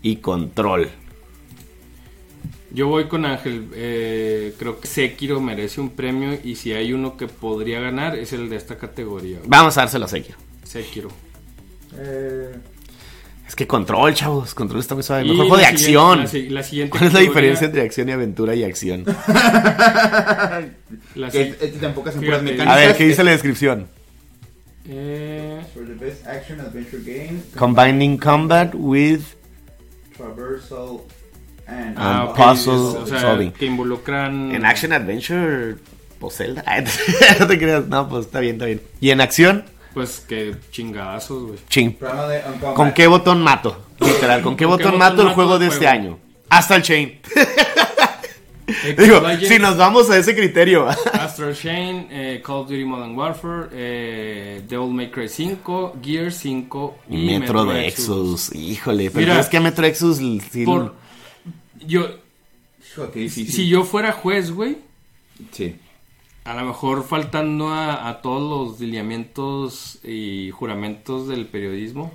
y 0.00 0.16
Control. 0.16 0.88
Yo 2.70 2.86
voy 2.88 3.04
con 3.08 3.24
Ángel. 3.26 3.68
eh, 3.74 4.54
creo 4.58 4.80
que 4.80 4.86
Sekiro 4.86 5.40
merece 5.40 5.80
un 5.80 5.90
premio 5.90 6.38
y 6.42 6.54
si 6.56 6.72
hay 6.72 6.92
uno 6.92 7.16
que 7.16 7.26
podría 7.26 7.80
ganar 7.80 8.16
es 8.16 8.32
el 8.32 8.48
de 8.48 8.56
esta 8.56 8.76
categoría. 8.78 9.38
Vamos 9.46 9.76
a 9.76 9.82
dárselo 9.82 10.04
a 10.06 10.08
Sekiro. 10.08 10.38
Sekiro. 10.64 11.08
Eh, 11.96 12.52
Es 13.46 13.54
que 13.56 13.66
Control, 13.66 14.12
chavos. 14.14 14.54
Control 14.54 14.80
está 14.80 14.94
muy 14.94 15.02
suave. 15.02 15.22
Mejor 15.24 15.46
juego 15.46 15.56
de 15.56 15.66
acción. 15.66 16.20
La, 16.20 16.26
si- 16.26 16.48
la 16.50 16.62
siguiente 16.62 16.90
¿Cuál 16.90 17.04
es 17.06 17.12
la 17.14 17.20
diferencia 17.20 17.64
entre 17.66 17.82
acción 17.82 18.08
y 18.08 18.12
aventura 18.12 18.54
y 18.54 18.62
acción? 18.64 19.04
este, 21.16 21.48
este 21.60 21.78
tampoco 21.80 22.10
A 22.10 22.74
ver, 22.76 22.96
¿qué 22.96 23.06
dice 23.06 23.24
la 23.24 23.30
descripción? 23.32 23.86
eh, 24.90 25.60
For 25.74 25.84
the 25.86 25.94
best 25.94 26.26
action 26.26 26.60
adventure 26.60 27.02
game, 27.04 27.40
Combining 27.56 28.16
combat 28.18 28.74
with. 28.74 29.20
traversal 30.16 31.02
and, 31.66 31.94
Ah, 31.98 32.24
ok, 32.30 32.36
puzzle 32.36 32.72
o 33.02 33.06
sea, 33.06 33.20
solving. 33.20 33.52
que 33.52 33.66
involucran 33.66 34.52
En 34.54 34.64
Action 34.64 34.92
Adventure. 34.92 35.76
Pues 36.18 36.36
Zelda. 36.36 36.64
no 37.40 37.46
te 37.46 37.58
creas. 37.58 37.86
No, 37.86 38.08
pues 38.08 38.26
está 38.26 38.40
bien, 38.40 38.54
está 38.56 38.64
bien. 38.66 38.80
¿Y 39.00 39.10
en 39.10 39.20
acción? 39.20 39.64
Pues 39.98 40.20
que 40.20 40.54
chingadazos, 40.70 41.42
güey. 41.42 41.58
Ching. 41.68 41.96
¿Con 42.76 42.92
qué 42.92 43.08
botón 43.08 43.42
mato? 43.42 43.86
Literal, 43.98 44.42
¿con 44.42 44.54
qué 44.56 44.64
¿Con 44.64 44.76
qué 44.78 44.84
botón 44.84 44.84
botón 44.92 44.98
mato 45.00 45.22
el 45.22 45.24
mato 45.24 45.34
juego 45.34 45.54
el 45.54 45.60
de 45.60 45.66
este 45.66 45.86
juego? 45.86 45.92
año? 45.92 46.18
Hasta 46.48 46.76
el 46.76 46.82
Chain. 46.82 47.18
Apex 48.68 48.96
Digo, 48.96 49.20
si 49.48 49.58
nos 49.58 49.76
vamos 49.76 50.08
a 50.08 50.16
ese 50.18 50.36
criterio. 50.36 50.86
Astral 51.12 51.52
Chain, 51.56 52.06
eh, 52.12 52.40
Call 52.46 52.56
of 52.58 52.68
Duty 52.68 52.84
Modern 52.84 53.16
Warfare, 53.18 53.68
eh, 53.72 54.62
Devil 54.68 54.90
May 54.92 55.10
Cry 55.10 55.28
5, 55.28 55.96
Gear 56.00 56.30
5 56.30 56.98
y, 57.10 57.16
Metro, 57.16 57.40
Metro 57.40 57.64
de 57.64 57.88
Exodus. 57.88 58.50
Exodus. 58.50 58.54
Híjole, 58.54 59.10
pero 59.10 59.26
Mira, 59.26 59.40
es 59.40 59.48
que 59.48 59.58
Metro 59.58 59.84
Exodus 59.84 60.18
sí- 60.18 60.64
Por, 60.64 60.94
yo, 61.84 62.06
Hijo, 62.88 63.10
si 63.28 63.68
yo 63.68 63.82
fuera 63.82 64.12
juez, 64.12 64.52
güey, 64.52 64.78
Sí. 65.50 65.74
A 66.48 66.54
lo 66.54 66.64
mejor 66.64 67.04
faltando 67.06 67.68
a, 67.68 68.08
a 68.08 68.22
todos 68.22 68.70
los 68.70 68.80
lineamientos 68.80 69.98
y 70.02 70.50
juramentos 70.50 71.28
del 71.28 71.44
periodismo, 71.44 72.10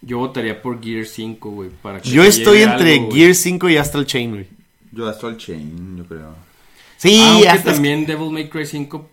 yo 0.00 0.18
votaría 0.18 0.62
por 0.62 0.82
Gear 0.82 1.04
5, 1.04 1.50
güey. 1.50 1.68
Para 1.82 2.00
que 2.00 2.08
Yo 2.08 2.24
estoy 2.24 2.62
entre 2.62 2.94
algo. 2.94 3.10
Gear 3.12 3.34
5 3.34 3.68
y 3.68 3.76
Astral 3.76 4.06
Chain, 4.06 4.30
güey. 4.30 4.46
Yo 4.90 5.06
Astral 5.06 5.36
Chain, 5.36 5.98
yo 5.98 6.06
creo. 6.06 6.34
Sí, 6.96 7.22
Aunque 7.22 7.48
hasta 7.50 7.74
también 7.74 8.06
Devil 8.06 8.30
May 8.30 8.48
Cry 8.48 8.64
5, 8.64 9.06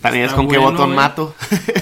también 0.00 0.24
es 0.24 0.32
con 0.32 0.48
qué 0.48 0.56
botón 0.56 0.86
güey. 0.86 0.96
mato. 0.96 1.34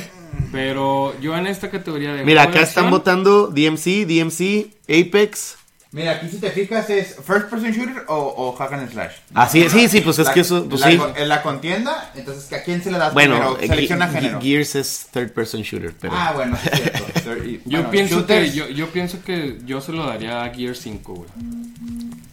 pero 0.52 1.14
yo 1.20 1.36
en 1.36 1.46
esta 1.46 1.70
categoría 1.70 2.12
de... 2.12 2.24
Mira, 2.24 2.42
de 2.42 2.48
acá 2.48 2.62
están 2.62 2.90
votando 2.90 3.46
DMC, 3.46 4.04
DMC, 4.04 4.66
Apex. 4.88 5.58
Mira, 5.92 6.12
aquí 6.12 6.28
si 6.28 6.38
te 6.38 6.50
fijas 6.50 6.90
es 6.90 7.14
first 7.24 7.48
person 7.48 7.70
shooter 7.70 8.04
o, 8.08 8.34
o 8.36 8.52
hack 8.56 8.72
and 8.72 8.90
slash. 8.90 9.12
Así 9.34 9.62
es, 9.62 9.72
sí, 9.72 9.88
sí, 9.88 10.00
pues 10.02 10.18
es 10.18 10.26
La- 10.26 10.34
que 10.34 10.40
eso, 10.40 10.68
pues 10.68 10.80
la, 10.82 10.90
sí. 10.90 11.00
en 11.16 11.28
la 11.28 11.42
contienda, 11.42 12.10
entonces 12.14 12.52
¿a 12.52 12.62
quién 12.64 12.82
se 12.82 12.90
le 12.90 12.98
das 12.98 13.14
Bueno, 13.14 13.36
primero? 13.54 13.74
Selecciona 13.74 14.08
Ge- 14.08 14.20
género. 14.20 14.40
Gears 14.42 14.74
es 14.74 15.06
third 15.12 15.30
person 15.32 15.62
shooter, 15.62 15.94
pero... 15.98 16.12
Ah, 16.14 16.32
bueno, 16.34 16.58
sí 16.62 16.68
es 16.72 16.80
cierto. 16.80 17.04
Third- 17.24 17.46
y- 17.46 17.62
Yo 17.64 17.78
bueno, 17.78 17.90
pienso 17.90 18.26
que 18.26 18.50
yo, 18.50 18.68
yo 18.68 18.88
pienso 18.90 19.22
que 19.24 19.58
yo 19.64 19.80
se 19.80 19.92
lo 19.92 20.06
daría 20.06 20.42
a 20.44 20.52
Gear 20.52 20.74
5, 20.76 21.14
güey. 21.14 21.30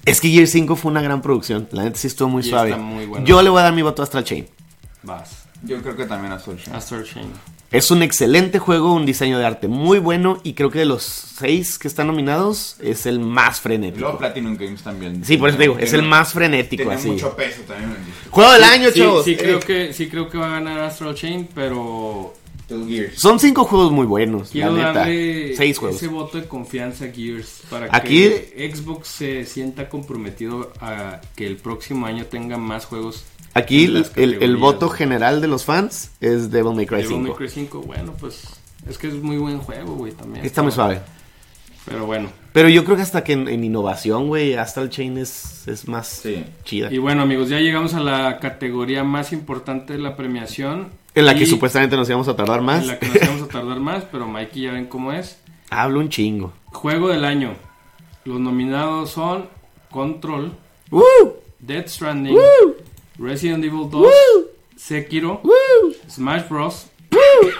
Es 0.06 0.20
que 0.20 0.30
Gear 0.30 0.48
5 0.48 0.76
fue 0.76 0.92
una 0.92 1.02
gran 1.02 1.22
producción. 1.22 1.70
La 1.72 1.84
neta 1.84 1.98
sí 1.98 2.08
estuvo 2.08 2.28
muy 2.30 2.42
Y 2.46 2.50
suave. 2.50 2.72
está 2.72 2.82
muy 2.82 3.06
bueno. 3.06 3.26
Yo 3.26 3.42
le 3.42 3.50
voy 3.50 3.60
a 3.60 3.64
dar 3.64 3.74
mi 3.74 3.84
voto 3.84 4.02
a 4.02 4.06
Astral 4.06 4.24
Chain. 4.26 4.48
Vas. 5.04 5.44
Yo 5.64 5.82
creo 5.82 5.96
que 5.96 6.06
también 6.06 6.34
Astral 6.34 6.58
Chain. 6.62 6.76
Astral 6.76 7.06
Chain. 7.06 7.32
Es 7.74 7.90
un 7.92 8.04
excelente 8.04 8.60
juego, 8.60 8.94
un 8.94 9.06
diseño 9.06 9.40
de 9.40 9.46
arte 9.46 9.68
muy 9.68 9.98
bueno 10.00 10.40
y 10.44 10.54
creo 10.54 10.70
que 10.70 10.78
de 10.80 10.86
los 10.86 11.04
seis 11.04 11.80
que 11.80 11.88
están 11.88 12.06
nominados 12.08 12.78
es 12.80 13.06
el 13.08 13.20
más 13.20 13.58
Y 13.66 13.70
luego 13.70 13.82
frenético. 13.82 14.18
Platinum 14.20 14.56
Games 14.56 14.84
también. 14.84 15.26
Sí, 15.26 15.38
por 15.38 15.50
eso 15.50 15.58
te 15.58 15.64
digo, 15.64 15.80
es 15.80 15.92
el 15.94 16.04
más 16.04 16.34
frenético 16.34 16.84
Tiene 16.84 16.96
así. 16.98 17.10
mucho 17.10 17.36
peso 17.36 17.62
también. 17.68 17.96
Juego 18.30 18.52
del 18.54 18.64
año, 18.64 18.90
Sí, 18.92 19.00
chavos. 19.00 19.26
sí 19.26 19.32
Eh, 19.32 19.38
creo 19.38 19.60
que 19.60 19.92
sí 19.92 20.08
creo 20.08 20.30
que 20.30 20.38
va 20.38 20.46
a 20.46 20.60
ganar 20.60 20.80
Astral 20.82 21.16
Chain, 21.16 21.50
pero 21.56 22.36
Two 22.68 22.88
Gears. 22.88 23.20
Son 23.20 23.40
cinco 23.40 23.66
juegos 23.66 23.92
muy 23.92 24.06
buenos, 24.06 24.50
quiero 24.52 24.72
la 24.78 24.88
neta. 24.90 24.94
darle 25.00 25.56
Seis 25.58 25.78
juegos. 25.80 25.98
ese 25.98 26.08
voto 26.08 26.38
de 26.40 26.48
confianza 26.48 27.06
a 27.06 27.12
Gears 27.12 27.64
para 27.72 27.88
Aquí- 27.92 28.30
que 28.30 28.72
Xbox 28.74 29.08
se 29.08 29.46
sienta 29.46 29.90
comprometido 29.90 30.72
a 30.80 31.20
que 31.36 31.48
el 31.48 31.58
próximo 31.58 32.06
año 32.06 32.26
tenga 32.28 32.58
más 32.58 32.86
juegos. 32.86 33.26
Aquí 33.54 33.86
el, 34.16 34.58
voto 34.58 34.90
general 34.90 35.40
de 35.42 35.48
los 35.48 35.64
fans 35.66 36.12
es 36.20 36.50
Devil 36.52 36.74
May 36.76 36.86
Cry 36.86 37.04
Devil 37.04 37.18
May 37.18 37.26
5. 37.28 37.36
Cry 37.36 37.50
5, 37.50 37.82
bueno, 37.82 38.14
pues 38.20 38.44
es 38.90 38.98
que 38.98 39.08
es 39.08 39.16
muy 39.16 39.38
buen 39.38 39.60
juego, 39.60 39.94
güey, 39.94 40.12
también. 40.14 40.44
Está 40.46 40.64
muy 40.64 40.72
suave. 40.72 41.02
Pero 41.86 42.06
bueno. 42.06 42.30
Pero 42.54 42.70
yo 42.70 42.84
creo 42.86 42.96
que 42.96 43.02
hasta 43.04 43.24
que 43.24 43.34
en, 43.34 43.48
en 43.48 43.64
innovación, 43.64 44.28
güey, 44.28 44.56
Astral 44.56 44.90
Chain 44.90 45.18
es, 45.18 45.68
es 45.68 45.88
más 45.88 46.08
Sí. 46.08 46.44
chida. 46.64 46.92
Y 46.92 46.98
bueno, 46.98 47.22
amigos, 47.22 47.50
ya 47.50 47.60
llegamos 47.60 47.94
a 47.94 48.00
la 48.00 48.40
categoría 48.40 49.04
más 49.04 49.34
importante 49.34 49.94
de 49.94 50.00
la 50.00 50.16
premiación. 50.16 50.90
En 51.14 51.26
la 51.26 51.36
que 51.36 51.46
supuestamente 51.46 51.96
nos 51.96 52.08
íbamos 52.10 52.28
a 52.28 52.36
tardar 52.36 52.62
más. 52.62 52.82
En 52.82 52.88
la 52.88 53.00
que 53.00 53.08
nos 53.08 53.20
vamos 53.28 53.42
a 53.44 53.48
tardar 53.52 53.80
más, 53.80 54.04
pero 54.12 54.28
Mikey 54.28 54.64
ya 54.64 54.72
ven 54.72 54.86
cómo 54.88 55.12
es. 55.12 55.40
Hablo 55.70 56.00
un 56.00 56.10
chingo. 56.10 56.54
Juego 56.72 57.10
del 57.10 57.26
año. 57.26 57.54
Los 58.26 58.40
nominados 58.40 59.12
son 59.12 59.48
Control. 59.92 60.54
Dead 61.60 61.88
Stranding, 61.88 62.34
¡Woo! 62.36 62.73
Resident 63.24 63.64
Evil 63.64 63.90
2, 63.90 63.92
¡Woo! 63.94 64.10
Sekiro, 64.76 65.40
¡Woo! 65.44 65.94
Smash 66.10 66.48
Bros. 66.50 66.88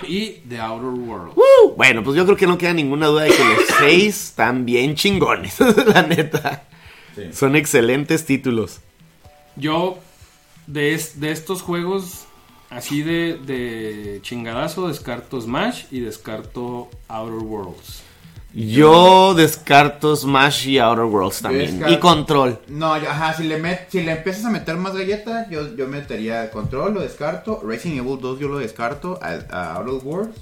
y 0.08 0.30
The 0.48 0.60
Outer 0.60 0.88
Worlds. 0.88 1.36
¡Woo! 1.36 1.74
Bueno, 1.76 2.02
pues 2.04 2.16
yo 2.16 2.24
creo 2.24 2.36
que 2.36 2.46
no 2.46 2.58
queda 2.58 2.72
ninguna 2.74 3.06
duda 3.06 3.22
de 3.24 3.30
que 3.30 3.44
los 3.44 3.64
seis 3.78 4.24
están 4.28 4.64
bien 4.64 4.94
chingones, 4.94 5.58
la 5.86 6.02
neta. 6.02 6.64
Sí. 7.14 7.22
Son 7.32 7.54
excelentes 7.56 8.24
títulos. 8.26 8.80
Yo, 9.56 9.98
de, 10.66 10.94
es- 10.94 11.20
de 11.20 11.30
estos 11.30 11.62
juegos, 11.62 12.24
así 12.70 13.02
de, 13.02 13.38
de 13.38 14.18
chingadazo, 14.22 14.88
descarto 14.88 15.40
Smash 15.40 15.84
y 15.90 16.00
descarto 16.00 16.88
Outer 17.08 17.38
Worlds. 17.46 18.02
Yo 18.54 19.34
descarto 19.34 20.14
Smash 20.14 20.68
y 20.68 20.78
Outer 20.78 21.04
Worlds 21.06 21.40
también. 21.42 21.72
descarto- 21.80 21.92
Y 21.92 21.98
Control. 21.98 22.58
No, 22.68 22.96
yo- 22.98 23.10
ajá, 23.10 23.34
si 23.34 23.44
le, 23.44 23.58
met, 23.58 23.88
si 23.90 24.00
le 24.02 24.12
empiezas 24.12 24.44
a 24.44 24.50
meter 24.50 24.76
más 24.76 24.94
galletas, 24.94 25.48
yo, 25.50 25.74
yo 25.74 25.88
metería 25.88 26.50
Control, 26.50 26.94
lo 26.94 27.00
descarto. 27.00 27.60
Resident 27.66 28.00
Evil 28.06 28.18
2 28.20 28.38
yo 28.38 28.48
lo 28.48 28.58
descarto. 28.58 29.18
A, 29.20 29.38
a 29.50 29.74
Outer 29.76 30.04
Worlds. 30.06 30.36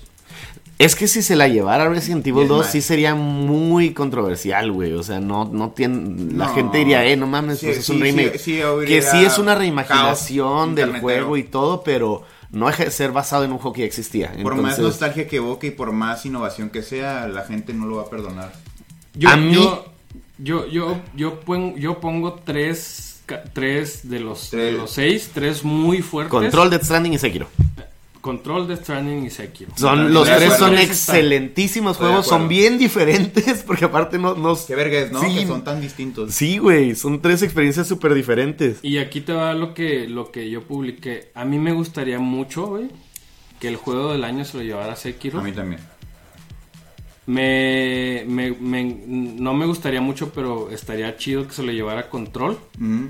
Es 0.79 0.97
que 0.97 1.07
si 1.07 1.23
se 1.23 1.37
la 1.37 1.47
llevara 1.47 1.89
Resident 1.89 2.27
Evil 2.27 2.43
es 2.43 2.49
2 2.49 2.59
más. 2.65 2.73
sí 2.73 2.83
sería 2.83 3.15
muy 3.15 3.95
controversial, 3.95 4.73
güey. 4.73 4.93
O 4.95 5.03
sea, 5.03 5.21
no, 5.21 5.45
no 5.45 5.71
tiene... 5.71 6.33
La 6.35 6.47
No. 6.49 6.55
gente 6.55 6.79
diría, 6.79 7.05
eh, 7.07 7.17
no 7.17 7.27
mames, 7.27 7.61
Sí, 7.61 7.67
pues 7.67 7.79
es 7.79 7.89
un 7.89 8.01
remake. 8.01 8.37
sí, 8.39 8.61
que 8.87 9.01
sí 9.01 9.25
es 9.25 9.39
una 9.39 9.55
reimaginación 9.55 10.75
del 10.75 10.99
juego 11.01 11.37
y 11.37 11.45
todo, 11.45 11.83
pero 11.83 12.25
no 12.53 12.71
ser 12.73 13.13
basado 13.13 13.45
en 13.45 13.53
un 13.53 13.59
juego 13.59 13.73
que 13.75 13.81
ya 13.81 13.87
existía. 13.87 14.33
Por 14.43 14.55
más 14.63 14.77
nostalgia 14.85 15.27
que 15.27 15.37
evoque 15.37 15.69
y 15.69 15.71
por 15.73 15.91
más 15.93 16.25
innovación 16.27 16.71
que 16.71 16.83
sea, 16.83 17.27
la 17.29 17.45
gente 17.45 17.73
no 17.75 17.87
lo 17.87 17.97
va 17.97 18.03
a 18.03 18.11
perdonar. 18.11 18.53
Yo, 19.15 19.29
A 19.31 19.37
mí- 19.37 19.55
yo, 19.55 19.85
yo, 20.39 20.67
yo, 20.69 21.01
yo, 21.17 21.41
pon- 21.41 21.75
yo 21.77 22.01
pongo 22.01 22.35
tres, 22.35 23.23
tres 23.53 24.09
de 24.09 24.21
los, 24.21 24.51
de 24.51 24.73
los 24.73 24.91
seis, 24.91 25.31
tres 25.33 25.65
muy 25.65 26.03
fuertes. 26.03 26.31
Control, 26.31 26.71
Death 26.71 26.85
Stranding 26.85 27.15
y 27.15 27.19
Sekiro. 27.19 27.49
Control, 28.23 28.69
Death 28.69 28.83
Stranding 28.85 29.27
y 29.27 29.31
Sekiro. 29.31 29.73
Son, 29.77 30.15
los 30.15 30.25
tres 30.27 30.45
acuerdo. 30.55 30.59
son 30.67 30.79
excelentísimos 30.79 31.93
Estoy 31.93 32.07
juegos, 32.07 32.27
son 32.27 32.49
bien 32.49 32.79
diferentes, 32.79 33.63
porque 33.67 33.85
aparte 33.85 34.17
no... 34.19 34.35
no 34.35 34.57
Qué 34.67 34.75
verga 34.75 34.99
es, 35.01 35.13
¿no? 35.13 35.21
Sí. 35.21 35.41
Que 35.41 35.47
son 35.47 35.65
tan 35.65 35.81
distintos. 35.81 36.33
Sí, 36.33 36.57
güey, 36.59 36.95
son 36.95 37.21
tres 37.21 37.43
experiencias 37.43 37.87
súper 37.89 38.15
diferentes. 38.15 38.79
Y 38.83 38.99
aquí 38.99 39.21
te 39.21 39.33
va 39.35 39.53
lo 39.55 39.75
que, 39.75 40.09
lo 40.09 40.31
que 40.31 40.49
yo 40.49 40.63
publiqué. 40.63 41.33
A 41.35 41.45
mí 41.45 41.59
me 41.59 41.73
gustaría 41.73 42.19
mucho, 42.21 42.67
güey, 42.69 42.89
que 43.61 43.69
el 43.69 43.77
juego 43.77 44.13
del 44.13 44.25
año 44.25 44.45
se 44.45 44.57
lo 44.57 44.63
llevara 44.63 44.97
Sekiro. 44.97 45.41
A 45.41 45.43
mí 45.43 45.53
también. 45.53 45.81
Me, 47.27 48.25
me, 48.27 48.51
me- 48.53 48.85
no 48.85 49.55
me 49.55 49.67
gustaría 49.67 50.01
mucho, 50.01 50.33
pero 50.33 50.71
estaría 50.71 51.17
chido 51.17 51.47
que 51.47 51.55
se 51.55 51.63
lo 51.63 51.73
llevara 51.73 52.09
Control. 52.09 52.59
Mm. 52.79 53.07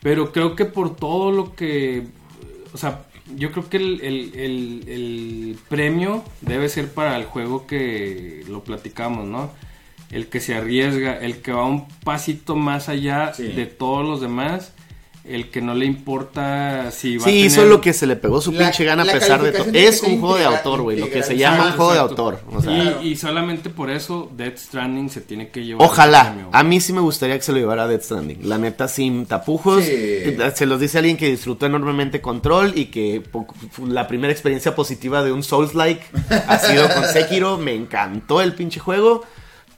Pero 0.00 0.32
creo 0.32 0.54
que 0.54 0.64
por 0.64 0.96
todo 0.96 1.32
lo 1.32 1.54
que... 1.54 2.06
O 2.72 2.78
sea, 2.78 3.04
yo 3.36 3.50
creo 3.52 3.68
que 3.70 3.78
el, 3.78 4.00
el- 4.02 4.32
el- 4.34 4.84
el 4.88 5.56
premio 5.68 6.22
debe 6.42 6.68
ser 6.68 6.92
para 6.92 7.16
el 7.16 7.24
juego 7.24 7.66
que 7.66 8.44
lo 8.48 8.62
platicamos, 8.64 9.26
¿no? 9.26 9.50
El 10.10 10.26
que 10.28 10.40
se 10.40 10.54
arriesga, 10.54 11.18
el 11.18 11.38
que 11.38 11.52
va 11.52 11.64
un 11.64 11.88
pasito 12.04 12.54
más 12.54 12.88
allá 12.88 13.32
Sí. 13.32 13.44
de 13.44 13.66
todos 13.66 14.06
los 14.06 14.20
demás, 14.20 14.73
el 15.26 15.50
que 15.50 15.62
no 15.62 15.74
le 15.74 15.86
importa 15.86 16.90
si 16.90 17.16
va 17.16 17.22
a 17.24 17.26
Sí, 17.26 17.32
tener... 17.32 17.46
hizo 17.46 17.64
lo 17.64 17.80
que 17.80 17.92
se 17.94 18.06
le 18.06 18.14
pegó 18.16 18.40
su 18.42 18.52
La- 18.52 18.58
pinche 18.58 18.84
gana 18.84 19.04
a 19.04 19.06
pesar 19.06 19.42
de 19.42 19.52
todo. 19.52 19.66
Es 19.72 20.02
un 20.02 20.20
juego 20.20 20.36
de 20.36 20.44
autor, 20.44 20.82
güey, 20.82 20.98
lo 20.98 21.08
que 21.08 21.22
se 21.22 21.36
llama 21.36 21.68
un 21.68 21.72
juego 21.72 21.92
de 21.94 21.98
autor. 21.98 22.40
O 22.52 22.60
sea, 22.60 22.70
Y, 22.72 22.80
Claro. 22.82 23.02
y 23.02 23.16
solamente 23.16 23.70
por 23.70 23.88
eso 23.90 24.30
Death 24.36 24.58
Stranding 24.58 25.08
se 25.08 25.20
tiene 25.22 25.48
que 25.48 25.64
llevar. 25.64 25.86
Ojalá. 25.86 26.24
premio, 26.32 26.48
A 26.52 26.62
mí 26.62 26.80
sí 26.80 26.92
me 26.92 27.00
gustaría 27.00 27.36
que 27.36 27.42
se 27.42 27.52
lo 27.52 27.58
llevara 27.58 27.84
a 27.84 27.86
Death 27.88 28.02
Stranding. 28.02 28.48
La 28.48 28.58
neta, 28.58 28.86
sin 28.88 29.24
tapujos. 29.26 29.82
Sí. 29.84 29.92
Eh, 29.94 30.52
Se 30.54 30.66
los 30.66 30.78
dice 30.78 30.98
alguien 30.98 31.16
que 31.16 31.30
disfrutó 31.30 31.66
enormemente 31.66 32.20
Control 32.20 32.72
y 32.76 32.86
que 32.86 33.22
la 33.86 34.06
primera 34.06 34.32
experiencia 34.32 34.74
positiva 34.74 35.22
de 35.24 35.32
un 35.32 35.42
Souls-like 35.42 36.02
ha 36.48 36.58
sido 36.58 36.86
con 36.92 37.04
Sekiro. 37.06 37.56
Me 37.56 37.74
encantó 37.74 38.42
el 38.42 38.52
pinche 38.54 38.78
juego. 38.80 39.24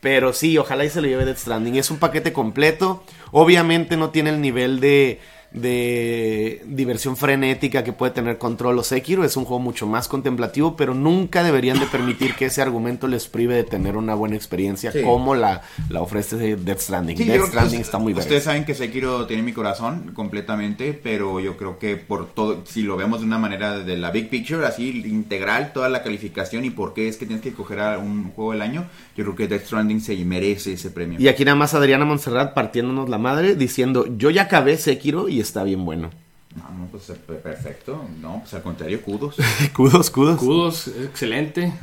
Pero 0.01 0.33
sí, 0.33 0.57
ojalá 0.59 0.85
y 0.85 0.91
se 0.91 1.01
lo 1.01 1.09
lleve 1.09 1.25
Death 1.25 1.39
Stranding. 1.39 1.77
Es 1.77 1.91
un 1.91 1.99
paquete 1.99 2.33
completo. 2.33 3.03
Obviamente 3.33 3.97
no 3.97 4.11
tiene 4.11 4.31
el 4.31 4.41
nivel 4.41 4.79
de, 4.79 5.21
de 5.53 6.63
diversión 6.67 7.17
frenética 7.17 7.83
que 7.85 7.93
puede 7.93 8.13
tener 8.13 8.39
Control 8.39 8.79
o 8.79 8.83
Sekiro. 8.83 9.25
Es 9.25 9.37
un 9.37 9.45
juego 9.45 9.61
mucho 9.61 9.87
más 9.87 10.09
contemplativo, 10.09 10.77
pero 10.77 10.95
nunca 10.95 11.43
deberían 11.43 11.79
de 11.81 11.87
permitir 11.87 12.35
que 12.35 12.47
ese 12.47 12.63
argumento 12.63 13.09
les 13.09 13.27
prive 13.27 13.55
de 13.55 13.65
tener 13.65 13.97
una 13.97 14.15
buena 14.15 14.37
experiencia 14.37 14.93
Sí. 14.93 15.03
como 15.03 15.35
la, 15.35 15.63
la 15.89 16.01
ofrece 16.03 16.57
Death 16.57 16.81
Stranding. 16.81 17.17
Sí, 17.17 17.25
Death 17.25 17.47
Stranding 17.49 17.81
está 17.81 17.99
muy 17.99 18.13
Ustedes 18.13 18.29
verga. 18.31 18.45
saben 18.45 18.65
que 18.65 18.75
Sekiro 18.75 19.27
tiene 19.27 19.43
mi 19.43 19.53
corazón 19.53 20.13
completamente, 20.15 20.93
pero 20.93 21.41
yo 21.41 21.57
creo 21.57 21.79
que 21.79 21.97
por 21.97 22.27
todo, 22.27 22.63
si 22.67 22.83
lo 22.83 22.97
vemos 22.97 23.21
de 23.21 23.27
una 23.27 23.39
manera 23.39 23.79
de 23.79 23.97
la 23.97 24.11
big 24.11 24.29
picture, 24.29 24.67
así 24.67 25.03
integral, 25.07 25.73
toda 25.73 25.89
la 25.89 26.03
calificación 26.03 26.65
y 26.65 26.71
por 26.71 26.95
qué 26.95 27.09
es 27.09 27.17
que 27.17 27.27
tienes 27.27 27.43
que 27.43 27.53
coger 27.53 27.81
a 27.81 27.99
un 27.99 28.31
juego 28.33 28.53
del 28.53 28.63
año, 28.63 28.87
yo 29.17 29.25
creo 29.25 29.37
que 29.37 29.49
Death 29.49 29.67
Stranding 29.67 30.01
se 30.01 30.17
merece 30.25 30.73
ese 30.75 30.91
premio. 30.91 31.21
Y 31.21 31.29
aquí 31.29 31.45
nada 31.45 31.57
más 31.57 31.75
Adriana 31.75 32.05
Montserrat 32.05 32.55
partiéndonos 32.55 33.09
la 33.09 33.19
madre 33.19 33.55
diciendo, 33.55 34.07
yo 34.17 34.31
ya 34.31 34.43
acabé 34.43 34.77
Sekiro 34.77 35.29
y 35.29 35.41
está 35.47 35.63
bien 35.65 35.85
bueno. 35.85 36.11
No, 36.55 36.63
no, 36.79 36.87
pues 36.87 37.11
eh, 37.11 37.15
perfecto. 37.15 38.03
No, 38.21 38.39
pues 38.41 38.55
al 38.55 38.63
contrario, 38.63 39.03
kudos. 39.03 39.37
Kudos, 39.75 40.11
kudos. 40.11 40.39
Kudos, 40.39 40.89
excelente. 40.89 41.73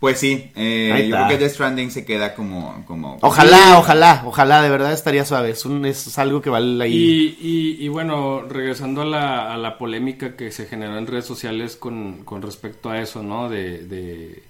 Pues 0.00 0.18
sí, 0.18 0.50
eh, 0.54 1.06
yo 1.08 1.16
creo 1.16 1.28
que 1.28 1.38
Death 1.38 1.52
Stranding 1.52 1.90
se 1.90 2.04
queda 2.04 2.34
como... 2.34 2.84
como 2.86 3.16
Ojalá, 3.22 3.56
Sí. 3.56 3.72
ojalá, 3.78 4.22
ojalá, 4.26 4.60
de 4.60 4.68
verdad 4.68 4.92
estaría 4.92 5.24
suave. 5.24 5.48
Es, 5.48 5.64
un, 5.64 5.86
es 5.86 6.18
algo 6.18 6.42
que 6.42 6.50
vale 6.50 6.84
ahí. 6.84 6.92
Y, 7.40 7.78
y, 7.80 7.84
y 7.86 7.88
bueno, 7.88 8.42
regresando 8.42 9.00
a 9.00 9.06
la, 9.06 9.54
a 9.54 9.56
la 9.56 9.78
polémica 9.78 10.36
que 10.36 10.52
se 10.52 10.66
generó 10.66 10.98
en 10.98 11.06
redes 11.06 11.24
sociales 11.24 11.76
con, 11.76 12.22
con 12.24 12.42
respecto 12.42 12.90
a 12.90 13.00
eso, 13.00 13.22
¿no? 13.22 13.48
De, 13.48 13.78
de- 13.86 14.42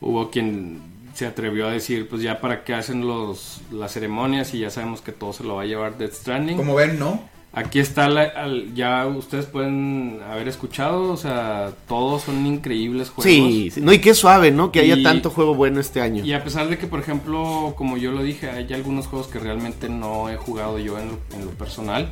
hubo 0.00 0.30
quien 0.30 0.80
se 1.14 1.26
atrevió 1.26 1.66
a 1.66 1.72
decir, 1.72 2.08
pues 2.08 2.22
ya 2.22 2.40
para 2.40 2.62
qué 2.62 2.74
hacen 2.74 3.04
los, 3.04 3.60
las 3.72 3.90
ceremonias 3.92 4.54
y 4.54 4.60
ya 4.60 4.70
sabemos 4.70 5.00
que 5.00 5.10
todo 5.10 5.32
se 5.32 5.42
lo 5.42 5.56
va 5.56 5.62
a 5.62 5.66
llevar 5.66 5.98
Death 5.98 6.12
Stranding. 6.12 6.56
Como 6.56 6.76
ven, 6.76 7.00
¿no? 7.00 7.20
Aquí 7.54 7.80
está, 7.80 8.08
la- 8.08 8.32
ya 8.74 9.06
ustedes 9.06 9.44
pueden 9.44 10.20
haber 10.30 10.48
escuchado, 10.48 11.12
o 11.12 11.16
sea, 11.18 11.72
todos 11.86 12.22
son 12.22 12.46
increíbles 12.46 13.10
juegos. 13.10 13.24
Sí, 13.30 13.70
sí, 13.70 13.80
no, 13.82 13.92
y 13.92 13.98
qué 13.98 14.14
suave, 14.14 14.50
¿no? 14.50 14.72
Que 14.72 14.80
haya 14.80 14.96
Y- 14.96 15.02
tanto 15.02 15.28
juego 15.28 15.54
bueno 15.54 15.78
este 15.78 16.00
año. 16.00 16.24
Y 16.24 16.32
a 16.32 16.42
pesar 16.42 16.68
de 16.70 16.78
que, 16.78 16.86
por 16.86 17.00
ejemplo, 17.00 17.74
como 17.76 17.98
yo 17.98 18.10
lo 18.10 18.22
dije, 18.22 18.48
hay 18.50 18.72
algunos 18.72 19.06
juegos 19.06 19.26
que 19.28 19.38
realmente 19.38 19.90
no 19.90 20.30
he 20.30 20.36
jugado 20.38 20.78
yo 20.78 20.98
en 20.98 21.08
lo, 21.08 21.18
en 21.36 21.44
lo 21.44 21.50
personal. 21.50 22.08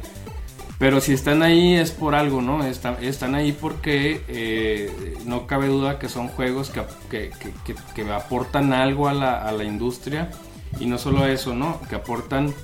Pero 0.78 1.00
si 1.00 1.12
están 1.14 1.42
ahí 1.42 1.74
es 1.74 1.90
por 1.90 2.14
algo, 2.14 2.42
¿no? 2.42 2.64
Está- 2.64 2.98
están 3.00 3.34
ahí 3.34 3.52
porque 3.52 4.20
eh, 4.28 5.14
no 5.24 5.46
cabe 5.46 5.68
duda 5.68 5.98
que 5.98 6.08
son 6.10 6.28
juegos 6.28 6.68
que, 6.70 6.82
que- 7.10 7.30
que- 7.38 7.52
que- 7.74 8.02
que 8.04 8.12
aportan 8.12 8.72
algo 8.74 9.08
a 9.08 9.14
la, 9.14 9.46
a 9.46 9.52
la 9.52 9.64
industria. 9.64 10.30
Y 10.78 10.86
no 10.86 10.98
solo 10.98 11.26
eso, 11.26 11.54
¿no? 11.54 11.80
Que 11.88 11.96
aportan 11.96 12.54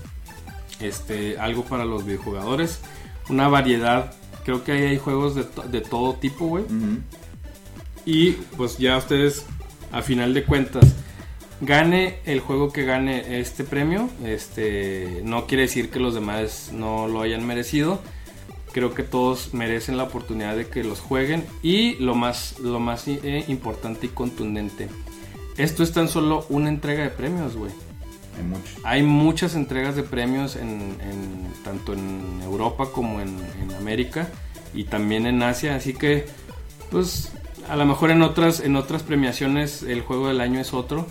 este, 0.81 1.39
algo 1.39 1.65
para 1.65 1.85
los 1.85 2.05
videojugadores. 2.05 2.81
Una 3.29 3.49
variedad. 3.49 4.13
Creo 4.45 4.63
que 4.65 4.73
ahí 4.73 4.83
hay 4.85 4.99
juegos 4.99 5.35
de, 5.35 5.45
to- 5.45 5.63
de 5.63 5.81
todo 5.81 6.15
tipo, 6.15 6.47
güey. 6.47 6.65
Y 8.05 8.33
pues 8.57 8.79
ya 8.79 8.97
ustedes, 8.97 9.45
a 9.93 10.03
final 10.03 10.33
de 10.35 10.45
cuentas, 10.45 10.85
gane 11.61 12.21
el 12.25 12.41
juego 12.41 12.73
que 12.73 12.85
gane 12.85 13.41
este 13.41 13.65
premio. 13.65 14.09
Este 14.25 15.21
no 15.25 15.47
quiere 15.47 15.63
decir 15.65 15.91
que 15.91 15.99
los 15.99 16.15
demás 16.15 16.71
no 16.73 17.09
lo 17.09 17.23
hayan 17.23 17.45
merecido. 17.47 18.01
Creo 18.73 18.95
que 18.95 19.03
todos 19.03 19.55
merecen 19.55 19.97
la 19.97 20.05
oportunidad 20.05 20.55
de 20.55 20.69
que 20.69 20.85
los 20.85 21.01
jueguen. 21.01 21.45
Y 21.63 21.95
lo 21.95 22.15
más, 22.15 22.59
lo 22.61 22.79
más 22.79 23.09
eh, 23.09 23.45
importante 23.49 24.07
y 24.07 24.11
contundente. 24.11 24.89
Esto 25.57 25.83
es 25.83 25.93
tan 25.93 26.09
solo 26.09 26.45
una 26.51 26.69
entrega 26.69 27.03
de 27.03 27.11
premios, 27.11 27.57
güey. 27.57 27.73
Hay 28.85 29.03
muchas 29.03 29.55
entregas 29.55 29.97
de 29.97 30.03
premios 30.03 30.57
en, 30.57 30.97
en- 31.01 31.47
tanto 31.65 31.93
en 31.95 32.41
Europa 32.45 32.91
como 32.93 33.21
en, 33.21 33.37
en 33.61 33.73
América 33.75 34.29
y 34.75 34.85
también 34.85 35.27
en 35.27 35.43
Asia, 35.43 35.75
así 35.75 35.95
que 35.95 36.27
pues 36.91 37.33
a 37.69 37.75
lo 37.77 37.85
mejor 37.87 38.11
en 38.13 38.23
otras 38.23 38.61
en 38.61 38.77
otras 38.77 39.03
premiaciones 39.03 39.83
el 39.83 40.01
juego 40.03 40.29
del 40.29 40.41
año 40.41 40.61
es 40.61 40.73
otro. 40.73 41.07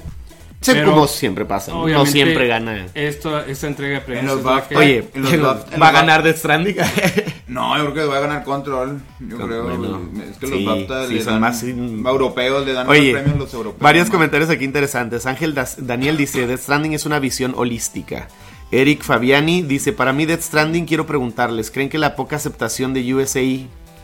Pero 0.74 0.92
como 0.92 1.08
siempre 1.08 1.46
pasa. 1.46 1.72
¿no? 1.74 2.06
Siempre 2.06 2.48
gana. 2.48 2.88
Esto, 2.94 3.40
esta 3.42 3.68
entrega 3.68 3.96
de 4.00 4.02
premios 4.06 4.38
En 4.38 4.44
los 4.44 4.64
Oye, 4.76 5.10
en 5.14 5.22
los 5.24 5.34
en 5.34 5.42
¿va 5.44 5.90
a 5.90 5.92
los 5.92 6.02
ganar 6.02 6.24
Death 6.24 6.38
Stranding? 6.38 6.76
No, 7.48 7.78
yo 7.78 7.92
creo 7.94 7.94
que 7.94 8.12
va 8.12 8.18
a 8.18 8.22
ganar 8.22 8.44
Control. 8.44 9.00
Yo 9.20 9.38
creo. 9.38 9.64
bueno, 9.64 10.02
es 10.30 10.38
que 10.38 10.48
sí, 10.48 10.64
los 10.64 10.66
BAFTA 10.66 11.08
sí, 11.08 11.14
le 11.14 11.22
son 11.24 11.34
dan- 11.34 11.42
más 11.42 11.64
in- 11.64 12.04
europeos 12.06 12.66
le 12.66 12.74
dan 12.74 12.90
Oye, 12.90 13.14
más 13.14 13.22
premios 13.22 13.40
los 13.40 13.54
europeos. 13.54 13.82
Varios 13.82 14.06
más. 14.08 14.12
comentarios 14.12 14.50
aquí 14.50 14.66
interesantes. 14.66 15.26
Ángel 15.26 15.54
Das- 15.54 15.78
Daniel 15.86 16.18
dice, 16.18 16.48
Death 16.48 16.62
Stranding 16.62 16.94
es 16.94 17.06
una 17.06 17.20
visión 17.20 17.54
holística. 17.56 18.28
Eric 18.72 19.04
Fabiani 19.04 19.62
dice, 19.62 19.94
para 19.94 20.12
mí 20.12 20.26
Death 20.26 20.42
Stranding 20.42 20.86
quiero 20.86 21.06
preguntarles, 21.06 21.70
¿creen 21.70 21.88
que 21.88 22.00
la 22.00 22.16
poca 22.16 22.36
aceptación 22.36 22.94
de 22.96 23.14
USA, 23.14 23.40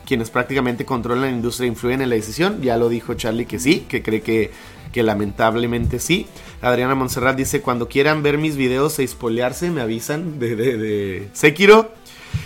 quienes 0.05 0.29
prácticamente 0.29 0.85
controlan 0.85 1.21
la 1.23 1.29
industria, 1.31 1.67
influyen 1.67 2.01
en 2.01 2.09
la 2.09 2.15
decisión? 2.15 2.61
Ya 2.61 2.77
lo 2.77 2.89
dijo 2.89 3.13
Charlie 3.13 3.45
que 3.45 3.59
sí, 3.59 3.85
que 3.87 4.01
cree 4.01 4.21
que, 4.21 4.51
que 4.91 5.03
lamentablemente 5.03 5.99
sí. 5.99 6.27
Adriana 6.61 6.95
Montserrat 6.95 7.35
dice, 7.37 7.61
cuando 7.61 7.87
quieran 7.87 8.21
ver 8.23 8.37
mis 8.37 8.55
videos 8.55 8.99
e 8.99 9.07
spoilearse, 9.07 9.71
me 9.71 9.81
avisan 9.81 10.39
de, 10.39 10.55
de, 10.55 10.77
de 10.77 11.27
Sekiro. 11.33 11.93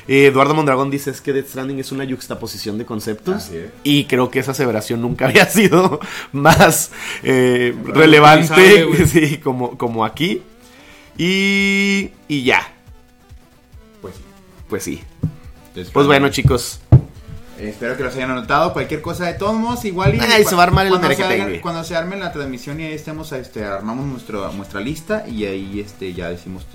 Eh, 0.08 0.28
Eduardo 0.28 0.56
Mondragón 0.56 0.90
dice 0.90 1.12
es 1.12 1.22
que 1.22 1.32
Death 1.32 1.50
Stranding 1.50 1.80
es 1.80 1.92
una 1.92 2.04
yuxtaposición 2.06 2.80
de 2.80 2.86
conceptos 2.86 3.52
y 3.84 4.06
creo 4.06 4.32
que 4.32 4.40
esa 4.40 4.52
aseveración 4.52 5.00
nunca 5.02 5.26
había 5.30 5.46
sido 5.48 6.00
más 6.32 6.92
eh, 7.22 7.76
relevante 7.84 8.88
sí, 9.08 9.38
como, 9.38 9.78
como 9.78 10.04
aquí. 10.04 10.42
Y, 11.18 12.10
y 12.28 12.44
ya, 12.44 12.74
Pues 14.02 14.16
sí. 14.16 14.22
pues 14.70 14.84
sí. 14.84 15.02
Pues 15.94 16.08
bueno 16.08 16.30
chicos, 16.30 16.80
Espero 17.60 17.96
que 17.98 18.04
los 18.04 18.14
hayan 18.16 18.32
anotado. 18.32 18.74
Cualquier 18.74 19.02
cosa 19.02 19.26
de 19.28 19.34
todos 19.36 19.56
modos, 19.56 19.86
igual 19.86 20.16
y. 20.16 20.20
Ay, 20.20 20.44
se 20.44 20.56
va 20.56 20.64
a 20.64 20.66
armar 20.68 20.86
el 20.86 20.92
cuando 20.92 21.08
se, 21.10 21.16
merequetengue. 21.18 21.54
haga- 21.56 21.62
cuando 21.62 21.84
se 21.84 21.96
arme 21.96 22.18
la 22.18 22.32
transmisión 22.32 22.80
y 22.80 22.84
ahí 22.84 22.94
estemos, 22.94 23.32
este, 23.32 23.64
armamos 23.64 24.06
nuestro, 24.06 24.52
nuestra 24.54 24.82
lista 24.82 25.26
y 25.28 25.46
ahí 25.46 25.80
este, 25.80 26.14
ya 26.14 26.30
decimos. 26.30 26.66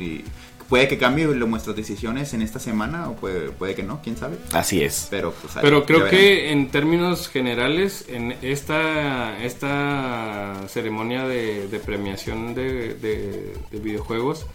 Puede 0.68 0.86
que 0.86 0.98
cambie 0.98 1.26
lo- 1.26 1.46
nuestras 1.48 1.74
decisiones 1.74 2.32
en 2.32 2.42
esta 2.42 2.60
semana 2.60 3.08
o 3.10 3.16
puede, 3.16 3.50
puede 3.50 3.74
que 3.74 3.82
no, 3.82 4.00
quién 4.02 4.16
sabe. 4.16 4.36
así 4.52 4.80
es. 4.82 5.08
Pero, 5.10 5.32
pues, 5.32 5.56
ahí 5.56 5.62
Pero 5.62 5.84
creo 5.84 6.08
que 6.08 6.52
en 6.52 6.68
términos 6.70 7.28
generales, 7.28 8.04
en 8.08 8.36
esta, 8.40 9.36
esta 9.44 10.54
ceremonia 10.68 11.26
de, 11.26 11.66
de 11.68 11.78
premiación 11.80 12.54
de, 12.54 12.94
de- 12.94 13.52
de 13.70 13.78
videojuegos 13.80 14.46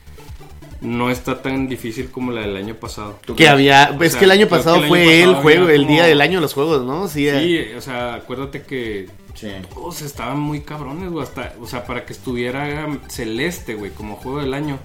no 0.81 1.09
está 1.09 1.41
tan 1.41 1.67
difícil 1.67 2.11
como 2.11 2.31
la 2.31 2.41
del 2.41 2.55
año 2.57 2.75
pasado. 2.75 3.17
¿Tú 3.25 3.35
Que 3.35 3.47
había, 3.47 3.95
O 3.99 4.03
es 4.03 4.11
sea, 4.11 4.19
que 4.19 4.25
el 4.25 4.31
año 4.31 4.47
pasado 4.47 4.75
el 4.75 4.81
año 4.83 4.89
fue 4.89 5.23
el 5.23 5.35
juego, 5.35 5.69
el 5.69 5.81
como- 5.83 5.93
día 5.93 6.05
del 6.05 6.21
año 6.21 6.35
de 6.37 6.41
los 6.41 6.53
juegos, 6.53 6.83
¿no? 6.85 7.07
Sí, 7.07 7.27
eh. 7.27 7.39
Sí, 7.71 7.77
o 7.77 7.81
sea, 7.81 8.15
acuérdate 8.15 8.61
que 8.63 9.07
Sí. 9.33 9.47
todos 9.73 10.01
estaban 10.01 10.39
muy 10.39 10.61
cabrones, 10.61 11.11
güey, 11.11 11.23
hasta, 11.23 11.53
o 11.61 11.65
sea, 11.67 11.85
para 11.85 12.05
que 12.05 12.13
estuviera 12.13 12.87
Celeste, 13.09 13.75
güey, 13.75 13.91
como 13.91 14.15
juego 14.15 14.39
del 14.41 14.53
año. 14.53 14.79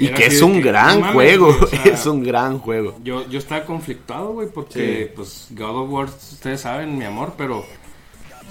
y 0.00 0.08
que 0.08 0.26
es 0.26 0.42
un 0.42 0.54
que, 0.54 0.62
gran 0.62 0.98
mames, 1.00 1.14
juego, 1.14 1.46
güey, 1.52 1.58
o 1.62 1.66
sea, 1.68 1.84
es 1.84 2.06
un 2.06 2.24
gran 2.24 2.58
juego. 2.58 2.98
Yo, 3.04 3.28
yo 3.28 3.38
estaba 3.38 3.64
conflictuado, 3.64 4.32
güey, 4.32 4.48
porque, 4.48 5.04
Sí. 5.06 5.12
pues, 5.14 5.46
God 5.50 5.82
of 5.82 5.90
War, 5.90 6.06
ustedes 6.06 6.62
saben, 6.62 6.98
mi 6.98 7.04
amor, 7.04 7.34
pero 7.38 7.64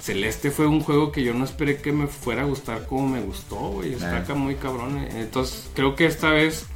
Celeste 0.02 0.50
fue 0.50 0.66
un 0.66 0.80
juego 0.80 1.12
que 1.12 1.22
yo 1.22 1.32
no 1.32 1.44
esperé 1.44 1.76
que 1.76 1.92
me 1.92 2.08
fuera 2.08 2.42
a 2.42 2.46
gustar 2.46 2.86
como 2.86 3.08
me 3.08 3.20
gustó, 3.20 3.54
güey. 3.56 3.92
Está 3.92 4.16
acá 4.18 4.34
muy 4.34 4.56
cabrón. 4.56 4.98
eh. 4.98 5.08
Entonces, 5.20 5.70
creo 5.74 5.94
que 5.94 6.06
esta 6.06 6.30
vez, 6.30 6.66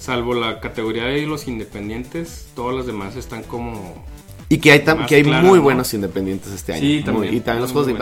salvo 0.00 0.34
la 0.34 0.58
categoría 0.58 1.04
de 1.04 1.24
los 1.26 1.46
independientes, 1.46 2.48
todas 2.56 2.74
las 2.74 2.86
demás 2.86 3.14
están 3.14 3.44
como... 3.44 4.04
Y 4.48 4.58
que 4.58 4.70
hay, 4.70 4.78
tam- 4.80 5.06
que 5.06 5.16
hay 5.16 5.24
muy 5.24 5.58
¿no? 5.58 5.62
buenos 5.64 5.92
independientes 5.92 6.52
este 6.52 6.72
año. 6.72 6.80
Sí, 6.82 6.94
Muy- 6.94 7.02
también. 7.04 7.34
y 7.34 7.40
también 7.40 7.62
los 7.62 7.72
juegos 7.72 7.88
de 7.88 7.94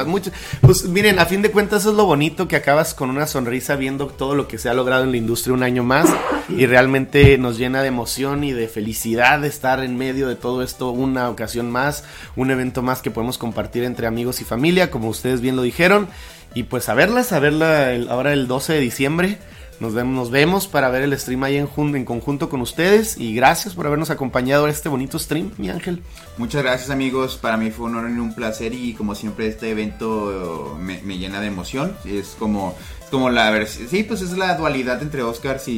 pues 0.60 0.84
miren, 0.84 1.18
a 1.18 1.24
fin 1.24 1.40
de 1.40 1.50
cuentas 1.50 1.80
eso 1.82 1.90
es 1.92 1.96
lo 1.96 2.04
bonito 2.04 2.48
que 2.48 2.56
acabas 2.56 2.92
con 2.92 3.08
una 3.08 3.26
sonrisa 3.26 3.76
viendo 3.76 4.08
todo 4.08 4.34
lo 4.34 4.46
que 4.46 4.58
se 4.58 4.68
ha 4.68 4.74
logrado 4.74 5.04
en 5.04 5.10
la 5.12 5.16
industria 5.16 5.54
un 5.54 5.62
año 5.62 5.84
más 5.84 6.06
y 6.50 6.66
realmente 6.66 7.38
nos 7.38 7.56
llena 7.56 7.80
de 7.80 7.88
emoción 7.88 8.44
y 8.44 8.52
de 8.52 8.68
felicidad 8.68 9.40
de 9.40 9.48
estar 9.48 9.82
en 9.82 9.96
medio 9.96 10.28
de 10.28 10.34
todo 10.36 10.62
esto 10.62 10.90
una 10.90 11.30
ocasión 11.30 11.70
más, 11.70 12.04
un 12.36 12.50
evento 12.50 12.82
más 12.82 13.00
que 13.00 13.10
podemos 13.10 13.38
compartir 13.38 13.82
entre 13.84 14.06
amigos 14.06 14.42
y 14.42 14.44
familia, 14.44 14.90
como 14.90 15.08
ustedes 15.08 15.40
bien 15.40 15.56
lo 15.56 15.62
dijeron. 15.62 16.08
Y 16.56 16.64
pues 16.64 16.88
a 16.90 16.94
verlas, 16.94 17.32
a 17.32 17.40
verla 17.40 17.92
el- 17.92 18.08
ahora 18.10 18.32
el 18.34 18.46
12 18.46 18.74
de 18.74 18.80
diciembre. 18.80 19.38
Nos 19.80 19.94
vemos, 19.94 20.14
nos 20.14 20.30
vemos 20.30 20.66
para 20.66 20.88
ver 20.88 21.02
el 21.02 21.18
stream 21.18 21.42
ahí 21.44 21.56
en, 21.56 21.68
en 21.96 22.04
conjunto 22.04 22.48
con 22.48 22.60
ustedes. 22.60 23.18
Y 23.18 23.34
gracias 23.34 23.74
por 23.74 23.86
habernos 23.86 24.10
acompañado 24.10 24.66
a 24.66 24.70
este 24.70 24.88
bonito 24.88 25.18
stream, 25.18 25.50
mi 25.58 25.68
ángel. 25.68 26.02
Muchas 26.36 26.62
gracias 26.62 26.90
amigos, 26.90 27.36
para 27.36 27.56
mí 27.56 27.70
fue 27.70 27.86
un 27.86 27.96
honor 27.96 28.10
y 28.10 28.18
un 28.18 28.34
placer 28.34 28.72
y 28.72 28.94
como 28.94 29.14
siempre 29.14 29.46
este 29.46 29.70
evento 29.70 30.76
me, 30.80 31.00
me 31.02 31.18
llena 31.18 31.40
de 31.40 31.46
emoción, 31.46 31.96
es 32.04 32.36
como, 32.38 32.76
como 33.14 33.30
la 33.30 33.50
versión, 33.50 33.88
sí 33.88 34.02
pues 34.02 34.20
es 34.22 34.36
la 34.36 34.54
dualidad 34.56 35.00
entre 35.02 35.22
Oscars 35.22 35.68
y, 35.68 35.72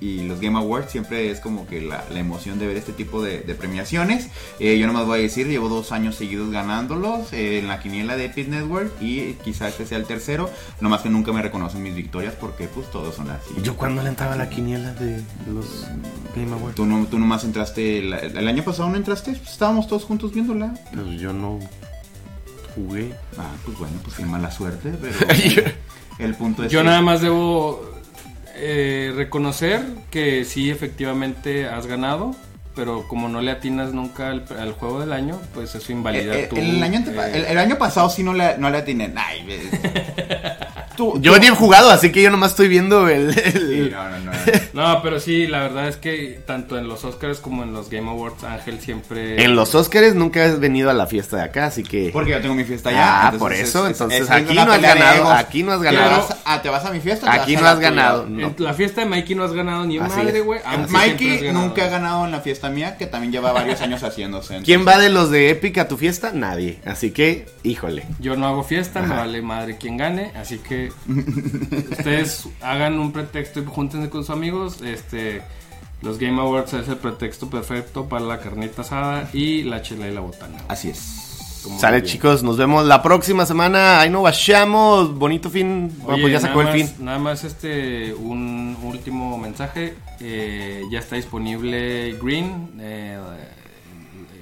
y- 0.00 0.04
y 0.04 0.26
los 0.26 0.40
Game 0.40 0.58
Awards, 0.58 0.90
siempre 0.90 1.30
es 1.30 1.38
como 1.40 1.66
que 1.66 1.80
la, 1.80 2.04
la 2.10 2.18
emoción 2.18 2.58
de 2.58 2.66
ver 2.66 2.76
este 2.76 2.92
tipo 2.92 3.22
de, 3.22 3.40
de 3.40 3.54
premiaciones, 3.54 4.28
Eh, 4.58 4.78
yo 4.78 4.86
nomás 4.86 5.06
voy 5.06 5.20
a 5.20 5.22
decir, 5.22 5.46
llevo 5.46 5.68
dos 5.68 5.92
años 5.92 6.16
seguidos 6.16 6.50
ganándolos 6.50 7.32
eh, 7.32 7.58
en 7.60 7.68
la 7.68 7.78
quiniela 7.80 8.16
de 8.16 8.24
Epic 8.26 8.48
Network 8.48 8.90
y 9.00 9.34
quizá 9.44 9.68
este 9.68 9.86
sea 9.86 9.98
el 9.98 10.04
tercero, 10.04 10.50
nomás 10.80 11.02
que 11.02 11.10
nunca 11.10 11.32
me 11.32 11.42
reconocen 11.42 11.82
mis 11.82 11.94
victorias 11.94 12.34
porque 12.34 12.66
pues 12.68 12.90
todos 12.90 13.14
son 13.14 13.30
así. 13.30 13.50
¿Yo 13.62 13.76
cuándo 13.76 14.02
le 14.02 14.08
entraba 14.08 14.32
a 14.32 14.36
la 14.36 14.48
quiniela 14.50 14.92
de 14.94 15.22
los 15.52 15.86
Game 16.34 16.52
Awards? 16.52 16.74
Tú, 16.74 16.86
no, 16.86 17.06
tú 17.06 17.18
nomás 17.18 17.44
entraste, 17.44 18.02
la- 18.02 18.18
el 18.18 18.48
año 18.48 18.64
pasado 18.64 18.88
no 18.88 18.96
entraste, 18.96 19.32
Pues, 19.32 19.50
estábamos 19.52 19.86
todos 19.86 20.04
juntos 20.04 20.32
viéndola. 20.32 20.74
Pues 20.92 21.20
yo 21.20 21.32
no 21.32 21.58
jugué. 22.74 23.12
Ah, 23.36 23.50
pues 23.64 23.78
bueno, 23.78 23.94
pues 24.02 24.16
qué 24.16 24.24
mala 24.24 24.50
suerte, 24.50 24.92
pero 25.00 25.14
el 26.18 26.34
punto 26.34 26.64
es 26.64 26.72
Yo 26.72 26.80
que- 26.80 26.86
nada 26.86 27.00
más 27.02 27.20
debo 27.20 27.84
eh, 28.56 29.12
reconocer 29.14 29.82
que 30.10 30.44
sí, 30.44 30.70
efectivamente 30.70 31.66
has 31.68 31.86
ganado, 31.86 32.34
pero 32.74 33.06
como 33.08 33.28
no 33.28 33.40
le 33.40 33.50
atinas 33.50 33.92
nunca 33.92 34.30
al, 34.30 34.44
al 34.58 34.72
juego 34.72 35.00
del 35.00 35.12
año, 35.12 35.38
pues 35.54 35.74
eso 35.74 35.92
invalida 35.92 36.34
Eh, 36.34 36.42
eh, 36.44 36.46
tu... 36.48 36.56
el, 36.56 36.82
año 36.82 36.98
ante- 36.98 37.10
eh, 37.12 37.30
el, 37.34 37.44
el 37.44 37.58
año 37.58 37.76
pasado 37.78 38.08
sí 38.10 38.22
no 38.22 38.32
le, 38.34 38.56
no 38.58 38.70
le 38.70 38.78
atiné. 38.78 39.12
Ay. 39.16 39.46
Tú- 40.98 41.18
Yo 41.20 41.34
tú- 41.34 41.40
ni 41.40 41.46
he 41.46 41.50
jugado, 41.50 41.90
así 41.90 42.10
que 42.12 42.20
yo 42.22 42.30
nomás 42.30 42.50
estoy 42.50 42.68
viendo 42.68 43.08
el... 43.08 43.30
el- 43.30 43.52
Sí, 43.88 43.90
no, 43.90 44.08
no, 44.10 44.18
no. 44.18 44.32
No, 44.74 45.02
pero 45.02 45.18
sí, 45.20 45.46
la 45.46 45.60
verdad 45.60 45.88
es 45.88 45.96
que 45.96 46.40
tanto 46.46 46.76
en 46.76 46.88
los 46.88 47.04
Oscars 47.04 47.38
como 47.38 47.62
en 47.62 47.72
los 47.72 47.88
Game 47.88 48.08
Awards, 48.10 48.44
Ángel 48.44 48.80
siempre... 48.80 49.42
En 49.42 49.54
los 49.56 49.74
Oscars 49.74 50.14
nunca 50.14 50.44
has 50.44 50.58
venido 50.60 50.90
a 50.90 50.92
la 50.92 51.06
fiesta 51.06 51.36
de 51.36 51.42
acá, 51.44 51.66
así 51.66 51.82
que... 51.84 52.10
Porque 52.12 52.32
yo 52.32 52.40
tengo 52.40 52.54
mi 52.54 52.64
fiesta 52.64 52.90
ya. 52.90 53.28
Ah, 53.28 53.32
por 53.38 53.52
eso, 53.52 53.86
entonces 53.86 54.22
es 54.22 54.30
aquí 54.30 54.52
una 54.52 54.64
no 54.66 54.72
has 54.72 54.82
ganado, 54.82 55.30
aquí 55.32 55.62
no 55.62 55.72
has 55.72 55.78
¿Te 55.80 55.84
ganado. 55.86 56.10
vas 56.28 56.36
a- 56.44 56.62
¿Te 56.62 56.68
vas 56.68 56.84
a 56.84 56.90
mi 56.90 57.00
fiesta? 57.00 57.32
Aquí 57.32 57.56
no 57.56 57.66
has 57.66 57.78
ganado. 57.78 58.26
En 58.26 58.54
la 58.58 58.74
fiesta 58.74 59.02
de 59.02 59.06
Mikey 59.06 59.36
no 59.36 59.44
has 59.44 59.52
ganado 59.52 59.84
ni 59.86 59.98
Así 59.98 60.16
madre, 60.16 60.40
güey. 60.40 60.60
Siempre 60.60 60.82
has 60.84 60.90
Mikey 60.90 61.52
nunca 61.52 61.84
ha 61.84 61.88
ganado 61.88 62.24
en 62.24 62.32
la 62.32 62.40
fiesta 62.40 62.68
mía, 62.70 62.96
que 62.96 63.06
también 63.06 63.32
lleva 63.32 63.52
varios 63.52 63.80
años 63.80 64.02
haciéndose. 64.02 64.60
¿Quién 64.64 64.80
entonces- 64.80 64.98
va 64.98 65.02
de 65.02 65.10
los 65.10 65.30
de 65.30 65.50
Epic 65.50 65.78
a 65.78 65.86
tu 65.88 65.96
fiesta? 65.96 66.32
Nadie. 66.32 66.80
Así 66.84 67.10
que, 67.12 67.46
híjole. 67.62 68.04
Yo 68.18 68.34
no 68.36 68.46
hago 68.48 68.64
fiesta, 68.64 69.00
me 69.02 69.14
vale 69.14 69.42
madre 69.42 69.76
quien 69.78 69.96
gane, 69.96 70.32
así 70.36 70.58
que 70.58 70.87
que 71.06 71.76
ustedes 71.90 72.48
hagan 72.60 72.98
un 72.98 73.12
pretexto 73.12 73.60
y 73.60 73.64
júntense 73.64 74.10
con 74.10 74.22
sus 74.22 74.30
amigos. 74.30 74.82
Este, 74.82 75.42
los 76.02 76.18
Game 76.18 76.40
Awards 76.40 76.72
es 76.74 76.88
el 76.88 76.96
pretexto 76.96 77.48
perfecto 77.50 78.08
para 78.08 78.24
la 78.24 78.38
carnita 78.40 78.82
asada 78.82 79.28
y 79.32 79.62
la 79.64 79.82
chela 79.82 80.08
y 80.08 80.14
la 80.14 80.20
botana. 80.20 80.58
Así 80.68 80.90
es. 80.90 81.60
Como 81.64 81.80
Sale 81.80 82.00
bien. 82.00 82.12
chicos, 82.12 82.44
nos 82.44 82.56
vemos 82.56 82.86
la 82.86 83.02
próxima 83.02 83.44
semana. 83.44 83.98
Ahí 84.00 84.10
nos 84.10 84.22
vayamos. 84.22 85.18
Bonito 85.18 85.50
fin. 85.50 85.92
Bueno, 85.98 86.12
Oye, 86.14 86.22
pues 86.22 86.32
ya 86.34 86.40
sacó 86.40 86.62
el 86.62 86.68
fin. 86.68 86.88
Nada 87.00 87.18
más 87.18 87.42
este 87.42 88.14
un 88.14 88.76
último 88.82 89.36
mensaje. 89.38 89.96
Eh, 90.20 90.84
ya 90.90 91.00
está 91.00 91.16
disponible 91.16 92.12
Green. 92.22 92.78
eh, 92.80 93.18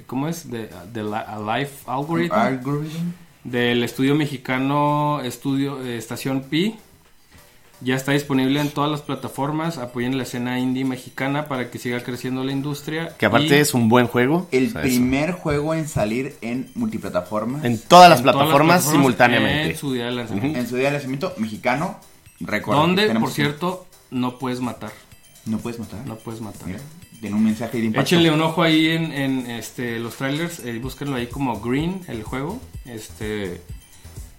¿Cómo 0.05 0.27
es? 0.27 0.49
De, 0.49 0.69
de 0.93 1.03
la- 1.03 1.19
a 1.21 1.57
Life 1.57 1.83
Algorithm. 1.87 2.33
Algorithm. 2.33 3.11
Del 3.47 3.81
estudio 3.83 4.13
mexicano 4.15 5.21
Estudio 5.23 5.83
eh, 5.83 5.97
Estación 5.97 6.41
Pi. 6.43 6.75
Ya 7.79 7.95
está 7.95 8.11
disponible 8.11 8.59
en 8.59 8.71
todas 8.71 8.89
las 8.89 9.01
plataformas. 9.01 9.77
Apoyen 9.77 10.17
la 10.17 10.23
escena 10.23 10.59
indie 10.59 10.83
mexicana 10.83 11.47
para 11.47 11.69
que 11.69 11.77
siga 11.77 12.03
creciendo 12.03 12.43
la 12.43 12.51
industria. 12.51 13.15
Que 13.17 13.27
aparte 13.27 13.55
Y 13.55 13.59
es 13.59 13.75
un 13.75 13.87
buen 13.87 14.07
juego. 14.07 14.47
El 14.51 14.67
O 14.67 14.71
sea, 14.71 14.81
eso. 14.81 14.89
primer 14.89 15.31
juego 15.33 15.75
en 15.75 15.87
salir 15.87 16.35
en 16.41 16.71
multiplataformas. 16.73 17.63
En 17.65 17.77
todas 17.79 18.09
las 18.09 18.19
en 18.19 18.25
todas 18.25 18.37
plataformas 18.37 18.83
simultáneamente. 18.83 19.69
En 19.71 19.77
su 19.77 19.93
día 19.93 20.05
de 20.05 20.11
lanzamiento. 20.11 20.59
En 20.59 20.67
su 20.67 20.75
día 20.75 20.85
de 20.87 20.91
lanzamiento 20.93 21.33
mexicano. 21.37 21.99
Recuerda 22.39 22.81
Donde, 22.81 23.07
por 23.13 23.23
un- 23.23 23.31
cierto, 23.31 23.85
no 24.09 24.39
puedes 24.39 24.59
matar. 24.59 24.91
No 25.45 25.59
puedes 25.59 25.79
matar. 25.79 25.99
No 26.07 26.15
puedes 26.15 26.41
matar. 26.41 26.65
Mira, 26.67 26.79
tiene 27.19 27.35
un 27.35 27.43
mensaje 27.43 27.77
de 27.77 27.85
impacto. 27.85 28.01
Échenle 28.01 28.31
un 28.31 28.41
ojo 28.41 28.63
ahí 28.63 28.87
en, 28.89 29.11
en, 29.11 29.49
este, 29.51 29.99
los 29.99 30.15
trailers. 30.15 30.59
eh, 30.59 30.77
búsquenlo 30.79 31.15
ahí 31.15 31.27
como 31.27 31.59
Green, 31.59 32.01
el 32.07 32.23
juego. 32.23 32.59
Este. 32.85 33.61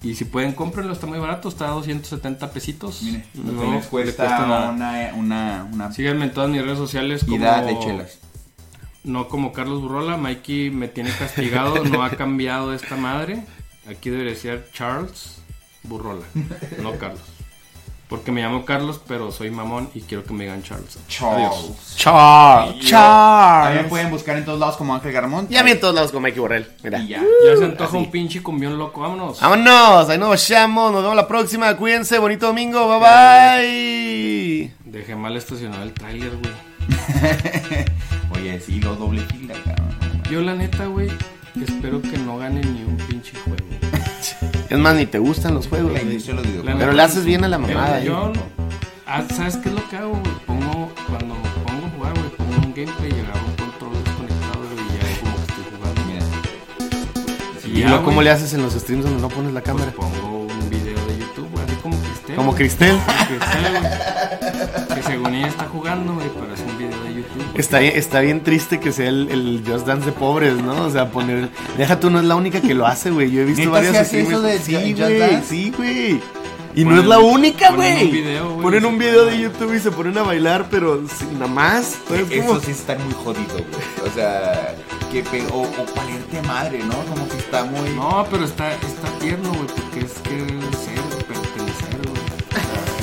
Y 0.02 0.14
si 0.14 0.24
pueden, 0.24 0.52
cómprenlo. 0.52 0.92
Está 0.92 1.06
muy 1.06 1.18
barato. 1.18 1.48
Está 1.48 1.66
a 1.66 1.72
270 1.72 2.50
pesitos. 2.52 3.02
Mire, 3.02 3.24
no 3.34 3.74
les 3.74 3.84
le 3.84 3.88
cuesta, 3.90 4.70
una, 4.70 5.12
una, 5.14 5.68
una 5.72 5.92
Síganme 5.92 6.26
en 6.26 6.32
todas 6.32 6.50
mis 6.50 6.62
redes 6.62 6.78
sociales 6.78 7.24
como... 7.24 7.38
de 7.38 7.78
chelas. 7.80 8.18
No 9.04 9.28
como 9.28 9.52
Carlos 9.52 9.80
Burrola, 9.80 10.16
Mikey 10.16 10.70
me 10.70 10.86
tiene 10.88 11.10
castigado, 11.10 11.82
no 11.84 12.02
ha 12.02 12.10
cambiado 12.16 12.74
esta 12.74 12.96
madre. 12.96 13.42
Aquí 13.88 14.10
debería 14.10 14.34
ser 14.34 14.68
Charles 14.72 15.40
Burrola, 15.84 16.26
no 16.82 16.98
Carlos. 16.98 17.22
Porque 18.08 18.32
me 18.32 18.40
llamo 18.40 18.64
Carlos, 18.64 19.00
pero 19.06 19.30
soy 19.30 19.50
mamón 19.50 19.90
y 19.94 20.00
quiero 20.00 20.24
que 20.24 20.32
me 20.32 20.44
digan 20.44 20.62
Charles. 20.62 20.98
Adiós. 21.20 21.72
Char, 21.94 22.68
A 22.68 22.72
mí 22.72 22.80
char. 22.80 23.74
me 23.74 23.84
pueden 23.84 24.10
buscar 24.10 24.38
en 24.38 24.46
todos 24.46 24.58
lados 24.58 24.78
como 24.78 24.94
Ángel 24.94 25.12
Garmón. 25.12 25.46
Ya 25.48 25.62
vi 25.62 25.72
en 25.72 25.80
todos 25.80 25.94
lados 25.94 26.10
con 26.10 26.22
Mikey 26.22 26.40
Borrell. 26.40 26.66
Mira. 26.82 27.00
Y 27.00 27.08
ya. 27.08 27.20
Ya 27.20 27.56
se 27.58 27.64
antoja 27.66 27.90
Así. 27.90 27.96
un 27.98 28.10
pinche 28.10 28.42
cumbión 28.42 28.78
loco, 28.78 29.02
vámonos. 29.02 29.38
Vámonos, 29.40 30.08
ahí 30.08 30.16
nos 30.16 30.30
vayamos. 30.30 30.90
Nos 30.90 31.02
vemos 31.02 31.16
la 31.16 31.28
próxima. 31.28 31.76
Cuídense. 31.76 32.18
Bonito 32.18 32.46
domingo. 32.46 32.88
Bye 32.98 32.98
bye. 32.98 34.72
Dejé 34.86 35.14
mal 35.14 35.36
estacionado 35.36 35.82
el 35.82 35.92
tráiler, 35.92 36.30
güey. 36.30 36.54
Oye, 38.32 38.58
sí, 38.60 38.80
lo 38.80 38.94
doble 38.96 39.20
fila, 39.26 39.54
cabrón. 39.64 40.22
Yo 40.30 40.40
la 40.40 40.54
neta, 40.54 40.86
güey, 40.86 41.10
espero 41.62 42.00
que 42.00 42.16
no 42.18 42.38
gane 42.38 42.60
ni 42.62 42.84
un 42.84 42.96
pinche 43.08 43.32
juego. 43.40 43.64
Es 44.70 44.78
más, 44.78 44.94
ni 44.96 45.06
te 45.06 45.18
gustan 45.18 45.54
los 45.54 45.66
juegos. 45.66 45.92
La 45.92 46.00
güey. 46.00 46.10
industria 46.12 46.34
de 46.36 46.42
los 46.42 46.46
videojuegos. 46.50 46.78
La 46.80 46.86
Pero 46.86 46.96
le 46.96 47.02
haces 47.02 47.24
bien 47.24 47.44
a 47.44 47.48
la 47.48 47.58
mamada. 47.58 48.00
Yo, 48.00 48.04
¿eh? 48.04 48.04
yo 48.06 48.32
no. 48.34 48.42
Ah, 49.06 49.22
¿Sabes 49.34 49.56
qué 49.56 49.70
es 49.70 49.74
lo 49.74 49.88
que 49.88 49.96
hago, 49.96 50.10
güey? 50.10 50.34
Pongo, 50.46 50.92
cuando 51.08 51.34
pongo 51.64 51.86
a 51.86 51.90
jugar, 51.96 52.12
güey, 52.14 52.28
pongo 52.36 52.52
un 52.66 52.74
gameplay 52.74 53.10
y 53.10 53.20
agarro 53.20 53.46
un 53.46 53.54
control 53.56 54.04
desconectado 54.04 54.60
güey, 54.60 54.84
y 54.84 54.92
ya 54.98 55.20
como 55.20 55.36
que 55.36 55.42
estoy 55.42 55.64
jugando. 55.72 56.00
Mira, 56.04 57.60
Sí, 57.62 57.70
¿Y 57.70 57.80
ya, 57.80 58.02
cómo 58.02 58.20
le 58.22 58.30
haces 58.30 58.52
en 58.52 58.62
los 58.62 58.74
streams 58.74 59.04
donde 59.04 59.22
no 59.22 59.28
pones 59.30 59.52
la 59.54 59.60
pues 59.62 59.72
cámara? 59.72 59.92
pongo 59.92 60.40
un 60.42 60.70
video 60.70 60.98
de 61.06 61.18
YouTube, 61.18 61.48
güey, 61.50 61.64
así 61.64 61.76
como 61.76 61.96
Cristel. 62.02 62.36
Como. 62.36 62.54
Cristel. 62.54 62.98
Como 62.98 63.26
Cristel, 63.28 63.80
güey. 63.80 64.94
Que 64.94 65.02
según 65.02 65.34
ella 65.34 65.46
está 65.48 65.64
jugando, 65.64 66.12
güey, 66.14 66.26
pero 66.38 66.52
es 66.52 66.60
un 66.60 66.76
video 66.76 67.02
de. 67.02 67.07
Está 67.54 67.78
bien, 67.80 67.92
está 67.96 68.20
bien 68.20 68.42
triste 68.42 68.80
que 68.80 68.92
sea 68.92 69.08
el, 69.08 69.28
el 69.30 69.62
Just 69.66 69.86
Dance 69.86 70.06
de 70.06 70.12
pobres, 70.12 70.54
¿no? 70.56 70.84
O 70.86 70.90
sea, 70.90 71.10
poner. 71.10 71.48
Deja 71.76 71.98
tú, 72.00 72.10
no 72.10 72.18
es 72.20 72.24
la 72.26 72.36
única 72.36 72.60
que 72.60 72.74
lo 72.74 72.86
hace, 72.86 73.10
güey. 73.10 73.30
Yo 73.30 73.42
he 73.42 73.44
visto 73.44 73.60
¿Neta 73.60 73.72
varias 73.72 73.96
hace 73.96 74.22
streamers- 74.24 74.28
eso 74.30 74.42
de 74.42 74.58
Sí, 74.58 74.74
Just 74.92 74.98
güey. 75.02 75.18
Dance? 75.18 75.46
Sí, 75.48 75.72
güey. 75.76 76.20
Y 76.74 76.84
no 76.84 76.90
Ponen- 76.92 77.00
es 77.00 77.06
la 77.06 77.18
única, 77.18 77.70
ponen 77.70 77.94
güey. 77.94 78.04
un 78.06 78.12
video, 78.12 78.48
güey, 78.50 78.62
Ponen 78.62 78.82
y 78.82 78.86
un 78.86 78.98
video 78.98 79.24
de 79.24 79.32
ponen- 79.32 79.40
YouTube 79.40 79.74
y 79.74 79.80
se 79.80 79.90
ponen 79.90 80.18
a 80.18 80.22
bailar, 80.22 80.66
pero 80.70 81.02
sin 81.18 81.32
nada 81.34 81.46
más. 81.48 81.96
Eso 82.30 82.60
sí 82.60 82.70
está 82.70 82.96
muy 82.98 83.14
jodido, 83.14 83.54
güey. 83.54 84.08
O 84.10 84.14
sea, 84.14 84.74
que 85.10 85.22
pe- 85.24 85.44
o, 85.52 85.62
o 85.62 85.86
valerte 85.96 86.42
madre, 86.46 86.78
¿no? 86.84 86.94
Como 87.08 87.26
que 87.28 87.38
está 87.38 87.64
muy. 87.64 87.88
No, 87.90 88.24
pero 88.30 88.44
está, 88.44 88.72
está 88.74 89.08
tierno, 89.20 89.48
güey, 89.48 89.66
porque 89.66 90.00
es 90.06 90.12
que 90.22 90.38
ser, 90.38 91.24
pertenecer, 91.26 91.98
güey. 92.06 92.22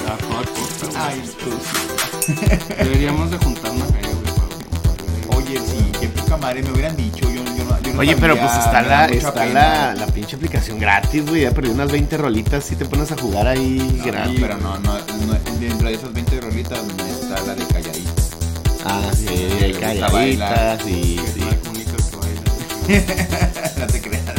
A, 0.07 0.13
a 0.13 0.17
toda 0.17 0.43
costa, 0.53 0.85
güey. 0.85 0.97
Ay, 0.97 1.21
pues. 1.43 2.77
Deberíamos 2.77 3.31
de 3.31 3.37
juntar 3.39 3.71
una 3.71 3.85
para- 3.85 4.04
Oye, 5.47 5.59
sí, 5.59 5.91
qué 5.99 6.07
poca 6.09 6.37
madre 6.37 6.63
me 6.63 6.71
hubieran 6.71 6.95
dicho. 6.97 7.29
Yo, 7.29 7.43
yo, 7.43 7.79
yo 7.83 7.93
no 7.93 7.99
Oye, 7.99 8.15
pero 8.15 8.35
sabía, 8.35 8.51
pues 8.53 8.65
está 8.65 8.81
la, 8.81 9.05
está 9.05 9.45
la, 9.45 9.93
la 9.95 10.07
pinche 10.07 10.35
aplicación 10.35 10.79
gratis, 10.79 11.25
güey. 11.25 11.41
Ya 11.41 11.51
perdí 11.51 11.69
unas 11.69 11.91
20 11.91 12.17
rolitas. 12.17 12.63
Si 12.63 12.75
te 12.75 12.85
pones 12.85 13.11
a 13.11 13.17
jugar 13.17 13.47
ahí 13.47 13.77
No, 13.99 14.05
gratis. 14.05 14.39
pero 14.39 14.57
no, 14.57 14.77
no, 14.79 14.93
no, 14.93 15.33
dentro 15.59 15.87
de 15.87 15.93
esas 15.93 16.13
20 16.13 16.41
rolitas 16.41 16.79
está 17.21 17.41
la 17.45 17.55
de 17.55 17.65
calladita. 17.65 18.11
Ah, 18.85 19.01
sí, 19.15 19.25
le 19.25 19.67
gusta 19.71 19.79
calladitas, 20.07 20.81
sí, 20.83 21.19
sí. 21.33 21.39
la 21.39 21.69
única 21.69 21.91
que 21.95 22.17
baila. 22.17 23.79
no 23.79 23.87
te 23.87 24.01
creas. 24.01 24.34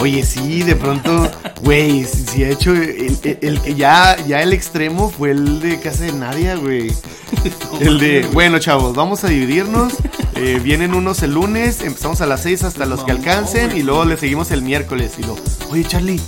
Oye, 0.00 0.24
sí, 0.24 0.62
de 0.62 0.76
pronto, 0.76 1.30
güey, 1.62 2.04
sí 2.04 2.42
ha 2.44 2.48
hecho 2.50 2.72
el, 2.72 3.18
el- 3.22 3.60
el- 3.64 3.76
ya, 3.76 4.16
ya 4.26 4.42
el 4.42 4.52
extremo 4.52 5.10
fue 5.10 5.32
el 5.32 5.60
de 5.60 5.78
casa 5.78 6.04
de 6.04 6.12
Nadia, 6.12 6.56
güey. 6.56 6.92
El 7.80 8.00
de, 8.00 8.28
bueno, 8.32 8.58
chavos, 8.58 8.94
vamos 8.96 9.22
a 9.24 9.28
dividirnos. 9.28 9.94
eh, 10.34 10.58
vienen 10.62 10.94
unos 10.94 11.22
el 11.22 11.32
lunes, 11.34 11.80
empezamos 11.82 12.20
a 12.20 12.26
las 12.26 12.42
6 12.42 12.64
hasta 12.64 12.86
los 12.86 13.04
que 13.04 13.12
alcancen 13.12 13.76
y 13.76 13.82
luego 13.82 14.04
le 14.04 14.16
seguimos 14.16 14.50
el 14.50 14.62
miércoles. 14.62 15.12
Y 15.18 15.22
lo, 15.22 15.36
oye, 15.70 15.84
Charlie, 15.84 16.20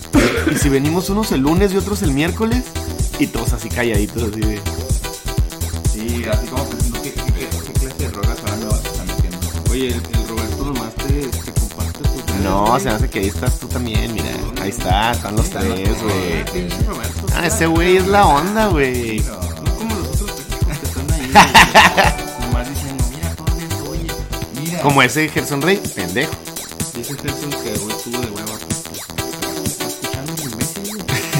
¿y 0.50 0.54
si 0.58 0.68
venimos 0.68 1.10
unos 1.10 1.32
el 1.32 1.40
lunes 1.40 1.72
y 1.72 1.76
otros 1.76 2.02
el 2.02 2.12
miércoles? 2.12 2.62
Y 3.18 3.26
todos 3.26 3.52
así 3.52 3.68
calladitos, 3.68 4.22
así 4.22 4.40
de. 4.40 4.60
Sí, 5.92 6.24
así 6.30 6.46
como 6.46 6.64
pensando, 6.68 7.02
¿qué, 7.02 7.10
qué, 7.12 7.22
qué, 7.32 7.48
qué 7.66 7.72
clase 7.80 7.98
de 7.98 8.08
drogas 8.08 8.38
ahora 8.40 8.56
me 8.56 8.64
vas 8.66 8.74
a 8.84 8.88
estar 8.88 9.06
metiendo? 9.06 9.38
Oye, 9.72 9.88
el, 9.88 10.02
No, 12.52 12.78
se 12.78 12.90
hace 12.90 13.08
que 13.08 13.20
ahí 13.20 13.28
estás 13.28 13.58
tú 13.58 13.66
también, 13.66 14.12
mira. 14.12 14.28
Ahí 14.60 14.68
está, 14.68 15.12
están 15.12 15.34
los 15.36 15.48
tres, 15.48 16.02
güey. 16.02 16.44
Ah, 17.34 17.46
ese 17.46 17.66
güey 17.66 17.96
es 17.96 18.06
la 18.06 18.26
onda, 18.26 18.66
güey. 18.66 19.20
No 19.20 19.74
como 19.74 19.94
los 19.96 20.20
otros 20.20 20.40
pendejos 20.42 20.78
que 20.78 20.86
están 20.86 21.12
ahí, 21.12 21.32
nomás 22.42 22.68
diciendo, 22.68 23.04
mira, 23.10 23.34
todo 23.34 23.56
eso, 23.56 23.90
oye. 23.90 24.06
Mira. 24.60 24.82
Como 24.82 25.02
ese 25.02 25.28
Gerson 25.30 25.62
Rey, 25.62 25.80
pendejo. 25.94 26.32
Dice 26.94 27.14
Gerson 27.14 27.50
que 27.50 27.70
hoy 27.70 27.92
estuvo 27.92 28.20
de 28.20 28.30
hueva. 28.30 28.52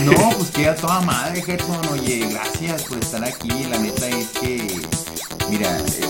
No, 0.06 0.30
pues 0.30 0.50
que 0.50 0.66
a 0.66 0.74
toda 0.74 1.02
madre, 1.02 1.42
Gerson. 1.42 1.78
Oye, 1.92 2.26
gracias 2.30 2.84
por 2.84 2.96
estar 2.96 3.22
aquí. 3.22 3.50
La 3.70 3.78
neta 3.78 4.08
es 4.08 4.28
que, 4.28 4.80
mira, 5.50 5.78
eh, 5.78 6.00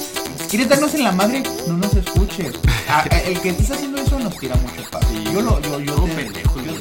quieres 0.48 0.68
darnos 0.68 0.94
en 0.94 1.02
la 1.02 1.12
madre, 1.12 1.42
no 1.66 1.76
nos 1.76 1.92
escuches. 1.94 2.54
Ah, 2.88 3.04
el 3.26 3.40
que 3.40 3.50
está 3.50 3.74
haciendo 3.74 4.01
nos 4.32 4.40
tira 4.40 4.56
mucho 4.56 4.82
paz. 4.90 5.06
Sí. 5.10 5.24
Yo 5.32 5.40
lo, 5.42 5.60
yo, 5.60 5.80
yo, 5.80 5.94
te- 5.94 6.12
pendejo, 6.14 6.60
yo, 6.62 6.72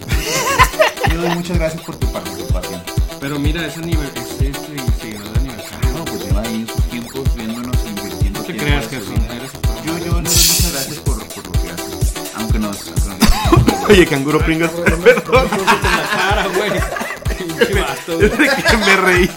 yo 1.13 1.21
doy 1.21 1.29
muchas 1.35 1.57
gracias 1.57 1.81
por 1.83 1.95
tu 1.97 2.11
participación. 2.11 2.81
Pero 3.19 3.39
mira, 3.39 3.65
es, 3.65 3.77
aniver- 3.77 4.11
es 4.15 4.31
este 4.41 4.73
y 4.75 5.01
seguidor 5.01 5.29
de 5.33 5.39
aniversario. 5.39 5.91
No, 5.93 6.05
pues 6.05 6.23
lleva 6.25 6.41
ahí 6.41 6.55
en 6.55 6.67
sus 6.67 6.83
tiempos 6.89 7.35
viéndonos 7.35 7.75
invirtiendo 7.87 8.39
No 8.39 8.45
te 8.45 8.57
creas, 8.57 8.87
Gerson. 8.89 9.13
vida. 9.15 9.35
Eres 9.35 9.51
Yo, 9.85 9.97
yo 9.97 9.99
le 9.99 10.05
doy 10.09 10.21
muchas 10.21 10.71
gracias 10.73 10.97
por, 10.99 11.25
por 11.27 11.45
lo 11.45 11.51
que 11.51 11.69
haces. 11.71 12.13
Aunque 12.35 12.59
nos 12.59 12.77
Oye, 13.89 14.05
canguro 14.07 14.39
Pringles, 14.39 14.71
perdón. 14.71 15.47
la 15.51 16.09
cara, 16.17 16.47
güey. 16.47 16.71
Desde 18.19 18.63
que 18.63 18.77
me 18.77 18.95
reí. 18.97 19.29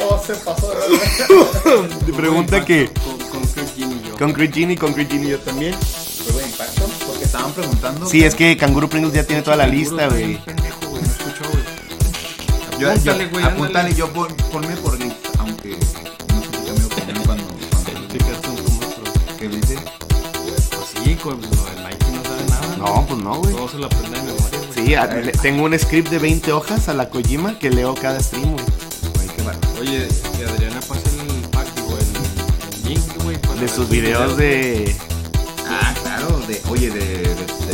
oh, 0.00 0.22
se 0.24 0.34
pasó 0.34 0.70
Te 2.06 2.12
pregunta 2.12 2.64
que. 2.64 2.90
Con, 3.04 3.18
con 3.28 3.40
Kurt 3.42 3.74
Jin 3.74 3.92
y 4.04 4.08
yo. 4.08 4.16
Concrete 4.16 4.52
Genie, 4.60 4.76
Concrete 4.76 5.14
Genie 5.14 5.30
yo 5.30 5.38
también. 5.40 5.74
Estaban 7.40 7.52
preguntando. 7.52 8.06
Sí, 8.06 8.22
es 8.24 8.34
que 8.34 8.56
Canguro 8.56 8.88
Pringles 8.88 9.14
ya 9.14 9.24
tiene 9.24 9.42
toda 9.42 9.56
la 9.56 9.66
lista, 9.66 10.08
güey. 10.08 10.36
pendejo, 10.44 10.80
güey. 10.88 11.02
No 11.02 11.08
escuchó, 11.08 11.50
güey. 11.50 11.64
Yo, 12.80 12.80
yo, 12.80 12.90
Apúntale, 13.12 13.26
güey, 13.28 13.44
apúntale, 13.44 13.94
yo 13.94 14.08
pon- 14.12 14.34
ponme 14.50 14.76
por 14.76 14.98
lista, 14.98 15.28
aunque 15.38 15.68
no 15.70 15.76
sé 15.76 16.46
si 16.46 16.66
cambio 16.66 16.86
opinión 16.86 17.24
cuando, 17.26 17.44
cuando. 17.84 18.08
¿qué 19.38 19.48
dice? 19.48 19.76
Pues 20.32 20.70
sí, 21.04 21.14
con 21.16 21.40
del 21.40 21.50
Mikey 21.82 22.12
no 22.14 22.22
sabe 22.22 22.44
nada. 22.48 22.76
No, 22.78 23.06
pues 23.06 23.22
no, 23.22 23.34
güey. 23.36 23.54
Todo 23.54 23.68
se 23.68 23.76
lo 23.78 23.86
aprende 23.86 24.18
de 24.18 24.24
memoria, 24.32 24.58
güey. 24.74 24.86
Sí, 24.86 24.94
a- 24.94 25.06
le- 25.06 25.32
tengo 25.32 25.64
un 25.64 25.78
script 25.78 26.08
de 26.10 26.18
20 26.18 26.52
hojas 26.52 26.88
a 26.88 26.94
la 26.94 27.10
Kojima 27.10 27.58
que 27.58 27.68
leo 27.70 27.94
cada 27.94 28.20
stream, 28.22 28.52
güey. 28.52 28.64
Qué. 28.64 29.80
Oye, 29.80 30.08
que 30.38 30.44
Adriana 30.46 30.80
pase 30.80 31.02
el 31.20 31.48
pack, 31.50 31.74
digo, 31.74 31.98
el, 31.98 32.84
el 32.84 32.88
link, 32.94 33.22
güey. 33.24 33.36
De 33.60 33.68
sus 33.68 33.88
videos 33.90 34.36
de. 34.38 34.96
Oye, 36.68 36.90
de- 36.90 37.69